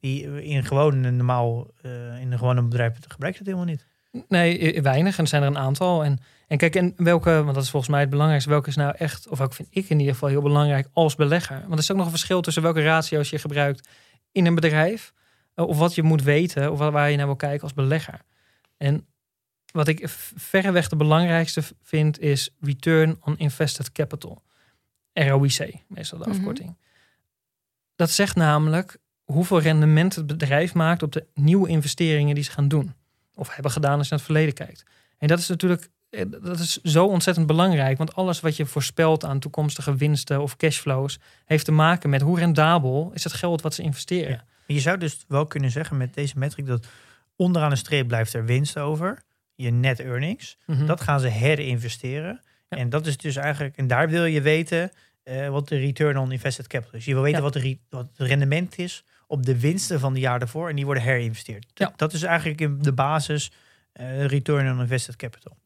Die 0.00 0.42
in 0.44 0.64
gewoon 0.64 1.02
een 1.04 1.16
normaal, 1.16 1.66
eh, 1.82 2.20
in 2.20 2.32
een 2.32 2.38
gewone 2.38 2.62
bedrijf 2.62 2.92
gebruik 3.08 3.32
je 3.32 3.38
dat 3.44 3.54
helemaal 3.54 3.72
niet. 3.74 3.86
Nee, 4.28 4.72
eh, 4.72 4.82
weinig. 4.82 5.16
En 5.16 5.22
er 5.22 5.28
zijn 5.28 5.42
er 5.42 5.48
een 5.48 5.58
aantal. 5.58 6.04
En, 6.04 6.18
en 6.54 6.60
kijk, 6.70 6.74
en 6.76 6.94
welke, 7.04 7.30
want 7.42 7.54
dat 7.54 7.62
is 7.64 7.70
volgens 7.70 7.90
mij 7.90 8.00
het 8.00 8.10
belangrijkste, 8.10 8.50
welke 8.50 8.68
is 8.68 8.76
nou 8.76 8.94
echt, 8.96 9.28
of 9.28 9.38
welke 9.38 9.54
vind 9.54 9.68
ik 9.70 9.88
in 9.88 9.98
ieder 9.98 10.12
geval 10.14 10.28
heel 10.28 10.42
belangrijk 10.42 10.88
als 10.92 11.14
belegger. 11.14 11.60
Want 11.60 11.72
er 11.72 11.78
is 11.78 11.90
ook 11.90 11.96
nog 11.96 12.04
een 12.06 12.12
verschil 12.12 12.40
tussen 12.40 12.62
welke 12.62 12.82
ratio's 12.82 13.30
je 13.30 13.38
gebruikt 13.38 13.88
in 14.32 14.46
een 14.46 14.54
bedrijf, 14.54 15.12
eh, 15.54 15.66
of 15.68 15.78
wat 15.78 15.94
je 15.94 16.02
moet 16.02 16.22
weten, 16.22 16.72
of 16.72 16.78
waar- 16.78 17.10
je 17.10 17.16
naar 17.16 17.26
wil 17.26 17.36
kijken 17.36 17.62
als 17.62 17.74
belegger. 17.74 18.20
En 18.76 19.06
wat 19.72 19.88
ik 19.88 20.08
verreweg 20.36 20.88
de 20.88 20.96
belangrijkste 20.96 21.62
vind, 21.82 22.20
is 22.20 22.50
Return 22.60 23.16
on 23.20 23.38
Invested 23.38 23.92
Capital. 23.92 24.42
ROIC, 25.12 25.74
meestal 25.88 26.18
de 26.18 26.24
Mhm. 26.28 26.36
afkorting. 26.38 26.76
Dat 27.96 28.10
zegt 28.10 28.36
namelijk 28.36 28.96
hoeveel 29.24 29.60
rendement 29.60 30.14
het 30.14 30.26
bedrijf 30.26 30.74
maakt 30.74 31.02
op 31.02 31.12
de 31.12 31.26
nieuwe 31.34 31.68
investeringen 31.68 32.34
die 32.34 32.44
ze 32.44 32.50
gaan 32.50 32.68
doen. 32.68 32.94
Of 33.34 33.54
hebben 33.54 33.72
gedaan 33.72 33.98
als 33.98 34.08
je 34.08 34.14
naar 34.14 34.18
het 34.24 34.28
verleden 34.32 34.54
kijkt. 34.54 34.84
En 35.18 35.28
dat 35.28 35.38
is 35.38 35.48
natuurlijk 35.48 35.88
dat 36.42 36.58
is 36.58 36.82
zo 36.82 37.06
ontzettend 37.06 37.46
belangrijk. 37.46 37.98
Want 37.98 38.14
alles 38.14 38.40
wat 38.40 38.56
je 38.56 38.66
voorspelt 38.66 39.24
aan 39.24 39.38
toekomstige 39.38 39.96
winsten 39.96 40.42
of 40.42 40.56
cashflows... 40.56 41.18
heeft 41.44 41.64
te 41.64 41.72
maken 41.72 42.10
met 42.10 42.20
hoe 42.20 42.38
rendabel 42.38 43.10
is 43.14 43.24
het 43.24 43.32
geld 43.32 43.62
wat 43.62 43.74
ze 43.74 43.82
investeren. 43.82 44.30
Ja. 44.30 44.44
Je 44.66 44.80
zou 44.80 44.98
dus 44.98 45.24
wel 45.28 45.46
kunnen 45.46 45.70
zeggen 45.70 45.96
met 45.96 46.14
deze 46.14 46.38
metric 46.38 46.66
dat 46.66 46.86
onderaan 47.36 47.70
de 47.70 47.76
streep 47.76 48.08
blijft 48.08 48.32
er 48.34 48.44
winst 48.44 48.78
over. 48.78 49.22
Je 49.54 49.70
net 49.70 50.00
earnings. 50.00 50.56
Mhm. 50.66 50.86
Dat 50.86 51.00
gaan 51.00 51.20
ze 51.20 51.28
herinvesteren. 51.28 52.40
Ja. 52.68 52.76
En 52.76 52.88
dat 52.88 53.06
is 53.06 53.16
dus 53.16 53.36
eigenlijk, 53.36 53.76
en 53.76 53.86
daar 53.86 54.08
wil 54.08 54.24
je 54.24 54.40
weten 54.40 54.90
eh, 55.22 55.48
wat 55.48 55.68
de 55.68 55.76
return 55.76 56.18
on 56.18 56.32
invested 56.32 56.66
capital 56.66 56.98
is. 56.98 57.04
Je 57.04 57.12
wil 57.12 57.22
weten 57.22 57.38
Ja. 57.38 57.44
wat, 57.44 57.52
de 57.52 57.78
wat 57.88 58.08
het 58.16 58.28
rendement 58.28 58.78
is 58.78 59.04
op 59.26 59.46
de 59.46 59.60
winsten 59.60 60.00
van 60.00 60.14
de 60.14 60.20
jaar 60.20 60.38
daarvoor 60.38 60.68
en 60.68 60.76
die 60.76 60.84
worden 60.84 61.02
herinvesteerd. 61.02 61.66
Dat 61.96 62.12
is 62.12 62.22
eigenlijk 62.22 62.60
in 62.60 62.78
de 62.82 62.92
basis 62.92 63.52
eh, 63.92 64.24
return 64.24 64.72
on 64.72 64.80
invested 64.80 65.16
capital. 65.16 65.56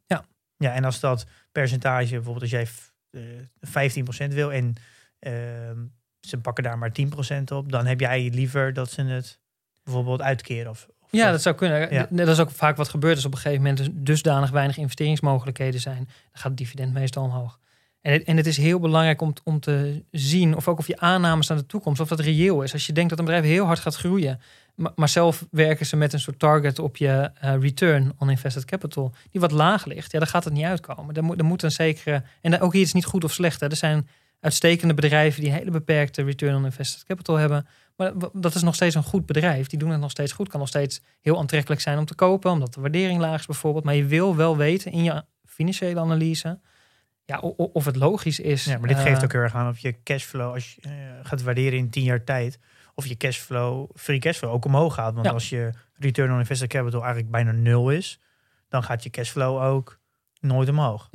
Ja. 0.58 0.72
En 0.72 0.84
als 0.84 1.00
dat 1.00 1.26
percentage, 1.52 2.10
bijvoorbeeld 2.10 2.40
als 2.42 2.50
jij 2.50 2.66
f- 2.66 2.92
eh, 3.10 3.20
15% 3.60 4.34
wil 4.34 4.52
en 4.52 4.74
ehm, 5.18 5.76
ze 6.20 6.38
pakken 6.38 6.64
daar 6.64 6.78
maar 6.78 6.92
10% 6.92 7.50
op, 7.52 7.72
dan 7.72 7.86
heb 7.86 8.00
jij 8.00 8.30
liever 8.32 8.72
dat 8.72 8.90
ze 8.90 9.02
het 9.02 9.38
bijvoorbeeld 9.84 10.22
uitkeren 10.22 10.70
of, 10.70 10.88
of 11.00 11.08
Ja, 11.10 11.30
dat 11.30 11.42
zou 11.42 11.54
kunnen. 11.54 11.92
Ja. 11.92 12.06
Dat 12.10 12.28
is 12.28 12.38
ook 12.40 12.50
vaak 12.50 12.76
wat 12.76 12.88
gebeurt 12.88 13.14
als 13.16 13.24
op 13.24 13.32
een 13.32 13.38
gegeven 13.38 13.62
moment 13.62 13.78
dus 13.78 13.88
dusdanig 13.92 14.50
weinig 14.50 14.76
investeringsmogelijkheden 14.76 15.80
zijn. 15.80 16.04
Dan 16.04 16.06
gaat 16.32 16.44
het 16.48 16.56
dividend 16.56 16.92
meestal 16.92 17.24
omhoog. 17.24 17.58
En 18.00 18.12
het, 18.12 18.22
en 18.22 18.36
het 18.36 18.46
is 18.46 18.56
heel 18.56 18.78
belangrijk 18.78 19.20
om, 19.44 19.60
te 19.60 20.04
zien 20.10 20.56
of 20.56 20.68
ook 20.68 20.78
of 20.78 20.86
je 20.86 20.98
aannames 20.98 21.46
naar 21.46 21.58
de 21.58 21.66
toekomst, 21.66 22.00
of 22.00 22.08
dat 22.08 22.20
reëel 22.20 22.62
is. 22.62 22.72
Als 22.72 22.86
je 22.86 22.92
denkt 22.92 23.10
dat 23.10 23.18
een 23.18 23.24
bedrijf 23.24 23.44
heel 23.44 23.64
hard 23.64 23.78
gaat 23.78 23.94
groeien, 23.94 24.40
maar, 24.74 24.92
maar 24.94 25.08
zelf 25.08 25.46
werken 25.50 25.86
ze 25.86 25.96
met 25.96 26.12
een 26.12 26.20
soort 26.20 26.38
target 26.38 26.78
op 26.78 26.96
je 26.96 27.30
eh, 27.34 27.54
return 27.60 28.12
on 28.18 28.30
invested 28.30 28.64
capital, 28.64 29.14
die 29.30 29.40
wat 29.40 29.50
laag 29.50 29.84
ligt, 29.84 30.12
ja, 30.12 30.18
dan 30.18 30.28
gaat 30.28 30.44
het 30.44 30.52
niet 30.52 30.64
uitkomen. 30.64 31.14
Er 31.14 31.24
moet, 31.24 31.38
er 31.38 31.44
moet 31.44 31.62
een 31.62 31.72
zekere, 31.72 32.22
en 32.40 32.50
dan 32.50 32.60
ook 32.60 32.72
hier 32.72 32.82
is 32.82 32.92
niet 32.92 33.04
goed 33.04 33.24
of 33.24 33.32
slecht. 33.32 33.60
Hè. 33.60 33.68
Er 33.68 33.76
zijn 33.76 34.08
uitstekende 34.40 34.94
bedrijven 34.94 35.40
die 35.40 35.50
een 35.50 35.56
hele 35.56 35.70
beperkte 35.70 36.22
return 36.22 36.54
on 36.54 36.64
invested 36.64 37.04
capital 37.04 37.36
hebben. 37.36 37.66
Maar 37.96 38.12
dat 38.32 38.54
is 38.54 38.62
nog 38.62 38.74
steeds 38.74 38.94
een 38.94 39.02
goed 39.02 39.26
bedrijf. 39.26 39.66
Die 39.66 39.78
doen 39.78 39.90
het 39.90 40.00
nog 40.00 40.10
steeds 40.10 40.32
goed. 40.32 40.48
Kan 40.48 40.60
nog 40.60 40.68
steeds 40.68 41.00
heel 41.20 41.38
aantrekkelijk 41.38 41.80
zijn 41.80 41.98
om 41.98 42.04
te 42.04 42.14
kopen, 42.14 42.50
omdat 42.50 42.74
de 42.74 42.80
waardering 42.80 43.20
laag 43.20 43.40
is 43.40 43.46
bijvoorbeeld. 43.46 43.84
Maar 43.84 43.94
je 43.94 44.04
wil 44.04 44.36
wel 44.36 44.56
weten 44.56 44.92
in 44.92 45.02
je 45.02 45.24
financiële 45.44 46.00
analyse 46.00 46.60
ja, 47.28 47.38
of 47.38 47.84
het 47.84 47.96
logisch 47.96 48.40
is. 48.40 48.64
Ja, 48.64 48.78
maar 48.78 48.88
dit 48.88 48.98
geeft 48.98 49.18
eh, 49.18 49.24
ook 49.24 49.32
heel 49.32 49.40
erg 49.40 49.54
aan 49.54 49.68
of 49.68 49.78
je 49.78 50.02
cashflow, 50.02 50.52
als 50.52 50.74
je 50.74 50.80
eh, 50.80 50.90
gaat 51.22 51.42
waarderen 51.42 51.78
in 51.78 51.90
10 51.90 52.02
jaar 52.02 52.24
tijd, 52.24 52.58
of 52.94 53.06
je 53.06 53.16
cashflow, 53.16 53.90
free 53.94 54.18
cashflow 54.18 54.52
ook 54.52 54.64
omhoog 54.64 54.94
gaat. 54.94 55.14
Want 55.14 55.26
Ja. 55.26 55.32
als 55.32 55.48
je 55.48 55.70
return 55.94 56.32
on 56.32 56.38
invested 56.38 56.68
capital 56.68 57.00
eigenlijk 57.00 57.30
bijna 57.30 57.50
nul 57.52 57.90
is, 57.90 58.20
dan 58.68 58.82
gaat 58.82 59.02
je 59.02 59.10
cashflow 59.10 59.62
ook 59.62 59.98
nooit 60.40 60.68
omhoog. 60.68 61.08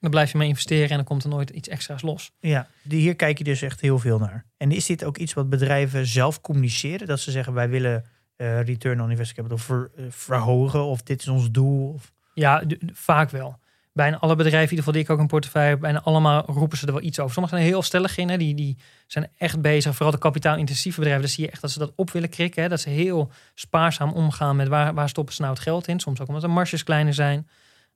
Dan 0.00 0.10
blijf 0.10 0.32
je 0.32 0.38
mee 0.38 0.48
investeren 0.48 0.88
en 0.90 0.96
dan 0.96 1.04
komt 1.04 1.22
er 1.24 1.28
nooit 1.28 1.50
iets 1.50 1.68
extra's 1.68 2.02
los. 2.02 2.32
Ja, 2.40 2.66
hier 2.88 3.16
kijk 3.16 3.38
je 3.38 3.44
dus 3.44 3.62
echt 3.62 3.80
heel 3.80 3.98
veel 3.98 4.18
naar. 4.18 4.46
En 4.56 4.72
is 4.72 4.86
dit 4.86 5.04
ook 5.04 5.16
iets 5.18 5.32
wat 5.32 5.48
bedrijven 5.48 6.06
zelf 6.06 6.40
communiceren? 6.40 7.06
Dat 7.06 7.20
ze 7.20 7.30
zeggen 7.30 7.52
wij 7.52 7.68
willen 7.68 8.04
eh, 8.36 8.62
return 8.62 9.00
on 9.00 9.10
invested 9.10 9.36
capital 9.36 9.58
ver- 9.58 9.90
verhogen 10.08 10.82
of 10.84 11.02
dit 11.02 11.20
is 11.20 11.28
ons 11.28 11.50
doel? 11.50 11.92
Of, 11.92 12.12
Ja, 12.34 12.62
vaak 12.92 13.30
wel. 13.30 13.58
Bijna 13.92 14.18
alle 14.18 14.36
bedrijven, 14.36 14.70
in 14.70 14.76
ieder 14.76 14.78
geval 14.78 14.92
die 14.92 15.02
ik 15.02 15.10
ook 15.10 15.18
in 15.18 15.26
portefeuille 15.26 15.68
heb, 15.68 15.80
bijna 15.80 16.00
allemaal 16.02 16.44
roepen 16.46 16.78
ze 16.78 16.86
er 16.86 16.92
wel 16.92 17.02
iets 17.02 17.18
over. 17.18 17.32
Sommigen 17.32 17.58
zijn 17.58 17.70
heel 17.70 17.82
stellig 17.82 18.16
in, 18.16 18.28
hè. 18.28 18.36
Die, 18.36 18.54
die 18.54 18.76
zijn 19.06 19.30
echt 19.38 19.60
bezig. 19.60 19.94
Vooral 19.94 20.10
de 20.10 20.18
kapitaalintensieve 20.18 20.98
bedrijven, 20.98 21.24
daar 21.24 21.32
zie 21.32 21.44
je 21.44 21.50
echt 21.50 21.60
dat 21.60 21.70
ze 21.70 21.78
dat 21.78 21.92
op 21.96 22.10
willen 22.10 22.28
krikken. 22.28 22.62
Hè. 22.62 22.68
Dat 22.68 22.80
ze 22.80 22.88
heel 22.88 23.30
spaarzaam 23.54 24.12
omgaan 24.12 24.56
met 24.56 24.68
waar, 24.68 24.94
waar 24.94 25.08
stoppen 25.08 25.34
ze 25.34 25.40
nou 25.40 25.54
het 25.54 25.62
geld 25.62 25.88
in. 25.88 26.00
Soms 26.00 26.20
ook 26.20 26.26
omdat 26.26 26.42
de 26.42 26.48
marges 26.48 26.82
kleiner 26.82 27.14
zijn. 27.14 27.48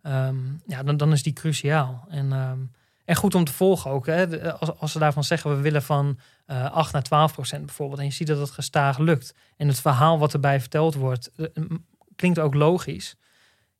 Ehm, 0.03 0.37
ja, 0.67 0.83
dan, 0.83 0.97
dan 0.97 1.13
is 1.13 1.23
die 1.23 1.33
cruciaal. 1.33 2.07
En, 2.09 2.33
ehm, 2.33 2.59
en 3.05 3.17
goed 3.17 3.35
om 3.35 3.45
te 3.45 3.53
volgen 3.53 3.91
ook. 3.91 4.07
Hè. 4.07 4.53
Als, 4.53 4.79
als 4.79 4.93
ze 4.93 4.99
daarvan 4.99 5.25
zeggen, 5.25 5.57
we 5.57 5.63
willen 5.63 5.83
van 5.83 6.19
eh 6.47 6.71
8 6.73 6.93
naar 6.93 7.03
12 7.03 7.33
procent 7.33 7.67
bijvoorbeeld. 7.67 8.01
En 8.01 8.07
je 8.07 8.13
ziet 8.13 8.27
dat 8.27 8.39
het 8.39 8.51
gestaag 8.51 8.99
lukt. 8.99 9.35
En 9.57 9.69
het 9.69 9.81
verhaal 9.81 10.19
wat 10.19 10.33
erbij 10.33 10.61
verteld 10.61 10.95
wordt, 10.95 11.31
eh, 11.37 11.47
klinkt 12.17 12.39
ook 12.39 12.55
logisch. 12.55 13.17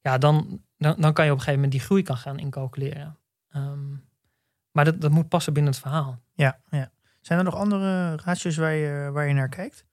Ja, 0.07 0.19
dan, 0.19 0.63
dan, 0.79 0.95
dan 0.99 1.13
kan 1.13 1.25
je 1.25 1.31
op 1.31 1.37
een 1.37 1.45
gegeven 1.45 1.55
moment 1.55 1.73
die 1.73 1.81
groei 1.81 2.03
kan 2.03 2.17
gaan 2.17 2.39
incalculeren. 2.39 3.19
Ehm, 3.51 3.93
maar 4.71 4.85
dat, 4.85 5.01
dat 5.01 5.11
moet 5.11 5.29
passen 5.29 5.53
binnen 5.53 5.73
het 5.73 5.81
verhaal. 5.81 6.23
ja, 6.35 6.59
ja. 6.71 6.91
Zijn 7.21 7.39
er 7.39 7.45
nog 7.45 7.55
andere 7.55 8.17
ratios 8.17 8.57
waar 8.57 8.75
je, 8.75 9.11
waar 9.13 9.29
je 9.29 9.35
naar 9.35 9.49
kijkt? 9.49 9.85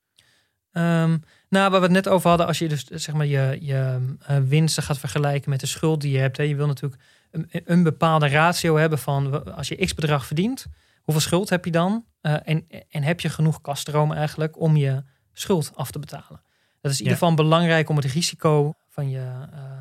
Ehm, 0.72 1.18
nou, 1.48 1.70
waar 1.70 1.80
we 1.80 1.86
het 1.86 1.90
net 1.90 2.08
over 2.08 2.28
hadden, 2.28 2.46
als 2.46 2.58
je 2.58 2.68
dus 2.68 2.84
zeg 2.84 3.14
maar 3.14 3.26
je, 3.26 3.58
je 3.60 4.14
eh, 4.26 4.38
winsten 4.38 4.82
gaat 4.82 4.98
vergelijken 4.98 5.50
met 5.50 5.60
de 5.60 5.66
schuld 5.66 6.00
die 6.00 6.12
je 6.12 6.18
hebt. 6.18 6.36
Hè, 6.36 6.42
je 6.42 6.56
wil 6.56 6.66
natuurlijk 6.66 7.02
een, 7.30 7.48
een 7.64 7.82
bepaalde 7.82 8.28
ratio 8.28 8.76
hebben 8.76 8.98
van 8.98 9.54
als 9.56 9.68
je 9.68 9.84
x 9.84 9.94
bedrag 9.94 10.26
verdient, 10.26 10.66
hoeveel 11.02 11.22
schuld 11.22 11.48
heb 11.48 11.64
je 11.64 11.70
dan? 11.70 12.04
Eh, 12.20 12.36
en, 12.44 12.66
en 12.90 13.02
heb 13.02 13.20
je 13.20 13.28
genoeg 13.28 13.60
kaststroom 13.60 14.12
eigenlijk 14.12 14.60
om 14.60 14.76
je 14.76 15.02
schuld 15.32 15.72
af 15.74 15.90
te 15.90 15.98
betalen? 15.98 16.42
Dat 16.80 16.92
is 16.92 16.98
in 16.98 17.04
ieder 17.04 17.18
geval 17.18 17.34
belangrijk 17.34 17.88
om 17.88 17.96
het 17.96 18.04
risico 18.04 18.74
van 18.88 19.10
je 19.10 19.46
eh, 19.52 19.73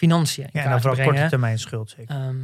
financiën 0.00 0.44
in 0.44 0.50
Ja, 0.52 0.62
en 0.64 0.70
dan 0.70 0.78
vooral 0.80 0.94
brengen. 0.96 1.14
korte 1.14 1.28
termijn 1.30 1.58
schuld 1.58 1.90
zeker. 1.96 2.14
Ehm, 2.16 2.36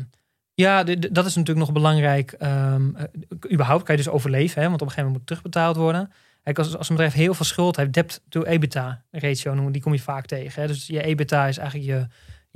ja, 0.54 0.84
de- 0.84 0.98
de- 0.98 1.12
dat 1.12 1.26
is 1.26 1.34
natuurlijk 1.34 1.66
nog 1.66 1.74
belangrijk. 1.74 2.32
Ehm, 2.32 2.96
eh, 2.96 3.04
überhaupt 3.52 3.84
kan 3.84 3.96
je 3.96 4.02
dus 4.02 4.12
overleven, 4.12 4.62
hè, 4.62 4.68
want 4.68 4.80
op 4.82 4.86
een 4.86 4.92
gegeven 4.94 5.04
moment 5.04 5.18
moet 5.18 5.26
terugbetaald 5.26 5.76
worden. 5.76 6.10
Kijk, 6.42 6.58
als, 6.58 6.76
als 6.76 6.88
een 6.88 6.94
bedrijf 6.96 7.14
heel 7.14 7.34
veel 7.34 7.44
schuld 7.44 7.76
heeft, 7.76 7.92
debt 7.92 8.20
to 8.28 8.42
EBITDA 8.42 9.04
ratio 9.10 9.54
noemen, 9.54 9.72
die 9.72 9.82
kom 9.82 9.92
je 9.92 10.00
vaak 10.00 10.26
tegen. 10.26 10.62
Hè. 10.62 10.68
Dus 10.68 10.86
je 10.86 11.02
EBITDA 11.02 11.46
is 11.46 11.58
eigenlijk 11.58 11.88
je, 11.90 12.06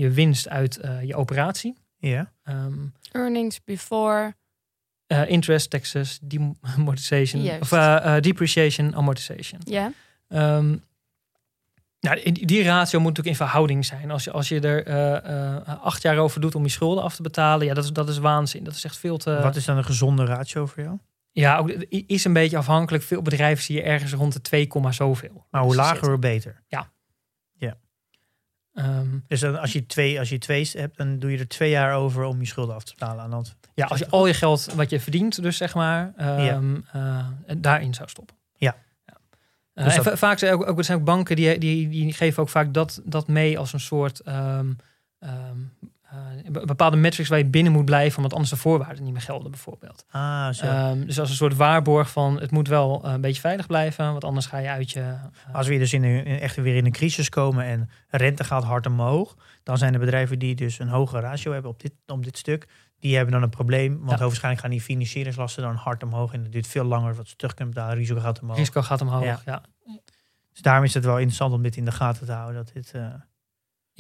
je 0.05 0.11
winst 0.11 0.49
uit 0.49 0.77
eh, 0.77 1.03
je 1.03 1.15
operatie. 1.15 1.75
ja. 1.99 2.33
Ehm, 2.45 2.79
Earnings 3.13 3.65
before. 3.65 4.35
eh, 5.07 5.29
interest, 5.29 5.71
taxes, 5.71 6.21
amortization, 6.77 7.43
Juist. 7.43 7.73
of 7.73 8.21
depreciation, 8.21 8.95
amortization. 8.95 9.61
Ja. 9.65 9.93
Ehm, 10.29 10.77
nou, 12.01 12.33
die- 12.33 12.63
ratio 12.63 12.99
moet 12.99 13.09
natuurlijk 13.09 13.39
in 13.39 13.47
verhouding 13.47 13.85
zijn. 13.85 14.11
Als 14.11 14.25
je, 14.25 14.31
als 14.31 14.49
je 14.49 14.61
er 14.61 14.87
eh, 14.87 15.57
eh, 15.57 15.83
acht 15.83 16.03
jaar 16.03 16.17
over 16.19 16.41
doet 16.41 16.55
om 16.55 16.63
je 16.63 16.69
schulden 16.69 17.05
af 17.05 17.17
te 17.17 17.23
betalen, 17.23 17.67
ja, 17.67 17.75
dat 17.75 17.85
is, 17.85 17.91
dat 17.93 18.09
is 18.09 18.19
waanzin. 18.19 18.65
Dat 18.65 18.75
is 18.75 18.85
echt 18.85 18.97
veel 18.97 19.17
te. 19.17 19.39
Wat 19.43 19.57
is 19.57 19.65
dan 19.65 19.77
een 19.77 19.85
gezonde 19.85 20.25
ratio 20.25 20.67
voor 20.67 20.83
jou? 20.83 20.99
Ja, 21.33 21.57
ook, 21.59 21.71
is 21.89 22.25
een 22.25 22.33
beetje 22.33 22.57
afhankelijk. 22.57 23.05
Veel 23.05 23.23
bedrijven 23.23 23.65
zie 23.65 23.77
je 23.77 23.83
ergens 23.83 24.13
rond 24.13 24.33
de 24.33 24.41
2, 24.41 24.67
komma 24.67 24.93
zoveel. 24.93 25.47
Maar 25.51 25.61
hoe 25.61 25.71
Dus 25.71 25.79
lager, 25.79 25.95
zitten. 25.95 26.11
hoe 26.13 26.21
beter. 26.21 26.63
Ehm, 28.75 29.19
Dus 29.29 29.41
dan, 29.41 29.61
als 29.61 29.73
je 29.73 29.87
twee, 29.87 30.19
als 30.19 30.29
je 30.29 30.39
twee 30.39 30.71
hebt, 30.73 30.97
dan 30.97 31.19
doe 31.19 31.31
je 31.31 31.39
er 31.39 31.49
twee 31.49 31.71
jaar 31.71 31.95
over 31.95 32.25
om 32.25 32.41
je 32.41 32.47
schulden 32.47 32.75
af 32.75 32.85
te 32.85 32.93
betalen. 32.99 33.25
Aan 33.25 33.31
dat. 33.31 33.57
ja, 33.75 33.87
als 33.87 33.99
je 33.99 34.09
al 34.09 34.27
je 34.27 34.35
geld 34.35 34.73
wat 34.75 34.91
je 34.91 35.01
verdient, 35.01 35.43
dus 35.43 35.57
zeg 35.57 35.75
maar, 35.75 36.13
ehm, 36.17 36.77
eh, 36.93 37.27
daarin 37.57 37.95
zou 37.95 38.09
stoppen. 38.09 38.37
Eh, 39.75 39.85
Dus 39.85 39.97
en 39.97 40.03
dat- 40.03 40.13
va- 40.13 40.19
vaak 40.27 40.39
zijn 40.39 40.53
ook, 40.55 40.69
ook, 40.69 40.79
er 40.79 40.85
zijn 40.85 40.99
ook 40.99 41.05
banken 41.05 41.37
die, 41.37 41.59
die, 41.59 41.89
die 41.89 42.13
geven 42.13 42.43
ook 42.43 42.49
vaak 42.49 42.75
dat, 42.75 43.01
dat 43.05 43.29
mee 43.29 43.59
als 43.59 43.73
een 43.73 43.81
soort 43.81 44.21
ehm, 44.21 44.73
ehm, 45.19 45.57
be- 46.51 46.65
bepaalde 46.67 46.97
metrics 46.97 47.29
waar 47.29 47.39
je 47.39 47.45
binnen 47.47 47.73
moet 47.73 47.85
blijven, 47.85 48.17
omdat 48.17 48.33
anders 48.33 48.51
de 48.51 48.57
voorwaarden 48.57 49.05
niet 49.05 49.13
meer 49.13 49.23
gelden, 49.23 49.51
bijvoorbeeld. 49.51 50.05
Ah, 50.11 50.49
zo. 50.51 50.65
Ehm, 50.67 51.05
dus 51.05 51.21
als 51.21 51.31
een 51.31 51.37
soort 51.37 51.57
waarborg 51.57 52.11
van 52.11 52.41
het 52.41 52.51
moet 52.51 52.69
wel 52.69 53.05
eh, 53.05 53.13
een 53.13 53.21
beetje 53.21 53.41
veilig 53.41 53.67
blijven, 53.67 54.11
want 54.11 54.25
anders 54.25 54.47
ga 54.47 54.59
je 54.59 54.69
uit 54.69 54.91
je. 54.91 55.01
eh, 55.01 55.55
Als 55.55 55.67
we 55.69 55.79
dus 55.79 55.93
in 55.93 56.03
een, 56.05 56.25
echt 56.25 56.57
weer 56.57 56.77
in 56.77 56.85
een 56.85 56.93
crisis 56.93 57.29
komen 57.29 57.65
en 57.65 57.91
rente 58.09 58.45
gaat 58.45 58.65
hard 58.65 58.87
omhoog, 58.87 59.37
dan 59.63 59.79
zijn 59.79 59.93
er 59.95 60.01
bedrijven 60.01 60.39
die 60.39 60.55
dus 60.55 60.79
een 60.79 60.89
hogere 60.89 61.21
ratio 61.21 61.53
hebben 61.53 61.71
op 61.71 61.81
dit, 61.81 61.93
op 62.07 62.25
dit 62.25 62.39
stuk. 62.39 62.69
Die 62.99 63.15
hebben 63.17 63.33
dan 63.33 63.43
een 63.43 63.51
probleem, 63.51 63.99
want 64.05 64.19
Ja. 64.19 64.25
waarschijnlijk 64.25 64.63
gaan 64.63 64.71
die 64.71 64.81
financieringslasten 64.81 65.63
dan 65.63 65.75
hard 65.75 66.03
omhoog 66.03 66.33
en 66.33 66.43
het 66.43 66.53
duurt 66.53 66.67
veel 66.67 66.85
langer 66.85 67.15
wat 67.15 67.29
ze 67.29 67.37
terug 67.37 67.55
kunnen 67.55 67.75
betalen. 67.75 67.97
Risico 67.97 68.21
gaat 68.21 68.41
omhoog. 68.41 68.57
risico 68.57 68.83
gaat 68.83 69.01
omhoog. 69.01 69.25
Ja. 69.25 69.41
Ja. 69.45 69.63
Dus 70.53 70.63
daarom 70.63 70.85
is 70.85 70.95
het 70.95 71.05
wel 71.05 71.17
interessant 71.17 71.53
om 71.53 71.63
dit 71.63 71.77
in 71.77 71.85
de 71.85 71.93
gaten 71.93 72.27
te 72.27 72.33
houden. 72.33 72.55
Dat, 72.65 72.71
dit, 72.75 72.95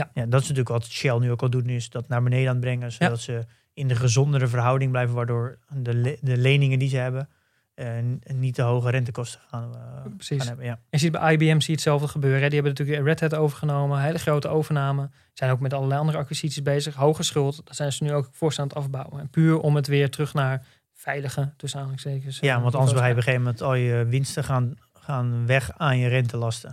Ja. 0.04 0.10
ja, 0.22 0.26
dat 0.26 0.40
is 0.42 0.48
natuurlijk 0.48 0.68
wat 0.68 0.86
Shell 0.86 1.18
nu 1.18 1.30
ook 1.30 1.42
al 1.42 1.50
doet, 1.50 1.64
nu 1.64 1.74
is 1.74 1.90
dat 1.90 2.08
naar 2.08 2.22
beneden 2.22 2.46
aan 2.48 2.54
het 2.54 2.64
brengen, 2.64 2.92
zodat 2.92 3.20
ze 3.20 3.44
in 3.74 3.88
de 3.88 3.94
gezondere 3.94 4.46
verhouding 4.46 4.90
blijven, 4.90 5.14
waardoor 5.14 5.58
de, 5.68 5.94
le- 5.94 6.16
de 6.20 6.36
leningen 6.36 6.78
die 6.78 6.88
ze 6.88 6.96
hebben 6.96 7.28
eh, 7.74 7.86
niet 8.34 8.54
te 8.54 8.62
hoge 8.62 8.90
rentekosten 8.90 9.40
gaan, 9.48 9.74
eh, 9.74 10.12
Precies. 10.16 10.38
gaan 10.38 10.46
hebben. 10.46 10.64
Ja. 10.66 10.72
En 10.72 10.78
je 10.90 10.98
ziet 10.98 11.12
bij 11.12 11.32
IBM 11.32 11.44
zie 11.58 11.66
je 11.66 11.72
hetzelfde 11.72 12.08
gebeuren. 12.08 12.40
hè. 12.42 12.48
Die 12.48 12.60
hebben 12.60 12.74
natuurlijk 12.78 13.06
Red 13.06 13.20
Hat 13.20 13.34
overgenomen, 13.40 14.00
hele 14.02 14.18
grote 14.18 14.48
overname. 14.48 15.10
Zijn 15.32 15.50
ook 15.50 15.60
met 15.60 15.72
allerlei 15.72 16.00
andere 16.00 16.18
acquisities 16.18 16.62
bezig. 16.62 16.94
Hoge 16.94 17.22
schuld, 17.22 17.60
dat 17.66 17.76
zijn 17.76 17.92
ze 17.92 18.04
nu 18.04 18.12
ook 18.12 18.28
voorstaan 18.32 18.64
aan 18.64 18.70
het 18.70 18.78
afbouwen. 18.78 19.20
En 19.20 19.28
puur 19.30 19.58
om 19.58 19.76
het 19.76 19.86
weer 19.86 20.10
terug 20.10 20.34
naar 20.34 20.66
veilige, 20.92 21.52
tussen 21.56 21.78
aanhalingstekens. 21.78 22.38
Ja, 22.40 22.56
eh, 22.56 22.62
want 22.62 22.74
anders 22.74 22.98
ga 22.98 23.04
je 23.06 23.10
op 23.10 23.16
een 23.16 23.22
gegeven 23.22 23.44
moment 23.44 23.62
al 23.62 23.74
je 23.74 24.04
winsten 24.04 24.44
gaan, 24.44 24.74
gaan 24.92 25.46
weg 25.46 25.70
aan 25.76 25.98
je 25.98 26.08
rentelasten. 26.08 26.72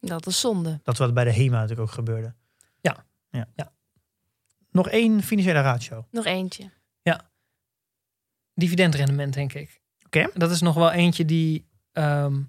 Dat 0.00 0.26
is 0.26 0.40
zonde. 0.40 0.80
Dat 0.82 0.98
wat 0.98 1.14
bij 1.14 1.24
de 1.24 1.32
HEMA 1.32 1.60
natuurlijk 1.60 1.80
ook 1.80 1.94
gebeurde. 1.94 2.34
Ja. 2.80 3.04
ja. 3.30 3.48
Ja. 3.54 3.72
Nog 4.70 4.88
één 4.88 5.22
financiële 5.22 5.60
ratio. 5.60 6.06
Nog 6.10 6.24
eentje. 6.24 6.70
dividendrendement, 8.54 9.34
denk 9.34 9.52
ik. 9.52 9.80
Oké. 10.06 10.30
Dat 10.34 10.50
is 10.50 10.60
nog 10.60 10.74
wel 10.74 10.90
eentje 10.90 11.24
die 11.24 11.68
ehm, 11.92 12.42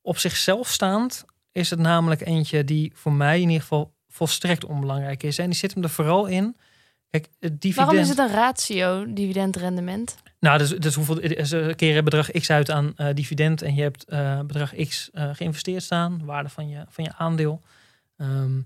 op 0.00 0.18
zichzelf 0.18 0.68
staand 0.68 1.24
is 1.52 1.70
het 1.70 1.78
namelijk 1.78 2.20
eentje 2.20 2.64
die 2.64 2.92
voor 2.94 3.12
mij 3.12 3.36
in 3.36 3.46
ieder 3.46 3.60
geval 3.60 3.94
volstrekt 4.08 4.64
onbelangrijk 4.64 5.22
is. 5.22 5.38
En 5.38 5.46
die 5.46 5.58
zit 5.58 5.74
hem 5.74 5.82
er 5.82 5.90
vooral 5.90 6.26
in. 6.26 6.56
Kijk, 7.10 7.28
het 7.38 7.60
dividend. 7.60 7.74
Waarom 7.74 7.96
is 7.96 8.08
het 8.08 8.18
een 8.18 8.34
ratio, 8.34 9.12
dividendrendement? 9.12 10.16
Nou, 10.42 10.58
dus, 10.58 10.70
dus 10.70 10.94
hoeveel 10.94 11.44
ze 11.46 11.72
keren 11.76 12.04
bedrag 12.04 12.30
X 12.30 12.50
uit 12.50 12.70
aan 12.70 12.92
eh, 12.96 13.08
dividend 13.14 13.62
en 13.62 13.74
je 13.74 13.82
hebt 13.82 14.04
eh, 14.04 14.40
bedrag 14.40 14.74
X 14.74 15.10
eh, 15.12 15.30
geïnvesteerd 15.32 15.82
staan, 15.82 16.24
waarde 16.24 16.48
van 16.48 16.68
je, 16.68 16.84
van 16.88 17.04
je 17.04 17.12
aandeel. 17.16 17.62
Ehm, 18.16 18.58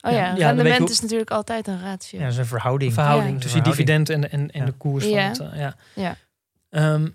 Oh 0.00 0.12
Ja, 0.12 0.34
ja, 0.36 0.46
rendement 0.46 0.78
hoe- 0.78 0.90
is 0.90 1.00
natuurlijk 1.00 1.30
altijd 1.30 1.66
een 1.66 1.80
ratio. 1.80 2.18
Ja, 2.18 2.24
dat 2.24 2.32
is 2.32 2.38
een 2.38 2.46
verhouding. 2.46 2.92
verhouding 2.92 3.34
Ja. 3.34 3.40
tussen 3.40 3.62
Verhouding. 3.62 3.86
dividend 4.04 4.32
en, 4.32 4.40
en, 4.40 4.50
en 4.50 4.60
Ja. 4.60 4.66
de 4.66 4.72
koers 4.72 5.04
van 5.04 5.12
Ja. 5.12 5.28
het. 5.28 5.38
eh, 5.40 5.58
ja. 5.58 5.76
Ja. 5.94 6.16
Ehm, 6.68 7.08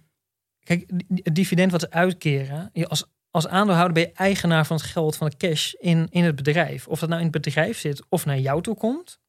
kijk, 0.64 0.92
het 1.24 1.36
dividend 1.36 1.72
wat 1.72 1.82
ze 1.82 1.92
uitkeren, 1.92 2.70
je 2.74 2.88
als, 2.88 3.06
als 3.32 3.48
aandeelhouder 3.48 3.94
ben 3.94 4.04
je 4.04 4.12
eigenaar 4.14 4.66
van 4.66 4.76
het 4.78 4.86
geld, 4.86 5.16
van 5.16 5.30
de 5.30 5.38
cash 5.38 5.74
in, 5.74 6.08
in 6.10 6.24
het 6.24 6.36
bedrijf. 6.36 6.88
Of 6.88 7.00
dat 7.00 7.10
nou 7.10 7.22
in 7.22 7.28
het 7.34 7.44
bedrijf 7.44 7.80
zit 7.80 8.04
of 8.10 8.26
naar 8.26 8.40
jou 8.40 8.62
toe 8.62 8.76
komt, 8.76 9.20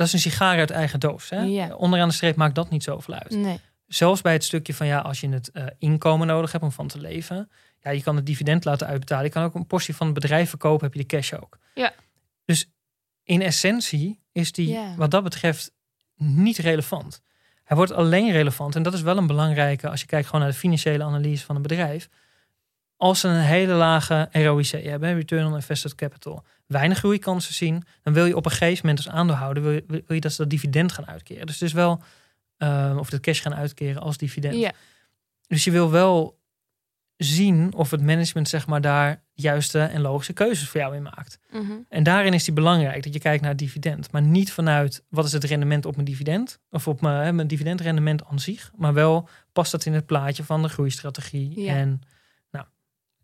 dat 0.00 0.08
is 0.08 0.12
een 0.24 0.30
sigaar 0.30 0.58
uit 0.58 0.70
eigen 0.70 1.00
doos. 1.00 1.30
Hè? 1.30 1.40
Ja. 1.40 1.74
Onderaan 1.74 2.08
de 2.08 2.14
streep 2.14 2.36
maakt 2.36 2.54
dat 2.54 2.70
niet 2.70 2.82
zoveel 2.82 3.14
uit. 3.14 3.30
Nee. 3.30 3.60
Zelfs 3.86 4.20
bij 4.20 4.32
het 4.32 4.44
stukje 4.44 4.74
van 4.74 4.86
ja, 4.86 4.98
als 4.98 5.20
je 5.20 5.28
het 5.28 5.50
eh, 5.50 5.64
inkomen 5.78 6.26
nodig 6.26 6.52
hebt 6.52 6.64
om 6.64 6.72
van 6.72 6.88
te 6.88 7.00
leven, 7.00 7.50
ja, 7.82 7.90
je 7.90 8.02
kan 8.02 8.16
het 8.16 8.26
dividend 8.26 8.64
laten 8.64 8.86
uitbetalen. 8.86 9.24
Je 9.24 9.30
kan 9.30 9.44
ook 9.44 9.54
een 9.54 9.66
portie 9.66 9.96
van 9.96 10.06
het 10.06 10.14
bedrijf 10.14 10.48
verkopen, 10.48 10.84
heb 10.84 10.94
je 10.94 11.00
de 11.00 11.06
cash 11.06 11.32
ook. 11.32 11.58
Ja. 11.74 11.92
Dus 12.44 12.70
in 13.22 13.42
essentie 13.42 14.20
is 14.32 14.52
die 14.52 14.68
Ja. 14.68 14.94
wat 14.96 15.10
dat 15.10 15.22
betreft 15.22 15.72
niet 16.16 16.58
relevant. 16.58 17.22
Hij 17.64 17.76
wordt 17.76 17.92
alleen 17.92 18.32
relevant, 18.32 18.76
en 18.76 18.82
dat 18.82 18.94
is 18.94 19.02
wel 19.02 19.16
een 19.16 19.26
belangrijke 19.26 19.88
als 19.88 20.00
je 20.00 20.06
kijkt 20.06 20.26
gewoon 20.26 20.40
naar 20.40 20.50
de 20.50 20.56
financiële 20.56 21.04
analyse 21.04 21.44
van 21.44 21.56
een 21.56 21.62
bedrijf. 21.62 22.08
Als 23.00 23.20
ze 23.20 23.28
een 23.28 23.40
hele 23.40 23.72
lage 23.72 24.28
ROIC 24.32 24.66
hebben, 24.66 25.14
return 25.14 25.46
on 25.46 25.54
invested 25.54 25.94
capital, 25.94 26.44
weinig 26.66 26.98
groeikansen 26.98 27.54
zien, 27.54 27.84
dan 28.02 28.12
wil 28.12 28.26
je 28.26 28.36
op 28.36 28.44
een 28.44 28.50
gegeven 28.50 28.86
moment 28.86 29.06
als 29.06 29.14
aandeelhouder 29.14 29.62
wil 29.62 29.72
je, 29.72 29.84
wil 29.86 30.02
je 30.06 30.20
dat 30.20 30.32
ze 30.32 30.36
dat 30.36 30.50
dividend 30.50 30.92
gaan 30.92 31.06
uitkeren. 31.06 31.46
Dus 31.46 31.54
het 31.54 31.68
is 31.68 31.72
wel, 31.72 32.02
eh, 32.56 32.96
of 32.98 33.10
de 33.10 33.20
cash 33.20 33.42
gaan 33.42 33.54
uitkeren 33.54 34.02
als 34.02 34.16
dividend. 34.16 34.54
Ja. 34.54 34.72
dus 35.46 35.64
je 35.64 35.70
wil 35.70 35.90
wel 35.90 36.38
zien 37.16 37.74
of 37.74 37.90
het 37.90 38.02
management 38.02 38.48
zeg 38.48 38.66
maar 38.66 38.80
daar 38.80 39.22
juiste 39.32 39.80
en 39.80 40.00
logische 40.00 40.32
keuzes 40.32 40.68
voor 40.68 40.80
jou 40.80 40.96
in 40.96 41.02
maakt. 41.02 41.38
Mhm. 41.50 41.72
En 41.88 42.02
daarin 42.02 42.34
is 42.34 42.44
die 42.44 42.54
belangrijk 42.54 43.02
dat 43.02 43.12
je 43.12 43.20
kijkt 43.20 43.40
naar 43.40 43.50
het 43.50 43.58
dividend. 43.58 44.12
Maar 44.12 44.22
niet 44.22 44.52
vanuit 44.52 45.04
wat 45.08 45.24
is 45.24 45.32
het 45.32 45.44
rendement 45.44 45.86
op 45.86 45.94
mijn 45.94 46.06
dividend. 46.06 46.60
Of 46.70 46.88
op 46.88 47.00
mijn, 47.00 47.24
hè, 47.24 47.32
mijn 47.32 47.48
dividendrendement 47.48 48.24
aan 48.24 48.40
zich. 48.40 48.70
Maar 48.76 48.94
wel 48.94 49.28
past 49.52 49.72
dat 49.72 49.84
in 49.84 49.92
het 49.92 50.06
plaatje 50.06 50.44
van 50.44 50.62
de 50.62 50.68
groeistrategie. 50.68 51.60
Ja. 51.60 51.74
En 51.74 52.02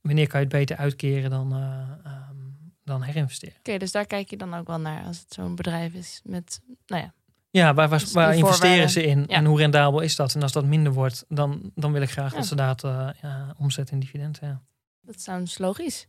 wanneer 0.07 0.27
kan 0.27 0.41
je 0.41 0.47
het 0.47 0.55
beter 0.55 0.77
uitkeren 0.77 1.31
dan, 1.31 1.53
eh, 1.53 2.13
ehm, 2.13 2.37
dan 2.85 3.03
herinvesteren. 3.03 3.55
Oké, 3.59 3.79
dus 3.79 3.93
daar 3.93 4.07
kijk 4.07 4.31
je 4.31 4.37
dan 4.37 4.55
ook 4.55 4.67
wel 4.67 4.81
naar 4.81 5.05
als 5.05 5.19
het 5.19 5.33
zo'n 5.33 5.55
bedrijf 5.55 5.95
is 5.95 6.21
met, 6.25 6.61
nou 6.87 7.03
ja, 7.03 7.13
Ja, 7.51 7.75
waar, 7.75 7.89
waar, 7.89 7.99
Dus 7.99 8.13
waar 8.13 8.37
investeren 8.37 8.91
ze 8.91 9.03
in? 9.07 9.25
Ja. 9.29 9.37
En 9.37 9.45
hoe 9.45 9.59
rendabel 9.59 10.01
is 10.01 10.17
dat? 10.17 10.35
En 10.35 10.43
als 10.43 10.53
dat 10.53 10.65
minder 10.65 10.93
wordt, 10.93 11.25
dan, 11.29 11.71
dan 11.75 11.93
wil 11.93 12.03
ik 12.03 12.11
graag 12.11 12.31
Ja. 12.31 12.37
dat 12.37 12.47
ze 12.47 12.55
dat 12.55 12.85
eh 12.85 13.09
ja, 13.23 13.55
omzetten 13.59 13.95
in 13.95 14.01
dividend. 14.01 14.39
Ja. 14.41 14.63
dat 15.01 15.21
sounds 15.21 15.59
logisch. 15.59 16.07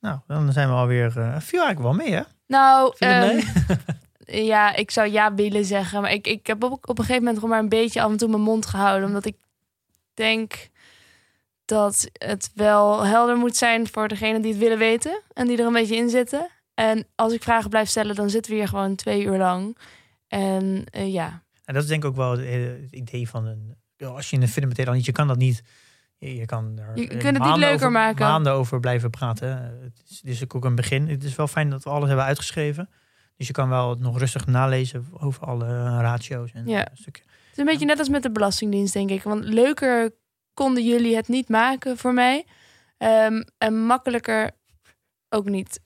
Nou, 0.00 0.18
dan 0.26 0.52
zijn 0.52 0.68
we 0.68 0.74
alweer... 0.74 1.06
eh 1.06 1.40
viel 1.40 1.62
eigenlijk 1.64 1.78
wel 1.80 1.92
mee, 2.06 2.14
hè? 2.14 2.22
Nou, 2.46 2.94
ehm, 2.98 3.40
ja, 4.52 4.74
ik 4.74 4.90
zou 4.90 5.08
ja 5.10 5.34
willen 5.34 5.64
zeggen. 5.64 6.00
Maar 6.00 6.12
ik, 6.12 6.26
ik 6.26 6.46
heb 6.46 6.62
op, 6.62 6.72
op 6.72 6.88
een 6.88 7.04
gegeven 7.04 7.18
moment 7.18 7.34
gewoon 7.34 7.50
maar 7.50 7.62
een 7.62 7.68
beetje 7.68 8.02
af 8.02 8.10
en 8.10 8.16
toe 8.16 8.28
mijn 8.28 8.42
mond 8.42 8.66
gehouden. 8.66 9.08
Omdat 9.08 9.24
ik 9.24 9.36
denk 10.14 10.68
dat 11.66 12.08
het 12.12 12.50
wel 12.54 13.04
helder 13.04 13.36
moet 13.36 13.56
zijn 13.56 13.88
voor 13.88 14.08
degene 14.08 14.40
die 14.40 14.50
het 14.52 14.60
willen 14.60 14.78
weten. 14.78 15.22
En 15.32 15.46
die 15.46 15.58
er 15.58 15.66
een 15.66 15.72
beetje 15.72 15.96
in 15.96 16.10
zitten. 16.10 16.48
En 16.74 17.06
als 17.14 17.32
ik 17.32 17.42
vragen 17.42 17.70
blijf 17.70 17.88
stellen, 17.88 18.14
dan 18.14 18.30
zitten 18.30 18.52
we 18.52 18.58
hier 18.58 18.68
gewoon 18.68 18.94
twee 18.94 19.24
uur 19.24 19.38
lang. 19.38 19.76
En 20.28 20.84
eh, 20.90 21.12
ja, 21.12 21.42
En 21.64 21.74
dat 21.74 21.82
is 21.82 21.88
denk 21.88 22.02
ik 22.04 22.08
ook 22.08 22.16
wel 22.16 22.30
het, 22.30 22.80
het 22.82 22.92
idee 22.92 23.28
van 23.28 23.46
een... 23.46 23.76
Als 23.98 24.30
je 24.30 24.36
een 24.36 24.48
fundamenteel 24.48 24.92
niet, 24.92 25.04
je 25.04 25.12
kan 25.12 25.26
dat 25.28 25.36
niet... 25.36 25.62
Je, 26.18 26.44
kan 26.46 26.78
er 26.78 26.98
Je 26.98 27.08
eh, 27.08 27.18
kunt 27.18 27.36
het 27.36 27.46
niet 27.46 27.56
leuker 27.56 27.74
over, 27.74 27.90
maken. 27.90 28.26
maanden 28.26 28.52
over 28.52 28.80
blijven 28.80 29.10
praten. 29.10 29.48
Het 29.82 30.02
is, 30.08 30.16
het 30.16 30.30
is 30.30 30.44
ook 30.54 30.64
een 30.64 30.74
begin. 30.74 31.08
Het 31.08 31.24
is 31.24 31.36
wel 31.36 31.46
fijn 31.46 31.70
dat 31.70 31.84
we 31.84 31.90
alles 31.90 32.06
hebben 32.08 32.26
uitgeschreven. 32.26 32.88
Dus 33.36 33.46
je 33.46 33.52
kan 33.52 33.68
wel 33.68 33.90
het 33.90 33.98
nog 33.98 34.18
rustig 34.18 34.46
nalezen 34.46 35.06
over 35.12 35.46
alle 35.46 35.64
eh, 35.64 35.98
ratio's 36.00 36.52
en 36.52 36.66
Ja. 36.66 36.88
stukken. 36.94 37.22
het 37.22 37.52
is 37.52 37.58
een 37.58 37.64
beetje 37.64 37.86
net 37.86 37.98
als 37.98 38.08
met 38.08 38.22
de 38.22 38.30
Belastingdienst, 38.30 38.92
denk 38.92 39.10
ik. 39.10 39.22
Want 39.22 39.44
leuker 39.44 40.10
konden 40.56 40.84
jullie 40.84 41.16
het 41.16 41.28
niet 41.28 41.48
maken 41.48 41.98
voor 41.98 42.14
mij. 42.14 42.44
Ehm, 42.98 43.42
en 43.58 43.86
makkelijker 43.86 44.50
ook 45.28 45.44
niet. 45.44 45.78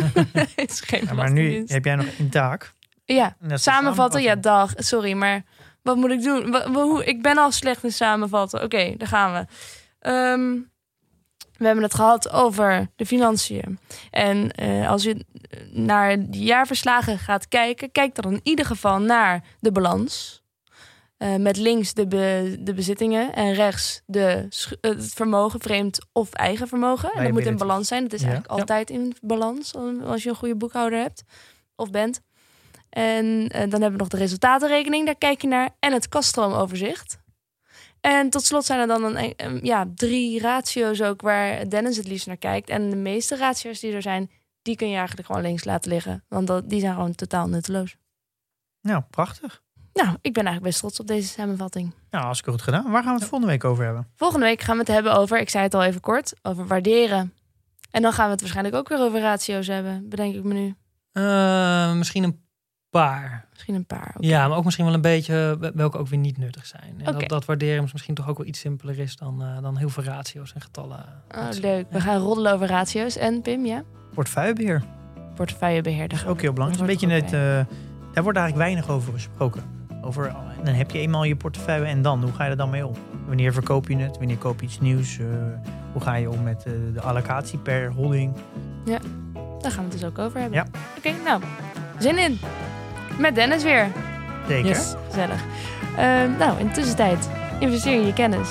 Het 0.56 0.70
is 0.70 0.80
geen 0.80 1.04
Ja, 1.04 1.12
maar 1.12 1.32
nu 1.32 1.64
heb 1.66 1.84
jij 1.84 1.96
nog 1.96 2.06
een 2.18 2.30
taak. 2.30 2.72
Ja, 3.04 3.36
samenvatten, 3.48 4.22
ja, 4.22 4.34
dag. 4.34 4.72
Sorry, 4.76 5.12
maar 5.12 5.44
wat 5.82 5.96
moet 5.96 6.10
ik 6.10 6.22
doen? 6.22 6.56
Hoe, 6.72 7.04
ik 7.04 7.22
ben 7.22 7.38
al 7.38 7.52
slecht 7.52 7.84
in 7.84 7.92
samenvatten. 7.92 8.62
Oké, 8.62 8.94
daar 8.96 9.08
gaan 9.08 9.32
we. 9.32 9.46
Ehm, 9.98 10.60
we 11.56 11.66
hebben 11.66 11.84
het 11.84 11.94
gehad 11.94 12.30
over 12.30 12.90
de 12.96 13.06
financiën. 13.06 13.78
En 14.10 14.50
eh, 14.50 14.90
als 14.90 15.02
je 15.02 15.24
naar 15.70 16.30
de 16.30 16.38
jaarverslagen 16.38 17.18
gaat 17.18 17.48
kijken, 17.48 17.92
kijk 17.92 18.14
dan 18.14 18.32
in 18.32 18.40
ieder 18.42 18.66
geval 18.66 18.98
naar 18.98 19.44
de 19.60 19.72
balans. 19.72 20.43
Eh, 21.16 21.34
met 21.36 21.56
links 21.56 21.94
de, 21.94 22.06
be- 22.06 22.56
de 22.60 22.74
bezittingen 22.74 23.34
en 23.34 23.52
rechts 23.52 24.02
de, 24.06 24.48
eh, 24.80 24.90
het 24.90 25.12
vermogen, 25.14 25.60
vreemd 25.60 25.98
of 26.12 26.32
eigen 26.32 26.68
vermogen. 26.68 27.12
En 27.12 27.22
dat 27.24 27.32
moet 27.32 27.46
in 27.46 27.56
balans 27.56 27.88
zijn. 27.88 28.02
Dat 28.02 28.12
is 28.12 28.20
Ja. 28.20 28.26
eigenlijk 28.26 28.58
altijd 28.60 28.90
in 28.90 29.14
balans 29.20 29.74
als 30.04 30.22
je 30.22 30.28
een 30.28 30.34
goede 30.36 30.56
boekhouder 30.56 30.98
hebt 30.98 31.22
of 31.76 31.90
bent. 31.90 32.20
En 32.90 33.48
eh, 33.48 33.60
dan 33.60 33.70
hebben 33.80 33.90
we 33.92 33.96
nog 33.98 34.08
de 34.08 34.16
resultatenrekening, 34.16 35.06
daar 35.06 35.18
kijk 35.18 35.40
je 35.40 35.48
naar. 35.48 35.70
En 35.78 35.92
het 35.92 36.08
kaststroomoverzicht. 36.08 37.18
En 38.00 38.30
tot 38.30 38.44
slot 38.44 38.64
zijn 38.64 38.80
er 38.80 38.86
dan 38.86 39.04
een, 39.04 39.32
een- 39.36 39.60
ja, 39.62 39.86
drie 39.94 40.40
ratio's 40.40 41.02
ook 41.02 41.20
waar 41.20 41.68
Dennis 41.68 41.96
het 41.96 42.06
liefst 42.08 42.26
naar 42.26 42.36
kijkt. 42.36 42.68
En 42.68 42.90
de 42.90 42.96
meeste 42.96 43.36
ratio's 43.36 43.80
die 43.80 43.92
er 43.92 44.02
zijn, 44.02 44.30
die 44.62 44.76
kun 44.76 44.88
je 44.90 44.96
eigenlijk 44.96 45.26
gewoon 45.26 45.42
links 45.42 45.64
laten 45.64 45.90
liggen. 45.90 46.24
Want 46.28 46.46
dat, 46.46 46.68
die 46.70 46.80
zijn 46.80 46.94
gewoon 46.94 47.14
totaal 47.14 47.48
nutteloos. 47.48 47.96
Nou, 48.80 49.02
prachtig. 49.10 49.62
Nou, 49.94 50.08
ik 50.20 50.32
ben 50.32 50.44
eigenlijk 50.44 50.62
best 50.62 50.78
trots 50.78 51.00
op 51.00 51.06
deze 51.06 51.28
samenvatting. 51.28 51.94
Nou, 52.10 52.24
hartstikke 52.24 52.52
goed 52.52 52.62
gedaan. 52.62 52.90
Waar 52.90 53.02
gaan 53.02 53.14
we 53.14 53.20
het 53.20 53.28
volgende 53.28 53.52
week 53.52 53.64
over 53.64 53.84
hebben? 53.84 54.06
Volgende 54.14 54.46
week 54.46 54.60
gaan 54.60 54.74
we 54.74 54.80
het 54.80 54.90
hebben 54.90 55.14
over, 55.16 55.40
ik 55.40 55.50
zei 55.50 55.64
het 55.64 55.74
al 55.74 55.82
even 55.82 56.00
kort, 56.00 56.34
over 56.42 56.66
waarderen. 56.66 57.32
En 57.90 58.02
dan 58.02 58.12
gaan 58.12 58.24
we 58.26 58.30
het 58.30 58.40
waarschijnlijk 58.40 58.76
ook 58.76 58.88
weer 58.88 58.98
over 59.00 59.20
ratio's 59.20 59.66
hebben, 59.66 60.08
bedenk 60.08 60.34
ik 60.34 60.44
me 60.44 60.54
nu. 60.54 60.74
Eh, 61.12 61.92
misschien 61.92 62.22
een 62.24 62.40
paar. 62.90 63.46
Misschien 63.50 63.74
een 63.74 63.86
paar. 63.86 64.14
Ja, 64.18 64.48
maar 64.48 64.56
ook 64.56 64.64
misschien 64.64 64.84
wel 64.84 64.94
een 64.94 65.00
beetje 65.00 65.56
wel- 65.60 65.70
welke 65.74 65.98
ook 65.98 66.08
weer 66.08 66.18
niet 66.18 66.38
nuttig 66.38 66.66
zijn. 66.66 66.94
En 66.98 67.08
Oké. 67.08 67.18
dat, 67.18 67.28
dat 67.28 67.44
waarderen 67.44 67.88
misschien 67.92 68.14
toch 68.14 68.28
ook 68.28 68.38
wel 68.38 68.46
iets 68.46 68.58
simpeler 68.60 68.98
is 68.98 69.16
dan, 69.16 69.42
eh, 69.42 69.62
dan 69.62 69.76
heel 69.76 69.88
veel 69.88 70.02
ratio's 70.04 70.52
en 70.52 70.60
getallen. 70.60 71.22
Oh, 71.36 71.48
leuk. 71.60 71.86
We 71.90 72.00
gaan 72.00 72.20
roddelen 72.20 72.52
over 72.52 72.66
ratio's. 72.66 73.16
En 73.16 73.42
Pim, 73.42 73.66
ja? 73.66 73.82
Portefeuillebeheer. 74.14 74.82
Portefeuillebeheer. 75.34 76.08
Dat 76.08 76.18
is 76.18 76.26
ook 76.26 76.40
heel 76.40 76.52
belangrijk. 76.52 76.86
Dat 76.88 76.96
is 76.96 77.02
een 77.02 77.08
beetje 77.08 77.36
eh, 77.36 77.76
daar 78.12 78.22
wordt 78.22 78.38
eigenlijk 78.38 78.68
weinig 78.68 78.88
over 78.88 79.12
gesproken. 79.12 79.73
Over, 80.04 80.34
dan 80.64 80.74
heb 80.74 80.90
je 80.90 80.98
eenmaal 80.98 81.24
je 81.24 81.36
portefeuille 81.36 81.86
en 81.86 82.02
dan? 82.02 82.22
Hoe 82.22 82.32
ga 82.32 82.44
je 82.44 82.50
er 82.50 82.56
dan 82.56 82.70
mee 82.70 82.86
om? 82.86 82.94
Wanneer 83.26 83.52
verkoop 83.52 83.88
je 83.88 83.96
het? 83.96 84.18
Wanneer 84.18 84.36
koop 84.36 84.60
je 84.60 84.66
iets 84.66 84.80
nieuws? 84.80 85.18
Eh, 85.18 85.26
hoe 85.92 86.02
ga 86.02 86.14
je 86.14 86.30
om 86.30 86.42
met 86.42 86.64
eh, 86.66 86.72
de 86.92 87.00
allocatie 87.00 87.58
per 87.58 87.92
holding? 87.92 88.32
Daar 88.84 89.72
gaan 89.72 89.84
we 89.84 89.90
het 89.90 89.92
dus 89.92 90.04
ook 90.04 90.18
over 90.18 90.40
hebben. 90.40 90.58
Ja. 90.58 90.66
Oké, 90.98 91.12
nou. 91.24 91.42
Zin 91.98 92.18
in. 92.18 92.38
Met 93.18 93.34
Dennis 93.34 93.62
weer. 93.62 93.88
Zeker. 94.48 94.68
Yes, 94.68 94.94
gezellig. 95.06 95.44
Ehm, 95.96 96.36
nou, 96.38 96.58
in 96.58 96.66
de 96.66 96.72
tussentijd 96.72 97.30
investeer 97.60 98.00
in 98.00 98.06
je 98.06 98.12
kennis 98.12 98.48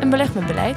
en 0.00 0.10
beleg 0.10 0.34
met 0.34 0.46
beleid. 0.46 0.76